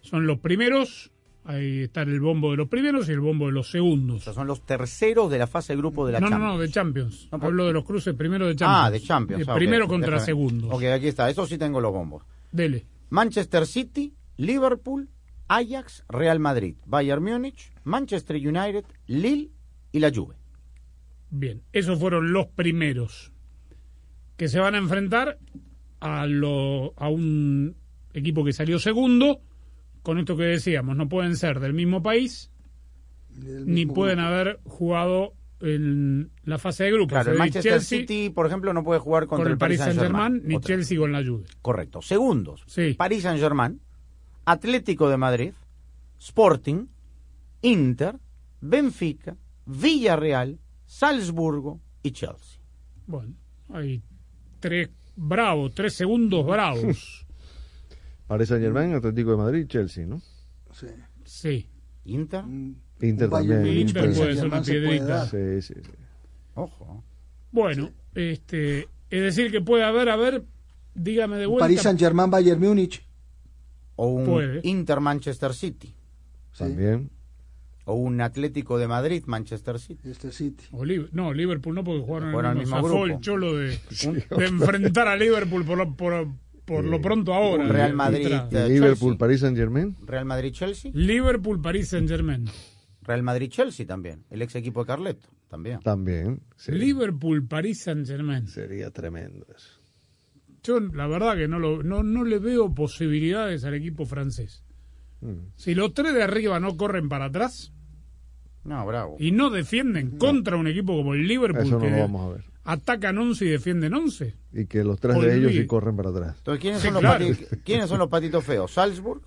Son 0.00 0.26
los 0.26 0.40
primeros, 0.40 1.12
ahí 1.44 1.82
está 1.82 2.02
el 2.02 2.20
bombo 2.20 2.50
de 2.52 2.56
los 2.56 2.68
primeros 2.68 3.08
y 3.08 3.12
el 3.12 3.20
bombo 3.20 3.46
de 3.46 3.52
los 3.52 3.70
segundos. 3.70 4.18
Estos 4.18 4.34
son 4.34 4.46
los 4.46 4.64
terceros 4.64 5.30
de 5.30 5.38
la 5.38 5.46
fase 5.46 5.72
de 5.72 5.76
grupo 5.78 6.06
de 6.06 6.12
la 6.12 6.20
no, 6.20 6.28
Champions. 6.28 6.46
no, 6.52 6.56
no, 6.56 6.60
de 6.60 6.70
Champions. 6.70 7.28
No, 7.32 7.38
por- 7.38 7.48
Hablo 7.48 7.66
de 7.66 7.72
los 7.72 7.84
cruces 7.84 8.14
primero 8.14 8.46
de 8.46 8.56
Champions. 8.56 8.86
Ah, 8.86 8.90
de 8.90 9.00
Champions. 9.00 9.48
Ah, 9.48 9.54
primero 9.54 9.86
contra 9.88 10.10
Déjame. 10.12 10.26
segundos. 10.26 10.70
Ok, 10.72 10.82
aquí 10.84 11.08
está. 11.08 11.28
Eso 11.30 11.46
sí 11.46 11.58
tengo 11.58 11.80
los 11.80 11.92
bombos. 11.92 12.22
Dele. 12.52 12.86
Manchester 13.10 13.66
City, 13.66 14.14
Liverpool, 14.38 15.08
Ajax, 15.48 16.04
Real 16.08 16.40
Madrid, 16.40 16.76
Bayern 16.86 17.22
Múnich, 17.22 17.70
Manchester 17.84 18.36
United, 18.36 18.84
Lille 19.06 19.50
y 19.92 19.98
la 20.00 20.10
Juve. 20.12 20.34
Bien, 21.30 21.62
esos 21.72 21.98
fueron 21.98 22.32
los 22.32 22.46
primeros 22.46 23.32
que 24.36 24.48
se 24.48 24.58
van 24.58 24.74
a 24.74 24.78
enfrentar 24.78 25.38
a, 26.00 26.26
lo, 26.26 26.94
a 26.96 27.08
un 27.08 27.76
equipo 28.12 28.44
que 28.44 28.52
salió 28.52 28.78
segundo. 28.78 29.40
Con 30.04 30.18
esto 30.18 30.36
que 30.36 30.44
decíamos, 30.44 30.94
no 30.96 31.08
pueden 31.08 31.34
ser 31.34 31.58
del 31.58 31.72
mismo 31.72 32.00
país 32.02 32.52
ni 33.36 33.86
pueden 33.86 34.20
haber 34.20 34.60
jugado 34.64 35.32
en 35.60 36.30
la 36.44 36.58
fase 36.58 36.84
de 36.84 36.92
grupos. 36.92 37.12
Claro, 37.12 37.32
el 37.32 37.38
Manchester 37.38 37.72
Chelsea 37.72 38.00
City, 38.00 38.30
por 38.30 38.46
ejemplo, 38.46 38.72
no 38.74 38.84
puede 38.84 39.00
jugar 39.00 39.26
contra 39.26 39.44
con 39.44 39.52
el 39.52 39.58
Paris 39.58 39.80
Saint-Germain 39.80 40.42
ni 40.44 40.56
Otra. 40.56 40.68
Chelsea 40.68 40.98
con 40.98 41.10
la 41.10 41.24
Juve. 41.24 41.44
Correcto. 41.62 42.02
Segundos. 42.02 42.64
Paris 42.96 43.22
Saint-Germain, 43.22 43.80
Atlético 44.44 45.08
de 45.08 45.16
Madrid, 45.16 45.52
Sporting, 46.18 46.86
Inter, 47.62 48.18
Benfica, 48.60 49.36
Villarreal, 49.64 50.58
Salzburgo 50.84 51.80
y 52.02 52.10
Chelsea. 52.10 52.60
Bueno, 53.06 53.34
hay 53.70 54.02
tres 54.60 54.90
bravos, 55.16 55.72
tres 55.74 55.94
segundos 55.94 56.46
bravos. 56.46 57.23
Paris 58.26 58.48
Saint 58.48 58.62
Germain, 58.62 58.94
Atlético 58.94 59.32
de 59.32 59.36
Madrid, 59.36 59.66
Chelsea, 59.66 60.06
¿no? 60.06 60.20
Sí. 60.72 60.86
Sí. 61.24 61.68
¿Inter? 62.06 62.44
Inter 63.00 63.30
también. 63.30 63.66
Inter 63.66 64.12
puede 64.12 64.34
ser 64.34 64.46
una 64.46 64.62
piedrita. 64.62 65.26
Sí, 65.26 65.62
sí, 65.62 65.74
sí. 65.82 65.90
Ojo. 66.54 67.04
Bueno, 67.50 67.90
este, 68.14 68.88
es 69.10 69.22
decir 69.22 69.50
que 69.50 69.60
puede 69.60 69.84
haber, 69.84 70.08
a 70.08 70.16
ver, 70.16 70.44
dígame 70.94 71.36
de 71.36 71.46
vuelta. 71.46 71.64
Paris 71.64 71.82
Saint-Germain, 71.82 72.30
Bayern 72.30 72.60
Múnich. 72.60 73.04
O 73.96 74.08
un 74.08 74.26
Puede. 74.26 74.60
Inter 74.64 75.00
Manchester 75.00 75.54
City. 75.54 75.94
También. 76.56 77.10
O 77.84 77.94
un 77.94 78.20
Atlético 78.20 78.78
de 78.78 78.88
Madrid 78.88 79.22
Manchester 79.26 79.78
City. 79.78 80.10
Este 80.10 80.32
City. 80.32 80.64
O 80.72 80.84
no, 81.12 81.32
Liverpool 81.32 81.74
no, 81.74 81.84
porque 81.84 82.02
jugaron, 82.02 82.30
Jugaron 82.30 82.52
en 82.52 82.56
el 82.58 82.64
mismo 82.64 82.82
grupo. 82.82 83.06
el 83.06 83.20
cholo 83.20 83.56
de, 83.56 83.78
enfrentar 84.38 85.06
a 85.06 85.16
Liverpool 85.16 85.64
por 85.64 85.78
lo, 85.78 86.34
por, 86.64 86.84
lo 86.84 87.00
pronto 87.00 87.34
ahora. 87.34 87.66
Real 87.68 87.94
Madrid, 87.94 88.26
entrada. 88.26 88.66
eh, 88.66 88.68
Liverpool, 88.68 88.98
Chelsea. 89.12 89.18
Paris 89.18 89.40
Saint 89.40 89.56
Germain. 89.56 89.96
Real 90.06 90.24
Madrid-Chelsea. 90.24 90.90
Liverpool, 90.94 91.60
París 91.60 91.88
Saint 91.88 92.08
Germain. 92.08 92.44
Real 93.02 93.22
Madrid-Chelsea 93.22 93.86
también. 93.86 94.24
El 94.30 94.42
ex 94.42 94.54
equipo 94.54 94.80
de 94.80 94.86
Carleto. 94.86 95.28
También. 95.48 95.80
También. 95.80 96.40
sí. 96.56 96.72
Liverpool, 96.72 97.46
París 97.46 97.82
Saint 97.82 98.06
Germain. 98.06 98.46
Sería 98.48 98.90
tremendo 98.90 99.46
eso. 99.54 99.80
Yo 100.62 100.80
la 100.80 101.06
verdad 101.06 101.36
que 101.36 101.46
no, 101.46 101.58
lo, 101.58 101.82
no, 101.82 102.02
no 102.02 102.24
le 102.24 102.38
veo 102.38 102.74
posibilidades 102.74 103.64
al 103.64 103.74
equipo 103.74 104.06
francés. 104.06 104.64
Mm. 105.20 105.50
Si 105.56 105.74
los 105.74 105.92
tres 105.94 106.14
de 106.14 106.22
arriba 106.22 106.58
no 106.58 106.76
corren 106.76 107.08
para 107.10 107.26
atrás 107.26 107.72
No, 108.64 108.84
bravo. 108.86 109.16
y 109.20 109.30
no 109.32 109.50
defienden 109.50 110.16
contra 110.18 110.56
un 110.56 110.66
equipo 110.66 110.96
como 110.96 111.12
el 111.14 111.26
Liverpool 111.28 111.66
Eso 111.66 111.78
no 111.78 111.84
que 111.84 111.90
lo 111.90 111.98
vamos 111.98 112.26
a 112.26 112.34
ver. 112.36 112.44
Atacan 112.64 113.18
11 113.18 113.44
y 113.44 113.48
defienden 113.48 113.94
11. 113.94 114.34
Y 114.52 114.66
que 114.66 114.82
los 114.84 114.98
tres 115.00 115.20
de 115.20 115.36
ellos 115.36 115.52
sí 115.52 115.66
corren 115.66 115.96
para 115.96 116.10
atrás. 116.10 116.36
Entonces, 116.38 116.60
¿quiénes, 116.62 116.80
Sí, 116.80 116.86
son, 116.86 116.94
los 116.94 117.00
claro. 117.02 117.26
¿quiénes 117.64 117.88
son 117.88 117.98
los 117.98 118.08
patitos 118.08 118.44
feos? 118.44 118.70
Salzburg, 118.72 119.22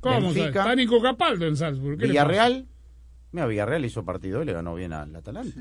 ¿Cómo? 0.00 0.20
Benfica. 0.32 0.60
Está 0.60 0.74
Nico 0.74 1.00
Capaldo 1.02 1.46
en 1.46 1.56
Salzburg. 1.56 1.96
Villarreal. 1.98 2.66
Mira, 3.32 3.46
Villarreal 3.46 3.84
hizo 3.84 4.04
partido 4.04 4.42
y 4.42 4.46
le 4.46 4.52
ganó 4.52 4.74
bien 4.74 4.92
al 4.92 5.14
Atalanta. 5.16 5.58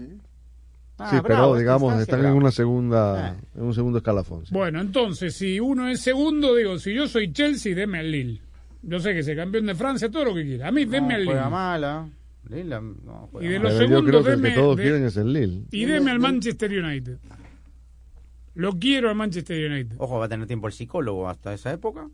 Ah, 0.98 1.10
sí, 1.10 1.20
bravo, 1.20 1.52
pero 1.52 1.56
digamos, 1.60 2.00
están 2.00 2.24
en 2.26 2.32
una 2.34 2.52
segunda, 2.52 3.30
Ah. 3.32 3.36
en 3.56 3.64
un 3.64 3.74
segundo 3.74 3.98
escalafón. 3.98 4.46
sí. 4.46 4.54
Bueno, 4.54 4.80
entonces, 4.80 5.36
si 5.36 5.60
uno 5.60 5.90
es 5.90 6.00
segundo, 6.00 6.56
digo, 6.56 6.78
si 6.80 6.94
yo 6.94 7.08
soy 7.08 7.34
Chelsea, 7.34 7.76
deme 7.76 8.00
al 8.00 8.12
Lille. 8.12 8.42
Yo 8.82 9.00
sé 9.00 9.12
que 9.14 9.20
es 9.20 9.28
el 9.28 9.36
campeón 9.36 9.66
de 9.66 9.76
Francia, 9.76 10.10
todo 10.10 10.24
lo 10.26 10.34
que 10.36 10.44
quiera. 10.44 10.70
A 10.70 10.72
mí, 10.72 10.86
deme 10.86 11.10
No, 11.10 11.16
al 11.16 11.26
juega 11.26 11.40
Lille. 11.42 11.52
mala. 11.52 12.08
Lille, 12.50 12.80
no, 12.82 13.28
juega 13.32 13.48
Y 13.48 13.50
de 13.52 13.60
los 13.60 13.74
Pero 13.74 13.82
yo 13.84 13.88
segundos, 13.88 14.10
creo 14.10 14.24
que 14.24 14.30
el 14.32 14.40
deme- 14.42 14.50
que 14.50 14.56
todos 14.60 14.78
de- 14.78 14.84
quieren 14.84 15.04
es 15.06 15.18
el 15.18 15.34
Lille. 15.34 15.64
Y 15.72 15.86
deme 15.86 16.12
al 16.12 16.20
Manchester 16.20 16.84
United. 16.84 17.18
Lo 18.56 18.74
quiero 18.80 19.10
al 19.10 19.16
Manchester 19.16 19.70
United. 19.72 19.96
Ojo, 20.00 20.20
va 20.20 20.26
a 20.26 20.30
tener 20.30 20.48
tiempo 20.48 20.68
el 20.68 20.74
psicólogo 20.74 21.28
hasta 21.28 21.54
esa 21.54 21.74
época. 21.74 22.10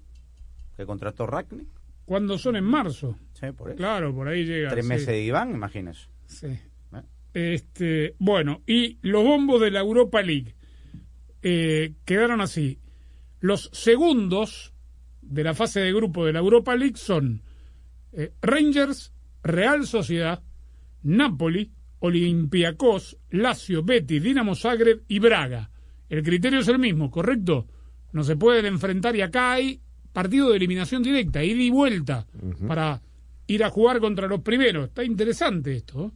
Que 0.75 0.85
contrató 0.85 1.27
Ragnick. 1.27 1.67
Cuando 2.05 2.37
son 2.37 2.55
en 2.55 2.63
marzo. 2.63 3.15
Sí, 3.33 3.47
por 3.55 3.69
eso. 3.69 3.77
Claro, 3.77 4.13
por 4.13 4.27
ahí 4.27 4.43
llega. 4.45 4.69
Tres 4.69 4.85
sí. 4.85 4.89
meses 4.89 5.07
de 5.07 5.23
Iván, 5.23 5.51
imagínese. 5.51 6.07
Sí. 6.25 6.47
¿Eh? 6.47 6.63
Este, 7.33 8.15
bueno, 8.19 8.61
y 8.65 8.97
los 9.01 9.23
bombos 9.23 9.61
de 9.61 9.71
la 9.71 9.81
Europa 9.81 10.21
League 10.21 10.55
eh, 11.43 11.93
quedaron 12.05 12.41
así. 12.41 12.79
Los 13.39 13.69
segundos 13.73 14.73
de 15.21 15.43
la 15.43 15.53
fase 15.53 15.79
de 15.79 15.93
grupo 15.93 16.25
de 16.25 16.33
la 16.33 16.39
Europa 16.39 16.75
League 16.75 16.97
son 16.97 17.41
eh, 18.13 18.31
Rangers, 18.41 19.13
Real 19.43 19.85
Sociedad, 19.85 20.43
Napoli, 21.03 21.71
Olympiacos, 21.99 23.17
Lazio, 23.29 23.83
Betis, 23.83 24.21
Dinamo 24.21 24.55
Zagreb 24.55 25.03
y 25.07 25.19
Braga. 25.19 25.69
El 26.09 26.23
criterio 26.23 26.59
es 26.59 26.67
el 26.67 26.79
mismo, 26.79 27.09
¿correcto? 27.09 27.67
No 28.11 28.23
se 28.23 28.35
pueden 28.35 28.65
enfrentar 28.65 29.15
y 29.15 29.21
acá 29.21 29.53
hay 29.53 29.81
partido 30.11 30.49
de 30.49 30.57
eliminación 30.57 31.03
directa, 31.03 31.43
ida 31.43 31.61
y 31.61 31.69
vuelta, 31.69 32.27
para 32.67 33.01
ir 33.47 33.63
a 33.63 33.69
jugar 33.69 33.99
contra 33.99 34.27
los 34.27 34.41
primeros. 34.41 34.89
Está 34.89 35.03
interesante 35.03 35.75
esto. 35.75 36.07
¿eh? 36.07 36.11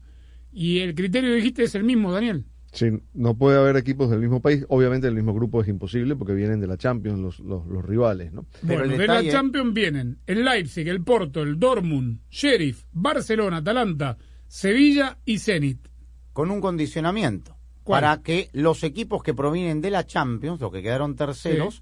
Y 0.52 0.80
el 0.80 0.95
criterio, 0.95 1.34
dijiste, 1.34 1.64
es 1.64 1.76
el 1.76 1.84
mismo, 1.84 2.11
Daniel. 2.11 2.45
Sí, 2.76 2.88
no 3.14 3.38
puede 3.38 3.57
haber 3.57 3.77
equipos 3.77 4.10
del 4.10 4.19
mismo 4.19 4.41
país. 4.41 4.65
Obviamente, 4.68 5.07
el 5.07 5.15
mismo 5.15 5.34
grupo 5.34 5.61
es 5.61 5.68
imposible 5.69 6.18
porque 6.18 6.34
vienen 6.34 6.60
de 6.60 6.68
la 6.68 6.76
Champions 6.76 7.19
los, 7.19 7.39
los, 7.39 7.65
los 7.65 7.85
rivales, 7.85 8.34
¿no? 8.34 8.45
Pero 8.68 8.80
bueno, 8.80 8.93
el 8.93 8.99
de 8.99 9.07
la 9.07 9.31
Champions 9.31 9.73
vienen 9.73 10.19
el 10.27 10.43
Leipzig, 10.43 10.85
el 10.89 11.02
Porto, 11.02 11.41
el 11.41 11.57
Dortmund, 11.57 12.19
Sheriff, 12.30 12.84
Barcelona, 12.91 13.57
Atalanta, 13.57 14.18
Sevilla 14.47 15.18
y 15.23 15.39
Zenit. 15.39 15.88
Con 16.34 16.52
un 16.52 16.60
condicionamiento. 16.60 17.56
¿Cuál? 17.84 18.02
Para 18.02 18.22
que 18.22 18.49
los 18.52 18.84
equipos 18.84 19.23
que 19.23 19.34
provienen 19.34 19.80
de 19.80 19.91
la 19.91 20.06
Champions, 20.06 20.60
los 20.60 20.72
que 20.73 20.84
quedaron 20.84 21.15
terceros, 21.15 21.81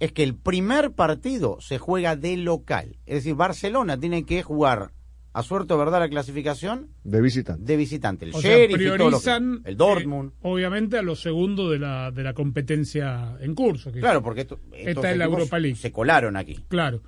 es 0.00 0.10
que 0.10 0.24
el 0.24 0.34
primer 0.34 0.92
partido 0.92 1.58
se 1.60 1.78
juega 1.78 2.16
de 2.16 2.36
local. 2.36 2.96
Es 3.06 3.16
decir, 3.16 3.36
Barcelona 3.36 3.96
tiene 3.96 4.24
que 4.24 4.42
jugar 4.42 4.90
a 5.38 5.42
suerte 5.42 5.74
o 5.74 5.78
verdad 5.78 6.00
la 6.00 6.08
clasificación 6.08 6.88
De 7.04 7.20
visitante. 7.20 7.62
de 7.64 7.76
visitante. 7.76 8.24
El 8.24 8.34
O 8.34 8.40
sea, 8.40 8.50
Sheriff 8.56 8.80
y 8.80 8.84
todo 8.84 8.86
lo 8.86 8.92
que- 8.92 9.04
priorizan 9.04 9.60
el 9.64 9.76
Dortmund. 9.76 10.30
eh, 10.30 10.36
obviamente 10.42 10.96
a 10.98 11.02
los 11.02 11.20
segundos 11.20 11.70
de 11.70 11.78
la, 11.78 12.10
de 12.10 12.22
la 12.22 12.32
competencia 12.32 13.36
en 13.40 13.54
curso. 13.54 13.92
que 13.92 14.00
claro, 14.00 14.22
porque 14.22 14.42
esto, 14.42 14.58
Está 14.72 15.12
en 15.12 15.18
la 15.18 15.26
Europa 15.26 15.58
League. 15.58 15.76
se 15.76 15.92
colaron 15.92 16.36
aquí. 16.36 16.64
Claro. 16.68 17.02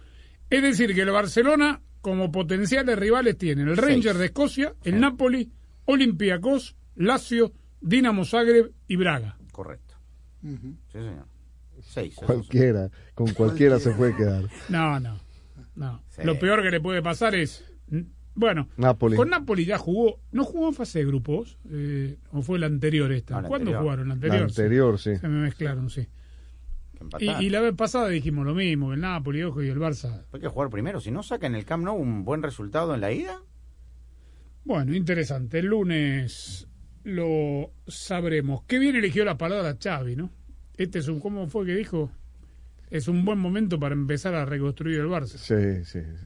Es 0.50 0.62
decir, 0.62 0.94
que 0.94 1.02
el 1.02 1.10
Barcelona, 1.10 1.80
como 2.00 2.30
potenciales 2.30 2.98
rivales, 2.98 3.36
tienen 3.38 3.68
el 3.68 3.76
Seis. 3.76 3.86
Rangers 3.88 4.18
de 4.18 4.24
Escocia, 4.26 4.74
el 4.84 5.00
Napoli, 5.00 5.50
Olympiacos, 5.86 6.76
Lazio, 6.96 7.52
Dinamo 7.80 8.24
Zagreb 8.24 8.72
y 8.88 8.96
Braga. 8.96 9.36
Correcto. 9.52 9.94
Sí, 10.42 10.58
señor. 10.92 11.26
Seis. 11.80 12.14
Cualquiera, 12.16 12.90
con 13.14 13.32
cualquiera 13.32 13.78
se 13.78 13.90
puede 13.92 14.14
quedar. 14.16 14.44
No, 14.68 15.00
no. 15.00 15.18
No. 15.76 16.02
Lo 16.24 16.38
peor 16.38 16.62
que 16.62 16.70
le 16.70 16.80
puede 16.80 17.00
pasar 17.02 17.34
es. 17.34 17.64
Bueno, 18.38 18.68
Napoli. 18.76 19.16
con 19.16 19.30
Napoli 19.30 19.64
ya 19.64 19.78
jugó. 19.78 20.20
¿No 20.30 20.44
jugó 20.44 20.68
en 20.68 20.74
fase 20.74 21.00
de 21.00 21.06
grupos? 21.06 21.58
Eh, 21.70 22.18
¿O 22.30 22.40
fue 22.42 22.60
la 22.60 22.66
anterior 22.66 23.10
esta? 23.10 23.34
No, 23.34 23.42
la 23.42 23.48
¿Cuándo 23.48 23.70
anterior. 23.72 23.82
jugaron? 23.82 24.04
La 24.08 24.14
La 24.14 24.14
anterior. 24.14 24.42
anterior, 24.48 24.98
sí. 25.00 25.16
Se 25.16 25.26
me 25.26 25.40
mezclaron, 25.42 25.90
sí. 25.90 26.06
Y, 27.18 27.30
y 27.46 27.50
la 27.50 27.60
vez 27.60 27.74
pasada 27.74 28.08
dijimos 28.08 28.46
lo 28.46 28.54
mismo, 28.54 28.88
que 28.90 28.94
el 28.94 29.00
Napoli, 29.00 29.42
ojo, 29.42 29.60
y 29.62 29.68
el 29.68 29.78
Barça. 29.78 30.22
Hay 30.32 30.40
que 30.40 30.46
jugar 30.46 30.70
primero. 30.70 31.00
Si 31.00 31.10
no 31.10 31.24
sacan 31.24 31.56
el 31.56 31.64
Camp 31.64 31.84
Nou 31.84 31.96
un 31.96 32.24
buen 32.24 32.42
resultado 32.44 32.94
en 32.94 33.00
la 33.00 33.10
ida, 33.12 33.40
Bueno, 34.64 34.94
interesante. 34.94 35.58
El 35.58 35.66
lunes 35.66 36.68
lo 37.02 37.72
sabremos. 37.88 38.62
Qué 38.68 38.78
bien 38.78 38.94
eligió 38.94 39.24
la 39.24 39.36
palabra 39.36 39.76
Xavi, 39.82 40.14
¿no? 40.14 40.30
Este 40.76 41.00
es 41.00 41.08
un, 41.08 41.18
¿cómo 41.18 41.48
fue 41.48 41.66
que 41.66 41.74
dijo? 41.74 42.10
Es 42.90 43.08
un 43.08 43.24
buen 43.24 43.38
momento 43.40 43.80
para 43.80 43.94
empezar 43.94 44.34
a 44.34 44.44
reconstruir 44.44 45.00
el 45.00 45.06
Barça. 45.08 45.38
Sí, 45.38 45.84
sí. 45.84 46.00
sí. 46.00 46.24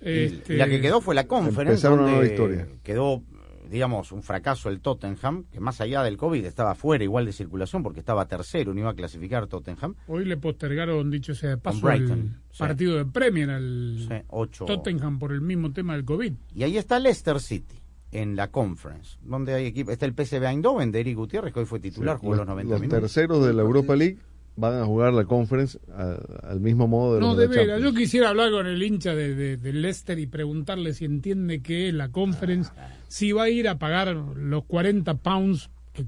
Este, 0.00 0.56
la 0.56 0.68
que 0.68 0.80
quedó 0.80 1.00
fue 1.00 1.14
la 1.14 1.26
conferencia. 1.26 1.88
Empezar 1.88 1.92
una 1.92 2.02
donde 2.02 2.16
nueva 2.16 2.26
historia. 2.32 2.68
Quedó, 2.82 3.22
digamos, 3.70 4.12
un 4.12 4.22
fracaso 4.22 4.68
el 4.68 4.80
Tottenham, 4.80 5.44
que 5.50 5.60
más 5.60 5.80
allá 5.80 6.02
del 6.02 6.16
COVID 6.16 6.44
estaba 6.44 6.74
fuera 6.74 7.04
igual 7.04 7.26
de 7.26 7.32
circulación 7.32 7.82
porque 7.82 8.00
estaba 8.00 8.26
tercero, 8.26 8.74
no 8.74 8.80
iba 8.80 8.90
a 8.90 8.94
clasificar 8.94 9.46
Tottenham. 9.46 9.94
Hoy 10.08 10.24
le 10.24 10.36
postergaron, 10.36 11.10
dicho 11.10 11.34
sea 11.34 11.50
de 11.50 11.58
paso, 11.58 11.80
Brighton, 11.80 12.18
el 12.18 12.30
sí. 12.52 12.58
partido 12.58 12.96
de 12.96 13.04
Premier 13.06 13.50
al 13.50 14.06
Sí, 14.08 14.14
ocho. 14.28 14.64
Tottenham 14.64 15.18
por 15.18 15.32
el 15.32 15.40
mismo 15.40 15.72
tema 15.72 15.94
del 15.94 16.04
COVID. 16.04 16.32
Y 16.54 16.62
ahí 16.62 16.76
está 16.78 16.98
Leicester 16.98 17.40
City, 17.40 17.80
en 18.12 18.36
la 18.36 18.50
conference, 18.50 19.18
donde 19.22 19.54
hay 19.54 19.66
equipo. 19.66 19.90
Está 19.90 20.06
el 20.06 20.14
PSV 20.14 20.44
Eindhoven 20.44 20.92
de 20.92 21.00
Eric 21.00 21.16
Gutiérrez, 21.16 21.52
que 21.52 21.60
hoy 21.60 21.66
fue 21.66 21.80
titular, 21.80 22.16
jugó 22.18 22.32
los, 22.32 22.38
los 22.40 22.48
90 22.48 22.70
los 22.70 22.80
minutos. 22.80 23.00
terceros 23.00 23.46
de 23.46 23.52
la 23.52 23.62
Europa 23.62 23.96
League 23.96 24.18
van 24.56 24.74
a 24.80 24.84
jugar 24.86 25.12
la 25.12 25.24
conference 25.24 25.78
a- 25.92 26.18
al 26.48 26.60
mismo 26.60 26.88
modo 26.88 27.14
de 27.14 27.20
No, 27.20 27.28
los 27.28 27.36
de 27.38 27.48
de 27.48 27.56
veras, 27.58 27.82
yo 27.82 27.92
quisiera 27.94 28.30
hablar 28.30 28.50
con 28.50 28.66
el 28.66 28.82
hincha 28.82 29.14
de, 29.14 29.34
de, 29.34 29.56
de 29.56 29.72
Leicester 29.72 30.18
y 30.18 30.26
preguntarle 30.26 30.94
si 30.94 31.04
entiende 31.04 31.60
que 31.62 31.88
es 31.88 31.94
la 31.94 32.08
conference, 32.10 32.70
si 33.08 33.32
va 33.32 33.44
a 33.44 33.48
ir 33.50 33.68
a 33.68 33.78
pagar 33.78 34.14
los 34.14 34.64
40 34.64 35.14
pounds 35.18 35.70
que 35.92 36.06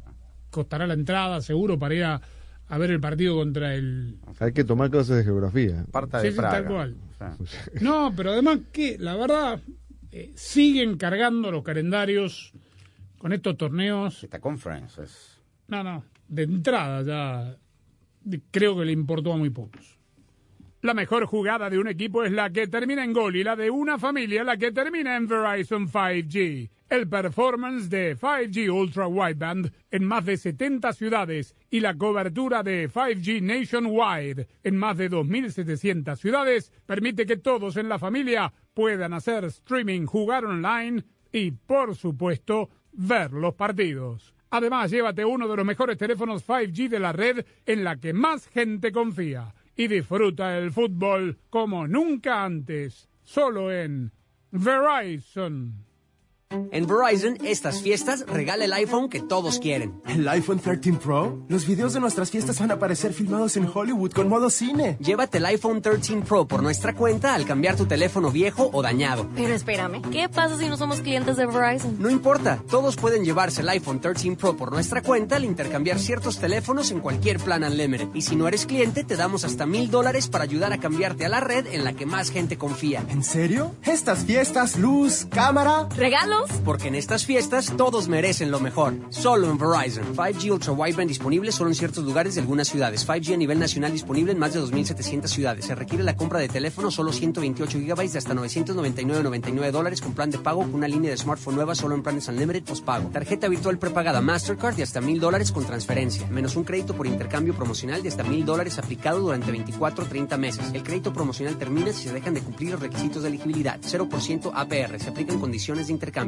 costará 0.51 0.87
la 0.87 0.95
entrada, 0.95 1.41
seguro, 1.43 1.79
para 1.79 1.95
ir 1.95 2.05
a, 2.05 2.21
a 2.69 2.79
ver 2.79 2.91
el 2.91 3.01
partido 3.01 3.37
contra 3.37 3.75
el... 3.75 4.17
Hay 4.41 4.53
que 4.53 4.65
tomar 4.65 4.91
clases 4.91 5.17
de 5.17 5.25
geografía. 5.25 5.85
Parta 5.91 6.21
de 6.23 6.31
sí, 6.31 6.37
Praga. 6.37 6.57
tal 6.59 6.67
cual. 6.67 6.97
O 7.11 7.19
sea, 7.19 7.37
No, 7.83 8.13
pero 8.17 8.31
además 8.33 8.61
que, 8.73 8.97
la 8.99 9.15
verdad, 9.17 9.61
eh, 10.11 10.33
siguen 10.35 10.97
cargando 10.97 11.51
los 11.51 11.63
calendarios 11.63 12.53
con 13.19 13.33
estos 13.33 13.57
torneos. 13.59 14.25
Esta 14.25 14.41
conference 14.41 15.03
es... 15.03 15.39
No, 15.67 15.83
no, 15.85 16.03
de 16.29 16.43
entrada 16.45 17.03
ya 17.03 17.57
creo 18.51 18.77
que 18.77 18.85
le 18.85 18.93
importó 18.93 19.33
a 19.33 19.37
muy 19.37 19.51
pocos. 19.51 19.99
La 20.81 20.95
mejor 20.95 21.27
jugada 21.27 21.69
de 21.69 21.79
un 21.79 21.89
equipo 21.89 22.23
es 22.23 22.31
la 22.31 22.51
que 22.51 22.69
termina 22.69 23.03
en 23.03 23.13
gol 23.13 23.35
y 23.35 23.43
la 23.43 23.57
de 23.57 23.69
una 23.69 23.99
familia 23.99 24.45
la 24.45 24.57
que 24.57 24.71
termina 24.71 25.17
en 25.17 25.27
Verizon 25.27 25.89
5G. 25.89 26.71
El 26.89 27.09
performance 27.09 27.91
de 27.91 28.17
5G 28.17 28.73
Ultra 28.73 29.09
Wideband 29.09 29.73
en 29.91 30.05
más 30.05 30.25
de 30.25 30.37
70 30.37 30.93
ciudades 30.93 31.57
y 31.69 31.81
la 31.81 31.97
cobertura 31.97 32.63
de 32.63 32.89
5G 32.89 33.43
Nationwide 33.43 34.47
en 34.63 34.77
más 34.77 34.97
de 34.97 35.11
2.700 35.11 36.17
ciudades 36.17 36.73
permite 36.87 37.27
que 37.27 37.39
todos 37.39 37.77
en 37.77 37.89
la 37.89 37.99
familia 37.99 38.53
puedan 38.73 39.15
hacer 39.15 39.47
streaming, 39.47 40.07
jugar 40.07 40.45
online 40.45 41.03
y, 41.33 41.51
por 41.51 41.97
supuesto, 41.97 42.71
ver 42.93 43.33
los 43.33 43.55
partidos. 43.55 44.33
Además, 44.51 44.91
llévate 44.91 45.25
uno 45.25 45.47
de 45.47 45.57
los 45.57 45.67
mejores 45.67 45.99
teléfonos 45.99 46.47
5G 46.47 46.89
de 46.89 46.99
la 46.99 47.13
red 47.13 47.45
en 47.67 47.85
la 47.85 47.97
que 47.97 48.13
más 48.13 48.49
gente 48.49 48.93
confía 48.93 49.55
y 49.77 49.89
disfruta 49.89 50.59
el 50.59 50.73
fútbol 50.73 51.39
como 51.51 51.87
nunca 51.87 52.45
antes, 52.45 53.09
solo 53.25 53.71
en 53.71 54.13
Verizon. 54.51 55.88
En 56.51 56.87
Verizon, 56.87 57.37
estas 57.45 57.83
fiestas 57.83 58.25
regala 58.27 58.65
el 58.65 58.73
iPhone 58.73 59.11
que 59.11 59.21
todos 59.21 59.59
quieren. 59.59 60.01
¿El 60.07 60.27
iPhone 60.29 60.59
13 60.59 60.95
Pro? 60.95 61.45
Los 61.49 61.67
videos 61.67 61.93
de 61.93 62.01
nuestras 62.01 62.31
fiestas 62.31 62.59
van 62.59 62.71
a 62.71 62.75
aparecer 62.75 63.13
filmados 63.13 63.57
en 63.57 63.69
Hollywood 63.73 64.13
con 64.13 64.29
modo 64.29 64.49
cine. 64.49 64.97
Llévate 64.99 65.39
el 65.39 65.47
iPhone 65.47 65.83
13 65.83 66.23
Pro 66.23 66.47
por 66.47 66.63
nuestra 66.63 66.95
cuenta 66.95 67.35
al 67.35 67.45
cambiar 67.45 67.77
tu 67.77 67.87
teléfono 67.87 68.31
viejo 68.31 68.71
o 68.73 68.81
dañado. 68.81 69.29
Pero 69.35 69.55
espérame, 69.55 70.01
¿qué 70.11 70.29
pasa 70.29 70.57
si 70.59 70.69
no 70.69 70.77
somos 70.79 71.01
clientes 71.01 71.37
de 71.37 71.47
Verizon? 71.47 71.97
No 71.99 72.09
importa, 72.09 72.63
todos 72.71 72.97
pueden 72.97 73.25
llevarse 73.25 73.61
el 73.61 73.69
iPhone 73.69 74.01
13 74.01 74.37
Pro 74.37 74.57
por 74.57 74.73
nuestra 74.73 75.03
cuenta 75.03 75.37
al 75.37 75.45
intercambiar 75.45 75.99
ciertos 75.99 76.39
teléfonos 76.39 76.91
en 76.91 77.01
cualquier 77.01 77.39
plan 77.41 77.63
Unlimited. 77.63 78.09
Y 78.15 78.23
si 78.23 78.37
no 78.37 78.49
eres 78.49 78.65
cliente, 78.65 79.05
te 79.05 79.17
damos 79.17 79.45
hasta 79.45 79.67
mil 79.67 79.91
dólares 79.91 80.29
para 80.29 80.45
ayudar 80.45 80.73
a 80.73 80.79
cambiarte 80.79 81.27
a 81.27 81.29
la 81.29 81.41
red 81.41 81.67
en 81.67 81.85
la 81.85 81.93
que 81.93 82.07
más 82.07 82.31
gente 82.31 82.57
confía. 82.57 83.05
¿En 83.09 83.23
serio? 83.23 83.75
Estas 83.85 84.25
fiestas, 84.25 84.79
luz, 84.79 85.27
cámara. 85.31 85.89
Porque 86.65 86.89
en 86.89 86.95
estas 86.95 87.25
fiestas 87.25 87.73
todos 87.77 88.09
merecen 88.09 88.51
lo 88.51 88.61
mejor. 88.61 88.95
Solo 89.11 89.51
en 89.51 89.59
Verizon. 89.59 90.15
5G 90.15 90.51
Ultra 90.53 90.73
Wideband 90.73 91.09
disponible 91.09 91.53
solo 91.53 91.71
en 91.71 91.75
ciertos 91.75 92.05
lugares 92.05 92.35
de 92.35 92.41
algunas 92.41 92.69
ciudades. 92.69 93.07
5G 93.09 93.35
a 93.35 93.37
nivel 93.37 93.59
nacional 93.59 93.93
disponible 93.93 94.33
en 94.33 94.39
más 94.39 94.55
de 94.55 94.61
2.700 94.61 95.27
ciudades. 95.27 95.65
Se 95.65 95.75
requiere 95.75 96.05
la 96.05 96.17
compra 96.17 96.39
de 96.41 96.49
teléfono 96.49 96.91
solo 96.91 97.13
128 97.13 97.79
GB 97.79 98.11
de 98.11 98.19
hasta 98.19 98.35
999.99 98.35 99.71
dólares 99.71 100.01
con 100.01 100.13
plan 100.13 100.31
de 100.31 100.39
pago 100.39 100.61
con 100.61 100.75
una 100.75 100.89
línea 100.89 101.11
de 101.11 101.17
smartphone 101.17 101.57
nueva 101.57 101.75
solo 101.75 101.95
en 101.95 102.03
planes 102.03 102.29
Unlimited 102.29 102.65
postpago. 102.65 103.09
Tarjeta 103.11 103.49
virtual 103.49 103.79
prepagada 103.79 104.21
Mastercard 104.21 104.77
de 104.77 104.83
hasta 104.83 105.01
1.000 105.01 105.19
dólares 105.19 105.53
con 105.53 105.65
transferencia. 105.65 106.27
Menos 106.29 106.57
un 106.57 106.65
crédito 106.65 106.95
por 106.95 107.07
intercambio 107.07 107.55
promocional 107.55 108.03
de 108.03 108.09
hasta 108.09 108.25
1.000 108.25 108.45
dólares 108.45 108.79
aplicado 108.79 109.21
durante 109.21 109.51
24 109.51 110.05
o 110.05 110.09
30 110.09 110.37
meses. 110.37 110.71
El 110.73 110.83
crédito 110.83 111.13
promocional 111.13 111.57
termina 111.57 111.93
si 111.93 112.05
se 112.05 112.13
dejan 112.13 112.35
de 112.35 112.41
cumplir 112.41 112.73
los 112.73 112.81
requisitos 112.81 113.23
de 113.23 113.29
elegibilidad. 113.29 113.81
0% 113.81 114.53
APR. 114.55 115.01
Se 115.01 115.11
aplican 115.11 115.39
condiciones 115.39 115.87
de 115.87 115.93
intercambio. 115.93 116.28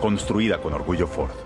Construida 0.00 0.62
con 0.62 0.72
orgullo 0.72 1.06
Ford. 1.06 1.36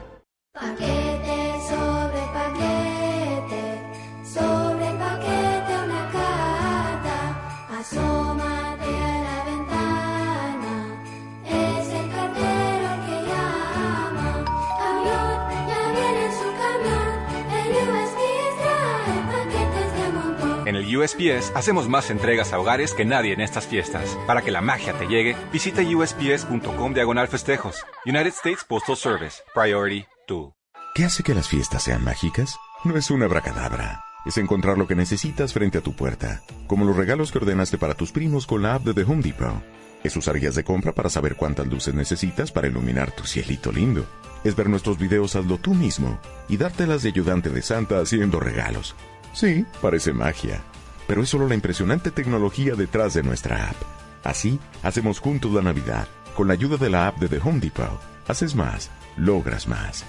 USPS 20.96 21.52
hacemos 21.54 21.88
más 21.88 22.10
entregas 22.10 22.52
a 22.52 22.58
hogares 22.58 22.94
que 22.94 23.04
nadie 23.04 23.32
en 23.32 23.40
estas 23.40 23.66
fiestas. 23.66 24.16
Para 24.26 24.42
que 24.42 24.50
la 24.50 24.60
magia 24.60 24.92
te 24.94 25.06
llegue, 25.06 25.36
visita 25.52 25.82
usps.com 25.82 26.94
diagonal 26.94 27.28
festejos. 27.28 27.84
United 28.04 28.34
States 28.34 28.64
Postal 28.64 28.96
Service. 28.96 29.42
Priority 29.54 30.06
2. 30.28 30.52
¿Qué 30.94 31.04
hace 31.04 31.22
que 31.22 31.34
las 31.34 31.48
fiestas 31.48 31.82
sean 31.82 32.04
mágicas? 32.04 32.56
No 32.84 32.96
es 32.96 33.10
una 33.10 33.26
bracadabra. 33.26 34.04
Es 34.24 34.38
encontrar 34.38 34.78
lo 34.78 34.86
que 34.86 34.94
necesitas 34.94 35.52
frente 35.52 35.78
a 35.78 35.80
tu 35.80 35.94
puerta, 35.94 36.42
como 36.66 36.84
los 36.84 36.96
regalos 36.96 37.32
que 37.32 37.38
ordenaste 37.38 37.78
para 37.78 37.94
tus 37.94 38.12
primos 38.12 38.46
con 38.46 38.62
la 38.62 38.74
app 38.74 38.84
de 38.84 38.94
The 38.94 39.02
Home 39.10 39.22
Depot. 39.22 39.62
Es 40.04 40.16
usar 40.16 40.38
guías 40.38 40.54
de 40.54 40.64
compra 40.64 40.92
para 40.92 41.10
saber 41.10 41.34
cuántas 41.34 41.66
luces 41.66 41.94
necesitas 41.94 42.52
para 42.52 42.68
iluminar 42.68 43.10
tu 43.10 43.24
cielito 43.24 43.72
lindo. 43.72 44.06
Es 44.44 44.54
ver 44.54 44.68
nuestros 44.68 44.98
videos 44.98 45.34
hazlo 45.34 45.58
tú 45.58 45.74
mismo 45.74 46.20
y 46.48 46.58
dártelas 46.58 47.02
de 47.02 47.08
ayudante 47.08 47.50
de 47.50 47.62
Santa 47.62 48.00
haciendo 48.00 48.38
regalos. 48.38 48.94
Sí, 49.32 49.66
parece 49.82 50.12
magia, 50.12 50.62
pero 51.06 51.22
es 51.22 51.28
solo 51.28 51.48
la 51.48 51.54
impresionante 51.54 52.10
tecnología 52.10 52.74
detrás 52.74 53.14
de 53.14 53.22
nuestra 53.22 53.70
app. 53.70 53.76
Así, 54.24 54.58
hacemos 54.82 55.20
juntos 55.20 55.52
la 55.52 55.62
Navidad. 55.62 56.08
Con 56.34 56.48
la 56.48 56.54
ayuda 56.54 56.76
de 56.76 56.90
la 56.90 57.06
app 57.06 57.18
de 57.18 57.28
The 57.28 57.40
Home 57.44 57.60
Depot, 57.60 58.00
haces 58.26 58.54
más, 58.54 58.90
logras 59.16 59.68
más. 59.68 60.04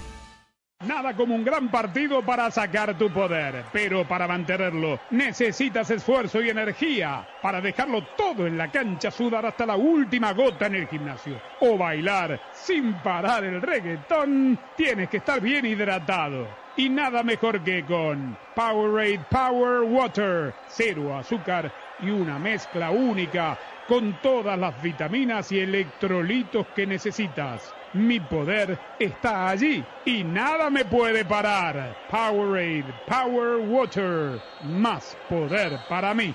Nada 0.84 1.16
como 1.16 1.34
un 1.34 1.42
gran 1.42 1.70
partido 1.70 2.20
para 2.20 2.50
sacar 2.50 2.98
tu 2.98 3.10
poder, 3.10 3.64
pero 3.72 4.06
para 4.06 4.28
mantenerlo 4.28 5.00
necesitas 5.10 5.90
esfuerzo 5.90 6.42
y 6.42 6.50
energía 6.50 7.26
para 7.40 7.62
dejarlo 7.62 8.04
todo 8.14 8.46
en 8.46 8.58
la 8.58 8.70
cancha, 8.70 9.10
sudar 9.10 9.46
hasta 9.46 9.64
la 9.64 9.76
última 9.76 10.34
gota 10.34 10.66
en 10.66 10.74
el 10.74 10.86
gimnasio 10.86 11.40
o 11.60 11.78
bailar 11.78 12.38
sin 12.52 12.92
parar 12.94 13.44
el 13.44 13.62
reggaetón. 13.62 14.58
Tienes 14.76 15.08
que 15.08 15.16
estar 15.16 15.40
bien 15.40 15.64
hidratado. 15.64 16.65
Y 16.78 16.90
nada 16.90 17.22
mejor 17.22 17.64
que 17.64 17.82
con 17.84 18.36
Powerade 18.54 19.24
Power 19.30 19.80
Water, 19.82 20.54
cero 20.68 21.16
azúcar 21.16 21.72
y 22.02 22.10
una 22.10 22.38
mezcla 22.38 22.90
única 22.90 23.58
con 23.88 24.12
todas 24.20 24.58
las 24.58 24.82
vitaminas 24.82 25.50
y 25.52 25.60
electrolitos 25.60 26.66
que 26.74 26.86
necesitas. 26.86 27.72
Mi 27.94 28.20
poder 28.20 28.78
está 28.98 29.48
allí 29.48 29.82
y 30.04 30.22
nada 30.22 30.68
me 30.68 30.84
puede 30.84 31.24
parar. 31.24 31.96
Powerade, 32.10 32.84
Power 33.06 33.56
Water, 33.56 34.38
más 34.64 35.16
poder 35.30 35.78
para 35.88 36.12
mí. 36.12 36.34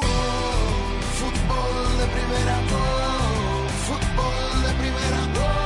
Fútbol 0.00 1.98
de 1.98 2.06
primera, 2.14 2.60
oh, 2.72 3.68
fútbol 3.86 4.62
de 4.62 4.72
primera, 4.80 5.20
oh, 5.36 5.58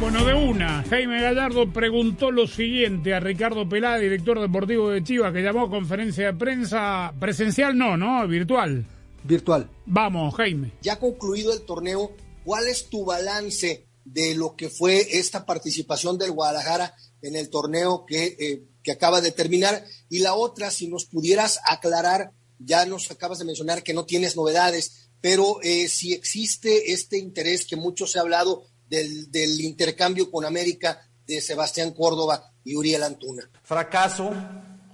Bueno, 0.00 0.24
de 0.24 0.34
una, 0.34 0.84
Jaime 0.88 1.20
Gallardo 1.20 1.72
preguntó 1.72 2.30
lo 2.30 2.46
siguiente 2.46 3.14
a 3.14 3.20
Ricardo 3.20 3.68
Pelá, 3.68 3.98
director 3.98 4.40
deportivo 4.40 4.90
de 4.90 5.02
Chivas, 5.02 5.32
que 5.32 5.42
llamó 5.42 5.62
a 5.62 5.70
conferencia 5.70 6.26
de 6.26 6.34
prensa 6.34 7.12
presencial, 7.18 7.76
no, 7.76 7.96
¿no? 7.96 8.26
Virtual. 8.28 8.86
Virtual. 9.24 9.68
Vamos, 9.86 10.34
Jaime. 10.36 10.72
Ya 10.82 10.98
concluido 10.98 11.52
el 11.52 11.62
torneo, 11.62 12.12
¿cuál 12.44 12.68
es 12.68 12.88
tu 12.88 13.04
balance 13.04 13.88
de 14.04 14.34
lo 14.34 14.56
que 14.56 14.68
fue 14.70 15.18
esta 15.18 15.44
participación 15.44 16.16
del 16.16 16.32
Guadalajara 16.32 16.94
en 17.20 17.36
el 17.36 17.50
torneo 17.50 18.04
que, 18.06 18.36
eh, 18.38 18.64
que 18.82 18.92
acaba 18.92 19.20
de 19.20 19.32
terminar? 19.32 19.84
Y 20.08 20.20
la 20.20 20.34
otra, 20.34 20.70
si 20.70 20.88
nos 20.88 21.04
pudieras 21.04 21.60
aclarar, 21.64 22.32
ya 22.58 22.86
nos 22.86 23.10
acabas 23.10 23.38
de 23.38 23.44
mencionar 23.44 23.82
que 23.82 23.94
no 23.94 24.04
tienes 24.04 24.36
novedades, 24.36 25.10
pero 25.20 25.60
eh, 25.62 25.88
si 25.88 26.12
existe 26.12 26.92
este 26.92 27.18
interés 27.18 27.66
que 27.66 27.76
mucho 27.76 28.06
se 28.06 28.18
ha 28.18 28.22
hablado 28.22 28.64
del, 28.88 29.30
del 29.30 29.60
intercambio 29.60 30.30
con 30.30 30.44
América 30.44 31.08
de 31.26 31.40
Sebastián 31.40 31.92
Córdoba 31.92 32.52
y 32.64 32.74
Uriel 32.74 33.02
Antuna. 33.02 33.48
Fracaso, 33.62 34.32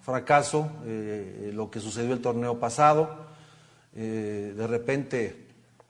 fracaso, 0.03 0.71
eh, 0.85 1.51
lo 1.55 1.71
que 1.71 1.81
sucedió 1.81 2.13
el 2.13 2.21
torneo 2.21 2.59
pasado. 2.61 3.27
Eh, 3.95 4.53
de 4.57 4.67
repente 4.67 5.47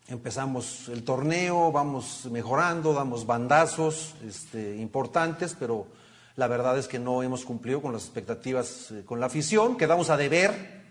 empezamos 0.08 0.88
el 0.88 1.02
torneo, 1.02 1.72
vamos 1.72 2.26
mejorando, 2.30 2.92
damos 2.92 3.26
bandazos 3.26 4.14
este, 4.26 4.76
importantes, 4.76 5.56
pero 5.58 5.86
la 6.36 6.48
verdad 6.48 6.78
es 6.78 6.88
que 6.88 6.98
no 6.98 7.22
hemos 7.22 7.44
cumplido 7.44 7.80
con 7.80 7.92
las 7.92 8.04
expectativas 8.04 8.90
eh, 8.90 9.04
con 9.04 9.20
la 9.20 9.26
afición. 9.26 9.76
Quedamos 9.76 10.10
a 10.10 10.16
deber, 10.16 10.82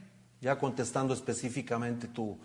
ya 0.41 0.57
contestando 0.57 1.13
específicamente 1.13 2.07
tu, 2.07 2.37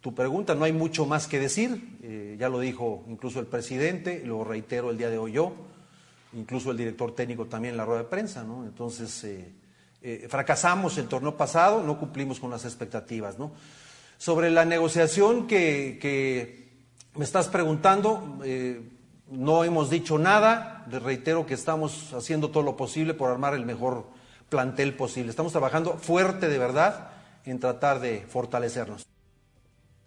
tu 0.00 0.14
pregunta, 0.14 0.54
no 0.54 0.64
hay 0.64 0.72
mucho 0.72 1.06
más 1.06 1.26
que 1.26 1.40
decir. 1.40 1.98
Eh, 2.02 2.36
ya 2.38 2.48
lo 2.48 2.60
dijo 2.60 3.04
incluso 3.08 3.40
el 3.40 3.46
presidente, 3.46 4.22
lo 4.24 4.44
reitero 4.44 4.90
el 4.90 4.98
día 4.98 5.10
de 5.10 5.18
hoy 5.18 5.32
yo, 5.32 5.52
incluso 6.34 6.70
el 6.70 6.76
director 6.76 7.14
técnico 7.14 7.46
también 7.46 7.72
en 7.72 7.78
la 7.78 7.84
rueda 7.84 8.02
de 8.02 8.08
prensa. 8.08 8.44
¿no? 8.44 8.64
Entonces, 8.64 9.24
eh, 9.24 9.52
eh, 10.02 10.26
fracasamos 10.28 10.98
el 10.98 11.08
torneo 11.08 11.36
pasado, 11.36 11.82
no 11.82 11.98
cumplimos 11.98 12.38
con 12.38 12.50
las 12.50 12.64
expectativas. 12.64 13.38
¿no? 13.38 13.52
Sobre 14.18 14.50
la 14.50 14.64
negociación 14.64 15.46
que, 15.46 15.98
que 16.00 16.66
me 17.16 17.24
estás 17.24 17.48
preguntando, 17.48 18.38
eh, 18.44 18.80
no 19.30 19.64
hemos 19.64 19.90
dicho 19.90 20.18
nada, 20.18 20.84
les 20.90 21.02
reitero 21.02 21.46
que 21.46 21.54
estamos 21.54 22.12
haciendo 22.14 22.50
todo 22.50 22.62
lo 22.62 22.76
posible 22.76 23.14
por 23.14 23.30
armar 23.30 23.54
el 23.54 23.66
mejor 23.66 24.06
plantel 24.48 24.94
posible. 24.94 25.30
Estamos 25.30 25.52
trabajando 25.52 25.94
fuerte 25.94 26.48
de 26.48 26.58
verdad 26.58 27.10
en 27.44 27.58
tratar 27.58 28.00
de 28.00 28.20
fortalecernos. 28.28 29.06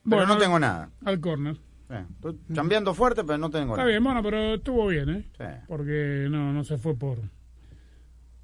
Pero 0.09 0.25
no 0.25 0.37
tengo 0.37 0.57
nada. 0.59 0.89
Al 1.03 1.19
córner. 1.19 1.57
Eh, 1.89 2.05
estoy 2.15 2.37
cambiando 2.53 2.93
fuerte, 2.93 3.23
pero 3.23 3.37
no 3.37 3.49
tengo 3.49 3.73
Está 3.73 3.77
nada. 3.77 3.89
bien, 3.89 4.03
bueno, 4.03 4.21
pero 4.23 4.55
estuvo 4.55 4.87
bien, 4.87 5.09
¿eh? 5.09 5.25
Sí. 5.37 5.43
Porque 5.67 6.27
no, 6.29 6.53
no 6.53 6.63
se 6.63 6.77
fue 6.77 6.95
por, 6.95 7.17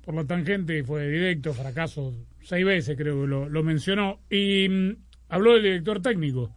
por 0.04 0.16
la 0.16 0.26
tangente 0.26 0.78
y 0.80 0.84
fue 0.84 1.08
directo, 1.08 1.54
fracaso. 1.54 2.14
Seis 2.44 2.66
veces 2.66 2.98
creo 2.98 3.22
que 3.22 3.28
lo, 3.28 3.48
lo 3.48 3.64
mencionó. 3.64 4.20
Y 4.30 4.68
mm, 4.70 4.96
habló 5.30 5.54
del 5.54 5.64
director 5.64 6.02
técnico. 6.02 6.52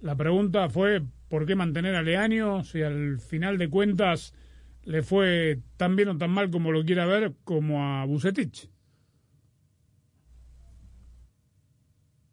La 0.00 0.16
pregunta 0.16 0.68
fue, 0.68 1.02
¿por 1.32 1.46
qué 1.46 1.56
mantener 1.56 1.96
a 1.96 2.02
Leaño 2.02 2.62
si 2.62 2.82
al 2.82 3.18
final 3.18 3.56
de 3.56 3.70
cuentas 3.70 4.34
le 4.82 5.02
fue 5.02 5.60
tan 5.78 5.96
bien 5.96 6.10
o 6.10 6.18
tan 6.18 6.28
mal 6.28 6.50
como 6.50 6.72
lo 6.72 6.84
quiera 6.84 7.06
ver 7.06 7.32
como 7.42 7.82
a 7.82 8.04
Bucetich? 8.04 8.68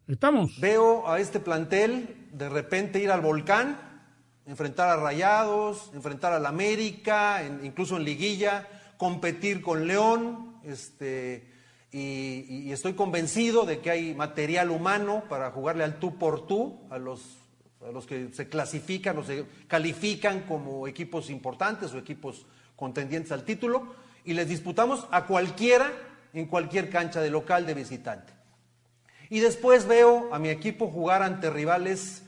¿Estamos? 0.06 0.60
Veo 0.60 1.08
a 1.08 1.18
este 1.18 1.40
plantel 1.40 2.28
de 2.32 2.50
repente 2.50 2.98
ir 2.98 3.10
al 3.10 3.22
volcán, 3.22 3.78
enfrentar 4.44 4.90
a 4.90 4.96
Rayados, 4.96 5.90
enfrentar 5.94 6.34
al 6.34 6.44
América, 6.44 7.42
incluso 7.62 7.96
en 7.96 8.04
liguilla, 8.04 8.68
competir 8.98 9.62
con 9.62 9.86
León, 9.86 10.56
este, 10.62 11.50
y, 11.90 12.70
estoy 12.70 12.92
convencido 12.92 13.64
de 13.64 13.80
que 13.80 13.90
hay 13.90 14.14
material 14.14 14.70
humano 14.70 15.24
para 15.30 15.52
jugarle 15.52 15.84
al 15.84 15.98
tú 15.98 16.18
por 16.18 16.46
tú 16.46 16.80
a 16.90 16.98
los, 16.98 17.39
los 17.92 18.06
que 18.06 18.28
se 18.32 18.48
clasifican 18.48 19.18
o 19.18 19.24
se 19.24 19.44
califican 19.66 20.40
como 20.42 20.86
equipos 20.86 21.30
importantes 21.30 21.92
o 21.94 21.98
equipos 21.98 22.46
contendientes 22.76 23.32
al 23.32 23.44
título, 23.44 23.94
y 24.24 24.34
les 24.34 24.48
disputamos 24.48 25.06
a 25.10 25.26
cualquiera 25.26 25.90
en 26.32 26.46
cualquier 26.46 26.90
cancha 26.90 27.20
de 27.20 27.30
local 27.30 27.66
de 27.66 27.74
visitante. 27.74 28.32
Y 29.28 29.40
después 29.40 29.86
veo 29.86 30.32
a 30.34 30.38
mi 30.38 30.48
equipo 30.48 30.88
jugar 30.88 31.22
ante 31.22 31.50
rivales 31.50 32.22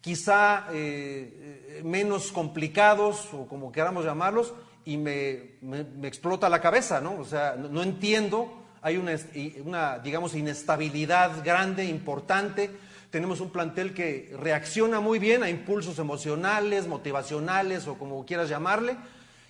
quizá 0.00 0.66
eh, 0.72 1.82
menos 1.84 2.32
complicados 2.32 3.28
o 3.32 3.46
como 3.46 3.70
queramos 3.70 4.04
llamarlos 4.04 4.54
y 4.84 4.96
me, 4.96 5.58
explota 6.02 6.48
la 6.48 6.60
cabeza, 6.60 7.00
¿no? 7.00 7.18
O 7.18 7.24
sea, 7.24 7.54
no, 7.56 7.82
entiendo, 7.82 8.64
hay 8.82 8.96
una, 8.96 9.98
digamos, 9.98 10.34
inestabilidad 10.34 11.44
grande, 11.44 11.84
importante. 11.84 12.70
Tenemos 13.10 13.40
un 13.40 13.50
plantel 13.50 13.92
que 13.92 14.32
reacciona 14.38 15.00
muy 15.00 15.18
bien 15.18 15.42
a 15.42 15.50
impulsos 15.50 15.98
emocionales, 15.98 16.86
motivacionales 16.86 17.86
o 17.86 17.98
como 17.98 18.24
quieras 18.24 18.48
llamarle, 18.48 18.96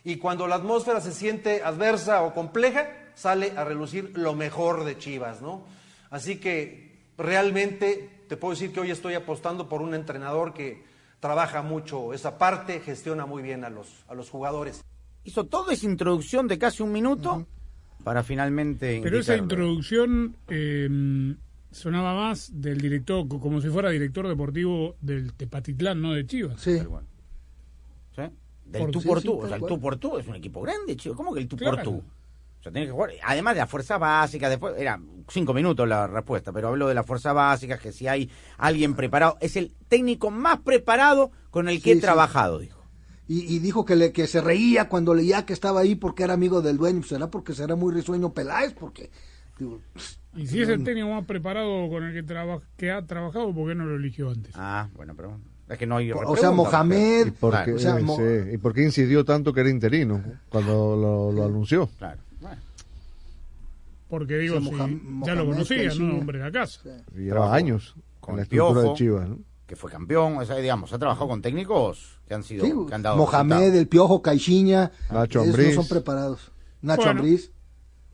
y 0.02 0.16
cuando 0.16 0.46
la 0.46 0.56
atmósfera 0.56 1.00
se 1.00 1.12
siente 1.12 1.62
adversa 1.62 2.22
o 2.22 2.32
compleja, 2.32 2.88
sale 3.14 3.52
a 3.56 3.64
relucir 3.64 4.12
lo 4.16 4.34
mejor 4.34 4.84
de 4.84 4.96
Chivas, 4.96 5.42
¿no? 5.42 5.64
Así 6.08 6.36
que 6.36 6.98
realmente 7.18 8.24
te 8.28 8.36
puedo 8.36 8.52
decir 8.52 8.72
que 8.72 8.80
hoy 8.80 8.90
estoy 8.90 9.14
apostando 9.14 9.68
por 9.68 9.82
un 9.82 9.94
entrenador 9.94 10.54
que 10.54 10.82
trabaja 11.20 11.60
mucho 11.60 12.14
esa 12.14 12.38
parte, 12.38 12.80
gestiona 12.80 13.26
muy 13.26 13.42
bien 13.42 13.64
a 13.64 13.70
los, 13.70 13.88
a 14.08 14.14
los 14.14 14.30
jugadores. 14.30 14.82
Hizo 15.24 15.44
toda 15.44 15.74
esa 15.74 15.84
introducción 15.84 16.48
de 16.48 16.58
casi 16.58 16.82
un 16.82 16.92
minuto 16.92 17.46
para 18.02 18.22
finalmente. 18.22 19.00
Pero 19.02 19.18
esa 19.18 19.36
introducción 19.36 20.36
eh, 20.48 20.88
sonaba 21.70 22.14
más 22.14 22.50
del 22.60 22.80
director, 22.80 23.26
co- 23.28 23.40
como 23.40 23.60
si 23.60 23.68
fuera 23.68 23.90
director 23.90 24.26
deportivo 24.28 24.96
del 25.00 25.32
Tepatitlán, 25.34 26.00
no 26.02 26.12
de 26.12 26.26
Chivas. 26.26 26.60
Sí. 26.60 26.78
¿Sí? 26.78 28.22
Del 28.66 28.82
Por- 28.82 28.90
tú 28.90 29.00
sí, 29.00 29.08
por 29.08 29.22
tú. 29.22 29.38
o 29.40 29.46
sea, 29.46 29.56
el 29.56 29.62
tú 29.64 29.80
por 29.80 29.96
tú 29.96 30.18
es 30.18 30.26
un 30.26 30.34
equipo 30.36 30.60
grande, 30.62 30.96
chico. 30.96 31.14
¿Cómo 31.16 31.32
que 31.32 31.40
el 31.40 31.48
tú 31.48 31.56
por 31.56 31.82
tú? 31.82 31.96
O 31.98 32.62
sea, 32.62 32.70
tenés 32.72 32.88
que 32.88 32.92
jugar. 32.92 33.10
Además 33.24 33.54
de 33.54 33.60
la 33.60 33.66
fuerza 33.66 33.96
básica, 33.98 34.48
después. 34.50 34.74
Era 34.76 35.00
cinco 35.28 35.54
minutos 35.54 35.88
la 35.88 36.06
respuesta, 36.06 36.52
pero 36.52 36.68
hablo 36.68 36.88
de 36.88 36.94
la 36.94 37.02
fuerza 37.04 37.32
básica, 37.32 37.78
que 37.78 37.90
si 37.90 38.06
hay 38.06 38.30
alguien 38.58 38.94
preparado. 38.94 39.38
Es 39.40 39.56
el 39.56 39.72
técnico 39.88 40.30
más 40.30 40.58
preparado 40.60 41.30
con 41.50 41.68
el 41.68 41.78
que 41.78 41.84
Sí, 41.84 41.90
he 41.92 41.94
sí. 41.94 42.00
trabajado, 42.00 42.58
dijo. 42.58 42.78
Y, 43.26 43.42
y 43.54 43.60
dijo 43.60 43.84
que, 43.84 43.96
le, 43.96 44.12
que 44.12 44.26
se 44.26 44.40
reía 44.40 44.88
cuando 44.88 45.14
leía 45.14 45.46
que 45.46 45.52
estaba 45.52 45.80
ahí 45.80 45.94
porque 45.94 46.24
era 46.24 46.34
amigo 46.34 46.60
del 46.62 46.76
dueño. 46.76 47.02
Será 47.02 47.30
porque 47.30 47.54
será 47.54 47.76
muy 47.76 47.94
risueño 47.94 48.34
Peláez, 48.34 48.74
porque 48.74 49.10
Y 50.36 50.46
si 50.46 50.62
es 50.62 50.68
el 50.68 50.84
técnico 50.84 51.08
más 51.08 51.24
preparado 51.24 51.88
con 51.88 52.04
el 52.04 52.14
que, 52.14 52.22
traba- 52.22 52.60
que 52.76 52.90
ha 52.92 53.04
trabajado, 53.04 53.52
¿por 53.54 53.68
qué 53.68 53.74
no 53.74 53.84
lo 53.84 53.96
eligió 53.96 54.30
antes? 54.30 54.52
Ah, 54.56 54.88
bueno, 54.94 55.14
pero 55.16 55.38
es 55.68 55.76
que 55.78 55.86
no 55.86 55.96
hay 55.96 56.12
O 56.12 56.36
sea, 56.36 56.50
Mohamed, 56.52 57.26
¿Y 57.26 57.30
por, 57.32 57.64
qué, 57.64 57.72
o 57.74 57.78
sea, 57.78 57.98
eh, 57.98 58.02
Mo- 58.02 58.16
sí, 58.16 58.22
¿Y 58.54 58.58
por 58.58 58.72
qué 58.72 58.82
incidió 58.84 59.24
tanto 59.24 59.52
que 59.52 59.60
era 59.60 59.70
interino 59.70 60.22
cuando 60.48 60.96
lo, 60.96 61.32
lo 61.32 61.44
anunció? 61.44 61.88
Claro. 61.98 62.20
Bueno. 62.40 62.60
Porque 64.08 64.38
digo, 64.38 64.58
Sí, 64.60 64.64
si 64.66 64.70
Mohamed- 64.72 65.26
ya 65.26 65.34
lo 65.34 65.46
conocía, 65.46 65.76
¿no? 65.78 65.84
Caixinha. 65.88 66.14
Hombre 66.18 66.38
de 66.38 66.44
la 66.44 66.52
casa. 66.52 66.80
Y 67.16 67.20
lleva 67.22 67.54
años 67.54 67.94
con 68.20 68.36
la 68.36 68.42
el 68.42 68.44
estructura 68.44 68.80
de 68.80 68.84
Piojo, 68.86 68.96
Chivas. 68.96 69.28
¿no? 69.28 69.38
que 69.66 69.76
fue 69.76 69.88
campeón, 69.88 70.36
o 70.38 70.44
sea, 70.44 70.56
digamos, 70.56 70.92
ha 70.92 70.98
trabajado 70.98 71.28
con 71.28 71.42
técnicos 71.42 72.18
que 72.26 72.34
han 72.34 72.42
sido, 72.42 72.64
Sí, 72.64 72.72
que 72.88 72.92
han 72.96 73.02
dado 73.02 73.16
Mohamed, 73.18 73.50
resultados. 73.52 73.78
el 73.78 73.86
Piojo, 73.88 74.20
Caixinha, 74.22 74.90
Nacho 75.12 75.42
Ambriz. 75.42 75.76
no 75.76 75.82
son 75.82 75.88
preparados. 75.88 76.50
Nacho 76.82 77.02
Bueno. 77.02 77.20
Ambriz. 77.20 77.52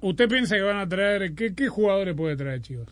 ¿Usted 0.01 0.29
piensa 0.29 0.57
que 0.57 0.63
van 0.63 0.79
a 0.79 0.89
traer, 0.89 1.35
qué, 1.35 1.55
qué 1.55 1.69
jugadores 1.69 2.15
puede 2.15 2.37
traer 2.37 2.61
Chivas? 2.61 2.89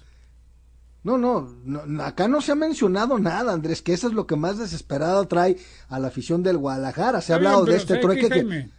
No, 1.03 1.19
no, 1.19 1.55
no, 1.65 2.03
acá 2.03 2.29
no 2.29 2.41
se 2.41 2.53
ha 2.53 2.55
mencionado 2.55 3.19
nada, 3.19 3.53
Andrés, 3.53 3.83
que 3.83 3.93
eso 3.93 4.09
es 4.09 4.15
lo 4.15 4.27
que 4.27 4.37
más 4.37 4.59
desesperado 4.59 5.27
trae 5.29 5.57
a 5.89 5.99
la 6.01 6.09
afición 6.09 6.43
del 6.43 6.57
Guadalajara. 6.57 7.21
Se 7.21 7.35
ha 7.35 7.39
bien, 7.39 7.49
hablado 7.49 7.67
de 7.67 7.77
este 7.77 7.89
¿sabes 7.89 8.01
trueque 8.03 8.23
que... 8.29 8.35
Jaime? 8.35 8.71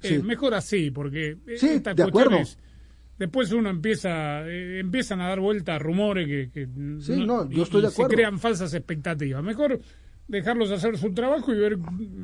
Sí. 0.00 0.14
Eh, 0.14 0.22
mejor 0.22 0.54
así, 0.54 0.90
porque 0.90 1.36
eh, 1.46 1.58
Sí, 1.58 1.68
estas 1.68 1.94
de 1.94 2.02
acuerdo. 2.04 2.38
después 3.18 3.52
uno 3.52 3.68
empieza, 3.68 4.46
eh, 4.48 4.80
empiezan 4.80 5.20
a 5.20 5.28
dar 5.28 5.40
vueltas 5.40 5.80
rumores 5.80 6.26
que, 6.26 6.50
que 6.50 6.66
Sí, 7.02 7.24
no, 7.26 7.48
yo 7.50 7.58
y- 7.58 7.62
estoy 7.62 7.82
de 7.82 7.88
acuerdo. 7.88 8.10
se 8.10 8.16
crean 8.16 8.38
falsas 8.38 8.72
expectativas. 8.72 9.42
Mejor 9.42 9.78
dejarlos 10.26 10.70
hacer 10.70 10.96
su 10.96 11.12
trabajo 11.12 11.52
y 11.52 11.58
ver, 11.58 11.78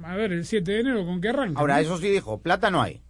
a 0.05 0.16
ver, 0.16 0.32
el 0.32 0.47
7 0.47 0.73
de 0.73 0.81
enero 0.81 1.05
con 1.05 1.20
qué 1.20 1.28
arranca. 1.28 1.61
Ahora, 1.61 1.74
¿no? 1.77 1.81
eso 1.82 1.99
sí 1.99 2.09
dijo, 2.09 2.41
plata 2.41 2.70
no 2.70 2.81
hay. 2.81 3.03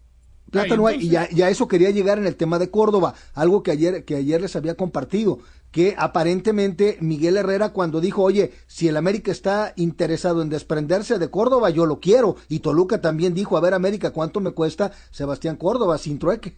Plata 0.50 0.76
no 0.76 0.86
hay, 0.86 1.00
y 1.00 1.08
ya, 1.08 1.28
ya 1.30 1.48
eso 1.48 1.68
quería 1.68 1.90
llegar 1.90 2.18
en 2.18 2.26
el 2.26 2.36
tema 2.36 2.58
de 2.58 2.70
Córdoba, 2.70 3.14
algo 3.34 3.62
que 3.62 3.70
ayer, 3.70 4.04
que 4.04 4.16
ayer 4.16 4.40
les 4.40 4.56
había 4.56 4.74
compartido, 4.74 5.38
que 5.70 5.94
aparentemente 5.96 6.98
Miguel 7.00 7.36
Herrera 7.36 7.70
cuando 7.70 8.00
dijo, 8.00 8.22
oye, 8.22 8.52
si 8.66 8.88
el 8.88 8.96
América 8.96 9.30
está 9.30 9.72
interesado 9.76 10.42
en 10.42 10.48
desprenderse 10.48 11.18
de 11.18 11.30
Córdoba, 11.30 11.70
yo 11.70 11.86
lo 11.86 12.00
quiero, 12.00 12.36
y 12.48 12.60
Toluca 12.60 13.00
también 13.00 13.34
dijo, 13.34 13.56
a 13.56 13.60
ver 13.60 13.74
América, 13.74 14.10
¿cuánto 14.10 14.40
me 14.40 14.50
cuesta 14.50 14.92
Sebastián 15.10 15.56
Córdoba 15.56 15.98
sin 15.98 16.18
trueque? 16.18 16.56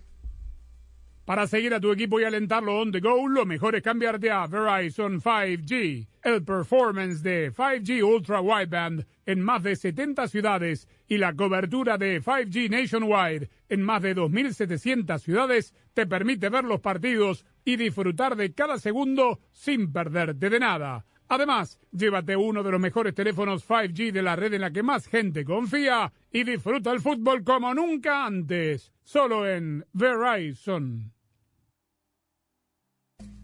Para 1.24 1.46
seguir 1.46 1.72
a 1.72 1.80
tu 1.80 1.92
equipo 1.92 2.18
y 2.18 2.24
alentarlo 2.24 2.80
on 2.80 2.90
the 2.90 2.98
go, 2.98 3.28
lo 3.28 3.46
mejor 3.46 3.76
es 3.76 3.82
cambiarte 3.82 4.30
a 4.30 4.46
Verizon 4.48 5.20
5G, 5.20 6.08
el 6.24 6.42
performance 6.42 7.22
de 7.22 7.52
5G 7.52 8.02
Ultra 8.02 8.40
Wideband 8.40 9.06
en 9.24 9.40
más 9.40 9.62
de 9.62 9.76
70 9.76 10.26
ciudades 10.26 10.88
y 11.12 11.18
la 11.18 11.34
cobertura 11.34 11.98
de 11.98 12.22
5G 12.22 12.70
Nationwide 12.70 13.50
en 13.68 13.82
más 13.82 14.00
de 14.00 14.16
2.700 14.16 15.18
ciudades 15.18 15.74
te 15.92 16.06
permite 16.06 16.48
ver 16.48 16.64
los 16.64 16.80
partidos 16.80 17.44
y 17.66 17.76
disfrutar 17.76 18.34
de 18.34 18.54
cada 18.54 18.78
segundo 18.78 19.38
sin 19.50 19.92
perderte 19.92 20.48
de 20.48 20.58
nada. 20.58 21.04
Además, 21.28 21.78
llévate 21.90 22.34
uno 22.34 22.62
de 22.62 22.70
los 22.70 22.80
mejores 22.80 23.14
teléfonos 23.14 23.68
5G 23.68 24.10
de 24.10 24.22
la 24.22 24.36
red 24.36 24.54
en 24.54 24.62
la 24.62 24.70
que 24.70 24.82
más 24.82 25.06
gente 25.06 25.44
confía 25.44 26.10
y 26.32 26.44
disfruta 26.44 26.90
el 26.92 27.00
fútbol 27.00 27.44
como 27.44 27.74
nunca 27.74 28.24
antes, 28.24 28.90
solo 29.04 29.46
en 29.46 29.84
Verizon. 29.92 31.12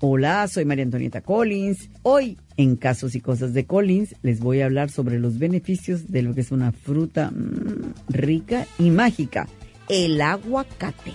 Hola, 0.00 0.46
soy 0.46 0.64
María 0.64 0.84
Antonieta 0.84 1.22
Collins. 1.22 1.90
Hoy, 2.02 2.38
en 2.56 2.76
Casos 2.76 3.14
y 3.14 3.20
Cosas 3.20 3.52
de 3.52 3.66
Collins, 3.66 4.14
les 4.22 4.40
voy 4.40 4.60
a 4.60 4.66
hablar 4.66 4.90
sobre 4.90 5.18
los 5.18 5.38
beneficios 5.38 6.12
de 6.12 6.22
lo 6.22 6.34
que 6.34 6.42
es 6.42 6.52
una 6.52 6.72
fruta 6.72 7.30
mm, 7.30 7.94
rica 8.08 8.66
y 8.78 8.90
mágica, 8.90 9.48
el 9.88 10.20
aguacate. 10.20 11.14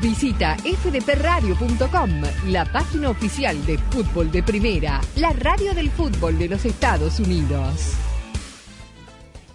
Visita 0.00 0.56
fdpradio.com, 0.56 2.10
la 2.48 2.64
página 2.64 3.10
oficial 3.10 3.66
de 3.66 3.76
fútbol 3.76 4.30
de 4.30 4.42
primera, 4.42 4.98
la 5.16 5.34
radio 5.34 5.74
del 5.74 5.90
fútbol 5.90 6.38
de 6.38 6.48
los 6.48 6.64
Estados 6.64 7.20
Unidos. 7.20 7.92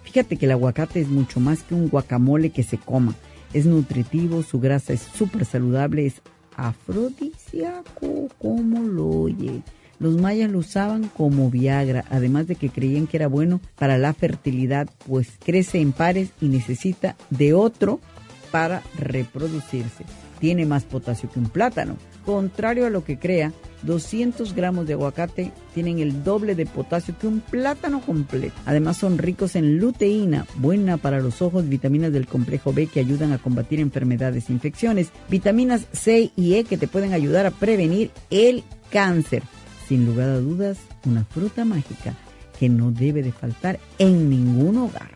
Fíjate 0.04 0.36
que 0.36 0.46
el 0.46 0.52
aguacate 0.52 1.00
es 1.00 1.08
mucho 1.08 1.40
más 1.40 1.64
que 1.64 1.74
un 1.74 1.88
guacamole 1.88 2.50
que 2.50 2.62
se 2.62 2.78
coma. 2.78 3.16
Es 3.52 3.66
nutritivo, 3.66 4.44
su 4.44 4.60
grasa 4.60 4.92
es 4.92 5.00
súper 5.00 5.46
saludable, 5.46 6.06
es 6.06 6.22
afrodisíaco, 6.54 8.28
como 8.38 8.82
lo 8.82 9.08
oye. 9.08 9.62
Los 9.98 10.16
mayas 10.20 10.48
lo 10.48 10.60
usaban 10.60 11.08
como 11.08 11.50
Viagra, 11.50 12.04
además 12.08 12.46
de 12.46 12.54
que 12.54 12.70
creían 12.70 13.08
que 13.08 13.16
era 13.16 13.26
bueno 13.26 13.60
para 13.76 13.98
la 13.98 14.14
fertilidad, 14.14 14.88
pues 15.08 15.28
crece 15.44 15.80
en 15.80 15.90
pares 15.90 16.30
y 16.40 16.46
necesita 16.46 17.16
de 17.30 17.52
otro 17.52 17.98
para 18.52 18.84
reproducirse. 18.96 20.04
Tiene 20.38 20.66
más 20.66 20.84
potasio 20.84 21.30
que 21.30 21.38
un 21.38 21.48
plátano. 21.48 21.96
Contrario 22.24 22.86
a 22.86 22.90
lo 22.90 23.04
que 23.04 23.18
crea, 23.18 23.52
200 23.82 24.54
gramos 24.54 24.86
de 24.86 24.94
aguacate 24.94 25.52
tienen 25.74 25.98
el 25.98 26.24
doble 26.24 26.54
de 26.54 26.66
potasio 26.66 27.14
que 27.18 27.26
un 27.26 27.40
plátano 27.40 28.00
completo. 28.00 28.54
Además 28.66 28.96
son 28.96 29.18
ricos 29.18 29.54
en 29.56 29.78
luteína, 29.78 30.46
buena 30.56 30.96
para 30.96 31.20
los 31.20 31.40
ojos, 31.40 31.68
vitaminas 31.68 32.12
del 32.12 32.26
complejo 32.26 32.72
B 32.72 32.86
que 32.86 33.00
ayudan 33.00 33.32
a 33.32 33.38
combatir 33.38 33.80
enfermedades 33.80 34.48
e 34.48 34.52
infecciones, 34.52 35.10
vitaminas 35.30 35.86
C 35.92 36.32
y 36.36 36.54
E 36.54 36.64
que 36.64 36.76
te 36.76 36.88
pueden 36.88 37.12
ayudar 37.12 37.46
a 37.46 37.50
prevenir 37.50 38.10
el 38.30 38.64
cáncer. 38.90 39.42
Sin 39.88 40.04
lugar 40.04 40.30
a 40.30 40.40
dudas, 40.40 40.78
una 41.04 41.24
fruta 41.24 41.64
mágica 41.64 42.14
que 42.58 42.68
no 42.68 42.90
debe 42.90 43.22
de 43.22 43.32
faltar 43.32 43.78
en 43.98 44.28
ningún 44.28 44.78
hogar. 44.78 45.15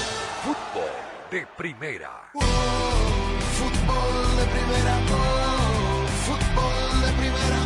Fútbol 1.31 1.39
de 1.39 1.47
primera. 1.57 2.11
Fútbol 2.33 4.11
de 4.35 4.43
primera, 4.51 4.99
oh, 5.11 6.05
fútbol 6.25 7.01
de 7.01 7.11
primera, 7.13 7.59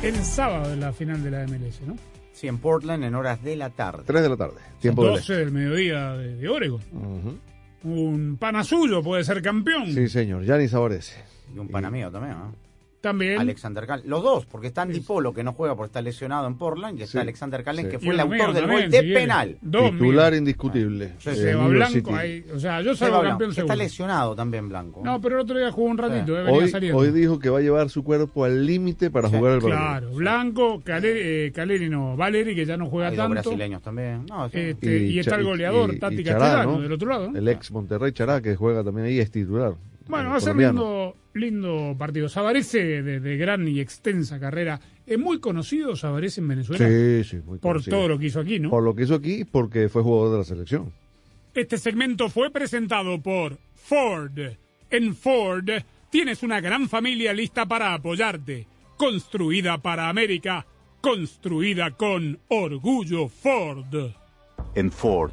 oh, 0.00 0.06
El 0.06 0.14
sábado 0.24 0.72
en 0.72 0.78
la 0.78 0.92
final 0.92 1.20
de 1.24 1.30
la 1.32 1.46
MLS, 1.48 1.80
¿no? 1.84 1.96
Sí, 2.32 2.46
en 2.46 2.58
Portland 2.58 3.02
en 3.02 3.16
horas 3.16 3.42
de 3.42 3.56
la 3.56 3.70
tarde. 3.70 4.04
3 4.06 4.22
de 4.22 4.28
la 4.28 4.36
tarde, 4.36 4.60
tiempo 4.80 5.02
del 5.02 5.14
12 5.14 5.34
del 5.34 5.50
mediodía 5.50 6.12
de, 6.12 6.36
de 6.36 6.48
Oregon. 6.48 6.80
Un 7.82 8.36
pana 8.38 8.62
suyo 8.62 9.02
puede 9.02 9.24
ser 9.24 9.42
campeón. 9.42 9.92
Sí, 9.92 10.08
señor, 10.08 10.44
ya 10.44 10.56
ni 10.58 10.68
saborece. 10.68 11.24
Y 11.52 11.58
un 11.58 11.66
pana 11.66 11.90
mío 11.90 12.08
también, 12.12 12.38
¿no? 12.38 12.67
También. 13.00 13.38
Alexander 13.38 13.86
Callens. 13.86 14.08
Los 14.08 14.22
dos, 14.24 14.44
porque 14.46 14.66
está 14.66 14.82
Andy 14.82 14.98
Polo, 15.00 15.32
que 15.32 15.44
no 15.44 15.52
juega 15.52 15.76
porque 15.76 15.86
está 15.88 16.02
lesionado 16.02 16.48
en 16.48 16.56
Portland, 16.58 16.98
y 16.98 17.02
está 17.02 17.12
Sí. 17.12 17.18
Alexander 17.18 17.62
Callens, 17.62 17.88
Sí. 17.90 17.96
que 17.96 18.02
Y 18.02 18.06
fue 18.06 18.14
el 18.14 18.20
autor 18.20 18.36
mío 18.36 18.46
del 18.52 18.62
también, 18.64 18.80
gol 18.82 18.90
de 18.90 19.00
si 19.00 19.14
penal. 19.14 19.56
Dos 19.62 19.90
Titular 19.92 20.34
indiscutible. 20.34 21.12
Sí, 21.18 21.30
sí. 21.30 21.36
Seba 21.36 21.62
New 21.68 21.74
York 21.78 21.90
Blanco 21.92 22.16
ahí. 22.16 22.44
O 22.52 22.58
sea, 22.58 22.80
yo 22.82 22.96
salgo 22.96 23.20
Blanco, 23.20 23.30
campeón 23.30 23.50
que 23.50 23.54
seguro. 23.54 23.72
está 23.74 23.84
lesionado 23.84 24.34
también 24.34 24.68
Blanco. 24.68 25.00
No, 25.04 25.20
pero 25.20 25.36
el 25.36 25.42
otro 25.42 25.56
día 25.58 25.70
jugó 25.70 25.86
un 25.88 25.98
ratito, 25.98 26.36
eh, 26.36 26.42
venía 26.42 26.60
Hoy, 26.60 26.68
saliendo. 26.68 26.98
hoy 26.98 27.10
dijo 27.12 27.38
que 27.38 27.50
va 27.50 27.58
a 27.58 27.62
llevar 27.62 27.88
su 27.88 28.02
cuerpo 28.02 28.44
al 28.44 28.66
límite 28.66 29.10
para 29.10 29.28
jugar 29.28 29.52
el 29.54 29.60
partido. 29.60 29.78
Claro, 29.80 30.10
Blanco, 30.14 30.80
Caleri, 30.84 31.20
eh, 31.22 31.52
Caleri 31.54 31.88
no, 31.88 32.16
Valeri, 32.16 32.54
que 32.56 32.66
ya 32.66 32.76
no 32.76 32.86
juega 32.86 33.12
tanto. 33.12 33.28
brasileños 33.30 33.80
también. 33.80 34.26
No, 34.28 34.48
sí. 34.48 34.58
Este, 34.58 34.98
y, 35.04 35.18
está 35.20 35.36
el 35.36 35.44
goleador, 35.44 35.96
Tati 36.00 36.24
Castellano, 36.24 36.72
¿no? 36.72 36.80
del 36.80 36.92
otro 36.92 37.08
lado. 37.10 37.30
El 37.34 37.46
ex 37.48 37.70
Monterrey 37.70 38.10
Chará, 38.12 38.40
que 38.42 38.56
juega 38.56 38.82
también 38.82 39.06
ahí, 39.06 39.20
es 39.20 39.30
titular. 39.30 39.74
Bueno, 40.08 40.30
va 40.30 40.36
a 40.36 40.40
ser 40.40 40.56
lindo, 40.56 41.16
lindo 41.34 41.94
partido. 41.98 42.28
Sabarese, 42.28 43.02
de, 43.02 43.20
de 43.20 43.36
gran 43.36 43.68
y 43.68 43.80
extensa 43.80 44.40
carrera, 44.40 44.80
es 45.06 45.18
muy 45.18 45.38
conocido 45.38 45.94
Sabarese 45.96 46.40
en 46.40 46.48
Venezuela. 46.48 46.88
Sí, 46.88 47.24
sí, 47.24 47.36
muy 47.44 47.58
Por 47.58 47.72
conocido. 47.74 47.96
todo 47.98 48.08
lo 48.08 48.18
que 48.18 48.26
hizo 48.26 48.40
aquí, 48.40 48.58
¿no? 48.58 48.70
Por 48.70 48.82
lo 48.82 48.94
que 48.94 49.02
hizo 49.04 49.14
aquí, 49.14 49.44
porque 49.44 49.88
fue 49.88 50.02
jugador 50.02 50.32
de 50.32 50.38
la 50.38 50.44
selección. 50.44 50.92
Este 51.54 51.76
segmento 51.78 52.28
fue 52.28 52.50
presentado 52.50 53.20
por 53.20 53.58
Ford. 53.74 54.38
En 54.90 55.14
Ford 55.14 55.68
tienes 56.10 56.42
una 56.42 56.60
gran 56.60 56.88
familia 56.88 57.32
lista 57.32 57.66
para 57.66 57.94
apoyarte. 57.94 58.66
Construida 58.96 59.78
para 59.78 60.08
América. 60.08 60.66
Construida 61.00 61.92
con 61.92 62.38
orgullo 62.48 63.28
Ford. 63.28 64.12
En 64.74 64.90
Ford, 64.90 65.32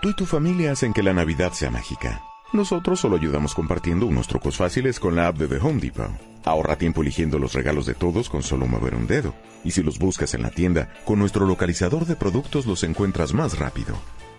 Tú 0.00 0.08
y 0.08 0.14
tu 0.14 0.24
familia 0.24 0.72
hacen 0.72 0.94
que 0.94 1.02
la 1.02 1.12
Navidad 1.12 1.52
sea 1.52 1.70
mágica. 1.70 2.22
Nosotros 2.54 3.00
solo 3.00 3.16
ayudamos 3.16 3.54
compartiendo 3.54 4.06
unos 4.06 4.28
trucos 4.28 4.56
fáciles 4.56 4.98
con 4.98 5.14
la 5.14 5.28
app 5.28 5.36
de 5.36 5.46
The 5.46 5.58
Home 5.58 5.78
Depot. 5.78 6.10
Ahorra 6.46 6.76
tiempo 6.76 7.02
eligiendo 7.02 7.38
los 7.38 7.52
regalos 7.52 7.84
de 7.84 7.92
todos 7.92 8.30
con 8.30 8.42
solo 8.42 8.66
mover 8.66 8.94
un 8.94 9.06
dedo. 9.06 9.34
Y 9.62 9.72
si 9.72 9.82
los 9.82 9.98
buscas 9.98 10.32
en 10.32 10.40
la 10.40 10.50
tienda, 10.50 10.90
con 11.04 11.18
nuestro 11.18 11.44
localizador 11.44 12.06
de 12.06 12.16
productos 12.16 12.64
los 12.64 12.82
encuentras 12.82 13.34
más 13.34 13.58
rápido. 13.58 13.94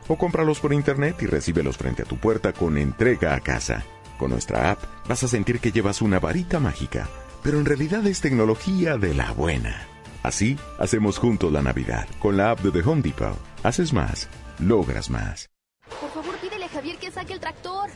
O 0.08 0.18
cómpralos 0.18 0.60
por 0.60 0.74
internet 0.74 1.18
y 1.22 1.28
recíbelos 1.28 1.78
frente 1.78 2.02
a 2.02 2.06
tu 2.06 2.18
puerta 2.18 2.54
con 2.54 2.80
entrega 2.80 3.36
a 3.36 3.40
casa. 3.40 3.86
Con 4.18 4.32
nuestra 4.32 4.72
app 4.72 4.80
vas 5.08 5.22
a 5.22 5.28
sentir 5.28 5.60
que 5.60 5.72
llevas 5.72 6.02
una 6.02 6.20
varita 6.20 6.60
mágica, 6.60 7.08
pero 7.44 7.60
en 7.60 7.66
realidad 7.66 8.06
es 8.08 8.20
tecnología 8.20 8.98
de 8.98 9.14
la 9.14 9.32
buena. 9.34 9.86
Así 10.24 10.58
hacemos 10.80 11.20
juntos 11.20 11.52
la 11.52 11.62
Navidad. 11.62 12.08
Con 12.18 12.36
la 12.36 12.50
app 12.50 12.62
de 12.62 12.72
The 12.72 12.90
Home 12.90 13.04
Depot. 13.04 13.38
Haces 13.62 13.94
más, 13.94 14.28
logras 14.58 15.12
más. 15.12 15.51
Por 16.00 16.10
favor, 16.10 16.38
pídele 16.38 16.66
a 16.66 16.70
Javier 16.70 16.98
que 16.98 17.11
saque 17.22 17.34
el 17.34 17.40
tractor. 17.40 17.90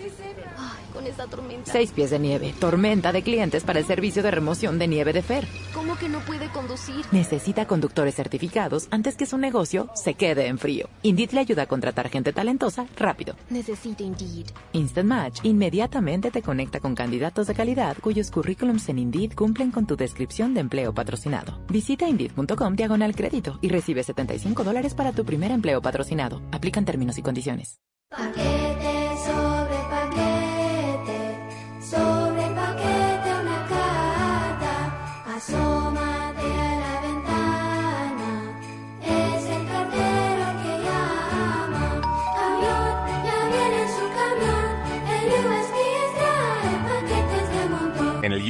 Ay, 0.58 0.86
con 0.94 1.06
esta 1.08 1.26
tormenta. 1.28 1.72
Seis 1.72 1.92
pies 1.92 2.10
de 2.10 2.20
nieve. 2.20 2.54
Tormenta 2.60 3.12
de 3.12 3.24
clientes 3.24 3.64
para 3.64 3.80
el 3.80 3.86
servicio 3.86 4.22
de 4.22 4.32
remoción 4.32 4.78
de 4.78 4.88
nieve 4.88 5.14
de 5.14 5.22
Fer. 5.22 5.48
¿Cómo 5.74 5.98
que 5.98 6.10
no 6.10 6.20
puede 6.20 6.50
conducir? 6.50 7.06
Necesita 7.12 7.66
conductores 7.66 8.16
certificados 8.16 8.88
antes 8.92 9.16
que 9.16 9.26
su 9.26 9.38
negocio 9.38 9.90
se 9.96 10.14
quede 10.14 10.48
en 10.48 10.58
frío. 10.58 10.90
Indeed 11.04 11.32
le 11.32 11.40
ayuda 11.40 11.64
a 11.64 11.68
contratar 11.68 12.10
gente 12.10 12.34
talentosa 12.34 12.86
rápido. 12.98 13.36
Necesito 13.50 14.04
Indeed. 14.04 14.48
Instant 14.74 15.08
Match 15.08 15.40
inmediatamente 15.44 16.32
te 16.32 16.42
conecta 16.42 16.80
con 16.80 16.94
candidatos 16.94 17.48
de 17.48 17.56
calidad 17.56 17.98
cuyos 18.02 18.32
currículums 18.32 18.88
en 18.90 19.00
Indeed 19.00 19.34
cumplen 19.34 19.72
con 19.72 19.88
tu 19.88 19.96
descripción 19.96 20.54
de 20.54 20.62
empleo 20.62 20.94
patrocinado. 20.94 21.60
Visita 21.68 22.08
Indeed.com 22.08 22.76
diagonal 22.76 23.16
crédito 23.16 23.58
y 23.62 23.70
recibe 23.70 24.04
75 24.04 24.64
dólares 24.64 24.94
para 24.94 25.14
tu 25.14 25.26
primer 25.26 25.52
empleo 25.52 25.82
patrocinado. 25.82 26.42
Aplican 26.52 26.86
términos 26.86 27.18
y 27.18 27.22
condiciones. 27.22 27.80
Paquete 28.10 29.05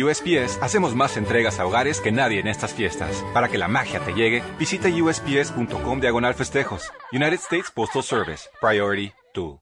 USPS 0.04 0.62
hacemos 0.62 0.96
más 0.96 1.18
entregas 1.18 1.60
a 1.60 1.66
hogares 1.66 2.02
que 2.02 2.12
nadie 2.12 2.40
en 2.40 2.48
estas 2.48 2.74
fiestas. 2.74 3.24
Para 3.34 3.48
que 3.48 3.58
la 3.58 3.68
magia 3.68 4.00
te 4.00 4.14
llegue, 4.14 4.44
visita 4.60 4.90
usps.com 4.90 6.00
diagonal 6.00 6.34
festejos. 6.34 6.92
United 7.12 7.40
States 7.40 7.72
Postal 7.72 8.04
Service. 8.04 8.50
Priority 8.62 9.14
2. 9.34 9.60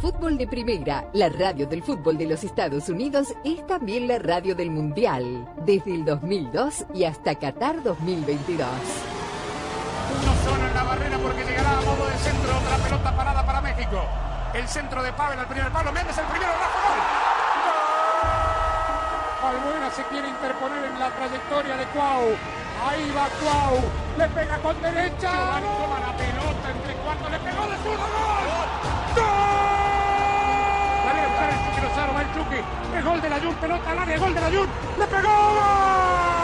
Fútbol 0.00 0.36
de 0.36 0.46
Primera, 0.46 1.08
la 1.14 1.30
radio 1.30 1.66
del 1.66 1.82
fútbol 1.82 2.18
de 2.18 2.26
los 2.26 2.44
Estados 2.44 2.90
Unidos, 2.90 3.28
es 3.42 3.66
también 3.66 4.06
la 4.06 4.18
radio 4.18 4.54
del 4.54 4.70
Mundial, 4.70 5.48
desde 5.64 5.94
el 5.94 6.04
2002 6.04 6.84
y 6.94 7.04
hasta 7.04 7.36
Qatar 7.36 7.82
2022. 7.82 8.68
Uno 10.20 10.34
solo 10.44 10.66
en 10.66 10.74
la 10.74 10.82
barrera 10.82 11.18
porque 11.18 11.44
llegará 11.44 11.78
a 11.78 11.80
modo 11.80 12.06
de 12.06 12.18
centro. 12.18 12.58
Otra 12.58 12.76
pelota 12.84 13.16
parada 13.16 13.46
para 13.46 13.60
México. 13.62 14.04
El 14.52 14.68
centro 14.68 15.02
de 15.02 15.12
Pavel 15.12 15.38
al 15.38 15.48
primer 15.48 15.72
palo. 15.72 15.90
Méndez 15.92 16.18
el 16.18 16.26
primero. 16.26 16.52
Rafa 16.52 16.88
gol. 16.88 17.13
Albuena 19.44 19.90
se 19.90 20.02
quiere 20.04 20.28
interponer 20.28 20.84
en 20.84 20.98
la 20.98 21.10
trayectoria 21.10 21.76
de 21.76 21.84
Cuau. 21.86 22.36
Ahí 22.86 23.12
va 23.16 23.28
Cuau. 23.40 23.80
Le 24.16 24.28
pega 24.28 24.58
con 24.58 24.80
derecha. 24.80 25.30
Giovanni 25.30 25.68
toma 25.80 26.00
la 26.00 26.16
pelota 26.16 26.70
entre 26.70 26.94
cuartos. 26.94 27.30
Le 27.30 27.38
pegó 27.38 27.66
de 27.68 27.76
zurdo. 27.76 28.06
¡Gol! 28.08 28.68
¡Gol! 29.14 29.24
Sale 31.04 31.20
a 31.20 31.26
buscar 31.28 31.48
el 31.50 31.58
Chucky 31.64 31.80
Lozano. 31.82 32.14
Va 32.14 32.22
el 32.22 32.32
Chucky. 32.34 32.60
El 32.96 33.04
gol 33.04 33.20
de 33.20 33.28
la 33.28 33.40
Jun. 33.40 33.54
Pelota 33.56 33.90
al 33.90 33.98
área. 33.98 34.18
Gol 34.18 34.34
de 34.34 34.40
la 34.40 34.50
Jun. 34.50 34.68
Le 34.98 35.06
pegó. 35.06 35.28
¡Gol! 35.28 36.43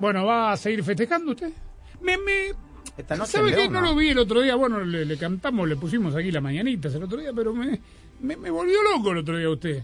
Bueno, 0.00 0.24
¿va 0.24 0.52
a 0.52 0.56
seguir 0.56 0.82
festejando 0.82 1.32
usted? 1.32 1.50
Me, 2.00 2.16
me... 2.16 2.52
Esta 2.96 3.16
noche 3.16 3.32
¿Sabe? 3.32 3.50
León, 3.50 3.72
No 3.72 3.80
lo 3.80 3.94
vi 3.94 4.08
el 4.08 4.18
otro 4.18 4.40
día. 4.40 4.54
Bueno, 4.56 4.80
le, 4.80 5.04
le 5.04 5.16
cantamos, 5.16 5.68
le 5.68 5.76
pusimos 5.76 6.14
aquí 6.16 6.30
las 6.30 6.42
mañanitas 6.42 6.94
el 6.94 7.02
otro 7.04 7.18
día, 7.18 7.30
pero 7.34 7.52
me, 7.54 7.78
me, 8.20 8.36
me 8.36 8.50
volvió 8.50 8.82
loco 8.82 9.12
el 9.12 9.18
otro 9.18 9.36
día 9.36 9.48
usted. 9.50 9.82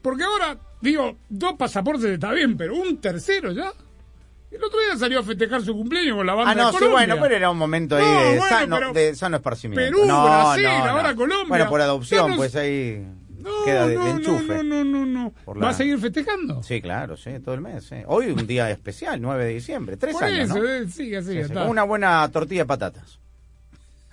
Porque 0.00 0.22
ahora, 0.22 0.56
digo, 0.80 1.16
dos 1.28 1.54
pasaportes 1.54 2.04
está 2.06 2.32
bien, 2.32 2.56
pero 2.56 2.76
un 2.76 2.98
tercero 2.98 3.52
ya. 3.52 3.72
El 4.50 4.62
otro 4.62 4.78
día 4.80 4.96
salió 4.96 5.18
a 5.18 5.22
festejar 5.24 5.60
su 5.62 5.74
cumpleaños 5.74 6.16
con 6.16 6.26
la 6.26 6.34
banda 6.34 6.52
Ah, 6.52 6.54
no, 6.54 6.72
de 6.72 6.78
sí, 6.78 6.84
bueno, 6.90 7.16
pero 7.20 7.34
era 7.36 7.50
un 7.50 7.58
momento 7.58 7.96
ahí 7.96 8.04
No, 8.04 8.20
de, 8.20 8.38
bueno, 8.38 8.48
sano, 8.48 8.92
de 8.92 9.14
sano 9.16 9.36
esparcimiento. 9.36 9.84
Perú, 9.84 10.06
no, 10.06 10.24
Brasil, 10.24 10.64
no, 10.64 10.70
ahora 10.70 11.14
Colombia. 11.16 11.48
Bueno, 11.48 11.68
por 11.68 11.80
adopción, 11.80 12.36
pues 12.36 12.54
ahí 12.54 13.04
No, 13.46 13.64
queda 13.64 13.86
de, 13.86 13.94
no, 13.94 14.04
de 14.04 14.10
enchufe. 14.10 14.64
no, 14.64 14.84
no, 14.84 14.84
no, 14.84 15.06
no. 15.06 15.60
¿Va 15.62 15.70
a 15.70 15.72
seguir 15.74 15.98
festejando? 15.98 16.62
Sí, 16.62 16.82
claro, 16.82 17.16
sí, 17.16 17.30
todo 17.44 17.54
el 17.54 17.60
mes. 17.60 17.84
sí. 17.84 17.94
Hoy 18.06 18.26
un 18.32 18.46
día 18.46 18.70
especial, 18.70 19.20
9 19.22 19.44
de 19.44 19.54
diciembre, 19.54 19.96
tres 19.96 20.14
Por 20.14 20.24
años, 20.24 20.50
eso, 20.50 20.58
¿no? 20.58 20.64
eh, 20.68 20.88
siga, 20.88 21.22
Sí, 21.22 21.38
una 21.68 21.84
buena 21.84 22.28
tortilla 22.32 22.62
de 22.62 22.66
patatas. 22.66 23.20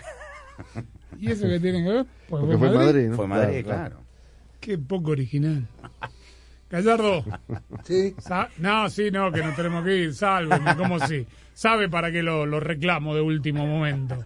¿Y 1.20 1.32
eso 1.32 1.48
qué 1.48 1.60
tiene 1.60 1.84
que 1.84 1.90
ver? 1.92 2.06
Pues 2.30 2.42
Porque 2.42 2.58
fue 2.58 2.70
Madrid, 2.72 3.08
¿no? 3.10 3.16
Fue 3.16 3.28
Madrid, 3.28 3.64
Claro, 3.64 3.80
claro. 3.90 4.04
Qué 4.60 4.78
poco 4.78 5.12
original. 5.12 5.68
Gallardo. 6.70 7.24
Sí. 7.84 8.16
Sa- 8.20 8.50
no, 8.58 8.90
sí, 8.90 9.12
no, 9.12 9.32
que 9.32 9.44
nos 9.44 9.56
tenemos 9.56 9.84
que 9.84 9.96
ir. 9.98 10.14
Sálveme, 10.16 10.76
¿cómo 10.76 11.00
sí? 11.06 11.26
Sabe 11.54 11.88
para 11.90 12.12
qué 12.12 12.24
lo, 12.24 12.46
lo 12.46 12.60
reclamo 12.60 13.14
de 13.14 13.22
último 13.22 13.66
momento. 13.68 14.26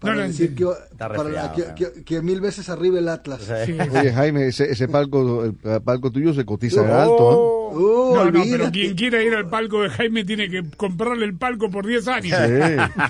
Para 0.00 0.14
No 0.14 0.20
decir 0.22 0.54
que, 0.54 0.64
para 0.96 1.52
que, 1.54 1.64
que- 1.74 2.04
que 2.04 2.22
mil 2.22 2.40
veces 2.40 2.68
arriba 2.68 3.00
el 3.00 3.08
Atlas. 3.08 3.40
Sí, 3.66 3.76
Oye, 3.98 4.12
Jaime, 4.12 4.46
ese, 4.46 4.70
ese 4.70 4.86
palco, 4.86 5.44
el 5.44 5.54
palco 5.82 6.12
tuyo 6.12 6.32
se 6.34 6.44
cotiza 6.44 6.82
Oh. 6.82 6.94
alto, 6.94 7.32
¿eh? 7.32 7.54
Oh, 7.70 8.12
no, 8.16 8.30
no, 8.30 8.44
pero 8.50 8.70
quien 8.70 8.94
quiera 8.94 9.22
ir 9.22 9.34
al 9.34 9.48
palco 9.48 9.82
de 9.82 9.90
Jaime 9.90 10.24
tiene 10.24 10.48
que 10.48 10.62
comprarle 10.76 11.24
el 11.26 11.34
palco 11.36 11.68
por 11.68 11.84
10 11.86 12.08
años. 12.08 12.38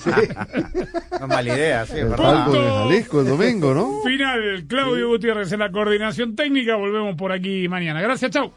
Sí. 0.02 0.10
No 1.10 1.16
es 1.20 1.28
mala 1.28 1.55
idea, 1.55 1.86
sí, 1.86 1.98
El 1.98 2.09
palco 2.09 2.52
de 2.52 2.60
Jalisco 2.70 3.20
el 3.20 3.27
domingo, 3.28 3.74
¿no? 3.74 4.01
Final, 4.05 4.65
Claudio 4.66 5.09
Gutiérrez 5.09 5.52
en 5.52 5.60
la 5.60 5.70
coordinación 5.70 6.35
técnica. 6.36 6.77
Volvemos 6.77 7.15
por 7.16 7.32
aquí 7.32 7.69
mañana. 7.69 8.01
Gracias, 8.01 8.31
chau. 8.31 8.51